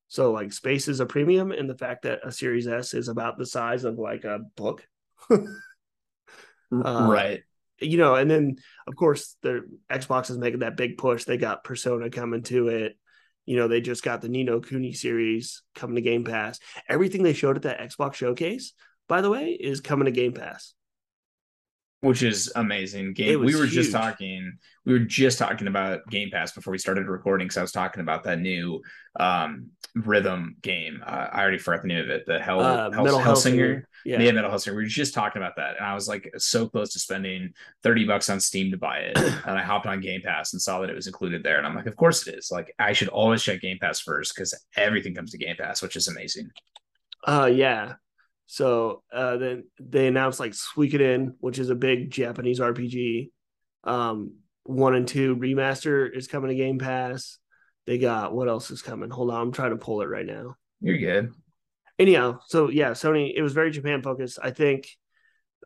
so 0.08 0.32
like 0.32 0.52
space 0.52 0.88
is 0.88 1.00
a 1.00 1.06
premium 1.06 1.52
and 1.52 1.68
the 1.68 1.76
fact 1.76 2.02
that 2.02 2.20
a 2.22 2.30
series 2.30 2.68
s 2.68 2.92
is 2.94 3.08
about 3.08 3.38
the 3.38 3.46
size 3.46 3.84
of 3.84 3.98
like 3.98 4.24
a 4.24 4.40
book 4.56 4.86
Uh, 6.72 7.06
right. 7.08 7.42
you 7.80 7.98
know, 7.98 8.14
and 8.16 8.28
then 8.30 8.56
of 8.88 8.96
course 8.96 9.36
the 9.42 9.62
Xbox 9.90 10.28
is 10.30 10.38
making 10.38 10.60
that 10.60 10.76
big 10.76 10.98
push. 10.98 11.24
They 11.24 11.36
got 11.36 11.62
Persona 11.62 12.10
coming 12.10 12.42
to 12.44 12.68
it. 12.68 12.98
You 13.46 13.56
know, 13.56 13.68
they 13.68 13.80
just 13.80 14.02
got 14.02 14.22
the 14.22 14.28
Ni 14.28 14.42
no 14.42 14.60
Kuni 14.60 14.92
series 14.92 15.62
coming 15.76 15.94
to 15.96 16.00
Game 16.02 16.24
Pass. 16.24 16.58
Everything 16.88 17.22
they 17.22 17.32
showed 17.34 17.56
at 17.56 17.62
that 17.62 17.78
Xbox 17.80 18.14
showcase, 18.14 18.72
by 19.08 19.20
the 19.20 19.30
way, 19.30 19.50
is 19.50 19.80
coming 19.80 20.06
to 20.06 20.10
Game 20.10 20.32
Pass. 20.32 20.74
Which 22.00 22.22
is 22.22 22.52
amazing. 22.54 23.14
Game. 23.14 23.42
We 23.42 23.56
were 23.56 23.66
just 23.66 23.90
talking. 23.90 24.58
We 24.84 24.92
were 24.92 24.98
just 24.98 25.38
talking 25.38 25.68
about 25.68 26.06
Game 26.10 26.30
Pass 26.30 26.52
before 26.52 26.72
we 26.72 26.76
started 26.76 27.06
recording. 27.06 27.46
Because 27.46 27.56
I 27.56 27.62
was 27.62 27.72
talking 27.72 28.02
about 28.02 28.24
that 28.24 28.40
new 28.40 28.82
um, 29.18 29.70
rhythm 29.94 30.56
game. 30.60 31.02
Uh, 31.06 31.28
I 31.32 31.40
already 31.40 31.56
forgot 31.56 31.80
the 31.80 31.88
name 31.88 32.04
of 32.04 32.10
it. 32.10 32.26
The 32.26 32.38
Hell, 32.38 32.60
Uh, 32.60 32.90
Hell 32.90 33.04
Metal 33.04 33.20
Hellsinger. 33.20 33.24
Hellsinger. 33.24 33.82
Yeah. 34.04 34.20
Yeah, 34.20 34.32
Metal 34.32 34.50
Hellsinger. 34.50 34.76
We 34.76 34.82
were 34.82 34.84
just 34.84 35.14
talking 35.14 35.40
about 35.40 35.56
that, 35.56 35.76
and 35.78 35.86
I 35.86 35.94
was 35.94 36.06
like 36.06 36.30
so 36.36 36.68
close 36.68 36.92
to 36.92 36.98
spending 36.98 37.54
thirty 37.82 38.04
bucks 38.04 38.28
on 38.28 38.38
Steam 38.38 38.70
to 38.72 38.76
buy 38.76 38.98
it, 38.98 39.16
and 39.46 39.58
I 39.58 39.62
hopped 39.62 39.86
on 39.86 40.02
Game 40.02 40.20
Pass 40.22 40.52
and 40.52 40.60
saw 40.60 40.80
that 40.80 40.90
it 40.90 40.94
was 40.94 41.06
included 41.06 41.42
there, 41.42 41.56
and 41.56 41.66
I'm 41.66 41.74
like, 41.74 41.86
of 41.86 41.96
course 41.96 42.26
it 42.26 42.34
is. 42.34 42.50
Like, 42.50 42.74
I 42.78 42.92
should 42.92 43.08
always 43.08 43.42
check 43.42 43.62
Game 43.62 43.78
Pass 43.80 44.00
first 44.00 44.34
because 44.34 44.54
everything 44.76 45.14
comes 45.14 45.30
to 45.30 45.38
Game 45.38 45.56
Pass, 45.56 45.80
which 45.80 45.96
is 45.96 46.08
amazing. 46.08 46.50
Uh 47.26 47.46
yeah. 47.50 47.94
So 48.46 49.02
uh 49.12 49.36
then 49.36 49.64
they 49.80 50.06
announced 50.06 50.40
like 50.40 50.52
Suikoden, 50.52 51.34
which 51.40 51.58
is 51.58 51.70
a 51.70 51.74
big 51.74 52.10
Japanese 52.10 52.60
RPG. 52.60 53.30
Um 53.84 54.36
one 54.64 54.94
and 54.94 55.06
two 55.08 55.36
remaster 55.36 56.08
is 56.14 56.26
coming 56.28 56.48
to 56.48 56.54
Game 56.54 56.78
Pass. 56.78 57.38
They 57.86 57.98
got 57.98 58.34
what 58.34 58.48
else 58.48 58.70
is 58.70 58.82
coming? 58.82 59.10
Hold 59.10 59.30
on, 59.30 59.40
I'm 59.40 59.52
trying 59.52 59.70
to 59.70 59.76
pull 59.76 60.00
it 60.02 60.06
right 60.08 60.26
now. 60.26 60.56
You're 60.80 60.98
good. 60.98 61.32
anyhow 61.98 62.40
so 62.48 62.68
yeah 62.68 62.90
sony 62.90 63.32
it 63.34 63.40
was 63.42 63.52
very 63.52 63.70
japan 63.70 64.02
focused 64.02 64.38
i 64.42 64.50
think 64.50 64.88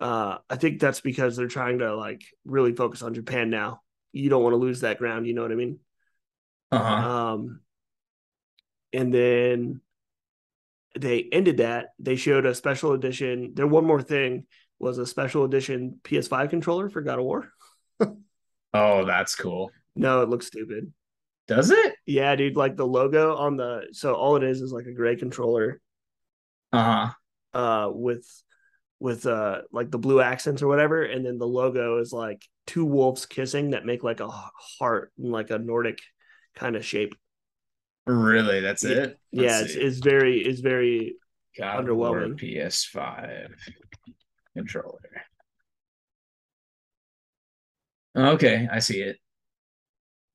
uh 0.00 0.36
i 0.50 0.56
think 0.56 0.78
that's 0.78 1.00
because 1.00 1.36
they're 1.36 1.48
trying 1.48 1.78
to 1.78 1.96
like 1.96 2.22
really 2.44 2.72
focus 2.74 3.02
on 3.02 3.14
japan 3.14 3.48
now 3.50 3.80
you 4.12 4.28
don't 4.30 4.42
want 4.42 4.52
to 4.52 4.58
lose 4.58 4.80
that 4.82 4.98
ground 4.98 5.26
you 5.26 5.32
know 5.34 5.42
what 5.42 5.50
i 5.50 5.56
mean 5.56 5.78
Uh 6.70 6.78
huh. 6.78 7.10
um 7.10 7.60
and 8.92 9.12
then 9.12 9.80
they 10.98 11.28
ended 11.32 11.58
that 11.58 11.88
they 11.98 12.16
showed 12.16 12.46
a 12.46 12.54
special 12.54 12.92
edition 12.92 13.52
there 13.54 13.66
one 13.66 13.84
more 13.84 14.02
thing 14.02 14.44
was 14.78 14.98
a 14.98 15.06
special 15.06 15.44
edition 15.44 15.98
ps5 16.04 16.50
controller 16.50 16.88
for 16.88 17.00
god 17.02 17.18
of 17.18 17.24
war 17.24 17.48
Oh, 18.74 19.04
that's 19.06 19.34
cool. 19.34 19.70
no 19.96 20.22
it 20.22 20.28
looks 20.28 20.46
stupid 20.46 20.92
Does 21.46 21.70
it? 21.70 21.94
yeah 22.06 22.36
dude 22.36 22.56
like 22.56 22.76
the 22.76 22.86
logo 22.86 23.36
on 23.36 23.56
the 23.56 23.88
so 23.92 24.14
all 24.14 24.36
it 24.36 24.42
is 24.44 24.60
is 24.60 24.72
like 24.72 24.86
a 24.86 24.92
gray 24.92 25.16
controller 25.16 25.80
Uh 26.72 27.10
huh. 27.54 27.58
uh 27.58 27.90
with 27.90 28.26
with 29.00 29.26
uh 29.26 29.62
like 29.72 29.90
the 29.90 29.98
blue 29.98 30.20
accents 30.20 30.60
or 30.62 30.68
whatever 30.68 31.02
and 31.04 31.24
then 31.24 31.38
the 31.38 31.46
logo 31.46 31.98
is 31.98 32.12
like 32.12 32.44
two 32.66 32.84
wolves 32.84 33.26
kissing 33.26 33.70
that 33.70 33.86
make 33.86 34.02
like 34.02 34.20
a 34.20 34.28
heart 34.28 35.12
and 35.18 35.30
like 35.32 35.50
a 35.50 35.58
nordic 35.58 35.98
kind 36.54 36.76
of 36.76 36.84
shape 36.84 37.14
Really? 38.08 38.60
That's 38.60 38.84
it? 38.84 39.18
yeah 39.32 39.58
Let's 39.58 39.74
it's, 39.74 39.74
it's 39.74 39.98
very 39.98 40.40
it's 40.40 40.60
very 40.60 41.16
God 41.58 41.84
underwhelming. 41.84 42.40
PS5 42.40 43.52
controller. 44.56 44.98
Okay, 48.16 48.66
I 48.72 48.78
see 48.78 49.00
it. 49.02 49.18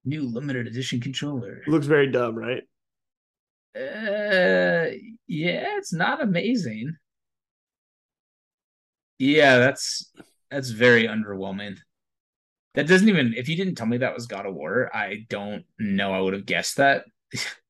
New 0.05 0.23
limited 0.23 0.67
edition 0.67 0.99
controller. 0.99 1.61
looks 1.67 1.87
very 1.87 2.11
dumb 2.11 2.35
right 2.37 2.63
Uh, 3.75 4.93
yeah, 5.27 5.77
it's 5.77 5.93
not 5.93 6.21
amazing. 6.21 6.95
Yeah, 9.19 9.57
that's 9.57 10.11
that's 10.51 10.69
very 10.69 11.05
underwhelming. 11.07 11.77
That 12.75 12.87
doesn't 12.87 13.09
even 13.09 13.33
if 13.35 13.49
you 13.49 13.55
didn't 13.55 13.75
tell 13.75 13.87
me 13.87 13.97
that 13.97 14.13
was 14.13 14.27
God 14.27 14.45
of 14.45 14.53
War, 14.53 14.91
I 14.93 15.25
don't 15.29 15.65
know 15.79 16.13
I 16.13 16.19
would 16.19 16.33
have 16.33 16.45
guessed 16.45 16.77
that. 16.77 17.05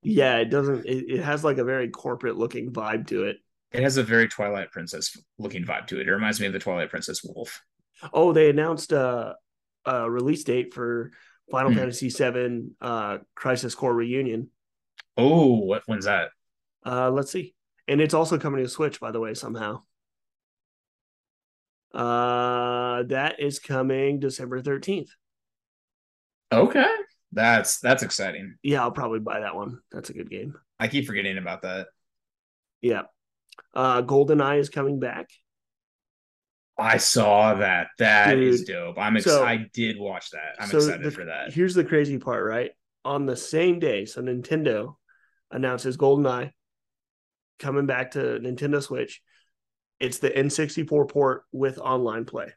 Yeah 0.02 0.38
it 0.38 0.46
doesn't 0.50 0.86
it, 0.86 1.06
it 1.10 1.24
has 1.24 1.44
like 1.44 1.58
a 1.58 1.64
very 1.64 1.90
corporate 1.90 2.38
looking 2.38 2.72
vibe 2.72 3.08
to 3.08 3.24
it 3.26 3.38
It 3.72 3.84
has 3.84 3.98
a 3.98 4.04
very 4.04 4.28
Twilight 4.28 4.72
Princess 4.72 5.18
looking 5.40 5.66
vibe 5.66 5.88
to 5.88 6.00
it. 6.00 6.08
It 6.08 6.12
reminds 6.12 6.40
me 6.40 6.48
of 6.48 6.54
the 6.54 6.60
Twilight 6.60 6.90
Princess 6.90 7.24
wolf. 7.24 7.62
oh 8.12 8.34
they 8.34 8.50
announced 8.50 8.92
a, 8.92 9.36
a 9.86 10.10
release 10.10 10.44
date 10.44 10.74
for 10.74 11.12
final 11.52 11.72
Hmm. 11.72 11.78
fantasy 11.78 12.10
7 12.10 12.76
uh 12.82 13.18
crisis 13.36 13.76
core 13.76 13.94
reunion 13.94 14.50
Oh, 15.18 15.60
what 15.60 15.84
when's 15.86 16.06
that? 16.06 16.30
Uh, 16.86 17.10
let's 17.12 17.32
see. 17.32 17.54
And 17.88 18.02
it's 18.02 18.14
also 18.16 18.38
coming 18.40 18.64
to 18.64 18.70
Switch, 18.70 19.00
by 19.00 19.12
the 19.12 19.20
way, 19.20 19.34
somehow. 19.36 19.82
Uh, 21.94 23.04
that 23.04 23.40
is 23.40 23.60
coming 23.60 24.20
December 24.20 24.62
13th. 24.62 25.10
Okay. 26.52 26.88
That's 27.34 27.80
that's 27.80 28.04
exciting. 28.04 28.56
Yeah, 28.64 28.82
I'll 28.82 28.92
probably 28.92 29.20
buy 29.20 29.40
that 29.42 29.56
one. 29.56 29.80
That's 29.92 30.10
a 30.10 30.14
good 30.14 30.30
game. 30.30 30.56
I 30.80 30.88
keep 30.88 31.06
forgetting 31.08 31.38
about 31.38 31.62
that. 31.64 31.88
Yeah. 32.82 33.04
Uh, 33.74 34.02
GoldenEye 34.02 34.60
is 34.60 34.70
coming 34.70 35.00
back. 35.00 35.30
I 36.78 36.98
saw 36.98 37.54
that. 37.56 37.88
That 38.00 38.38
is 38.38 38.64
Dude, 38.64 38.76
dope. 38.76 38.98
I'm 38.98 39.20
so- 39.20 39.44
excited. 39.44 39.62
I 39.66 39.70
did 39.74 40.00
watch 40.00 40.32
that. 40.32 40.56
I'm 40.60 40.70
so 40.70 40.78
excited 40.78 41.04
the- 41.06 41.12
for 41.12 41.26
that. 41.26 41.54
Here's 41.54 41.76
the 41.76 41.84
crazy 41.86 42.18
part, 42.18 42.46
right? 42.46 42.72
On 43.06 43.26
the 43.26 43.36
same 43.36 43.80
day, 43.80 44.06
so 44.06 44.22
Nintendo 44.22 44.96
announces 45.52 45.98
GoldenEye 45.98 46.52
coming 47.60 47.86
back 47.86 48.12
to 48.12 48.20
Nintendo 48.20 48.82
Switch. 48.82 49.22
It's 50.00 50.18
the 50.18 50.30
N64 50.32 51.08
port 51.10 51.44
with 51.52 51.78
online 51.80 52.26
play. 52.26 52.52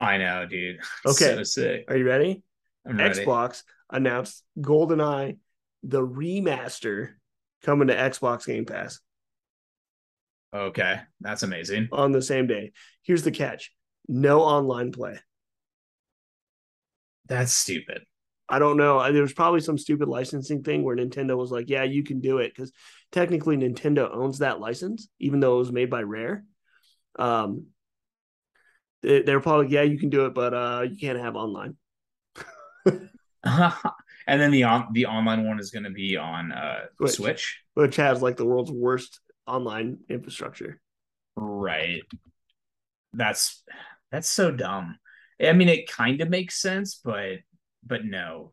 I 0.00 0.16
know, 0.18 0.46
dude. 0.46 0.80
Okay. 1.06 1.36
So 1.36 1.42
sick. 1.42 1.84
Are 1.88 1.96
you 1.96 2.06
ready? 2.06 2.42
I'm 2.86 2.96
ready. 2.96 3.24
Xbox 3.24 3.62
announced 3.92 4.42
GoldenEye, 4.58 5.38
the 5.84 6.00
remaster, 6.04 7.10
coming 7.62 7.88
to 7.88 7.94
Xbox 7.94 8.46
Game 8.46 8.64
Pass 8.64 8.98
Okay. 10.54 11.00
That's 11.20 11.42
amazing. 11.42 11.88
on 11.92 12.12
the 12.12 12.22
same 12.22 12.46
day. 12.46 12.72
Here's 13.02 13.22
the 13.22 13.30
catch 13.30 13.72
no 14.08 14.40
online 14.42 14.92
play. 14.92 15.18
That's 17.26 17.52
stupid. 17.52 18.02
I 18.48 18.58
don't 18.58 18.76
know. 18.76 19.10
There 19.12 19.22
was 19.22 19.32
probably 19.32 19.60
some 19.60 19.78
stupid 19.78 20.08
licensing 20.08 20.62
thing 20.62 20.82
where 20.82 20.96
Nintendo 20.96 21.36
was 21.36 21.50
like, 21.50 21.70
yeah, 21.70 21.84
you 21.84 22.02
can 22.02 22.20
do 22.20 22.38
it. 22.38 22.52
Because 22.54 22.72
technically, 23.12 23.56
Nintendo 23.56 24.10
owns 24.12 24.38
that 24.40 24.60
license, 24.60 25.08
even 25.20 25.40
though 25.40 25.54
it 25.54 25.60
was 25.60 25.72
made 25.72 25.88
by 25.88 26.02
Rare. 26.02 26.44
Um, 27.18 27.68
they, 29.02 29.22
they're 29.22 29.40
probably, 29.40 29.68
yeah, 29.68 29.82
you 29.82 29.98
can 29.98 30.10
do 30.10 30.26
it, 30.26 30.34
but 30.34 30.52
uh, 30.52 30.84
you 30.90 30.98
can't 30.98 31.18
have 31.18 31.36
online. 31.36 31.76
and 33.44 34.40
then 34.40 34.50
the 34.50 34.64
on 34.64 34.88
the 34.92 35.06
online 35.06 35.46
one 35.46 35.58
is 35.58 35.70
going 35.70 35.84
to 35.84 35.90
be 35.90 36.16
on 36.16 36.52
uh 36.52 36.86
Switch. 36.98 37.14
Switch. 37.14 37.62
Which 37.74 37.96
has 37.96 38.22
like 38.22 38.36
the 38.36 38.46
world's 38.46 38.70
worst 38.70 39.20
online 39.46 39.98
infrastructure. 40.08 40.80
Right. 41.36 42.02
That's 43.12 43.62
that's 44.10 44.28
so 44.28 44.50
dumb. 44.50 44.98
I 45.40 45.52
mean, 45.52 45.68
it 45.68 45.90
kind 45.90 46.20
of 46.20 46.28
makes 46.28 46.60
sense, 46.60 47.00
but 47.02 47.38
but 47.84 48.04
no. 48.04 48.52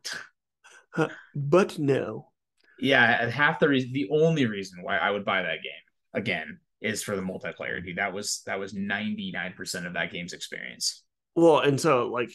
but 1.34 1.78
no. 1.78 2.28
Yeah, 2.80 3.28
half 3.28 3.60
the 3.60 3.68
reason, 3.68 3.92
the 3.92 4.08
only 4.10 4.46
reason 4.46 4.82
why 4.82 4.96
I 4.96 5.10
would 5.10 5.24
buy 5.24 5.42
that 5.42 5.62
game 5.62 5.72
again 6.14 6.58
is 6.80 7.02
for 7.02 7.14
the 7.14 7.22
multiplayer. 7.22 7.84
Dude, 7.84 7.98
that 7.98 8.12
was 8.12 8.42
that 8.46 8.58
was 8.58 8.74
ninety 8.74 9.30
nine 9.32 9.52
percent 9.52 9.86
of 9.86 9.94
that 9.94 10.10
game's 10.10 10.32
experience. 10.32 11.04
Well, 11.36 11.60
and 11.60 11.80
so 11.80 12.08
like 12.08 12.30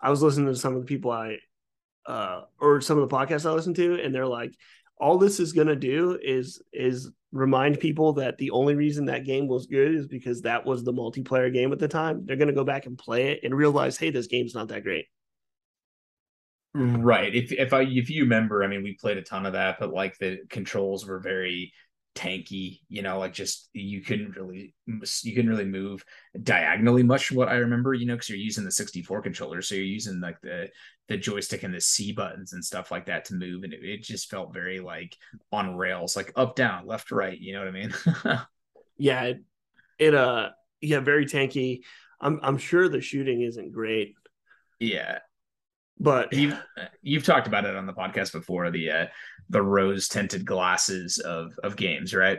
I 0.00 0.10
was 0.10 0.22
listening 0.22 0.46
to 0.46 0.58
some 0.58 0.74
of 0.74 0.80
the 0.80 0.86
people 0.86 1.10
I 1.10 1.36
uh 2.06 2.42
or 2.60 2.80
some 2.80 2.98
of 2.98 3.08
the 3.08 3.14
podcasts 3.14 3.48
I 3.48 3.52
listen 3.52 3.74
to, 3.74 4.00
and 4.02 4.14
they're 4.14 4.26
like, 4.26 4.54
all 4.98 5.18
this 5.18 5.40
is 5.40 5.52
gonna 5.52 5.76
do 5.76 6.18
is 6.22 6.62
is 6.72 7.10
remind 7.32 7.80
people 7.80 8.14
that 8.14 8.38
the 8.38 8.50
only 8.50 8.74
reason 8.74 9.06
that 9.06 9.24
game 9.24 9.46
was 9.46 9.66
good 9.66 9.94
is 9.94 10.06
because 10.06 10.42
that 10.42 10.66
was 10.66 10.82
the 10.84 10.92
multiplayer 10.92 11.52
game 11.52 11.72
at 11.72 11.78
the 11.78 11.88
time. 11.88 12.24
They're 12.26 12.36
gonna 12.36 12.52
go 12.52 12.64
back 12.64 12.86
and 12.86 12.98
play 12.98 13.32
it 13.32 13.40
and 13.44 13.54
realize, 13.54 13.96
hey, 13.96 14.10
this 14.10 14.26
game's 14.26 14.54
not 14.54 14.68
that 14.68 14.82
great. 14.82 15.06
Right. 16.72 17.34
If 17.34 17.52
if 17.52 17.72
I 17.72 17.82
if 17.82 18.10
you 18.10 18.22
remember, 18.22 18.62
I 18.62 18.68
mean, 18.68 18.84
we 18.84 18.94
played 18.94 19.16
a 19.16 19.22
ton 19.22 19.44
of 19.44 19.54
that, 19.54 19.78
but 19.80 19.92
like 19.92 20.16
the 20.18 20.38
controls 20.48 21.04
were 21.04 21.18
very 21.18 21.72
tanky 22.14 22.80
you 22.88 23.02
know 23.02 23.18
like 23.20 23.32
just 23.32 23.68
you 23.72 24.02
couldn't 24.02 24.36
really 24.36 24.74
you 25.22 25.34
couldn't 25.34 25.50
really 25.50 25.64
move 25.64 26.04
diagonally 26.42 27.04
much 27.04 27.26
from 27.26 27.36
what 27.36 27.48
i 27.48 27.54
remember 27.54 27.94
you 27.94 28.04
know 28.04 28.14
because 28.14 28.28
you're 28.28 28.36
using 28.36 28.64
the 28.64 28.70
64 28.70 29.22
controller 29.22 29.62
so 29.62 29.76
you're 29.76 29.84
using 29.84 30.20
like 30.20 30.40
the 30.40 30.68
the 31.08 31.16
joystick 31.16 31.62
and 31.62 31.72
the 31.72 31.80
c 31.80 32.10
buttons 32.12 32.52
and 32.52 32.64
stuff 32.64 32.90
like 32.90 33.06
that 33.06 33.24
to 33.24 33.34
move 33.34 33.62
and 33.62 33.72
it, 33.72 33.84
it 33.84 34.02
just 34.02 34.28
felt 34.28 34.52
very 34.52 34.80
like 34.80 35.16
on 35.52 35.76
rails 35.76 36.16
like 36.16 36.32
up 36.34 36.56
down 36.56 36.84
left 36.84 37.12
right 37.12 37.38
you 37.38 37.52
know 37.52 37.60
what 37.60 37.68
i 37.68 37.70
mean? 37.70 37.94
Yeah 38.98 39.22
it, 39.24 39.42
it 39.98 40.14
uh 40.14 40.50
yeah 40.82 41.00
very 41.00 41.24
tanky. 41.24 41.80
I'm 42.20 42.38
i'm 42.42 42.58
sure 42.58 42.88
the 42.88 43.00
shooting 43.00 43.40
isn't 43.40 43.72
great. 43.72 44.14
Yeah 44.78 45.20
but 46.00 46.32
you've 46.32 46.58
you've 47.02 47.24
talked 47.24 47.46
about 47.46 47.66
it 47.66 47.76
on 47.76 47.86
the 47.86 47.92
podcast 47.92 48.32
before 48.32 48.70
the 48.70 48.90
uh, 48.90 49.06
the 49.50 49.62
rose 49.62 50.08
tinted 50.08 50.46
glasses 50.46 51.18
of 51.18 51.52
of 51.62 51.76
games, 51.76 52.14
right? 52.14 52.38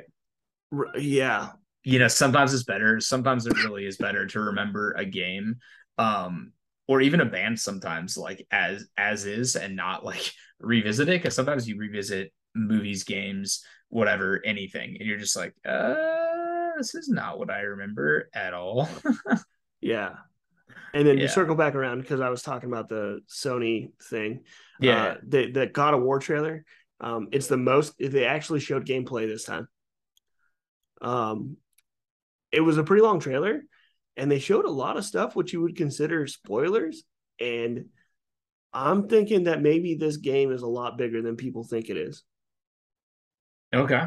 Yeah. 0.97 1.49
You 1.83 1.99
know, 1.99 2.07
sometimes 2.07 2.53
it's 2.53 2.63
better. 2.63 2.99
Sometimes 2.99 3.45
it 3.45 3.63
really 3.63 3.85
is 3.85 3.97
better 3.97 4.25
to 4.27 4.39
remember 4.39 4.93
a 4.97 5.05
game, 5.05 5.55
um, 5.97 6.53
or 6.87 7.01
even 7.01 7.21
a 7.21 7.25
band. 7.25 7.59
Sometimes 7.59 8.17
like 8.17 8.45
as 8.51 8.87
as 8.97 9.25
is, 9.25 9.55
and 9.55 9.75
not 9.75 10.03
like 10.03 10.31
revisit 10.59 11.09
it. 11.09 11.21
Because 11.21 11.35
sometimes 11.35 11.67
you 11.67 11.77
revisit 11.77 12.33
movies, 12.55 13.03
games, 13.03 13.63
whatever, 13.89 14.41
anything, 14.43 14.97
and 14.99 15.07
you're 15.07 15.17
just 15.17 15.35
like, 15.35 15.53
uh, 15.65 15.95
this 16.77 16.95
is 16.95 17.09
not 17.09 17.37
what 17.39 17.49
I 17.49 17.61
remember 17.61 18.29
at 18.33 18.53
all. 18.53 18.89
yeah. 19.81 20.13
And 20.93 21.07
then 21.07 21.17
yeah. 21.17 21.27
circle 21.27 21.55
back 21.55 21.75
around 21.75 22.01
because 22.01 22.19
I 22.19 22.29
was 22.29 22.41
talking 22.41 22.69
about 22.69 22.89
the 22.89 23.21
Sony 23.29 23.91
thing. 24.09 24.43
Yeah. 24.79 25.03
Uh, 25.03 25.15
the 25.25 25.51
the 25.51 25.67
God 25.67 25.93
of 25.93 26.01
War 26.01 26.19
trailer. 26.19 26.65
Um, 26.99 27.29
it's 27.31 27.47
the 27.47 27.57
most 27.57 27.95
they 27.99 28.25
actually 28.25 28.59
showed 28.59 28.85
gameplay 28.85 29.27
this 29.27 29.45
time. 29.45 29.67
Um, 31.01 31.57
it 32.51 32.61
was 32.61 32.77
a 32.77 32.83
pretty 32.83 33.01
long 33.01 33.19
trailer, 33.19 33.63
and 34.17 34.29
they 34.29 34.39
showed 34.39 34.65
a 34.65 34.71
lot 34.71 34.97
of 34.97 35.05
stuff 35.05 35.35
which 35.35 35.53
you 35.53 35.61
would 35.61 35.77
consider 35.77 36.27
spoilers. 36.27 37.03
And 37.39 37.85
I'm 38.73 39.07
thinking 39.07 39.45
that 39.45 39.61
maybe 39.61 39.95
this 39.95 40.17
game 40.17 40.51
is 40.51 40.61
a 40.61 40.67
lot 40.67 40.97
bigger 40.97 41.21
than 41.21 41.37
people 41.37 41.63
think 41.63 41.89
it 41.89 41.97
is. 41.97 42.23
Okay. 43.73 44.05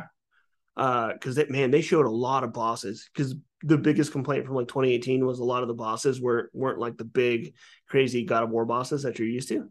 Uh, 0.76 1.12
because 1.12 1.38
man, 1.48 1.70
they 1.70 1.80
showed 1.80 2.06
a 2.06 2.10
lot 2.10 2.44
of 2.44 2.52
bosses. 2.52 3.09
Because 3.12 3.34
the 3.62 3.78
biggest 3.78 4.12
complaint 4.12 4.46
from 4.46 4.56
like 4.56 4.68
2018 4.68 5.24
was 5.24 5.38
a 5.38 5.44
lot 5.44 5.62
of 5.62 5.68
the 5.68 5.74
bosses 5.74 6.20
were 6.20 6.51
weren't 6.52 6.78
like 6.78 6.96
the 6.98 7.05
big 7.05 7.55
crazy 7.88 8.24
God 8.24 8.44
of 8.44 8.51
War 8.51 8.64
bosses 8.64 9.05
that 9.05 9.18
you're 9.18 9.28
used 9.28 9.48
to. 9.48 9.70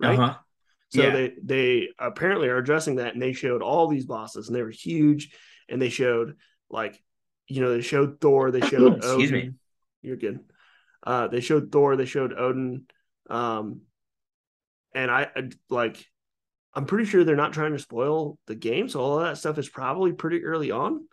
Right. 0.00 0.18
Uh-huh. 0.18 0.34
So 0.90 1.02
yeah. 1.02 1.10
they 1.10 1.32
they 1.42 1.88
apparently 1.98 2.48
are 2.48 2.58
addressing 2.58 2.96
that, 2.96 3.14
and 3.14 3.22
they 3.22 3.32
showed 3.32 3.62
all 3.62 3.88
these 3.88 4.06
bosses, 4.06 4.46
and 4.46 4.56
they 4.56 4.62
were 4.62 4.70
huge, 4.70 5.34
and 5.68 5.82
they 5.82 5.88
showed 5.88 6.36
like, 6.70 7.02
you 7.48 7.60
know, 7.60 7.74
they 7.74 7.82
showed 7.82 8.20
Thor, 8.20 8.50
they 8.50 8.60
showed 8.60 8.96
Excuse 8.96 9.30
Odin. 9.30 9.46
me. 9.48 9.54
You're 10.02 10.16
good. 10.16 10.40
Uh, 11.02 11.28
they 11.28 11.40
showed 11.40 11.72
Thor, 11.72 11.96
they 11.96 12.06
showed 12.06 12.32
Odin, 12.32 12.86
um, 13.28 13.82
and 14.94 15.10
I 15.10 15.28
like, 15.68 16.04
I'm 16.74 16.86
pretty 16.86 17.04
sure 17.04 17.24
they're 17.24 17.36
not 17.36 17.52
trying 17.52 17.72
to 17.72 17.78
spoil 17.78 18.38
the 18.46 18.54
game, 18.54 18.88
so 18.88 19.00
all 19.00 19.18
of 19.18 19.26
that 19.26 19.38
stuff 19.38 19.58
is 19.58 19.68
probably 19.68 20.12
pretty 20.12 20.44
early 20.44 20.70
on, 20.70 21.06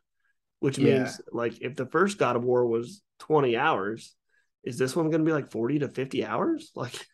which 0.60 0.78
yeah. 0.78 1.00
means 1.00 1.22
like 1.32 1.62
if 1.62 1.76
the 1.76 1.86
first 1.86 2.18
God 2.18 2.36
of 2.36 2.44
War 2.44 2.66
was 2.66 3.02
20 3.20 3.56
hours, 3.56 4.16
is 4.64 4.78
this 4.78 4.96
one 4.96 5.10
going 5.10 5.22
to 5.22 5.26
be 5.26 5.34
like 5.34 5.52
40 5.52 5.80
to 5.80 5.90
50 5.90 6.26
hours? 6.26 6.72
Like, 6.76 7.08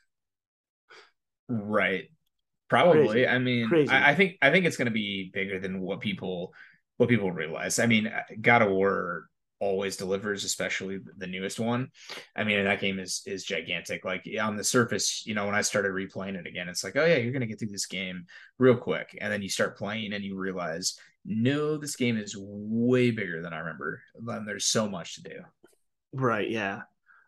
right 1.49 2.09
Probably. 2.69 3.07
Crazy. 3.07 3.27
I 3.27 3.39
mean, 3.39 3.89
I, 3.89 4.11
I, 4.11 4.15
think 4.15 4.37
I 4.41 4.51
think 4.51 4.65
it's 4.65 4.77
going 4.77 4.87
to 4.87 4.91
be 4.91 5.31
bigger 5.33 5.59
than 5.59 5.79
what 5.79 6.01
people 6.01 6.53
what 6.97 7.09
people 7.09 7.31
realize. 7.31 7.79
I 7.79 7.85
mean, 7.85 8.11
God 8.41 8.61
of 8.61 8.71
War 8.71 9.29
always 9.59 9.97
delivers, 9.97 10.43
especially 10.43 10.99
the 11.17 11.27
newest 11.27 11.59
one. 11.59 11.89
I 12.35 12.43
mean, 12.43 12.63
that 12.63 12.81
game 12.81 12.99
is 12.99 13.21
is 13.25 13.43
gigantic. 13.43 14.05
Like 14.05 14.27
on 14.39 14.55
the 14.55 14.63
surface, 14.63 15.25
you 15.25 15.33
know, 15.33 15.45
when 15.45 15.55
I 15.55 15.61
started 15.61 15.91
replaying 15.91 16.35
it 16.35 16.47
again, 16.47 16.69
it's 16.69 16.83
like, 16.83 16.95
oh 16.95 17.05
yeah, 17.05 17.17
you're 17.17 17.33
gonna 17.33 17.47
get 17.47 17.59
through 17.59 17.69
this 17.69 17.87
game 17.87 18.25
real 18.59 18.77
quick, 18.77 19.17
and 19.19 19.31
then 19.31 19.41
you 19.41 19.49
start 19.49 19.77
playing 19.77 20.13
and 20.13 20.23
you 20.23 20.37
realize, 20.37 20.97
no, 21.25 21.77
this 21.77 21.95
game 21.95 22.17
is 22.17 22.35
way 22.37 23.11
bigger 23.11 23.41
than 23.41 23.53
I 23.53 23.59
remember. 23.59 24.01
And 24.15 24.47
there's 24.47 24.65
so 24.65 24.89
much 24.89 25.15
to 25.15 25.23
do. 25.23 25.39
Right. 26.13 26.49
Yeah. 26.49 26.81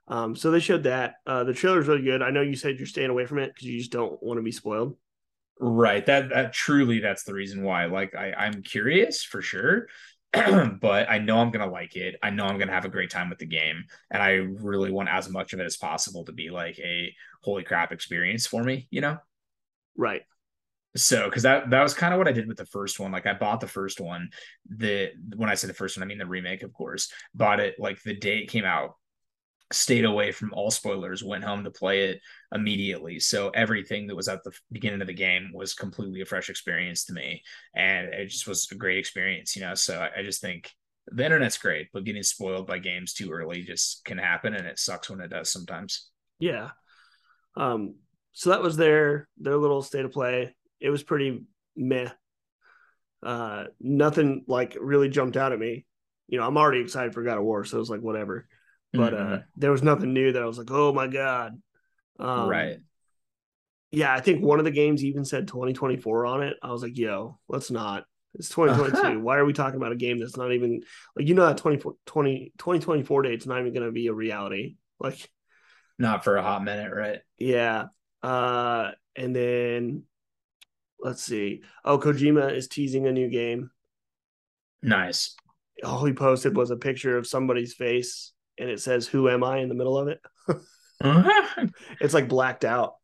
Um, 0.08 0.36
so 0.36 0.50
they 0.52 0.60
showed 0.60 0.84
that. 0.84 1.16
Uh, 1.28 1.44
the 1.44 1.54
trailer's 1.54 1.88
really 1.88 2.02
good. 2.02 2.22
I 2.22 2.32
know 2.32 2.42
you 2.42 2.56
said 2.56 2.78
you're 2.78 2.88
staying 2.88 3.12
away 3.12 3.26
from 3.26 3.40
it 3.40 3.54
because 3.54 3.68
you 3.68 3.78
just 3.78 3.92
don't 3.92 4.22
want 4.24 4.38
to 4.40 4.44
be 4.44 4.52
spoiled. 4.52 4.98
Right. 5.60 6.06
That 6.06 6.30
that 6.30 6.54
truly 6.54 7.00
that's 7.00 7.24
the 7.24 7.34
reason 7.34 7.64
why. 7.64 7.86
Like 7.86 8.16
I, 8.16 8.32
I'm 8.32 8.64
curious 8.64 9.24
for 9.24 9.42
sure. 9.42 9.88
but 10.82 11.10
I 11.10 11.18
know 11.18 11.40
I'm 11.40 11.52
gonna 11.52 11.72
like 11.72 11.96
it. 11.96 12.16
I 12.22 12.30
know 12.30 12.46
I'm 12.46 12.60
gonna 12.60 12.72
have 12.72 12.86
a 12.86 12.90
great 12.90 13.10
time 13.10 13.30
with 13.30 13.40
the 13.40 13.48
game, 13.48 13.86
and 14.12 14.22
I 14.22 14.30
really 14.34 14.92
want 14.92 15.10
as 15.10 15.30
much 15.30 15.54
of 15.54 15.60
it 15.60 15.66
as 15.66 15.78
possible 15.78 16.24
to 16.26 16.32
be 16.32 16.50
like 16.50 16.78
a 16.80 17.14
holy 17.42 17.64
crap 17.64 17.92
experience 17.92 18.46
for 18.46 18.64
me. 18.64 18.88
You 18.92 19.02
know, 19.02 19.18
right? 19.98 20.22
So, 20.96 21.26
because 21.26 21.44
that 21.44 21.72
that 21.72 21.82
was 21.82 21.94
kind 21.96 22.14
of 22.14 22.20
what 22.20 22.28
I 22.28 22.32
did 22.32 22.48
with 22.48 22.58
the 22.58 22.66
first 22.66 23.00
one. 23.00 23.12
Like 23.12 23.26
I 23.26 23.34
bought 23.34 23.60
the 23.60 23.68
first 23.68 24.00
one. 24.00 24.30
The 24.70 25.12
when 25.36 25.50
I 25.50 25.56
say 25.56 25.68
the 25.68 25.74
first 25.74 25.98
one, 25.98 26.04
I 26.04 26.08
mean 26.08 26.20
the 26.20 26.26
remake, 26.28 26.62
of 26.62 26.74
course. 26.74 27.12
Bought 27.34 27.60
it 27.60 27.80
like 27.80 28.02
the 28.04 28.16
day 28.16 28.40
it 28.40 28.52
came 28.52 28.66
out 28.66 28.96
stayed 29.72 30.06
away 30.06 30.32
from 30.32 30.54
all 30.54 30.72
spoilers, 30.72 31.24
went 31.24 31.44
home 31.44 31.64
to 31.64 31.72
play 31.72 32.06
it 32.10 32.22
immediately. 32.54 33.20
So 33.20 33.50
everything 33.50 34.08
that 34.08 34.16
was 34.16 34.28
at 34.28 34.44
the 34.44 34.52
beginning 34.72 35.02
of 35.02 35.08
the 35.08 35.14
game 35.14 35.52
was 35.54 35.74
completely 35.74 36.22
a 36.22 36.26
fresh 36.26 36.50
experience 36.50 37.06
to 37.06 37.14
me. 37.14 37.44
And 37.76 38.08
it 38.14 38.28
just 38.28 38.48
was 38.48 38.68
a 38.72 38.76
great 38.76 38.98
experience, 38.98 39.56
you 39.56 39.62
know. 39.62 39.76
So 39.76 40.00
I, 40.00 40.20
I 40.20 40.24
just 40.24 40.42
think 40.42 40.72
the 41.08 41.24
internet's 41.24 41.58
great, 41.58 41.90
but 41.94 42.04
getting 42.04 42.24
spoiled 42.24 42.68
by 42.68 42.80
games 42.80 43.14
too 43.14 43.32
early 43.32 43.64
just 43.64 44.04
can 44.06 44.18
happen 44.18 44.56
and 44.56 44.66
it 44.66 44.80
sucks 44.80 45.10
when 45.10 45.22
it 45.22 45.30
does 45.30 45.52
sometimes. 45.52 46.10
Yeah. 46.40 46.70
Um, 47.56 47.96
so 48.32 48.52
that 48.52 48.62
was 48.62 48.78
their 48.78 49.28
their 49.38 49.58
little 49.58 49.82
state 49.82 50.06
of 50.06 50.12
play. 50.12 50.56
It 50.80 50.90
was 50.90 51.04
pretty 51.04 51.44
meh. 51.76 52.10
Uh 53.22 53.66
nothing 53.82 54.46
like 54.48 54.78
really 54.80 55.10
jumped 55.10 55.36
out 55.36 55.52
at 55.52 55.60
me. 55.60 55.86
You 56.28 56.40
know, 56.40 56.48
I'm 56.48 56.58
already 56.58 56.80
excited 56.80 57.14
for 57.14 57.24
God 57.24 57.38
of 57.38 57.44
War, 57.44 57.66
so 57.66 57.78
it 57.78 57.80
was 57.82 57.90
like 57.90 58.02
whatever 58.02 58.48
but 58.94 59.14
uh, 59.14 59.18
mm-hmm. 59.18 59.34
uh, 59.34 59.38
there 59.56 59.72
was 59.72 59.84
nothing 59.84 60.14
new 60.14 60.32
that 60.32 60.42
I 60.42 60.46
was 60.46 60.58
like, 60.58 60.72
oh 60.72 60.94
my 60.94 61.08
god. 61.08 61.62
Um, 62.20 62.50
right. 62.50 62.78
Yeah, 63.92 64.14
I 64.14 64.20
think 64.20 64.44
one 64.44 64.60
of 64.60 64.66
the 64.66 64.72
games 64.72 65.04
even 65.04 65.26
said 65.26 65.48
2024 65.48 66.26
on 66.26 66.44
it. 66.44 66.58
I 66.62 66.72
was 66.72 66.84
like, 66.84 66.98
yo, 66.98 67.40
let's 67.48 67.72
not. 67.72 68.06
It's 68.36 68.50
2022. 68.50 69.20
Why 69.24 69.38
are 69.38 69.46
we 69.46 69.54
talking 69.54 69.78
about 69.78 69.92
a 69.92 69.98
game 69.98 70.20
that's 70.20 70.38
not 70.38 70.52
even 70.52 70.82
like 71.16 71.28
you 71.28 71.34
know 71.34 71.48
that 71.48 71.58
20, 71.58 71.82
20 72.06 72.54
2024 72.58 73.22
date's 73.24 73.48
not 73.48 73.60
even 73.60 73.74
going 73.74 73.86
to 73.86 73.92
be 73.92 74.08
a 74.08 74.14
reality. 74.14 74.76
Like, 75.00 75.30
not 75.98 76.24
for 76.24 76.38
a 76.38 76.44
hot 76.44 76.64
minute, 76.64 76.94
right? 76.94 77.20
Yeah. 77.38 77.86
Uh, 78.22 78.92
and 79.16 79.36
then 79.36 80.04
let's 81.00 81.24
see. 81.24 81.62
Oh, 81.84 81.98
Kojima 81.98 82.54
is 82.54 82.68
teasing 82.68 83.08
a 83.08 83.12
new 83.12 83.30
game. 83.30 83.72
Nice. 84.82 85.36
All 85.84 86.06
he 86.06 86.14
posted 86.14 86.56
was 86.56 86.72
a 86.72 86.76
picture 86.76 87.18
of 87.18 87.26
somebody's 87.26 87.74
face 87.74 88.34
and 88.60 88.70
it 88.70 88.82
says 88.82 89.08
"Who 89.08 89.30
am 89.30 89.44
I" 89.44 89.60
in 89.60 89.70
the 89.70 89.76
middle 89.76 89.98
of 89.98 90.08
it. 90.08 90.22
It's 92.02 92.14
like 92.14 92.28
blacked 92.28 92.66
out. 92.66 92.96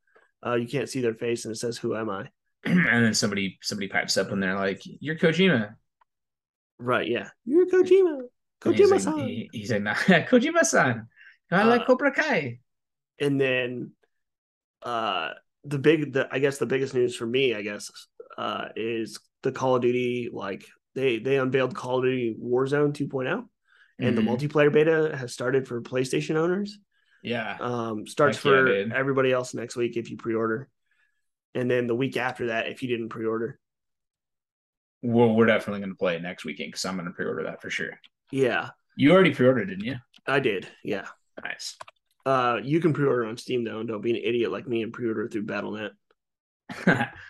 Uh, 0.46 0.56
you 0.56 0.68
can't 0.68 0.90
see 0.90 1.02
their 1.02 1.14
face, 1.14 1.46
and 1.46 1.54
it 1.54 1.58
says 1.58 1.78
"Who 1.78 1.96
am 1.96 2.10
I?" 2.10 2.30
and 2.66 3.06
then 3.06 3.14
somebody 3.14 3.58
somebody 3.62 3.88
pipes 3.88 4.18
up 4.18 4.32
and 4.32 4.42
they're 4.42 4.56
like, 4.56 4.82
"You're 4.84 5.16
Kojima." 5.16 5.76
Right? 6.78 7.08
Yeah, 7.08 7.30
you're 7.46 7.68
Kojima. 7.68 8.24
Kojima-san. 8.62 9.28
He's 9.28 9.40
like, 9.40 9.50
he's 9.52 9.72
like 9.72 9.82
nah, 9.84 9.94
Kojima-san. 9.94 11.08
I 11.52 11.64
like 11.64 11.82
uh, 11.82 11.86
Cobra 11.86 12.12
Kai. 12.12 12.60
And 13.20 13.40
then, 13.40 13.92
uh, 14.84 15.30
the 15.64 15.80
big, 15.80 16.14
the 16.14 16.28
I 16.32 16.40
guess 16.40 16.58
the 16.58 16.66
biggest 16.66 16.94
news 16.94 17.16
for 17.16 17.26
me, 17.26 17.54
I 17.54 17.62
guess, 17.62 17.92
uh, 18.38 18.70
is 18.76 19.20
the 19.44 19.52
Call 19.52 19.76
of 19.76 19.82
Duty 19.82 20.30
like 20.32 20.66
they 20.96 21.20
they 21.20 21.38
unveiled 21.38 21.76
Call 21.76 22.00
of 22.00 22.06
Duty 22.06 22.36
Warzone 22.42 22.94
2.0, 22.94 23.46
and 24.00 24.18
the 24.18 24.22
Mhm. 24.22 24.28
multiplayer 24.28 24.72
beta 24.72 25.16
has 25.18 25.34
started 25.34 25.68
for 25.68 25.82
PlayStation 25.82 26.36
owners. 26.36 26.78
Yeah. 27.24 27.58
Um, 27.60 28.06
starts 28.08 28.38
Heck 28.38 28.42
for 28.44 28.66
dude. 28.66 28.92
everybody 28.94 29.32
else 29.32 29.54
next 29.54 29.76
week 29.76 29.98
if 29.98 30.10
you 30.12 30.18
pre-order, 30.18 30.70
and 31.56 31.70
then 31.72 31.88
the 31.88 31.96
week 31.96 32.18
after 32.18 32.48
that 32.48 32.68
if 32.68 32.84
you 32.84 32.90
didn't 32.90 33.10
pre-order. 33.10 33.60
Well, 35.02 35.34
we're 35.36 35.46
definitely 35.46 35.82
going 35.82 35.92
to 35.92 35.98
play 35.98 36.16
it 36.16 36.22
next 36.22 36.46
weekend 36.46 36.70
because 36.70 36.84
I'm 36.86 36.96
going 36.96 37.08
to 37.08 37.14
pre-order 37.14 37.44
that 37.44 37.62
for 37.62 37.70
sure. 37.70 38.00
Yeah, 38.32 38.70
You 38.98 39.12
already 39.12 39.34
pre-ordered, 39.34 39.66
didn't 39.66 39.84
you? 39.86 39.96
I 40.28 40.40
did. 40.40 40.68
Yeah. 40.84 41.08
Nice. 41.44 41.78
Uh, 42.26 42.60
you 42.64 42.80
can 42.80 42.94
pre-order 42.94 43.26
on 43.26 43.38
Steam 43.38 43.64
though, 43.64 43.80
and 43.80 43.88
don't 43.88 44.02
be 44.02 44.10
an 44.12 44.16
idiot 44.24 44.52
like 44.52 44.68
me 44.68 44.82
and 44.82 44.92
pre-order 44.92 45.28
through 45.28 45.44
Battle.net. 45.44 45.92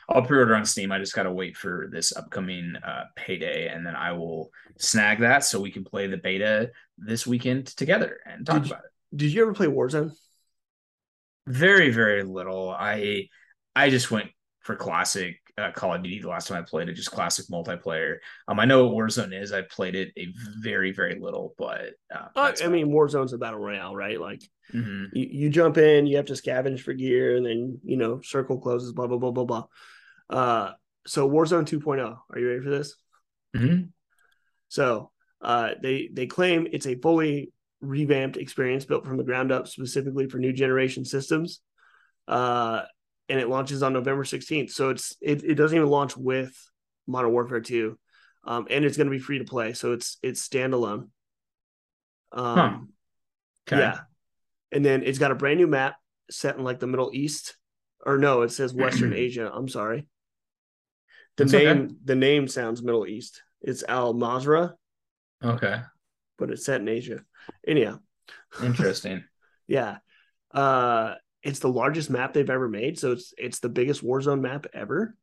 I'll 0.10 0.22
pre-order 0.22 0.56
on 0.56 0.66
Steam. 0.66 0.92
I 0.92 1.00
just 1.00 1.14
gotta 1.14 1.32
wait 1.32 1.58
for 1.58 1.88
this 1.92 2.16
upcoming 2.16 2.76
uh, 2.78 3.06
payday, 3.16 3.68
and 3.68 3.86
then 3.86 3.96
I 3.96 4.14
will 4.14 4.52
snag 4.78 5.20
that 5.20 5.44
so 5.44 5.60
we 5.60 5.72
can 5.72 5.84
play 5.84 6.08
the 6.08 6.18
beta 6.18 6.72
this 6.98 7.28
weekend 7.28 7.68
together 7.68 8.20
and 8.26 8.46
talk 8.46 8.56
Did 8.62 8.66
you- 8.68 8.74
about 8.74 8.86
it. 8.86 8.92
Did 9.18 9.34
you 9.34 9.42
ever 9.44 9.54
play 9.54 9.68
Warzone? 9.68 10.14
Very, 11.48 11.90
very 11.92 12.24
little. 12.24 12.70
I 12.70 13.30
I 13.76 13.90
just 13.90 14.10
went 14.12 14.30
for 14.62 14.76
classic 14.76 15.40
uh, 15.58 15.72
Call 15.72 15.94
of 15.94 16.04
Duty 16.04 16.20
the 16.22 16.28
last 16.28 16.48
time 16.48 16.58
I 16.58 16.62
played 16.66 16.90
it, 16.90 16.94
just 16.94 17.12
classic 17.12 17.48
multiplayer. 17.48 18.18
Um, 18.48 18.60
I 18.60 18.66
know 18.66 18.88
what 18.88 18.96
Warzone 19.08 19.40
is. 19.40 19.54
I 19.54 19.62
played 19.62 19.96
it 19.96 20.12
a 20.18 20.28
very, 20.60 20.92
very 20.92 21.18
little, 21.20 21.54
but 21.58 21.92
uh, 22.14 22.28
Uh, 22.36 22.52
I 22.64 22.68
mean, 22.68 22.88
Warzone's 22.90 23.34
a 23.34 23.38
battle 23.38 23.60
royale, 23.60 23.96
right? 23.96 24.20
Like 24.20 24.44
Mhm. 24.74 25.10
you, 25.14 25.28
you 25.32 25.50
jump 25.50 25.78
in, 25.78 26.08
you 26.08 26.18
have 26.18 26.26
to 26.26 26.34
scavenge 26.34 26.82
for 26.82 26.94
gear, 26.94 27.38
and 27.38 27.46
then 27.46 27.80
you 27.84 27.98
know 27.98 28.22
circle 28.22 28.60
closes, 28.60 28.92
blah 28.92 29.08
blah 29.08 29.18
blah 29.18 29.32
blah 29.32 29.46
blah. 29.46 29.66
Uh, 30.30 30.74
so 31.08 31.30
Warzone 31.30 31.66
2.0. 31.66 32.18
Are 32.30 32.40
you 32.40 32.48
ready 32.50 32.62
for 32.62 32.70
this? 32.72 32.96
Mhm. 33.56 33.90
So 34.68 35.12
uh, 35.42 35.72
they 35.82 36.10
they 36.12 36.28
claim 36.28 36.68
it's 36.72 36.88
a 36.88 36.96
fully 36.96 37.52
revamped 37.82 38.38
experience 38.38 38.84
built 38.86 39.06
from 39.06 39.18
the 39.18 39.24
ground 39.24 39.52
up 39.52 39.68
specifically 39.68 40.28
for 40.28 40.40
new 40.40 40.52
generation 40.52 41.06
systems. 41.06 41.62
Uh, 42.28 42.82
and 43.30 43.40
it 43.40 43.50
launches 43.50 43.84
on 43.84 43.94
November 43.94 44.24
16th. 44.24 44.72
So 44.72 44.90
it's 44.90 45.16
it, 45.22 45.44
it 45.44 45.56
doesn't 45.56 45.76
even 45.78 45.90
launch 45.90 46.16
with 46.18 46.54
Modern 47.08 47.32
Warfare 47.32 47.62
2. 47.62 47.98
Um, 48.48 48.68
and 48.70 48.86
it's 48.86 48.98
going 48.98 49.08
to 49.08 49.12
be 49.12 49.20
free 49.20 49.40
to 49.40 49.46
play. 49.46 49.74
So 49.74 49.94
it's 49.94 50.18
it's 50.22 50.48
standalone. 50.48 51.10
Um, 52.32 52.56
Huh. 52.58 52.78
Okay. 53.68 53.82
Yeah. 53.82 54.00
And 54.72 54.86
then 54.86 55.02
it's 55.04 55.18
got 55.18 55.32
a 55.32 55.36
brand 55.36 55.58
new 55.58 55.68
map 55.68 55.96
set 56.30 56.56
in 56.58 56.64
like 56.64 56.80
the 56.80 56.88
Middle 56.88 57.10
East. 57.14 57.58
Or 58.06 58.18
no, 58.20 58.44
it 58.44 58.52
says 58.52 58.74
Western 58.74 59.14
Asia. 59.16 59.50
I'm 59.52 59.68
sorry. 59.68 60.08
The 61.38 61.46
okay. 61.46 61.66
name 61.66 61.98
the 62.04 62.16
name 62.16 62.48
sounds 62.48 62.84
Middle 62.84 63.08
East. 63.08 63.42
It's 63.62 63.84
Al 63.84 64.14
Mazrah, 64.14 64.74
Okay. 65.44 65.82
but 66.38 66.52
it's 66.52 66.64
set 66.66 66.82
in 66.82 66.88
Asia. 66.88 67.24
Anyhow, 67.68 68.00
Interesting. 68.64 69.24
yeah. 69.68 69.98
Uh 70.52 71.16
it's 71.46 71.60
the 71.60 71.70
largest 71.70 72.10
map 72.10 72.34
they've 72.34 72.50
ever 72.50 72.68
made. 72.68 73.00
So 73.00 73.14
it's 73.14 73.34
it's 73.38 73.60
the 73.60 73.70
biggest 73.70 74.04
Warzone 74.04 74.42
map 74.42 74.66
ever. 74.74 75.16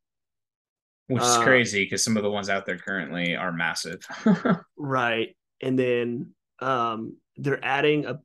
Which 1.08 1.22
is 1.22 1.28
Uh, 1.28 1.42
crazy 1.42 1.84
because 1.84 2.02
some 2.02 2.16
of 2.16 2.22
the 2.22 2.30
ones 2.30 2.48
out 2.48 2.64
there 2.64 2.78
currently 2.78 3.36
are 3.36 3.52
massive. 3.52 4.06
Right. 4.78 5.36
And 5.60 5.78
then 5.78 6.34
um 6.60 7.16
they're 7.36 7.64
adding 7.64 8.06
a 8.06 8.20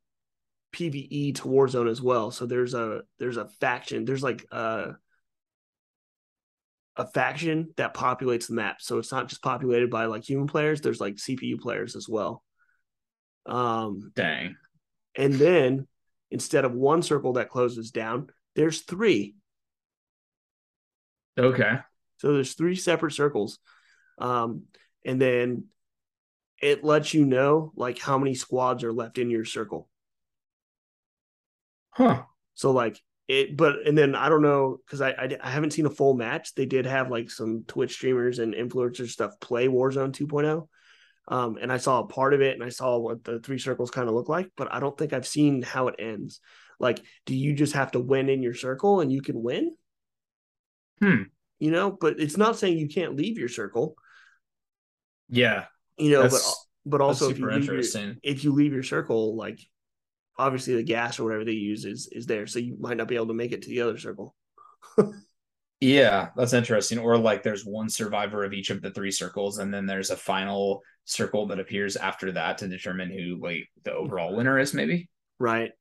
PvE 0.73 1.35
to 1.35 1.41
Warzone 1.43 1.89
as 1.89 2.01
well. 2.01 2.29
So 2.31 2.45
there's 2.45 2.73
a 2.75 3.01
there's 3.19 3.37
a 3.37 3.47
faction. 3.59 4.05
There's 4.05 4.23
like 4.23 4.45
a 4.51 4.95
a 6.95 7.07
faction 7.07 7.73
that 7.77 7.93
populates 7.95 8.47
the 8.47 8.53
map. 8.55 8.77
So 8.81 8.97
it's 8.99 9.11
not 9.11 9.27
just 9.27 9.41
populated 9.41 9.89
by 9.89 10.05
like 10.05 10.23
human 10.23 10.47
players, 10.47 10.81
there's 10.81 11.01
like 11.01 11.15
CPU 11.15 11.59
players 11.59 11.95
as 11.95 12.07
well. 12.07 12.43
Um 13.47 14.11
Dang. 14.15 14.55
and 15.15 15.33
then 15.33 15.87
instead 16.31 16.65
of 16.65 16.73
one 16.73 17.01
circle 17.01 17.33
that 17.33 17.49
closes 17.49 17.91
down, 17.91 18.27
there's 18.55 18.81
three. 18.81 19.35
Okay. 21.37 21.79
So 22.17 22.33
there's 22.33 22.53
three 22.53 22.75
separate 22.75 23.13
circles. 23.13 23.59
Um, 24.17 24.63
and 25.05 25.21
then 25.21 25.65
it 26.61 26.83
lets 26.83 27.13
you 27.13 27.25
know 27.25 27.71
like 27.75 27.99
how 27.99 28.17
many 28.17 28.33
squads 28.33 28.83
are 28.83 28.93
left 28.93 29.17
in 29.17 29.29
your 29.29 29.45
circle. 29.45 29.87
Huh. 31.91 32.23
So 32.55 32.71
like 32.71 32.99
it, 33.27 33.55
but 33.55 33.85
and 33.85 33.97
then 33.97 34.15
I 34.15 34.29
don't 34.29 34.41
know 34.41 34.79
because 34.85 35.01
I, 35.01 35.09
I 35.11 35.37
I 35.41 35.49
haven't 35.49 35.71
seen 35.71 35.85
a 35.85 35.91
full 35.91 36.15
match. 36.15 36.55
They 36.55 36.65
did 36.65 36.85
have 36.85 37.11
like 37.11 37.29
some 37.29 37.63
Twitch 37.67 37.93
streamers 37.93 38.39
and 38.39 38.53
influencer 38.53 39.07
stuff 39.07 39.39
play 39.39 39.67
Warzone 39.67 40.11
2.0. 40.11 40.67
Um, 41.27 41.57
and 41.61 41.71
I 41.71 41.77
saw 41.77 41.99
a 41.99 42.07
part 42.07 42.33
of 42.33 42.41
it 42.41 42.53
and 42.53 42.63
I 42.63 42.69
saw 42.69 42.97
what 42.97 43.23
the 43.23 43.39
three 43.39 43.59
circles 43.59 43.91
kind 43.91 44.07
of 44.07 44.15
look 44.15 44.29
like, 44.29 44.49
but 44.55 44.73
I 44.73 44.79
don't 44.79 44.97
think 44.97 45.11
I've 45.11 45.27
seen 45.27 45.61
how 45.61 45.89
it 45.89 45.95
ends. 45.99 46.39
Like, 46.79 47.01
do 47.25 47.35
you 47.35 47.53
just 47.53 47.73
have 47.73 47.91
to 47.91 47.99
win 47.99 48.29
in 48.29 48.41
your 48.41 48.53
circle 48.53 49.01
and 49.01 49.11
you 49.11 49.21
can 49.21 49.41
win? 49.41 49.75
Hmm. 51.01 51.23
You 51.59 51.71
know, 51.71 51.91
but 51.91 52.19
it's 52.19 52.37
not 52.37 52.57
saying 52.57 52.77
you 52.77 52.87
can't 52.87 53.15
leave 53.15 53.37
your 53.37 53.49
circle. 53.49 53.95
Yeah. 55.29 55.65
You 55.97 56.11
know, 56.11 56.29
but 56.29 56.41
but 56.85 57.01
also 57.01 57.29
if 57.29 57.39
you 57.39 57.49
leave 57.49 57.65
your, 57.65 57.81
if 58.23 58.43
you 58.43 58.53
leave 58.53 58.71
your 58.71 58.83
circle, 58.83 59.35
like 59.35 59.59
obviously 60.37 60.75
the 60.75 60.83
gas 60.83 61.19
or 61.19 61.25
whatever 61.25 61.43
they 61.43 61.51
use 61.51 61.83
is 61.83 62.07
is 62.11 62.25
there, 62.27 62.47
so 62.47 62.59
you 62.59 62.77
might 62.79 62.97
not 62.97 63.07
be 63.07 63.15
able 63.15 63.27
to 63.27 63.33
make 63.33 63.51
it 63.51 63.63
to 63.63 63.69
the 63.69 63.81
other 63.81 63.97
circle. 63.97 64.35
Yeah, 65.79 66.29
that's 66.35 66.53
interesting. 66.53 66.97
Or 66.97 67.17
like 67.17 67.43
there's 67.43 67.63
one 67.65 67.89
survivor 67.89 68.43
of 68.43 68.53
each 68.53 68.69
of 68.71 68.81
the 68.81 68.89
three 68.91 69.11
circles, 69.11 69.59
and 69.59 69.71
then 69.73 69.85
there's 69.85 70.09
a 70.09 70.17
final 70.17 70.81
circle 71.05 71.45
that 71.47 71.59
appears 71.59 71.95
after 71.95 72.31
that 72.33 72.57
to 72.59 72.67
determine 72.67 73.11
who 73.11 73.39
like 73.41 73.69
the 73.83 73.93
overall 73.93 74.35
winner 74.35 74.57
is, 74.59 74.73
maybe. 74.73 75.09
right? 75.39 75.71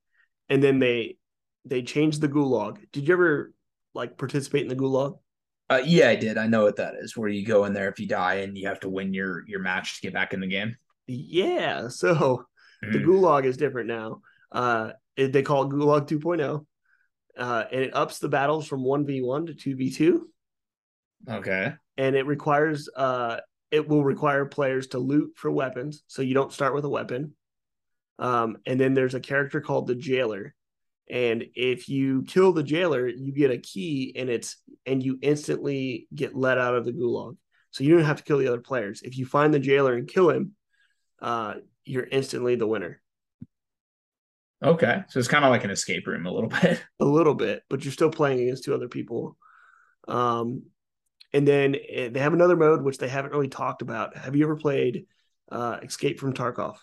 And 0.49 0.61
then 0.63 0.79
they 0.79 1.17
they 1.65 1.81
changed 1.81 2.21
the 2.21 2.29
gulag. 2.29 2.77
Did 2.91 3.07
you 3.07 3.13
ever 3.13 3.53
like 3.93 4.17
participate 4.17 4.61
in 4.63 4.67
the 4.69 4.75
gulag? 4.75 5.17
Uh, 5.69 5.81
yeah, 5.83 6.09
I 6.09 6.15
did. 6.15 6.37
I 6.37 6.47
know 6.47 6.63
what 6.63 6.77
that 6.77 6.93
is. 7.01 7.17
Where 7.17 7.27
you 7.27 7.45
go 7.45 7.65
in 7.65 7.73
there 7.73 7.89
if 7.89 7.99
you 7.99 8.07
die 8.07 8.35
and 8.35 8.57
you 8.57 8.67
have 8.67 8.79
to 8.81 8.89
win 8.89 9.13
your 9.13 9.43
your 9.47 9.59
match 9.59 9.95
to 9.95 10.01
get 10.01 10.13
back 10.13 10.33
in 10.33 10.39
the 10.39 10.47
game. 10.47 10.77
Yeah. 11.07 11.87
So 11.89 12.45
the 12.81 12.99
Mhm. 12.99 13.05
gulag 13.05 13.45
is 13.45 13.57
different 13.57 13.87
now. 13.87 14.21
Uh, 14.51 14.91
they 15.17 15.41
call 15.41 15.63
it 15.63 15.69
gulag 15.69 16.07
2.0. 16.07 16.65
Uh, 17.37 17.65
and 17.71 17.81
it 17.81 17.95
ups 17.95 18.19
the 18.19 18.29
battles 18.29 18.67
from 18.67 18.83
1v1 18.83 19.47
to 19.47 19.75
2v2 19.75 20.21
Okay. 21.29 21.73
and 21.97 22.15
it 22.15 22.25
requires 22.25 22.89
uh 22.95 23.37
it 23.69 23.87
will 23.87 24.03
require 24.03 24.45
players 24.45 24.87
to 24.87 24.99
loot 24.99 25.33
for 25.35 25.51
weapons 25.51 26.03
so 26.07 26.21
you 26.21 26.33
don't 26.33 26.53
start 26.53 26.73
with 26.73 26.85
a 26.85 26.89
weapon. 26.89 27.33
Um 28.19 28.57
and 28.65 28.79
then 28.79 28.93
there's 28.93 29.15
a 29.15 29.19
character 29.19 29.61
called 29.61 29.87
the 29.87 29.95
jailer. 29.95 30.53
And 31.09 31.45
if 31.55 31.89
you 31.89 32.23
kill 32.23 32.53
the 32.53 32.63
jailer 32.63 33.07
you 33.07 33.31
get 33.33 33.51
a 33.51 33.57
key 33.57 34.13
and 34.15 34.29
it's 34.29 34.57
and 34.85 35.03
you 35.03 35.19
instantly 35.21 36.07
get 36.13 36.35
let 36.35 36.57
out 36.57 36.75
of 36.75 36.85
the 36.85 36.93
gulag. 36.93 37.35
So 37.71 37.83
you 37.83 37.95
don't 37.95 38.05
have 38.05 38.17
to 38.17 38.23
kill 38.23 38.37
the 38.39 38.47
other 38.47 38.61
players. 38.61 39.01
If 39.01 39.17
you 39.17 39.25
find 39.25 39.53
the 39.53 39.59
jailer 39.59 39.93
and 39.95 40.07
kill 40.07 40.29
him 40.29 40.53
uh 41.21 41.55
you're 41.83 42.07
instantly 42.11 42.55
the 42.55 42.67
winner 42.67 43.01
Okay. 44.63 45.03
So 45.09 45.19
it's 45.19 45.27
kind 45.27 45.45
of 45.45 45.51
like 45.51 45.63
an 45.63 45.71
escape 45.71 46.07
room 46.07 46.25
a 46.25 46.31
little 46.31 46.49
bit. 46.61 46.83
a 46.99 47.05
little 47.05 47.35
bit, 47.35 47.63
but 47.69 47.83
you're 47.83 47.91
still 47.93 48.09
playing 48.11 48.39
against 48.41 48.63
two 48.63 48.73
other 48.73 48.87
people. 48.87 49.37
Um, 50.07 50.63
and 51.33 51.47
then 51.47 51.75
eh, 51.89 52.09
they 52.09 52.19
have 52.19 52.33
another 52.33 52.55
mode 52.55 52.81
which 52.81 52.97
they 52.97 53.09
haven't 53.09 53.31
really 53.31 53.49
talked 53.49 53.81
about. 53.81 54.15
Have 54.17 54.35
you 54.35 54.45
ever 54.45 54.55
played 54.55 55.05
uh, 55.51 55.79
Escape 55.83 56.19
from 56.19 56.33
Tarkov? 56.33 56.77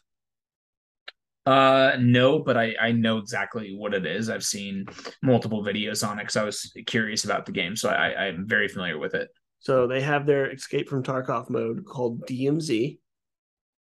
Uh, 1.47 1.97
no, 2.01 2.39
but 2.39 2.57
I 2.57 2.75
I 2.81 2.93
know 2.93 3.19
exactly 3.19 3.77
what 3.77 3.93
it 3.93 4.07
is. 4.07 4.31
I've 4.31 4.45
seen 4.45 4.87
multiple 5.23 5.63
videos 5.63 6.07
on 6.07 6.19
it 6.19 6.23
because 6.23 6.37
I 6.37 6.45
was 6.45 6.73
curious 6.87 7.25
about 7.25 7.45
the 7.45 7.53
game, 7.53 7.77
so 7.77 7.91
I 7.91 8.27
I'm 8.29 8.49
very 8.49 8.67
familiar 8.69 8.99
with 8.99 9.15
it. 9.15 9.29
So 9.59 9.87
they 9.87 10.01
have 10.01 10.25
their 10.27 10.51
Escape 10.51 10.89
from 10.89 11.03
Tarkov 11.03 11.51
mode 11.51 11.85
called 11.85 12.27
DMZ, 12.27 12.99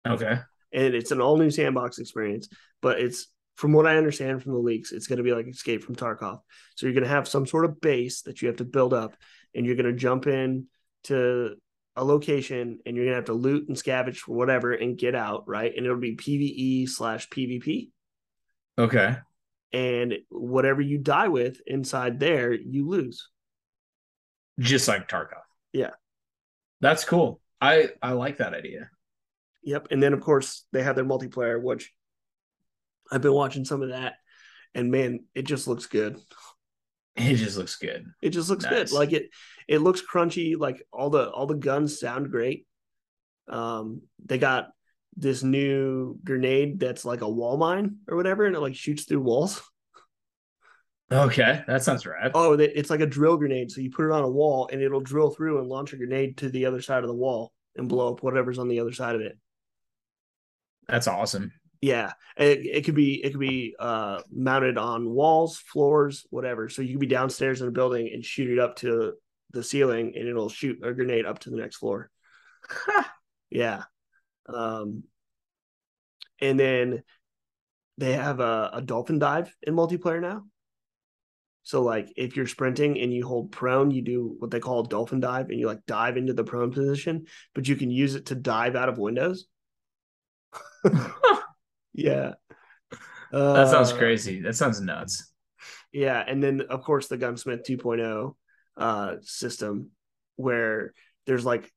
Okay. 0.07 0.39
and 0.73 0.95
it's 0.95 1.11
an 1.11 1.21
all 1.21 1.37
new 1.37 1.51
sandbox 1.51 1.99
experience. 1.99 2.49
But 2.81 3.01
it's 3.01 3.27
from 3.57 3.73
what 3.73 3.87
I 3.87 3.97
understand 3.97 4.43
from 4.43 4.53
the 4.53 4.59
leaks, 4.59 4.93
it's 4.93 5.07
going 5.07 5.19
to 5.19 5.23
be 5.23 5.33
like 5.33 5.47
Escape 5.47 5.83
from 5.85 5.95
Tarkov. 5.97 6.41
So 6.77 6.87
you're 6.87 6.95
going 6.95 7.05
to 7.05 7.11
have 7.11 7.29
some 7.29 7.47
sort 7.47 7.65
of 7.65 7.81
base 7.81 8.23
that 8.23 8.41
you 8.43 8.49
have 8.49 8.57
to 8.59 8.65
build 8.65 8.95
up, 8.95 9.15
and 9.55 9.67
you're 9.67 9.77
going 9.77 9.87
to 9.87 9.93
jump 9.93 10.27
in 10.27 10.67
to 11.05 11.57
a 11.97 12.05
location, 12.05 12.79
and 12.87 12.97
you're 12.97 13.05
going 13.05 13.13
to 13.13 13.17
have 13.17 13.27
to 13.27 13.35
loot 13.35 13.69
and 13.69 13.77
scavenge 13.77 14.17
for 14.17 14.35
whatever 14.35 14.73
and 14.73 14.97
get 14.97 15.15
out, 15.15 15.45
right? 15.47 15.73
And 15.77 15.85
it'll 15.85 15.99
be 15.99 16.17
PVE 16.17 16.89
slash 16.89 17.29
PvP, 17.29 17.91
Okay. 18.79 19.17
and 19.73 20.15
whatever 20.31 20.81
you 20.81 20.97
die 20.99 21.29
with 21.29 21.61
inside 21.67 22.19
there, 22.19 22.53
you 22.55 22.89
lose. 22.89 23.29
Just 24.59 24.89
like 24.89 25.09
Tarkov. 25.09 25.43
Yeah. 25.73 25.91
That's 26.81 27.05
cool. 27.05 27.41
I 27.61 27.91
I 28.03 28.13
like 28.13 28.39
that 28.39 28.55
idea. 28.55 28.91
Yep. 29.63 29.89
And 29.91 30.03
then 30.03 30.13
of 30.13 30.21
course 30.21 30.65
they 30.73 30.83
have 30.83 30.97
their 30.97 31.05
multiplayer, 31.05 31.61
which 31.63 31.93
I've 33.13 33.23
been 33.23 33.33
watching 33.33 33.65
some 33.65 33.83
of 33.83 33.91
that, 33.91 34.15
and 34.75 34.91
man, 34.91 35.21
it 35.35 35.43
just 35.43 35.69
looks 35.69 35.87
good. 35.87 36.19
It 37.15 37.35
just 37.35 37.59
looks 37.59 37.77
good. 37.77 38.07
It 38.23 38.31
just 38.31 38.49
looks 38.49 38.65
Nice. 38.65 38.73
good. 38.91 38.93
Like 38.93 39.13
it, 39.13 39.29
it 39.69 39.81
looks 39.81 40.01
crunchy. 40.01 40.59
Like 40.59 40.83
all 40.91 41.11
the 41.11 41.29
all 41.31 41.45
the 41.47 41.55
guns 41.55 42.01
sound 42.01 42.31
great. 42.31 42.67
Um, 43.49 44.01
they 44.25 44.39
got 44.39 44.69
this 45.19 45.43
new 45.43 46.19
grenade 46.25 46.81
that's 46.81 47.05
like 47.05 47.21
a 47.21 47.29
wall 47.29 47.59
mine 47.59 47.99
or 48.09 48.17
whatever, 48.17 48.47
and 48.47 48.57
it 48.57 48.61
like 48.61 48.75
shoots 48.75 49.05
through 49.05 49.21
walls. 49.21 49.61
Okay, 51.13 51.63
that 51.67 51.83
sounds 51.83 52.07
rad. 52.07 52.31
Oh, 52.35 52.55
it's 52.55 52.89
like 52.89 53.01
a 53.01 53.07
drill 53.07 53.37
grenade. 53.37 53.71
So 53.71 53.83
you 53.83 53.91
put 53.91 54.07
it 54.07 54.13
on 54.13 54.25
a 54.25 54.31
wall, 54.31 54.71
and 54.73 54.81
it'll 54.81 55.03
drill 55.03 55.29
through 55.29 55.59
and 55.59 55.69
launch 55.69 55.93
a 55.93 55.99
grenade 55.99 56.39
to 56.39 56.49
the 56.49 56.65
other 56.65 56.81
side 56.81 57.03
of 57.05 57.09
the 57.09 57.15
wall 57.15 57.53
and 57.77 57.87
blow 57.87 58.15
up 58.15 58.23
whatever's 58.23 58.59
on 58.59 58.69
the 58.69 58.81
other 58.81 58.93
side 58.93 59.15
of 59.17 59.21
it. 59.21 59.37
That's 60.89 61.09
awesome. 61.09 61.53
Yeah, 61.83 62.13
it, 62.37 62.65
it 62.65 62.85
could 62.85 62.95
be 62.95 63.23
it 63.25 63.33
could 63.33 63.41
be 63.41 63.75
uh, 63.79 64.23
mounted 64.33 64.79
on 64.79 65.11
walls, 65.11 65.59
floors, 65.59 66.25
whatever. 66.31 66.69
So 66.69 66.81
you 66.81 66.93
could 66.93 67.01
be 67.01 67.07
downstairs 67.09 67.61
in 67.61 67.67
a 67.67 67.73
building 67.73 68.09
and 68.15 68.25
shoot 68.25 68.51
it 68.51 68.61
up 68.61 68.77
to 68.77 69.15
the 69.51 69.65
ceiling, 69.65 70.13
and 70.17 70.29
it'll 70.29 70.49
shoot 70.49 70.79
a 70.85 70.93
grenade 70.93 71.27
up 71.27 71.41
to 71.41 71.51
the 71.51 71.57
next 71.57 71.77
floor. 71.77 72.09
yeah, 73.51 73.83
um, 74.49 75.03
and 76.41 76.59
then 76.59 77.03
they 77.99 78.13
have 78.13 78.39
a, 78.39 78.71
a 78.75 78.83
dolphin 78.83 79.19
dive 79.19 79.53
in 79.63 79.75
multiplayer 79.75 80.21
now. 80.21 80.45
So 81.65 81.83
like 81.83 82.13
if 82.17 82.37
you're 82.37 82.47
sprinting 82.47 83.01
and 83.01 83.13
you 83.13 83.27
hold 83.27 83.51
prone, 83.51 83.91
you 83.91 84.03
do 84.03 84.37
what 84.39 84.53
they 84.53 84.61
call 84.61 84.81
a 84.85 84.89
dolphin 84.89 85.19
dive 85.19 85.51
and 85.51 85.59
you 85.59 85.67
like 85.67 85.85
dive 85.87 86.17
into 86.17 86.33
the 86.33 86.45
prone 86.45 86.73
position, 86.73 87.27
but 87.55 87.67
you 87.67 87.75
can 87.75 87.91
use 87.91 88.15
it 88.15 88.27
to 88.27 88.37
dive 88.37 88.77
out 88.77 88.89
of 88.89 88.99
windows. 88.99 89.47
yeah. 91.95 92.33
Uh, 93.33 93.53
that 93.55 93.69
sounds 93.69 93.93
uh, 93.93 93.97
crazy. 93.97 94.41
That 94.41 94.57
sounds 94.57 94.81
nuts. 94.81 95.33
Yeah, 95.93 96.23
and 96.27 96.43
then 96.43 96.63
of 96.63 96.83
course 96.83 97.09
the 97.09 97.17
gunsmith 97.17 97.63
2.0 97.69 98.35
uh 98.79 99.17
system 99.21 99.91
where 100.37 100.95
there's 101.27 101.45
like 101.45 101.71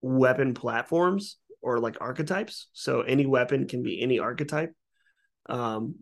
weapon 0.00 0.54
platforms 0.54 1.36
or 1.60 1.78
like 1.78 1.98
archetypes. 2.00 2.68
So 2.72 3.02
any 3.02 3.26
weapon 3.26 3.68
can 3.68 3.82
be 3.82 4.02
any 4.02 4.18
archetype. 4.18 4.72
Um 5.48 5.96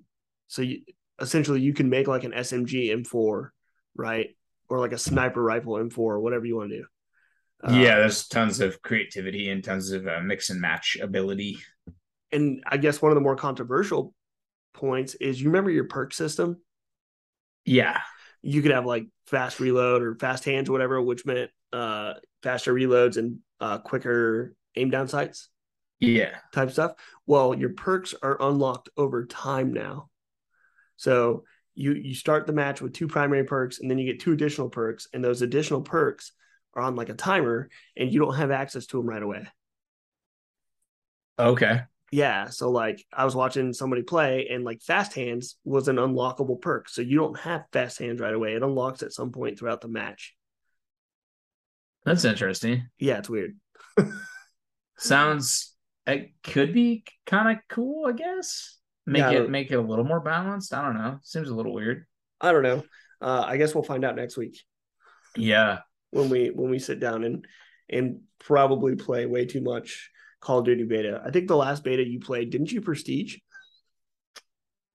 so 0.46 0.62
you 0.62 0.82
essentially 1.20 1.60
you 1.60 1.74
can 1.74 1.90
make 1.90 2.06
like 2.06 2.24
an 2.24 2.32
SMG 2.32 2.90
M4, 2.90 3.48
right? 3.96 4.28
Or 4.68 4.78
like 4.78 4.92
a 4.92 4.98
sniper 4.98 5.42
rifle 5.42 5.74
M4 5.74 5.98
or 5.98 6.20
whatever 6.20 6.46
you 6.46 6.56
want 6.56 6.70
to 6.70 6.78
do. 6.78 6.84
yeah, 7.64 7.94
uh, 7.94 7.98
there's 7.98 8.28
tons 8.28 8.60
of 8.60 8.80
creativity 8.82 9.50
and 9.50 9.64
tons 9.64 9.90
of 9.90 10.06
uh, 10.06 10.20
mix 10.22 10.50
and 10.50 10.60
match 10.60 10.96
ability. 11.00 11.58
And 12.32 12.62
I 12.66 12.76
guess 12.76 13.00
one 13.00 13.10
of 13.10 13.16
the 13.16 13.22
more 13.22 13.36
controversial 13.36 14.14
points 14.74 15.14
is 15.14 15.40
you 15.40 15.48
remember 15.48 15.70
your 15.70 15.84
perk 15.84 16.12
system? 16.12 16.60
Yeah. 17.64 18.00
You 18.42 18.62
could 18.62 18.70
have 18.70 18.86
like 18.86 19.06
fast 19.26 19.60
reload 19.60 20.02
or 20.02 20.14
fast 20.14 20.44
hands 20.44 20.68
or 20.68 20.72
whatever, 20.72 21.00
which 21.00 21.26
meant 21.26 21.50
uh, 21.72 22.14
faster 22.42 22.72
reloads 22.72 23.16
and 23.16 23.38
uh, 23.60 23.78
quicker 23.78 24.54
aim 24.76 24.90
down 24.90 25.08
sights. 25.08 25.48
Yeah. 26.00 26.36
Type 26.52 26.70
stuff. 26.70 26.92
Well, 27.26 27.54
your 27.54 27.70
perks 27.70 28.14
are 28.22 28.40
unlocked 28.40 28.88
over 28.96 29.26
time 29.26 29.72
now. 29.72 30.08
So 30.96 31.44
you 31.74 31.92
you 31.92 32.14
start 32.14 32.46
the 32.46 32.52
match 32.52 32.80
with 32.80 32.92
two 32.92 33.06
primary 33.06 33.44
perks, 33.44 33.78
and 33.80 33.90
then 33.90 33.98
you 33.98 34.12
get 34.12 34.20
two 34.20 34.32
additional 34.32 34.68
perks, 34.68 35.06
and 35.12 35.24
those 35.24 35.42
additional 35.42 35.80
perks 35.80 36.32
are 36.74 36.82
on 36.82 36.96
like 36.96 37.08
a 37.08 37.14
timer, 37.14 37.68
and 37.96 38.12
you 38.12 38.20
don't 38.20 38.34
have 38.34 38.50
access 38.50 38.86
to 38.86 38.96
them 38.96 39.08
right 39.08 39.22
away. 39.22 39.46
Okay. 41.38 41.82
Yeah, 42.10 42.48
so 42.48 42.70
like 42.70 43.04
I 43.12 43.24
was 43.24 43.34
watching 43.34 43.72
somebody 43.72 44.02
play, 44.02 44.48
and 44.50 44.64
like 44.64 44.80
fast 44.82 45.14
hands 45.14 45.56
was 45.64 45.88
an 45.88 45.96
unlockable 45.96 46.60
perk, 46.60 46.88
so 46.88 47.02
you 47.02 47.18
don't 47.18 47.38
have 47.40 47.64
fast 47.72 47.98
hands 47.98 48.20
right 48.20 48.32
away. 48.32 48.54
It 48.54 48.62
unlocks 48.62 49.02
at 49.02 49.12
some 49.12 49.30
point 49.30 49.58
throughout 49.58 49.82
the 49.82 49.88
match. 49.88 50.34
That's 52.04 52.24
interesting. 52.24 52.88
Yeah, 52.98 53.18
it's 53.18 53.28
weird. 53.28 53.56
Sounds 54.98 55.74
it 56.06 56.32
could 56.42 56.72
be 56.72 57.04
kind 57.26 57.50
of 57.50 57.62
cool, 57.68 58.06
I 58.08 58.12
guess 58.12 58.78
make 59.08 59.22
yeah, 59.22 59.30
it 59.30 59.50
make 59.50 59.70
it 59.70 59.76
a 59.76 59.80
little 59.80 60.04
more 60.04 60.20
balanced. 60.20 60.74
I 60.74 60.82
don't 60.82 60.96
know. 60.96 61.18
Seems 61.22 61.48
a 61.48 61.54
little 61.54 61.72
weird. 61.72 62.06
I 62.40 62.52
don't 62.52 62.62
know. 62.62 62.82
Uh, 63.20 63.44
I 63.46 63.56
guess 63.56 63.74
we'll 63.74 63.84
find 63.84 64.04
out 64.04 64.16
next 64.16 64.36
week. 64.36 64.60
Yeah, 65.34 65.80
when 66.10 66.28
we 66.28 66.48
when 66.48 66.70
we 66.70 66.78
sit 66.78 67.00
down 67.00 67.24
and 67.24 67.46
and 67.88 68.20
probably 68.38 68.94
play 68.94 69.26
way 69.26 69.46
too 69.46 69.62
much 69.62 70.10
Call 70.40 70.60
of 70.60 70.64
Duty 70.64 70.84
beta. 70.84 71.22
I 71.24 71.30
think 71.30 71.48
the 71.48 71.56
last 71.56 71.84
beta 71.84 72.06
you 72.06 72.20
played, 72.20 72.50
didn't 72.50 72.72
you 72.72 72.80
Prestige? 72.80 73.38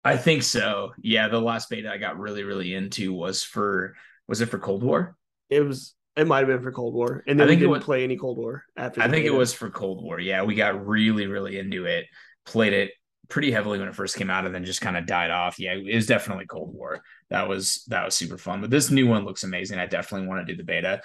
I 0.05 0.17
think 0.17 0.43
so. 0.43 0.93
Yeah, 1.01 1.29
the 1.29 1.41
last 1.41 1.69
beta 1.69 1.91
I 1.91 1.99
got 1.99 2.19
really 2.19 2.43
really 2.43 2.75
into 2.75 3.13
was 3.13 3.43
for 3.43 3.95
was 4.29 4.41
it 4.41 4.47
for 4.47 4.59
Cold 4.59 4.83
War? 4.83 5.17
It 5.49 5.61
was. 5.61 5.95
It 6.17 6.27
might 6.27 6.39
have 6.39 6.49
been 6.49 6.63
for 6.63 6.73
Cold 6.73 6.95
War, 6.95 7.23
and 7.27 7.39
then 7.39 7.47
I 7.47 7.49
think 7.49 7.61
we 7.61 7.67
didn't 7.67 7.71
was, 7.71 7.85
play 7.85 8.03
any 8.05 8.17
Cold 8.17 8.37
War 8.37 8.65
after. 8.77 9.01
I 9.01 9.05
think 9.05 9.25
beta. 9.25 9.35
it 9.35 9.39
was 9.39 9.55
for 9.55 9.71
Cold 9.71 10.03
War. 10.03 10.19
Yeah, 10.19 10.43
we 10.43 10.55
got 10.55 10.87
really 10.87 11.27
really 11.27 11.59
into 11.59 11.87
it. 11.87 12.07
Played 12.45 12.73
it 12.73 12.91
pretty 13.29 13.53
heavily 13.53 13.79
when 13.79 13.89
it 13.89 13.95
first 13.95 14.17
came 14.17 14.29
out 14.29 14.45
and 14.45 14.55
then 14.55 14.65
just 14.65 14.81
kind 14.81 14.97
of 14.97 15.07
died 15.07 15.31
off. 15.31 15.59
Yeah, 15.59 15.75
it 15.75 15.95
was 15.95 16.07
definitely 16.07 16.47
Cold 16.47 16.75
War. 16.75 17.01
That 17.31 17.49
was 17.49 17.85
that 17.89 18.05
was 18.05 18.15
super 18.15 18.37
fun. 18.37 18.61
But 18.61 18.71
this 18.71 18.91
new 18.91 19.07
one 19.07 19.25
looks 19.25 19.45
amazing. 19.45 19.79
I 19.79 19.87
definitely 19.87 20.27
want 20.27 20.47
to 20.47 20.53
do 20.53 20.57
the 20.57 20.65
beta. 20.65 21.01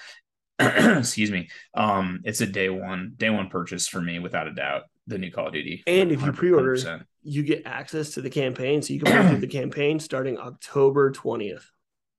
Excuse 0.60 1.32
me. 1.32 1.50
Um, 1.74 2.22
it's 2.24 2.42
a 2.42 2.46
day 2.46 2.70
one 2.70 3.14
day 3.18 3.30
one 3.30 3.50
purchase 3.50 3.88
for 3.88 4.02
me 4.02 4.20
without 4.20 4.48
a 4.48 4.54
doubt. 4.54 4.84
The 5.08 5.18
new 5.20 5.32
Call 5.32 5.48
of 5.48 5.54
Duty. 5.54 5.84
And 5.86 6.12
if 6.12 6.24
you 6.24 6.32
pre-order, 6.32 7.06
you 7.22 7.44
get 7.44 7.62
access 7.68 8.12
to 8.12 8.22
the 8.22 8.30
campaign, 8.30 8.82
so 8.82 8.94
you 8.94 9.00
can 9.00 9.12
play 9.12 9.30
through 9.30 9.40
the 9.40 9.48
campaign 9.60 10.00
starting 10.00 10.40
October 10.40 11.12
twentieth 11.12 11.70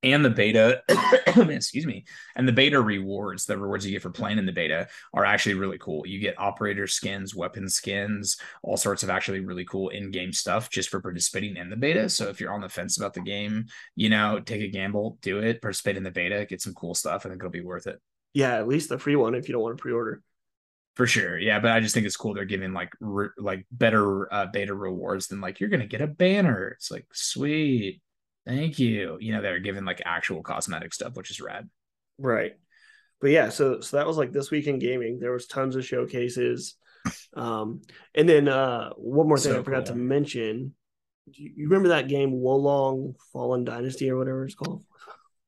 and 0.03 0.25
the 0.25 0.31
beta 0.31 0.83
excuse 1.37 1.87
me 1.87 2.05
and 2.37 2.47
the 2.47 2.53
beta 2.53 2.81
rewards 2.81 3.45
the 3.45 3.57
rewards 3.57 3.85
you 3.85 3.93
get 3.93 4.03
for 4.03 4.11
playing 4.11 4.39
in 4.39 4.47
the 4.47 4.53
beta 4.53 4.87
are 5.15 5.25
actually 5.25 5.55
really 5.55 5.79
cool 5.79 6.07
you 6.07 6.21
get 6.21 6.39
operator 6.39 6.87
skins 6.87 7.35
weapon 7.35 7.69
skins 7.69 8.37
all 8.63 8.77
sorts 8.77 9.03
of 9.03 9.11
actually 9.11 9.41
really 9.41 9.65
cool 9.65 9.89
in-game 9.89 10.33
stuff 10.33 10.71
just 10.71 10.91
for 10.91 11.01
participating 11.01 11.57
in 11.57 11.71
the 11.71 11.77
beta 11.77 12.09
so 12.09 12.29
if 12.29 12.41
you're 12.41 12.53
on 12.53 12.61
the 12.61 12.69
fence 12.69 12.99
about 12.99 13.15
the 13.15 13.21
game 13.21 13.65
you 13.95 14.09
know 14.09 14.39
take 14.41 14.63
a 14.63 14.69
gamble 14.69 15.19
do 15.23 15.39
it 15.39 15.63
participate 15.63 15.97
in 15.97 16.03
the 16.03 16.11
beta 16.11 16.47
get 16.49 16.61
some 16.61 16.75
cool 16.75 16.95
stuff 16.95 17.25
i 17.25 17.29
think 17.29 17.41
it'll 17.41 17.51
be 17.51 17.61
worth 17.61 17.87
it 17.87 18.01
yeah 18.37 18.57
at 18.57 18.69
least 18.69 18.89
the 18.89 18.99
free 18.99 19.17
one 19.17 19.35
if 19.35 19.49
you 19.49 19.53
don't 19.53 19.63
want 19.63 19.77
to 19.77 19.81
pre-order 19.81 20.23
for 20.95 21.07
sure 21.07 21.39
yeah 21.39 21.59
but 21.59 21.73
i 21.73 21.81
just 21.81 21.95
think 21.95 22.07
it's 22.07 22.17
cool 22.17 22.35
they're 22.35 22.45
giving 22.45 22.73
like 22.73 22.91
re- 23.01 23.29
like 23.39 23.67
better 23.71 24.33
uh, 24.33 24.47
beta 24.47 24.75
rewards 24.75 25.27
than 25.27 25.41
like 25.41 25.61
you're 25.61 25.69
gonna 25.69 25.87
get 25.87 26.01
a 26.01 26.07
banner 26.07 26.69
it's 26.69 26.91
like 26.91 27.07
sweet 27.13 28.01
thank 28.47 28.79
you. 28.79 29.19
You 29.21 29.33
know, 29.33 29.43
they're 29.43 29.59
giving 29.59 29.85
like 29.85 30.01
actual 30.05 30.43
cosmetic 30.43 30.95
stuff, 30.95 31.15
which 31.15 31.31
is 31.31 31.41
rad. 31.41 31.69
Right. 32.19 32.53
But 33.21 33.31
yeah, 33.31 33.49
so 33.49 33.81
so 33.81 33.97
that 33.97 34.07
was 34.07 34.17
like 34.17 34.33
this 34.33 34.51
week 34.51 34.67
in 34.67 34.79
gaming. 34.79 35.19
There 35.19 35.33
was 35.33 35.47
tons 35.47 35.77
of 35.77 35.85
showcases. 35.85 36.77
Um, 37.37 37.83
and 38.15 38.27
then 38.29 38.49
uh 38.49 38.91
one 38.95 39.29
more 39.29 39.39
thing 39.39 39.53
so 39.53 39.61
I 39.61 39.63
forgot 39.63 39.85
cool. 39.85 39.95
to 39.95 40.01
mention. 40.01 40.75
Do 41.31 41.43
you, 41.43 41.53
you 41.55 41.69
remember 41.69 41.91
that 41.91 42.09
game 42.09 42.33
Wo 42.33 42.57
Long 42.57 43.15
Fallen 43.33 43.63
Dynasty 43.63 44.11
or 44.11 44.17
whatever 44.17 44.45
it's 44.45 44.57
called? 44.57 44.83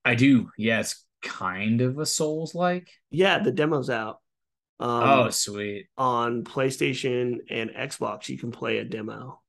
I 0.05 0.15
do. 0.15 0.51
It's 0.57 1.05
kind 1.23 1.81
of 1.81 1.99
a 1.99 2.07
Souls 2.07 2.55
like. 2.55 2.89
Yeah, 3.11 3.39
the 3.39 3.53
demo's 3.53 3.91
out. 3.91 4.21
Um, 4.81 5.03
oh, 5.03 5.31
sweet. 5.31 5.87
On 5.97 6.45
PlayStation 6.45 7.39
and 7.51 7.71
Xbox, 7.71 8.29
you 8.29 8.39
can 8.39 8.53
play 8.53 8.79
a 8.79 8.85
demo. 8.85 9.41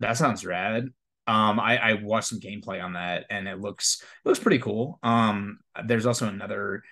That 0.00 0.16
sounds 0.16 0.44
rad. 0.44 0.88
Um, 1.26 1.58
I, 1.58 1.78
I 1.78 1.92
watched 1.94 2.28
some 2.28 2.40
gameplay 2.40 2.82
on 2.82 2.92
that 2.92 3.24
and 3.30 3.48
it 3.48 3.58
looks 3.58 4.02
it 4.02 4.28
looks 4.28 4.38
pretty 4.38 4.58
cool. 4.58 4.98
Um, 5.02 5.58
there's 5.86 6.06
also 6.06 6.28
another 6.28 6.82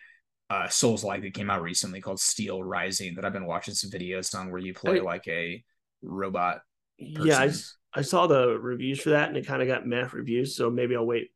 uh 0.49 0.69
Souls 0.69 1.05
like 1.05 1.23
that 1.23 1.35
came 1.35 1.51
out 1.51 1.63
recently 1.63 2.01
called 2.01 2.19
Steel 2.19 2.63
Rising 2.63 3.15
that 3.15 3.25
I've 3.25 3.33
been 3.33 3.47
watching 3.47 3.75
some 3.75 3.91
videos 3.91 4.35
on 4.35 4.51
where 4.51 4.61
you 4.61 4.73
play 4.73 5.01
I, 5.01 5.03
like 5.03 5.29
a 5.29 5.63
robot. 6.03 6.63
Person. 6.99 7.27
Yeah, 7.27 7.41
I, 7.41 7.53
I 7.95 8.03
saw 8.03 8.27
the 8.27 8.59
reviews 8.59 9.01
for 9.01 9.11
that 9.11 9.29
and 9.29 9.37
it 9.37 9.47
kind 9.47 9.61
of 9.61 9.69
got 9.69 9.87
math 9.87 10.15
reviews, 10.15 10.57
so 10.57 10.71
maybe 10.71 10.97
I'll 10.97 11.07
wait 11.07 11.31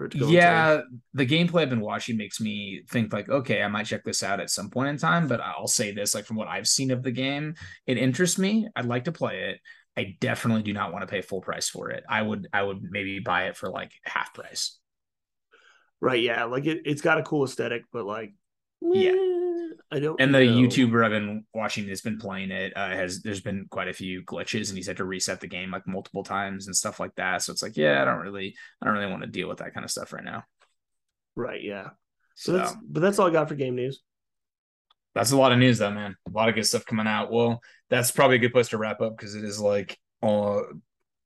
for 0.00 0.06
it 0.06 0.12
to 0.12 0.18
go. 0.18 0.28
Yeah, 0.28 0.80
the 1.12 1.26
gameplay 1.26 1.60
I've 1.60 1.68
been 1.68 1.82
watching 1.82 2.16
makes 2.16 2.40
me 2.40 2.82
think 2.88 3.12
like, 3.12 3.28
okay, 3.28 3.62
I 3.62 3.68
might 3.68 3.84
check 3.84 4.02
this 4.02 4.22
out 4.22 4.40
at 4.40 4.48
some 4.48 4.70
point 4.70 4.88
in 4.88 4.96
time. 4.96 5.28
But 5.28 5.42
I'll 5.42 5.66
say 5.66 5.92
this, 5.92 6.14
like 6.14 6.24
from 6.24 6.36
what 6.36 6.48
I've 6.48 6.66
seen 6.66 6.90
of 6.90 7.02
the 7.02 7.10
game, 7.10 7.54
it 7.86 7.98
interests 7.98 8.38
me. 8.38 8.66
I'd 8.74 8.86
like 8.86 9.04
to 9.04 9.12
play 9.12 9.50
it. 9.50 9.60
I 9.98 10.16
definitely 10.18 10.62
do 10.62 10.72
not 10.72 10.90
want 10.90 11.02
to 11.02 11.06
pay 11.06 11.20
full 11.20 11.42
price 11.42 11.68
for 11.68 11.90
it. 11.90 12.02
I 12.08 12.22
would 12.22 12.48
I 12.50 12.62
would 12.62 12.82
maybe 12.82 13.18
buy 13.18 13.48
it 13.48 13.56
for 13.58 13.68
like 13.68 13.92
half 14.04 14.32
price. 14.32 14.78
Right, 16.00 16.22
yeah. 16.22 16.44
Like 16.44 16.64
it, 16.64 16.80
it's 16.86 17.02
got 17.02 17.18
a 17.18 17.22
cool 17.22 17.44
aesthetic, 17.44 17.82
but 17.92 18.06
like 18.06 18.32
yeah. 18.80 19.12
I 19.92 19.98
don't 19.98 20.20
And 20.20 20.34
the 20.34 20.44
know. 20.44 20.52
YouTuber 20.52 21.04
I've 21.04 21.10
been 21.10 21.44
watching 21.52 21.86
that's 21.86 22.00
been 22.00 22.18
playing 22.18 22.50
it 22.52 22.76
uh, 22.76 22.90
has 22.90 23.22
there's 23.22 23.40
been 23.40 23.66
quite 23.70 23.88
a 23.88 23.92
few 23.92 24.22
glitches 24.22 24.68
and 24.68 24.76
he's 24.76 24.86
had 24.86 24.98
to 24.98 25.04
reset 25.04 25.40
the 25.40 25.48
game 25.48 25.70
like 25.70 25.86
multiple 25.86 26.22
times 26.22 26.66
and 26.66 26.76
stuff 26.76 27.00
like 27.00 27.14
that. 27.16 27.42
So 27.42 27.52
it's 27.52 27.62
like, 27.62 27.76
yeah, 27.76 28.00
I 28.00 28.04
don't 28.04 28.20
really 28.20 28.54
I 28.80 28.86
don't 28.86 28.94
really 28.94 29.10
want 29.10 29.22
to 29.22 29.28
deal 29.28 29.48
with 29.48 29.58
that 29.58 29.74
kind 29.74 29.84
of 29.84 29.90
stuff 29.90 30.12
right 30.12 30.24
now. 30.24 30.44
Right, 31.34 31.62
yeah. 31.62 31.90
So, 32.36 32.52
so 32.52 32.58
that's 32.58 32.74
but 32.88 33.00
that's 33.00 33.18
all 33.18 33.28
I 33.28 33.32
got 33.32 33.48
for 33.48 33.54
game 33.56 33.74
news 33.74 34.00
that's 35.14 35.32
a 35.32 35.36
lot 35.36 35.52
of 35.52 35.58
news 35.58 35.78
though, 35.78 35.90
man. 35.90 36.16
A 36.28 36.30
lot 36.30 36.48
of 36.48 36.54
good 36.54 36.66
stuff 36.66 36.86
coming 36.86 37.06
out. 37.06 37.32
Well, 37.32 37.60
that's 37.88 38.10
probably 38.10 38.36
a 38.36 38.40
good 38.40 38.52
place 38.52 38.68
to 38.68 38.78
wrap 38.78 39.00
up 39.00 39.16
because 39.16 39.34
it 39.34 39.44
is 39.44 39.60
like 39.60 39.98
uh 40.22 40.60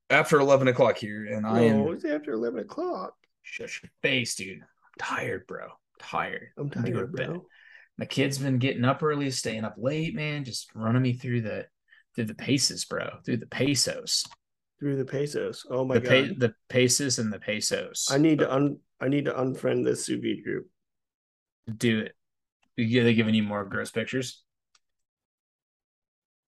after 0.09 0.39
eleven 0.39 0.67
o'clock 0.67 0.97
here, 0.97 1.25
and 1.25 1.45
I 1.45 1.61
am. 1.61 1.87
It's 1.89 2.05
after 2.05 2.31
eleven 2.31 2.59
o'clock. 2.59 3.13
Shush 3.43 3.81
your 3.83 3.91
face, 4.01 4.35
dude. 4.35 4.59
I'm 4.61 4.65
tired, 4.97 5.45
bro. 5.47 5.67
Tired. 5.99 6.49
I'm 6.57 6.69
tired, 6.69 7.11
bro. 7.11 7.27
Bed. 7.27 7.39
My 7.97 8.05
kid's 8.05 8.37
been 8.37 8.57
getting 8.57 8.83
up 8.83 9.01
early, 9.03 9.31
staying 9.31 9.63
up 9.63 9.75
late, 9.77 10.15
man, 10.15 10.43
just 10.43 10.69
running 10.75 11.01
me 11.01 11.13
through 11.13 11.41
the 11.41 11.65
through 12.15 12.25
the 12.25 12.35
paces, 12.35 12.85
bro, 12.85 13.17
through 13.25 13.37
the 13.37 13.47
pesos. 13.47 14.23
Through 14.79 14.97
the 14.97 15.05
pesos. 15.05 15.65
Oh 15.69 15.85
my 15.85 15.95
the 15.95 16.01
god. 16.01 16.09
pa- 16.09 16.33
the 16.37 16.53
paces 16.69 17.19
and 17.19 17.31
the 17.31 17.39
pesos. 17.39 18.07
I 18.11 18.17
need 18.17 18.39
to 18.39 18.53
un 18.53 18.79
I 18.99 19.07
need 19.07 19.25
to 19.25 19.33
unfriend 19.33 19.85
this 19.85 20.05
sous 20.05 20.21
vide 20.21 20.43
group. 20.43 20.67
do 21.77 21.99
it. 21.99 22.13
Are 22.77 23.03
they 23.03 23.13
giving 23.13 23.35
you 23.35 23.43
more 23.43 23.63
gross 23.63 23.91
pictures? 23.91 24.43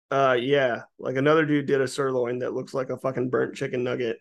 Uh 0.09 0.37
yeah, 0.39 0.83
like 0.97 1.17
another 1.17 1.45
dude 1.45 1.67
did 1.67 1.81
a 1.81 1.87
sirloin 1.87 2.39
that 2.39 2.53
looks 2.53 2.73
like 2.73 2.89
a 2.89 2.97
fucking 2.97 3.29
burnt 3.29 3.55
chicken 3.55 3.83
nugget. 3.83 4.17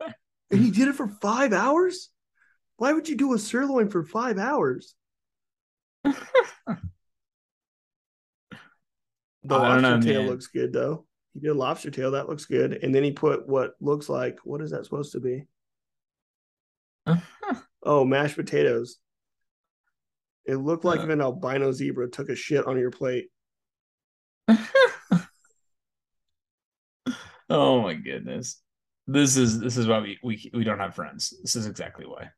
and 0.50 0.60
he 0.60 0.70
did 0.70 0.88
it 0.88 0.94
for 0.94 1.08
five 1.20 1.52
hours? 1.52 2.10
Why 2.78 2.92
would 2.92 3.08
you 3.08 3.16
do 3.16 3.34
a 3.34 3.38
sirloin 3.38 3.90
for 3.90 4.02
five 4.04 4.38
hours? 4.38 4.94
The 9.44 9.56
lobster 9.56 9.80
know, 9.80 10.00
tail 10.00 10.22
man. 10.22 10.30
looks 10.30 10.48
good 10.48 10.72
though. 10.72 11.06
He 11.32 11.40
did 11.40 11.48
a 11.50 11.54
lobster 11.54 11.90
tail, 11.90 12.10
that 12.10 12.28
looks 12.28 12.44
good. 12.44 12.72
And 12.82 12.94
then 12.94 13.02
he 13.02 13.12
put 13.12 13.48
what 13.48 13.72
looks 13.80 14.08
like 14.08 14.38
what 14.44 14.60
is 14.60 14.72
that 14.72 14.84
supposed 14.84 15.12
to 15.12 15.20
be? 15.20 15.44
Oh, 17.84 18.04
mashed 18.04 18.36
potatoes. 18.36 18.98
It 20.44 20.56
looked 20.56 20.84
like 20.84 21.00
Uh. 21.00 21.04
if 21.04 21.08
an 21.08 21.20
albino 21.22 21.72
zebra 21.72 22.10
took 22.10 22.28
a 22.28 22.34
shit 22.34 22.66
on 22.66 22.76
your 22.78 22.90
plate. 22.90 23.30
oh 27.48 27.80
my 27.82 27.94
goodness. 27.94 28.60
This 29.06 29.36
is 29.38 29.58
this 29.60 29.76
is 29.78 29.86
why 29.86 30.00
we 30.00 30.18
we 30.22 30.50
we 30.52 30.64
don't 30.64 30.80
have 30.80 30.94
friends. 30.94 31.32
This 31.42 31.56
is 31.56 31.66
exactly 31.66 32.04
why. 32.04 32.28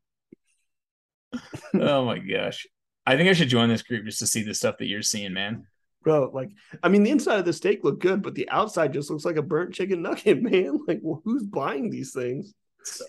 Oh 1.74 2.04
my 2.04 2.18
gosh. 2.18 2.66
I 3.06 3.16
think 3.16 3.28
I 3.28 3.32
should 3.32 3.48
join 3.48 3.68
this 3.68 3.82
group 3.82 4.04
just 4.04 4.18
to 4.20 4.26
see 4.26 4.42
the 4.42 4.54
stuff 4.54 4.76
that 4.78 4.86
you're 4.86 5.02
seeing, 5.02 5.32
man. 5.32 5.66
Bro, 6.02 6.30
like, 6.32 6.50
I 6.82 6.88
mean, 6.88 7.02
the 7.02 7.10
inside 7.10 7.38
of 7.38 7.44
the 7.44 7.52
steak 7.52 7.84
looked 7.84 8.00
good, 8.02 8.22
but 8.22 8.34
the 8.34 8.48
outside 8.48 8.92
just 8.92 9.10
looks 9.10 9.24
like 9.24 9.36
a 9.36 9.42
burnt 9.42 9.74
chicken 9.74 10.02
nugget, 10.02 10.42
man. 10.42 10.80
Like, 10.86 11.00
well, 11.02 11.20
who's 11.24 11.42
buying 11.44 11.90
these 11.90 12.12
things? 12.12 12.54
So. 12.84 13.04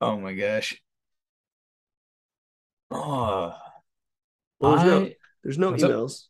Oh 0.00 0.18
my 0.18 0.34
gosh. 0.34 0.80
Oh, 2.90 3.54
Well, 4.60 4.76
there's, 4.76 4.84
no, 4.90 5.00
I- 5.04 5.16
there's 5.42 5.58
no 5.58 5.72
emails. 5.72 6.24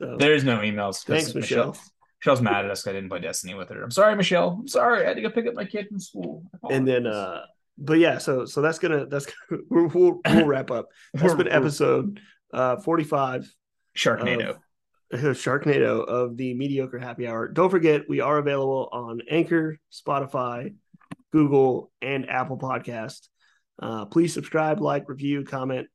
So, 0.00 0.16
there's 0.16 0.44
no 0.44 0.58
emails. 0.58 1.04
thanks, 1.04 1.34
Michelle. 1.34 1.76
Michelle's 2.20 2.40
mad 2.42 2.64
at 2.64 2.70
us 2.70 2.86
I 2.86 2.92
didn't 2.92 3.10
play 3.10 3.20
Destiny 3.20 3.54
with 3.54 3.68
her. 3.70 3.82
I'm 3.82 3.90
sorry, 3.90 4.14
Michelle. 4.16 4.58
I'm 4.60 4.68
sorry. 4.68 5.04
I 5.04 5.08
had 5.08 5.16
to 5.16 5.22
go 5.22 5.30
pick 5.30 5.46
up 5.46 5.54
my 5.54 5.64
kid 5.64 5.88
from 5.88 6.00
school. 6.00 6.44
And 6.70 6.86
then, 6.86 7.06
uh, 7.06 7.42
but 7.78 7.98
yeah, 7.98 8.18
so 8.18 8.44
so 8.44 8.60
that's 8.60 8.78
gonna 8.78 9.06
that's 9.06 9.26
gonna, 9.26 9.62
we'll, 9.70 9.88
we'll, 9.88 10.20
we'll 10.26 10.46
wrap 10.46 10.70
up. 10.70 10.88
That's 11.14 11.34
been 11.34 11.48
episode 11.48 12.20
uh 12.52 12.76
45 12.78 13.50
Sharknado. 13.96 14.50
of 14.50 14.58
Sharknado 15.36 16.04
of 16.04 16.36
the 16.36 16.54
Mediocre 16.54 16.98
Happy 16.98 17.26
Hour. 17.26 17.48
Don't 17.48 17.70
forget, 17.70 18.02
we 18.08 18.20
are 18.20 18.38
available 18.38 18.88
on 18.92 19.20
Anchor, 19.30 19.78
Spotify, 19.92 20.74
Google, 21.32 21.90
and 22.02 22.28
Apple 22.28 22.58
Podcast. 22.58 23.28
Uh, 23.80 24.04
please 24.06 24.34
subscribe, 24.34 24.80
like, 24.80 25.08
review, 25.08 25.44
comment. 25.44 25.86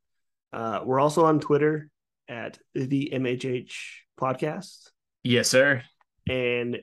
Uh, 0.51 0.79
we're 0.85 0.99
also 0.99 1.25
on 1.25 1.39
Twitter 1.39 1.89
at 2.29 2.57
the 2.73 3.11
MHH 3.13 3.73
Podcast, 4.19 4.89
yes, 5.23 5.49
sir. 5.49 5.83
and 6.29 6.77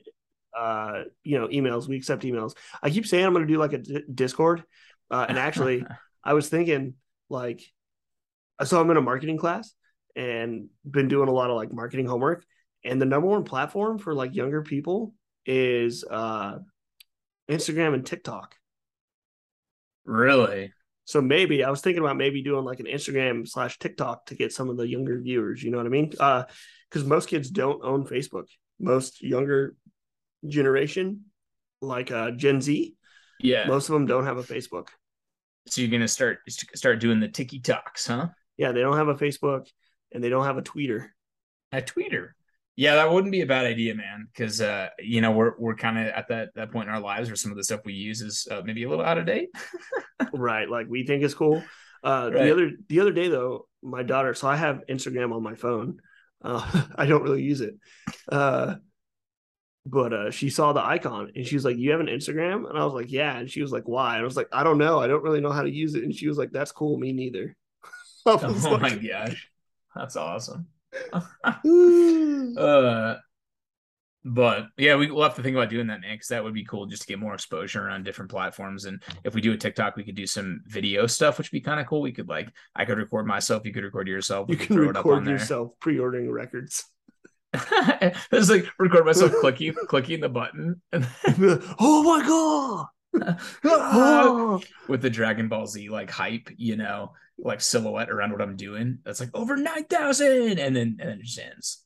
uh, 0.57 1.03
you 1.23 1.39
know, 1.39 1.47
emails. 1.47 1.87
We 1.87 1.97
accept 1.97 2.23
emails. 2.23 2.55
I 2.83 2.89
keep 2.89 3.07
saying 3.07 3.25
I'm 3.25 3.33
going 3.33 3.47
to 3.47 3.51
do 3.53 3.59
like 3.59 3.73
a 3.73 3.77
d- 3.79 4.03
Discord, 4.13 4.63
uh, 5.11 5.25
and 5.29 5.37
actually, 5.37 5.85
I 6.23 6.33
was 6.33 6.49
thinking 6.49 6.95
like, 7.29 7.61
so 8.63 8.79
I'm 8.79 8.89
in 8.91 8.97
a 8.97 9.01
marketing 9.01 9.37
class 9.37 9.73
and 10.15 10.69
been 10.89 11.07
doing 11.07 11.29
a 11.29 11.31
lot 11.33 11.49
of 11.49 11.55
like 11.55 11.71
marketing 11.73 12.05
homework. 12.07 12.43
And 12.83 12.99
the 13.01 13.05
number 13.05 13.27
one 13.27 13.43
platform 13.43 13.99
for 13.99 14.13
like 14.15 14.35
younger 14.35 14.61
people 14.63 15.13
is 15.45 16.03
uh, 16.09 16.57
Instagram 17.49 17.93
and 17.93 18.05
TikTok. 18.05 18.55
really? 20.05 20.73
So 21.05 21.21
maybe 21.21 21.63
I 21.63 21.69
was 21.69 21.81
thinking 21.81 22.01
about 22.03 22.15
maybe 22.17 22.41
doing 22.41 22.63
like 22.63 22.79
an 22.79 22.85
Instagram 22.85 23.47
slash 23.47 23.77
TikTok 23.79 24.27
to 24.27 24.35
get 24.35 24.53
some 24.53 24.69
of 24.69 24.77
the 24.77 24.87
younger 24.87 25.19
viewers. 25.19 25.61
You 25.61 25.71
know 25.71 25.77
what 25.77 25.85
I 25.85 25.89
mean? 25.89 26.13
Uh, 26.19 26.43
because 26.89 27.05
most 27.05 27.27
kids 27.27 27.49
don't 27.49 27.83
own 27.83 28.05
Facebook. 28.05 28.45
Most 28.79 29.21
younger 29.21 29.75
generation, 30.47 31.25
like 31.81 32.11
uh, 32.11 32.31
Gen 32.31 32.61
Z, 32.61 32.95
Yeah. 33.39 33.67
most 33.67 33.89
of 33.89 33.93
them 33.93 34.05
don't 34.05 34.25
have 34.25 34.37
a 34.37 34.43
Facebook. 34.43 34.87
So 35.67 35.81
you're 35.81 35.91
gonna 35.91 36.07
start 36.07 36.39
start 36.49 36.99
doing 36.99 37.19
the 37.19 37.27
tiki 37.27 37.59
talks, 37.59 38.07
huh? 38.07 38.27
Yeah, 38.57 38.71
they 38.71 38.81
don't 38.81 38.97
have 38.97 39.07
a 39.07 39.15
Facebook 39.15 39.67
and 40.11 40.23
they 40.23 40.29
don't 40.29 40.45
have 40.45 40.57
a 40.57 40.61
tweeter. 40.61 41.07
A 41.71 41.81
tweeter. 41.81 42.29
Yeah, 42.75 42.95
that 42.95 43.11
wouldn't 43.11 43.31
be 43.31 43.41
a 43.41 43.45
bad 43.45 43.65
idea, 43.65 43.93
man. 43.95 44.27
Because 44.33 44.61
uh, 44.61 44.89
you 44.99 45.21
know, 45.21 45.31
we're 45.31 45.53
we're 45.59 45.75
kind 45.75 45.99
of 45.99 46.07
at 46.07 46.27
that 46.29 46.49
that 46.55 46.71
point 46.71 46.89
in 46.89 46.95
our 46.95 47.01
lives 47.01 47.29
where 47.29 47.35
some 47.35 47.51
of 47.51 47.57
the 47.57 47.63
stuff 47.63 47.81
we 47.85 47.93
use 47.93 48.21
is 48.21 48.47
uh, 48.49 48.61
maybe 48.63 48.83
a 48.83 48.89
little 48.89 49.05
out 49.05 49.17
of 49.17 49.25
date. 49.25 49.49
right 50.33 50.69
like 50.69 50.87
we 50.87 51.05
think 51.05 51.23
is 51.23 51.33
cool 51.33 51.63
uh 52.03 52.29
Right. 52.31 52.43
the 52.43 52.51
other 52.51 52.71
the 52.87 52.99
other 52.99 53.11
day 53.11 53.27
though 53.27 53.67
my 53.81 54.03
daughter 54.03 54.33
so 54.33 54.47
i 54.47 54.55
have 54.55 54.83
instagram 54.87 55.33
on 55.33 55.43
my 55.43 55.55
phone 55.55 55.97
uh 56.43 56.85
i 56.95 57.05
don't 57.05 57.23
really 57.23 57.41
use 57.41 57.59
it 57.61 57.75
uh 58.31 58.75
but 59.85 60.13
uh 60.13 60.31
she 60.31 60.49
saw 60.49 60.73
the 60.73 60.85
icon 60.85 61.31
and 61.35 61.45
she 61.45 61.55
was 61.55 61.65
like 61.65 61.77
you 61.77 61.91
have 61.91 61.99
an 61.99 62.07
instagram? 62.07 62.69
And 62.69 62.77
i 62.77 62.85
was 62.85 62.93
like 62.93 63.11
yeah. 63.11 63.37
And 63.37 63.49
she 63.49 63.61
was 63.61 63.71
like 63.71 63.87
why? 63.87 64.15
And 64.15 64.21
i 64.21 64.25
was 64.25 64.37
like 64.37 64.49
i 64.51 64.63
don't 64.63 64.77
know. 64.77 64.99
I 64.99 65.07
don't 65.07 65.23
really 65.23 65.41
know 65.41 65.51
how 65.51 65.63
to 65.63 65.71
use 65.71 65.95
it. 65.95 66.03
And 66.03 66.13
she 66.13 66.27
was 66.27 66.37
like 66.37 66.51
that's 66.51 66.71
cool. 66.71 66.97
Me 66.97 67.11
neither. 67.11 67.55
Oh 68.25 68.77
my 68.77 68.95
gosh, 68.95 69.49
that's 69.95 70.15
awesome. 70.15 70.67
Uh, 72.57 73.15
but 74.23 74.67
yeah, 74.77 74.95
we, 74.95 75.09
we'll 75.09 75.23
have 75.23 75.35
to 75.35 75.41
think 75.41 75.55
about 75.55 75.69
doing 75.69 75.87
that, 75.87 76.01
man, 76.01 76.13
because 76.13 76.27
that 76.27 76.43
would 76.43 76.53
be 76.53 76.63
cool 76.63 76.85
just 76.85 77.01
to 77.03 77.07
get 77.07 77.19
more 77.19 77.33
exposure 77.33 77.89
on 77.89 78.03
different 78.03 78.29
platforms. 78.29 78.85
And 78.85 79.01
if 79.23 79.33
we 79.33 79.41
do 79.41 79.53
a 79.53 79.57
TikTok, 79.57 79.95
we 79.95 80.03
could 80.03 80.15
do 80.15 80.27
some 80.27 80.61
video 80.67 81.07
stuff, 81.07 81.37
which 81.37 81.51
would 81.51 81.57
be 81.57 81.61
kind 81.61 81.79
of 81.79 81.87
cool. 81.87 82.01
We 82.01 82.11
could 82.11 82.29
like, 82.29 82.49
I 82.75 82.85
could 82.85 82.99
record 82.99 83.25
myself, 83.25 83.65
you 83.65 83.73
could 83.73 83.83
record 83.83 84.07
yourself. 84.07 84.47
we 84.47 84.53
you 84.53 84.59
could 84.59 84.67
can 84.67 84.75
throw 84.75 84.89
it 84.89 84.97
up 84.97 85.05
on 85.05 85.19
record 85.19 85.29
yourself 85.31 85.71
pre-ordering 85.79 86.29
records 86.29 86.85
it's 88.31 88.49
like 88.49 88.65
record 88.79 89.05
myself 89.05 89.33
clicking 89.41 89.73
clicking 89.87 90.21
the 90.21 90.29
button 90.29 90.81
and 90.91 91.07
oh 91.79 92.03
my 92.03 92.25
god 92.25 92.87
Oh. 93.63 94.61
with 94.87 95.01
the 95.01 95.09
Dragon 95.09 95.47
Ball 95.49 95.67
Z 95.67 95.89
like 95.89 96.09
hype, 96.09 96.49
you 96.57 96.77
know, 96.77 97.13
like 97.37 97.61
silhouette 97.61 98.09
around 98.09 98.31
what 98.31 98.41
I'm 98.41 98.55
doing. 98.55 98.99
That's 99.03 99.19
like 99.19 99.29
over 99.33 99.57
nine 99.57 99.85
thousand, 99.85 100.59
and 100.59 100.75
then 100.75 100.97
and 100.99 101.09
then 101.09 101.19
it 101.19 101.25
just 101.25 101.39
ends. 101.39 101.83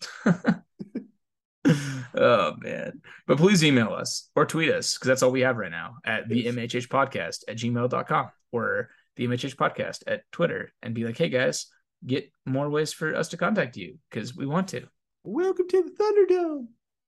oh 2.15 2.53
man. 2.59 3.01
But 3.27 3.37
please 3.37 3.63
email 3.63 3.93
us 3.93 4.29
or 4.35 4.45
tweet 4.45 4.69
us 4.69 4.93
because 4.93 5.07
that's 5.07 5.23
all 5.23 5.31
we 5.31 5.41
have 5.41 5.57
right 5.57 5.71
now 5.71 5.95
at 6.05 6.29
the 6.29 6.45
MHH 6.45 6.87
podcast 6.89 7.43
at 7.47 7.57
gmail.com 7.57 8.29
or 8.51 8.89
the 9.15 9.27
MHH 9.27 9.55
podcast 9.55 10.03
at 10.07 10.23
Twitter 10.31 10.71
and 10.83 10.93
be 10.93 11.05
like, 11.05 11.17
hey 11.17 11.29
guys, 11.29 11.67
get 12.05 12.31
more 12.45 12.69
ways 12.69 12.93
for 12.93 13.15
us 13.15 13.29
to 13.29 13.37
contact 13.37 13.77
you 13.77 13.97
because 14.09 14.35
we 14.35 14.45
want 14.45 14.67
to. 14.69 14.87
Welcome 15.25 15.67
to 15.67 15.83
the 15.83 15.91
thunderdome 15.91 16.67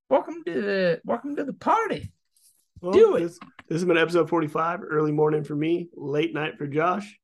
Welcome 0.10 0.44
to 0.46 0.62
the 0.62 1.02
welcome 1.04 1.36
to 1.36 1.44
the 1.44 1.52
party. 1.52 2.14
Well, 2.80 2.94
Do 2.94 3.16
it. 3.18 3.22
This, 3.24 3.40
this 3.68 3.76
has 3.82 3.86
been 3.86 3.98
episode 3.98 4.30
45, 4.30 4.80
early 4.90 5.12
morning 5.12 5.44
for 5.44 5.54
me, 5.56 5.90
late 5.94 6.34
night 6.34 6.58
for 6.58 6.66
Josh. 6.66 7.20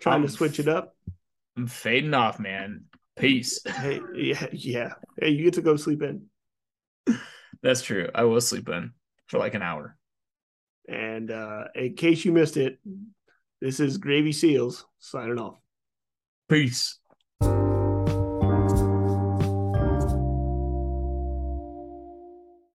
Trying 0.00 0.20
to 0.20 0.28
Um, 0.28 0.32
switch 0.34 0.58
it 0.58 0.68
up. 0.68 0.94
I'm 1.56 1.66
fading 1.66 2.12
off, 2.12 2.38
man. 2.38 2.84
Peace. 3.18 3.60
Hey, 3.66 4.00
yeah, 4.14 4.46
yeah. 4.52 4.92
Hey, 5.18 5.30
you 5.30 5.44
get 5.44 5.54
to 5.54 5.62
go 5.62 5.76
sleep 5.76 6.02
in. 6.02 6.26
That's 7.62 7.80
true. 7.80 8.10
I 8.14 8.24
will 8.24 8.40
sleep 8.42 8.68
in 8.68 8.92
for 9.28 9.38
like 9.38 9.54
an 9.54 9.62
hour. 9.62 9.96
And 10.86 11.30
uh, 11.30 11.64
in 11.74 11.94
case 11.94 12.22
you 12.26 12.32
missed 12.32 12.58
it, 12.58 12.78
this 13.62 13.80
is 13.80 13.96
Gravy 13.96 14.32
Seals 14.32 14.84
signing 14.98 15.38
off. 15.38 15.58
Peace. 16.50 16.98